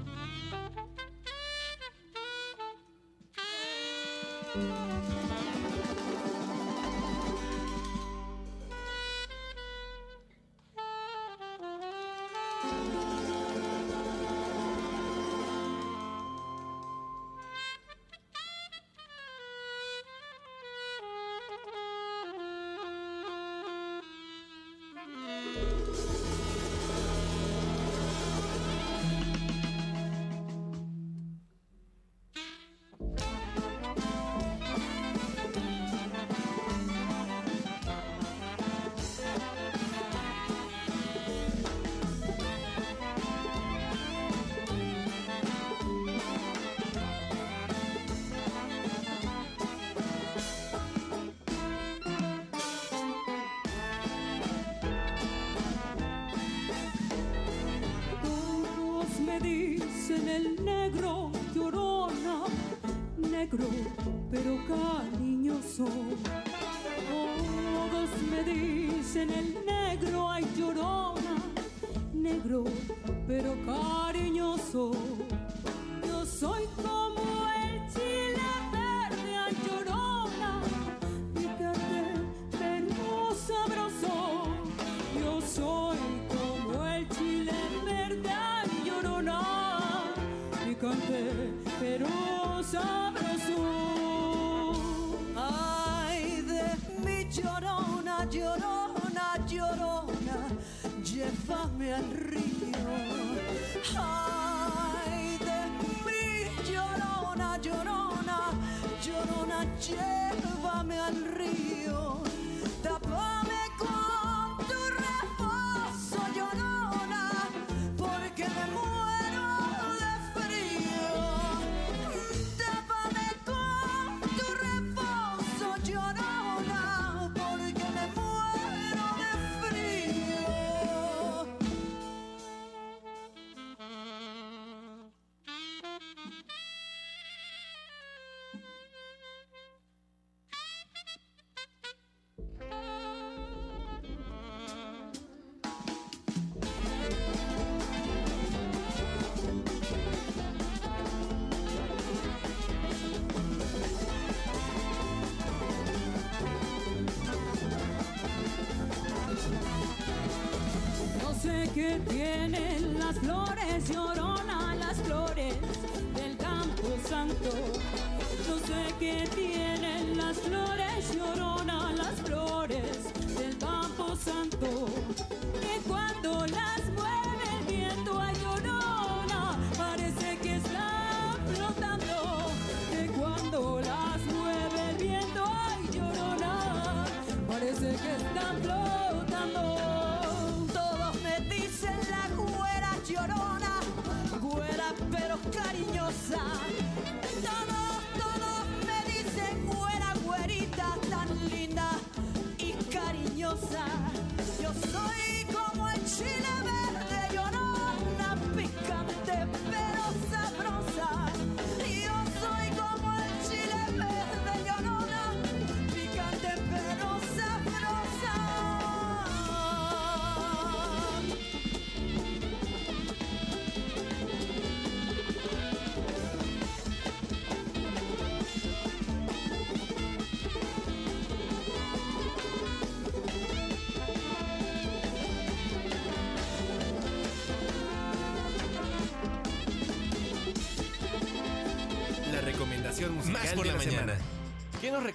Tienen 162.01 162.99
las 162.99 163.19
flores, 163.19 163.89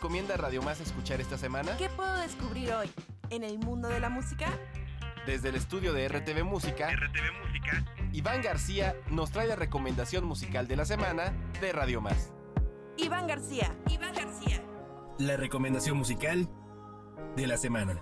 recomienda 0.10 0.38
Radio 0.38 0.64
Más 0.64 0.80
escuchar 0.80 1.22
esta 1.22 1.38
semana? 1.38 1.78
¿Qué 1.78 1.88
puedo 1.88 2.12
descubrir 2.18 2.74
hoy 2.74 2.90
en 3.30 3.44
el 3.44 3.60
mundo 3.60 3.90
de 3.90 4.00
la 4.00 4.10
música? 4.10 4.48
Desde 5.28 5.50
el 5.50 5.56
estudio 5.56 5.94
de 5.94 6.10
RTV 6.10 6.44
Música, 6.44 6.90
Iván 8.12 8.42
García 8.42 8.96
nos 9.12 9.30
trae 9.30 9.46
la 9.46 9.56
recomendación 9.56 10.26
musical 10.26 10.68
de 10.68 10.78
la 10.78 10.86
semana 10.86 11.32
de 11.62 11.72
Radio 11.74 12.02
Más. 12.02 12.34
Iván 12.98 13.28
García. 13.28 13.72
Iván 13.88 14.16
García. 14.16 14.64
La 15.20 15.38
recomendación 15.38 15.96
musical 15.96 16.50
de 17.36 17.46
la 17.46 17.58
semana. 17.58 18.02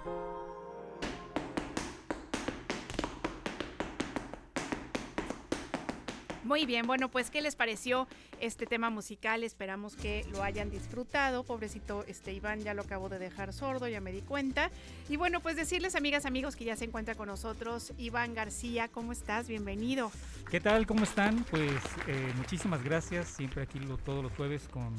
Muy 6.58 6.66
bien, 6.66 6.88
bueno, 6.88 7.08
pues 7.10 7.30
¿qué 7.30 7.44
les 7.44 7.56
pareció 7.56 8.08
este 8.40 8.66
tema 8.66 8.90
musical? 8.90 9.44
Esperamos 9.44 9.96
que 9.96 10.26
lo 10.32 10.42
hayan 10.42 10.72
disfrutado. 10.72 11.44
Pobrecito 11.44 12.04
este 12.08 12.34
Iván 12.34 12.62
ya 12.62 12.74
lo 12.74 12.82
acabo 12.82 13.10
de 13.10 13.20
dejar 13.20 13.54
sordo, 13.54 13.88
ya 13.88 14.02
me 14.02 14.12
di 14.12 14.22
cuenta. 14.22 14.72
Y 15.08 15.18
bueno, 15.18 15.40
pues 15.40 15.56
decirles, 15.56 15.96
amigas, 15.96 16.26
amigos, 16.26 16.56
que 16.56 16.66
ya 16.66 16.76
se 16.76 16.86
encuentra 16.86 17.14
con 17.14 17.28
nosotros 17.28 17.94
Iván 18.00 18.34
García. 18.34 18.88
¿Cómo 18.88 19.12
estás? 19.12 19.48
Bienvenido. 19.48 20.12
¿Qué 20.50 20.60
tal? 20.60 20.88
¿Cómo 20.88 21.04
están? 21.04 21.44
Pues 21.52 21.70
eh, 22.08 22.34
muchísimas 22.38 22.84
gracias. 22.84 23.28
Siempre 23.28 23.62
aquí 23.62 23.78
lo- 23.80 24.00
todos 24.00 24.24
los 24.24 24.32
jueves 24.32 24.68
con 24.68 24.96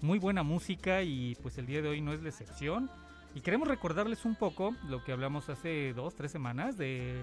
muy 0.00 0.18
buena 0.18 0.42
música 0.42 1.02
y 1.04 1.36
pues 1.40 1.56
el 1.58 1.66
día 1.66 1.82
de 1.82 1.88
hoy 1.88 2.00
no 2.00 2.14
es 2.14 2.20
la 2.20 2.30
excepción. 2.30 2.90
Y 3.32 3.42
queremos 3.42 3.68
recordarles 3.68 4.24
un 4.24 4.34
poco 4.34 4.74
lo 4.88 5.04
que 5.04 5.12
hablamos 5.12 5.48
hace 5.50 5.92
dos, 5.92 6.16
tres 6.16 6.32
semanas 6.32 6.76
de 6.76 7.22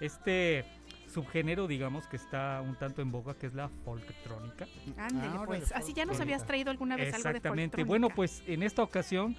este 0.00 0.64
subgénero, 1.10 1.66
digamos, 1.66 2.06
que 2.06 2.16
está 2.16 2.62
un 2.62 2.76
tanto 2.76 3.02
en 3.02 3.10
boga, 3.10 3.34
que 3.34 3.46
es 3.46 3.54
la 3.54 3.68
folktrónica. 3.84 4.66
Ándele, 4.96 5.38
pues. 5.46 5.72
Así 5.72 5.92
ya 5.92 6.04
nos 6.04 6.20
habías 6.20 6.46
traído 6.46 6.70
alguna 6.70 6.96
vez 6.96 7.14
algo 7.14 7.30
de 7.30 7.36
Exactamente. 7.36 7.84
Bueno, 7.84 8.08
pues 8.08 8.42
en 8.46 8.62
esta 8.62 8.82
ocasión 8.82 9.36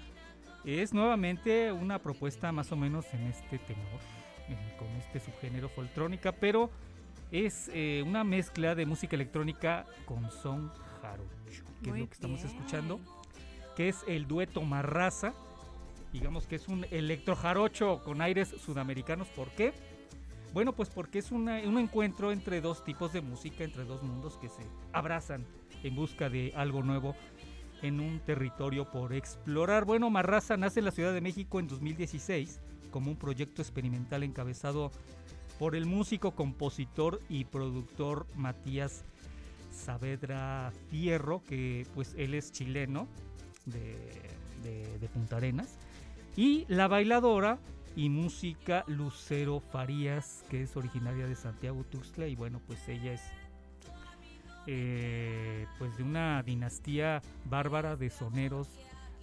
es 0.65 0.93
nuevamente 0.93 1.71
una 1.71 1.99
propuesta 1.99 2.51
más 2.51 2.71
o 2.71 2.75
menos 2.75 3.05
en 3.13 3.27
este 3.27 3.57
tenor, 3.59 3.99
con 4.77 4.87
este 4.97 5.19
subgénero 5.19 5.69
folktrónica, 5.69 6.31
pero 6.31 6.69
es 7.31 7.69
eh, 7.73 8.03
una 8.05 8.23
mezcla 8.23 8.75
de 8.75 8.85
música 8.85 9.15
electrónica 9.15 9.85
con 10.05 10.29
son 10.31 10.71
jarocho, 11.01 11.63
que 11.81 11.89
Muy 11.89 11.99
es 11.99 12.03
lo 12.03 12.09
que 12.09 12.13
estamos 12.13 12.43
bien. 12.43 12.55
escuchando, 12.55 12.99
que 13.75 13.89
es 13.89 14.03
el 14.07 14.27
dueto 14.27 14.61
Marraza, 14.61 15.33
digamos 16.11 16.45
que 16.45 16.57
es 16.57 16.67
un 16.67 16.85
electro 16.91 17.35
jarocho 17.35 18.01
con 18.03 18.21
aires 18.21 18.49
sudamericanos. 18.49 19.29
¿Por 19.29 19.49
qué? 19.51 19.73
Bueno, 20.53 20.73
pues 20.73 20.89
porque 20.89 21.19
es 21.19 21.31
un 21.31 21.47
encuentro 21.49 22.31
entre 22.31 22.59
dos 22.59 22.83
tipos 22.83 23.13
de 23.13 23.21
música, 23.21 23.63
entre 23.63 23.85
dos 23.85 24.03
mundos 24.03 24.37
que 24.37 24.49
se 24.49 24.63
abrazan 24.91 25.45
en 25.83 25.95
busca 25.95 26.29
de 26.29 26.51
algo 26.55 26.83
nuevo 26.83 27.15
en 27.81 27.99
un 28.01 28.19
territorio 28.19 28.89
por 28.91 29.13
explorar. 29.13 29.85
Bueno, 29.85 30.09
Marraza 30.09 30.57
nace 30.57 30.79
en 30.79 30.85
la 30.85 30.91
Ciudad 30.91 31.13
de 31.13 31.21
México 31.21 31.59
en 31.59 31.67
2016 31.67 32.59
como 32.91 33.09
un 33.11 33.17
proyecto 33.17 33.61
experimental 33.61 34.23
encabezado 34.23 34.91
por 35.57 35.75
el 35.75 35.85
músico, 35.85 36.31
compositor 36.31 37.21
y 37.29 37.45
productor 37.45 38.27
Matías 38.35 39.05
Saavedra 39.71 40.73
Fierro, 40.89 41.41
que 41.47 41.87
pues 41.95 42.13
él 42.17 42.33
es 42.33 42.51
chileno 42.51 43.07
de, 43.65 43.95
de- 44.63 44.99
de 44.99 45.07
Punta 45.07 45.37
Arenas, 45.37 45.77
y 46.35 46.65
la 46.67 46.87
bailadora 46.89 47.57
y 47.95 48.09
música 48.09 48.83
Lucero 48.87 49.59
Farías, 49.59 50.43
que 50.49 50.63
es 50.63 50.75
originaria 50.77 51.27
de 51.27 51.35
Santiago 51.35 51.83
Tuxtla, 51.83 52.27
y 52.27 52.35
bueno, 52.35 52.61
pues 52.67 52.87
ella 52.87 53.13
es 53.13 53.21
eh, 54.67 55.65
pues 55.79 55.97
de 55.97 56.03
una 56.03 56.43
dinastía 56.43 57.21
bárbara 57.45 57.95
de 57.95 58.09
soneros 58.09 58.67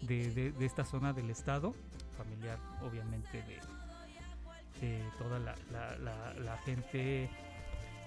de, 0.02 0.30
de- 0.32 0.52
de 0.52 0.66
esta 0.66 0.84
zona 0.84 1.12
del 1.12 1.30
estado, 1.30 1.74
familiar 2.16 2.58
obviamente 2.82 3.42
de, 3.42 4.86
de 4.86 5.02
toda 5.18 5.38
la, 5.38 5.54
la- 5.72 5.96
la- 5.98 6.34
la 6.34 6.56
gente 6.58 7.30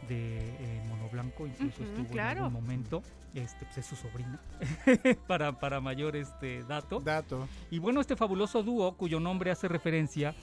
de 0.10 0.40
eh, 0.40 0.82
Mono 0.90 1.08
Blanco, 1.10 1.46
incluso 1.48 1.84
Ujú, 1.84 1.92
estuvo 1.92 2.08
claro. 2.12 2.40
en 2.40 2.46
algún 2.46 2.62
momento, 2.64 3.04
este, 3.36 3.66
pues 3.66 3.78
es 3.78 3.86
su 3.86 3.96
sobrina, 3.96 4.40
para, 5.28 5.58
para 5.60 5.80
mayor 5.80 6.16
este 6.16 6.64
dato. 6.64 7.00
Dato. 7.00 7.48
Y 7.70 7.80
bueno, 7.80 8.02
este 8.02 8.16
fabuloso 8.16 8.64
dúo, 8.64 8.94
cuyo 8.98 9.20
nombre 9.20 9.52
hace 9.52 9.68
referencia 9.68 10.34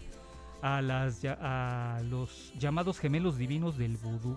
a, 0.62 0.82
las, 0.82 1.22
ya- 1.22 1.38
a 1.40 2.02
los 2.02 2.52
llamados 2.58 2.98
gemelos 2.98 3.36
divinos 3.38 3.78
del 3.78 3.96
vudú, 3.96 4.36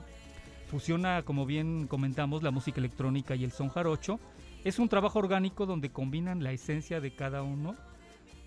fusiona, 0.69 1.23
como 1.23 1.45
bien 1.45 1.87
comentamos, 1.87 2.43
la 2.43 2.51
música 2.51 2.79
electrónica 2.79 3.35
y 3.35 3.43
el 3.43 3.51
son 3.51 3.69
jarocho. 3.69 4.19
Es 4.63 4.79
un 4.79 4.87
trabajo 4.89 5.19
orgánico 5.19 5.65
donde 5.65 5.89
combinan 5.89 6.43
la 6.43 6.51
esencia 6.51 7.01
de 7.01 7.11
cada 7.15 7.41
uno 7.43 7.75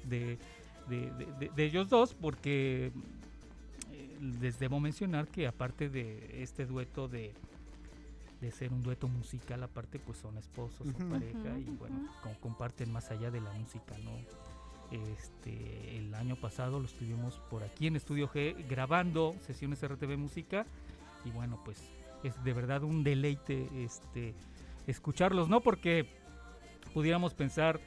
de, 0.09 0.39
de- 0.89 1.11
de- 1.13 1.27
de- 1.41 1.49
de 1.55 1.65
ellos 1.65 1.89
dos, 1.89 2.15
porque 2.15 2.93
eh, 3.93 4.19
les 4.41 4.59
debo 4.59 4.79
mencionar 4.81 5.27
que 5.29 5.47
aparte 5.47 5.89
de 5.89 6.43
este 6.43 6.67
dueto 6.67 7.09
de, 7.09 7.33
de 8.41 8.51
ser 8.53 8.73
un 8.73 8.83
dueto 8.83 9.09
musical, 9.09 9.63
aparte 9.65 9.99
pues 9.99 10.19
son 10.19 10.37
esposos, 10.39 10.87
son 10.87 11.09
pareja 11.11 11.59
y 11.59 11.65
bueno, 11.79 11.97
como 12.23 12.35
comparten 12.41 12.93
más 12.93 13.11
allá 13.11 13.31
de 13.31 13.41
la 13.41 13.51
música, 13.53 13.97
¿no? 14.05 14.13
Este, 14.95 15.99
el 15.99 16.15
año 16.15 16.37
pasado 16.37 16.79
lo 16.79 16.87
estuvimos 16.87 17.41
por 17.51 17.65
aquí 17.65 17.89
en 17.89 17.97
Estudio 17.97 18.29
G 18.29 18.55
grabando 18.69 19.35
sesiones 19.41 19.83
RTV 19.83 20.17
Música 20.17 20.67
y 21.25 21.31
bueno, 21.31 21.61
pues 21.65 21.91
es 22.23 22.43
de 22.45 22.53
verdad 22.53 22.85
un 22.85 23.03
deleite 23.03 23.69
este 23.83 24.35
escucharlos, 24.87 25.49
¿no? 25.49 25.63
Porque 25.63 26.07
pudiéramos 26.93 27.35
pensar 27.35 27.81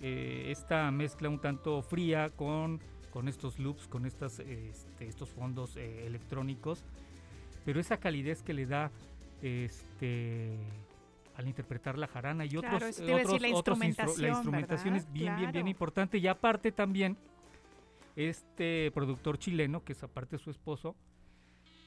eh, 0.00 0.48
esta 0.50 0.90
mezcla 0.90 1.28
un 1.28 1.40
tanto 1.40 1.80
fría 1.80 2.30
con, 2.30 2.80
con 3.12 3.28
estos 3.28 3.60
loops, 3.60 3.86
con 3.86 4.04
este, 4.04 4.26
estos 4.98 5.28
fondos 5.30 5.76
eh, 5.76 6.06
electrónicos, 6.08 6.84
pero 7.64 7.78
esa 7.78 7.98
calidez 7.98 8.42
que 8.42 8.52
le 8.52 8.66
da 8.66 8.90
este 9.42 10.58
al 11.36 11.48
interpretar 11.48 11.98
la 11.98 12.06
jarana 12.06 12.44
y 12.44 12.50
Claro, 12.50 12.76
otros, 12.76 12.90
eso 12.90 13.04
te 13.06 13.12
decir, 13.12 13.24
otros, 13.26 13.40
la 13.42 13.56
otros 13.56 13.78
instru- 13.78 13.86
instrumentación, 13.86 14.22
la 14.22 14.28
instrumentación 14.28 14.94
¿verdad? 14.94 15.08
es 15.08 15.12
bien, 15.12 15.24
bien, 15.26 15.36
bien 15.38 15.50
Claro. 15.52 15.68
importante 15.68 16.18
y 16.18 16.26
aparte 16.26 16.72
también 16.72 17.16
este 18.16 18.90
productor 18.92 19.38
chileno, 19.38 19.82
que 19.84 19.92
es 19.92 20.02
aparte 20.02 20.38
su 20.38 20.50
esposo, 20.50 20.94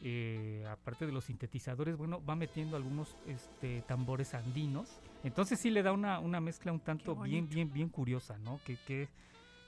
eh, 0.02 0.66
aparte 0.70 1.06
de 1.06 1.12
los 1.12 1.26
sintetizadores, 1.26 1.98
bueno, 1.98 2.24
va 2.26 2.36
metiendo 2.36 2.76
algunos 2.76 3.16
este, 3.28 3.82
tambores 3.84 4.34
andinos. 4.34 5.00
Entonces 5.24 5.60
sí 5.60 5.70
le 5.70 5.84
da 5.84 5.92
una, 5.94 6.20
una 6.20 6.42
mezcla 6.42 6.72
un 6.72 6.80
tanto 6.80 7.16
bien, 7.16 7.48
bien, 7.48 7.72
bien 7.72 7.90
curiosa, 7.90 8.38
¿no? 8.40 8.60
Que, 8.66 8.78
que, 8.86 9.08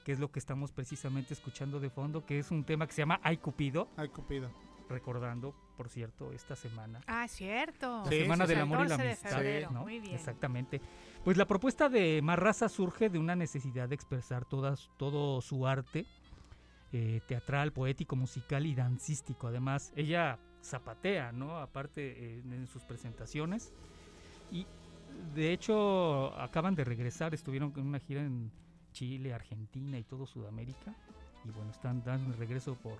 que 0.04 0.12
es 0.12 0.18
lo 0.18 0.30
que 0.30 0.38
estamos 0.38 0.72
precisamente 0.72 1.32
escuchando 1.34 1.80
de 1.80 1.90
fondo, 1.90 2.24
que 2.26 2.38
es 2.38 2.50
un 2.50 2.64
tema 2.64 2.86
que 2.86 2.92
se 2.92 3.02
llama 3.02 3.20
Ay 3.22 3.36
Cupido. 3.38 3.88
Ay 3.96 4.08
Cupido. 4.08 4.50
Recordando, 4.88 5.54
por 5.76 5.88
cierto, 5.88 6.32
esta 6.32 6.56
semana. 6.56 7.00
Ah, 7.06 7.26
cierto. 7.28 8.02
La 8.04 8.10
Semana 8.10 8.46
del 8.46 8.60
Amor 8.60 8.86
y 8.86 8.88
la 8.88 8.96
14 8.96 9.28
de 9.28 9.54
Amistad. 9.54 9.70
¿no? 9.70 9.82
Muy 9.82 10.00
bien. 10.00 10.14
Exactamente. 10.14 10.80
Pues 11.24 11.36
la 11.36 11.46
propuesta 11.46 11.88
de 11.88 12.20
Más 12.22 12.38
Raza 12.38 12.68
surge 12.68 13.08
de 13.08 13.18
una 13.18 13.36
necesidad 13.36 13.88
de 13.88 13.94
expresar 13.94 14.44
todas, 14.44 14.90
todo 14.96 15.40
su 15.40 15.66
arte 15.66 16.06
eh, 16.92 17.20
teatral, 17.26 17.72
poético, 17.72 18.16
musical 18.16 18.64
y 18.64 18.74
dancístico. 18.74 19.48
Además, 19.48 19.92
ella 19.94 20.38
zapatea, 20.62 21.32
¿no? 21.32 21.58
Aparte 21.58 22.36
eh, 22.38 22.42
en 22.50 22.66
sus 22.66 22.82
presentaciones. 22.82 23.72
Y 24.50 24.66
de 25.34 25.52
hecho, 25.52 26.38
acaban 26.40 26.74
de 26.74 26.84
regresar, 26.84 27.34
estuvieron 27.34 27.72
en 27.76 27.86
una 27.86 27.98
gira 27.98 28.22
en 28.22 28.50
Chile, 28.92 29.34
Argentina 29.34 29.98
y 29.98 30.04
todo 30.04 30.26
Sudamérica. 30.26 30.94
Y 31.44 31.50
bueno, 31.50 31.70
están 31.70 32.02
dando 32.02 32.32
el 32.32 32.38
regreso 32.38 32.74
por 32.74 32.98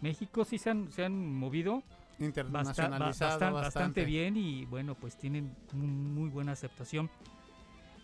México. 0.00 0.44
Sí 0.44 0.58
se 0.58 0.70
han, 0.70 0.90
se 0.92 1.04
han 1.04 1.34
movido 1.34 1.76
basta- 1.76 1.92
ba- 2.18 2.24
Internacionalizado 2.26 3.30
bastan- 3.30 3.52
bastante. 3.52 3.52
bastante 3.78 4.04
bien 4.04 4.36
y 4.36 4.64
bueno, 4.66 4.94
pues 4.94 5.16
tienen 5.16 5.54
muy 5.72 6.28
buena 6.28 6.52
aceptación. 6.52 7.08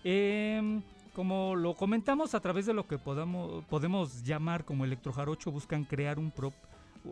Em, 0.05 0.83
como 1.15 1.55
lo 1.57 1.75
comentamos 1.75 2.35
a 2.35 2.41
través 2.41 2.67
de 2.67 2.75
lo 2.75 2.87
que 2.87 2.99
podamos, 2.99 3.65
podemos 3.67 4.23
llamar 4.23 4.65
como 4.65 4.85
electrojarocho, 4.85 5.51
buscan 5.51 5.85
crear 5.85 6.19
un 6.19 6.31
prop- 6.33 6.55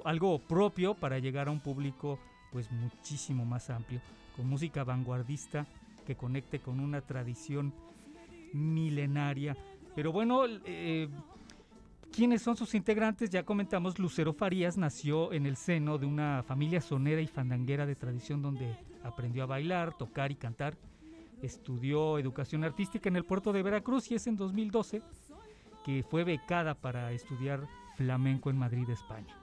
algo 0.05 0.39
propio 0.39 0.94
para 0.94 1.19
llegar 1.19 1.48
a 1.48 1.51
un 1.51 1.61
público 1.61 2.19
pues 2.52 2.70
muchísimo 2.70 3.44
más 3.44 3.69
amplio, 3.70 4.01
con 4.36 4.47
música 4.48 4.85
vanguardista 4.85 5.66
que 6.06 6.15
conecte 6.16 6.61
con 6.61 6.78
una 6.81 7.01
tradición 7.01 7.73
milenaria. 8.52 9.56
Pero 9.94 10.12
bueno, 10.12 10.43
eh, 10.65 11.09
¿quiénes 12.14 12.42
son 12.42 12.56
sus 12.56 12.74
integrantes? 12.74 13.30
Ya 13.30 13.44
comentamos, 13.44 13.98
Lucero 13.98 14.32
Farías 14.32 14.76
nació 14.76 15.32
en 15.32 15.46
el 15.46 15.56
seno 15.56 15.98
de 15.98 16.06
una 16.06 16.42
familia 16.42 16.80
sonera 16.80 17.20
y 17.20 17.26
fandanguera 17.26 17.86
de 17.86 17.96
tradición 17.96 18.42
donde 18.42 18.76
aprendió 19.02 19.42
a 19.42 19.46
bailar, 19.46 19.96
tocar 19.96 20.30
y 20.30 20.36
cantar. 20.36 20.76
Estudió 21.42 22.18
educación 22.18 22.64
artística 22.64 23.08
en 23.08 23.16
el 23.16 23.24
puerto 23.24 23.52
de 23.52 23.62
Veracruz 23.62 24.10
y 24.10 24.14
es 24.14 24.26
en 24.26 24.36
2012 24.36 25.02
que 25.84 26.02
fue 26.02 26.24
becada 26.24 26.74
para 26.74 27.12
estudiar 27.12 27.66
flamenco 27.96 28.48
en 28.48 28.56
Madrid, 28.56 28.88
España. 28.88 29.36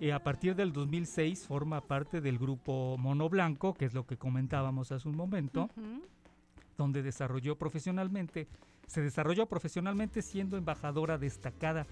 Eh, 0.00 0.12
a 0.12 0.22
partir 0.22 0.54
del 0.54 0.72
2006 0.72 1.46
forma 1.46 1.80
parte 1.80 2.20
del 2.20 2.38
grupo 2.38 2.96
Mono 2.98 3.28
Blanco, 3.28 3.74
que 3.74 3.84
es 3.86 3.92
lo 3.94 4.06
que 4.06 4.16
comentábamos 4.16 4.92
hace 4.92 5.08
un 5.08 5.16
momento, 5.16 5.64
Ujú. 5.76 6.02
donde 6.78 7.02
desarrolló 7.02 7.58
profesionalmente, 7.58 8.48
se 8.90 9.00
desarrolló 9.00 9.46
profesionalmente 9.46 10.20
siendo 10.20 10.56
embajadora 10.56 11.16
destacada 11.16 11.86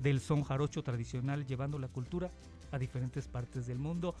del 0.00 0.18
son 0.18 0.42
jarocho 0.42 0.82
tradicional, 0.82 1.46
llevando 1.46 1.78
la 1.78 1.86
cultura 1.86 2.32
a 2.72 2.78
diferentes 2.78 3.28
partes 3.28 3.68
del 3.68 3.78
mundo. 3.78 4.16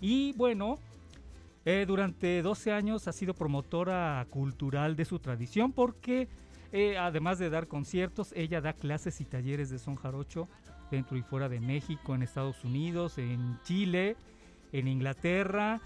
Y 0.00 0.32
bueno, 0.32 0.80
eh, 1.64 1.84
durante 1.86 2.42
12 2.42 2.72
años 2.72 3.06
ha 3.06 3.12
sido 3.12 3.32
promotora 3.32 4.26
cultural 4.28 4.96
de 4.96 5.04
su 5.04 5.20
tradición 5.20 5.70
porque 5.70 6.26
eh, 6.72 6.98
además 6.98 7.38
de 7.38 7.48
dar 7.48 7.68
conciertos, 7.68 8.32
ella 8.34 8.60
da 8.60 8.72
clases 8.72 9.20
y 9.20 9.24
talleres 9.24 9.70
de 9.70 9.78
son 9.78 9.94
jarocho 9.94 10.48
dentro 10.90 11.16
y 11.16 11.22
fuera 11.22 11.48
de 11.48 11.60
México, 11.60 12.16
en 12.16 12.24
Estados 12.24 12.64
Unidos, 12.64 13.18
en 13.18 13.60
Chile, 13.62 14.16
en 14.72 14.88
Inglaterra 14.88 15.80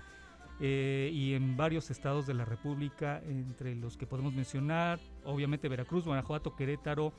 eh, 0.60 1.10
y 1.12 1.34
en 1.34 1.56
varios 1.56 1.90
estados 1.90 2.26
de 2.26 2.34
la 2.34 2.44
República, 2.44 3.20
entre 3.26 3.74
los 3.74 3.96
que 3.96 4.06
podemos 4.06 4.32
mencionar, 4.32 4.98
obviamente 5.24 5.68
Veracruz, 5.68 6.04
Guanajuato, 6.04 6.56
Querétaro 6.56 7.12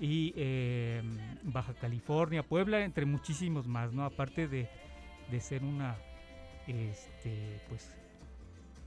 y 0.00 0.32
eh, 0.36 1.02
Baja 1.42 1.74
California, 1.74 2.42
Puebla, 2.42 2.84
entre 2.84 3.06
muchísimos 3.06 3.66
más, 3.66 3.92
¿no? 3.92 4.04
Aparte 4.04 4.48
de, 4.48 4.68
de 5.30 5.40
ser 5.40 5.62
una, 5.62 5.96
este, 6.66 7.60
pues, 7.68 7.92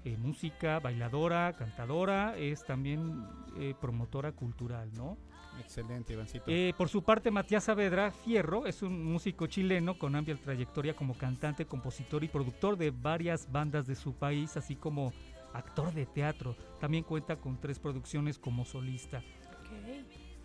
eh, 0.04 0.18
música, 0.18 0.80
bailadora, 0.80 1.54
cantadora, 1.54 2.36
es 2.36 2.66
también 2.66 3.24
eh, 3.58 3.76
promotora 3.80 4.32
cultural, 4.32 4.90
¿no? 4.96 5.18
Excelente, 5.62 6.14
Ivancito. 6.14 6.46
Eh, 6.48 6.74
por 6.78 6.90
su 6.90 7.04
parte, 7.04 7.32
Matías 7.32 7.66
Saavedra 7.66 8.12
Fierro 8.12 8.66
es 8.66 8.82
un 8.82 9.04
músico 9.04 9.48
chileno 9.48 9.98
con 9.98 10.16
amplia 10.16 10.36
trayectoria 10.36 10.96
como 10.96 11.14
cantante, 11.14 11.66
compositor 11.66 12.24
y 12.24 12.28
productor 12.28 12.78
de 12.78 12.92
varias 12.92 13.52
bandas 13.52 13.88
de 13.88 13.96
su 13.96 14.14
país, 14.14 14.58
así 14.58 14.76
como 14.76 15.14
actor 15.54 15.94
de 15.94 16.06
teatro. 16.06 16.56
También 16.80 17.04
cuenta 17.04 17.36
con 17.36 17.60
tres 17.60 17.80
producciones 17.80 18.38
como 18.40 18.66
solista. 18.66 19.22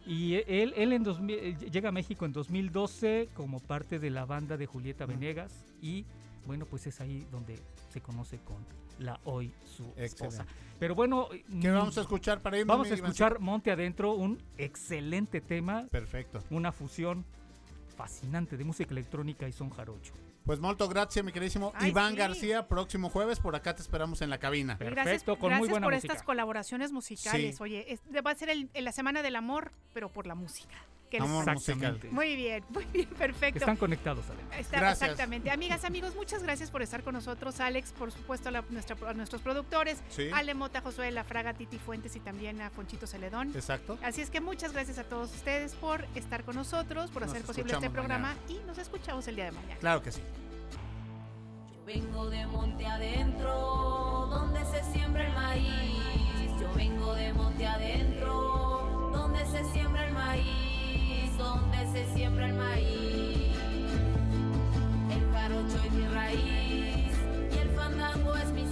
Y 0.07 0.35
e- 0.35 0.63
él, 0.63 0.73
él 0.77 0.93
en 0.93 1.03
2000 1.03 1.37
eh, 1.37 1.57
llega 1.71 1.89
a 1.89 1.93
México 1.93 2.25
en 2.25 2.33
2012 2.33 3.29
como 3.35 3.59
parte 3.61 3.99
de 3.99 4.11
la 4.11 4.25
banda 4.25 4.57
de 4.57 4.67
Julieta 4.67 5.05
Venegas 5.05 5.75
y 5.83 6.05
bueno, 6.47 6.65
pues 6.65 6.87
es 6.87 7.01
ahí 7.01 7.27
donde 7.33 7.59
se 7.89 8.01
conoce 8.01 8.39
con 8.39 8.65
la 8.99 9.21
hoy 9.25 9.53
su 9.65 9.85
esposa. 9.97 10.43
Excelente. 10.43 10.55
Pero 10.79 10.95
bueno, 10.95 11.29
¿Qué 11.31 11.71
mm, 11.71 11.75
vamos 11.75 11.97
a 11.99 12.03
escuchar 12.03 12.43
para 12.43 12.59
irnos, 12.59 12.75
Vamos 12.77 12.91
a 12.91 12.95
escuchar 12.95 13.39
Monte 13.41 13.71
Adentro, 13.71 14.13
un 14.13 14.43
excelente 14.59 15.41
tema. 15.41 15.87
Perfecto. 15.91 16.43
Una 16.51 16.71
fusión 16.73 17.25
fascinante 17.97 18.57
de 18.57 18.65
música 18.65 18.91
electrónica 18.91 19.49
y 19.49 19.53
son 19.53 19.71
jarocho. 19.71 20.13
Pues 20.45 20.61
molto 20.61 20.89
gracias, 20.89 21.25
mi 21.25 21.33
queridísimo 21.33 21.73
Ay, 21.75 21.91
Iván 21.91 22.13
sí. 22.13 22.19
García. 22.19 22.69
Próximo 22.69 23.09
jueves, 23.11 23.41
por 23.41 23.57
acá 23.57 23.75
te 23.75 23.83
esperamos 23.83 24.23
en 24.23 24.31
la 24.31 24.39
cabina. 24.39 24.75
Y 24.81 24.85
Gracias, 24.85 25.25
gracias 25.25 25.81
por 25.83 25.95
estas 25.95 26.23
colaboraciones 26.23 26.93
musicales. 26.93 27.57
Sí. 27.57 27.63
Oye, 27.63 27.93
es- 27.93 28.01
va 28.25 28.31
a 28.31 28.35
ser 28.37 28.51
el- 28.51 28.71
la 28.75 28.93
semana 28.93 29.23
del 29.23 29.35
amor, 29.35 29.73
pero 29.93 30.09
por 30.13 30.27
la 30.27 30.35
música. 30.37 30.77
¿Qué 31.11 31.19
les 31.21 31.29
Amor 31.29 31.53
musical. 31.55 32.01
Muy 32.11 32.35
bien, 32.37 32.65
muy 32.71 32.85
bien, 32.93 33.09
perfecto. 33.11 33.61
Están 33.61 33.77
conectados, 33.77 34.25
además. 34.29 34.59
Está- 34.59 34.79
Gracias. 34.81 35.03
Exactamente. 35.11 35.51
Amigas, 35.51 35.85
amigos, 35.85 36.15
muchas 36.17 36.43
gracias 36.43 36.71
por 36.71 36.83
estar 36.83 37.03
con 37.05 37.15
nosotros. 37.15 37.61
Alex, 37.61 37.93
por 37.93 38.11
supuesto, 38.11 38.49
a, 38.49 38.53
la- 38.53 38.65
nuestra- 38.71 38.97
a 39.09 39.15
nuestros 39.15 39.41
productores. 39.43 39.99
Sí. 40.09 40.31
Ale 40.35 40.55
Mota, 40.55 40.81
Josué 40.81 41.11
La 41.13 41.23
Fraga, 41.25 41.55
Titi 41.55 41.79
Fuentes 41.79 42.17
y 42.17 42.21
también 42.21 42.61
a 42.61 42.71
Fonchito 42.71 43.07
Celedón. 43.07 43.53
Exacto. 43.55 43.99
Así 44.03 44.21
es 44.21 44.31
que 44.31 44.41
muchas 44.41 44.73
gracias 44.73 44.99
a 44.99 45.05
todos 45.05 45.33
ustedes 45.33 45.75
por 45.75 46.05
estar 46.17 46.43
con 46.45 46.57
nosotros, 46.57 47.11
por 47.11 47.23
Nos 47.23 47.31
hacer 47.33 47.45
posible 47.45 47.73
este 47.73 47.89
programa 47.91 48.35
mañana. 48.35 48.63
y 48.65 48.67
nos 48.67 48.79
escuchamos 48.79 49.27
el 49.29 49.37
día 49.37 49.45
de 49.47 49.53
mañana. 49.53 49.77
Claro 49.81 50.03
que 50.03 50.11
sí. 50.11 50.21
Vengo 51.87 52.29
de 52.31 52.45
monte 52.49 52.85
adentro, 52.85 54.27
donde 54.29 54.65
se 54.65 54.83
siembra 54.93 55.25
el 55.25 55.33
maíz. 55.35 56.51
Yo 56.61 56.73
vengo 56.75 57.15
de 57.15 57.33
monte 57.33 57.65
adentro, 57.67 59.11
donde 59.13 59.47
se 59.47 59.65
siembra 59.73 60.05
el 60.07 60.13
maíz, 60.15 60.66
donde 61.47 61.79
se 61.93 62.15
siembra 62.15 62.49
el 62.49 62.55
maíz. 62.55 63.57
El 65.11 65.33
jarocho 65.33 65.79
es 65.85 65.93
mi 65.93 66.07
raíz 66.09 67.13
y 67.53 67.59
el 67.59 67.71
fandango 67.71 68.35
es 68.37 68.51
mi 68.53 68.66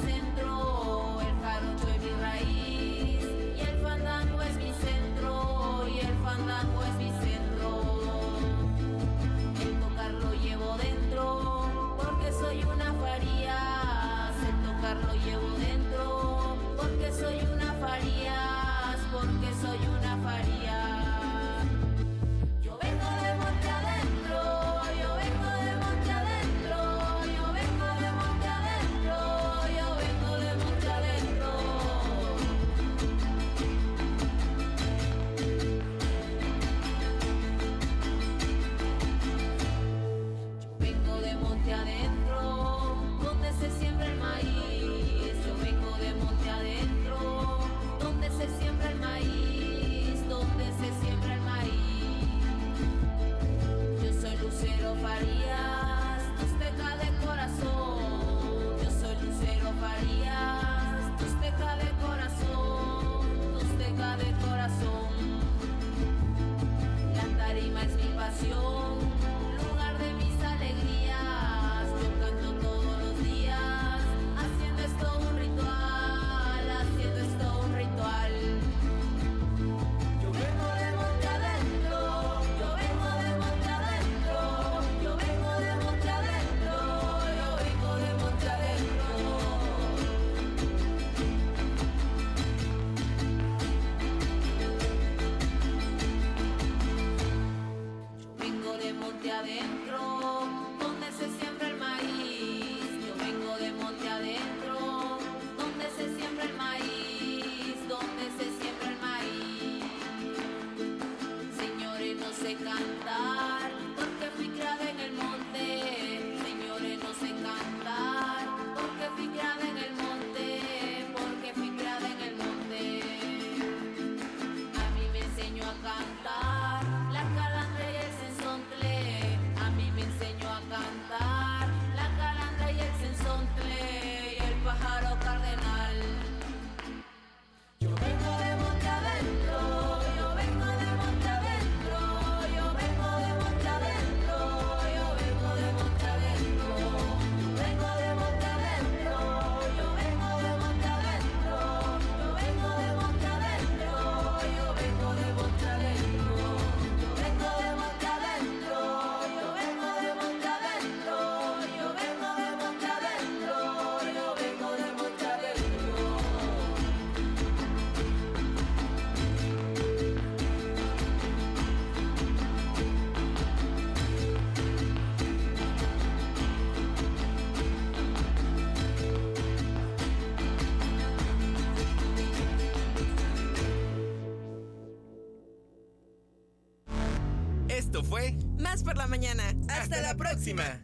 Esto 190.47 190.84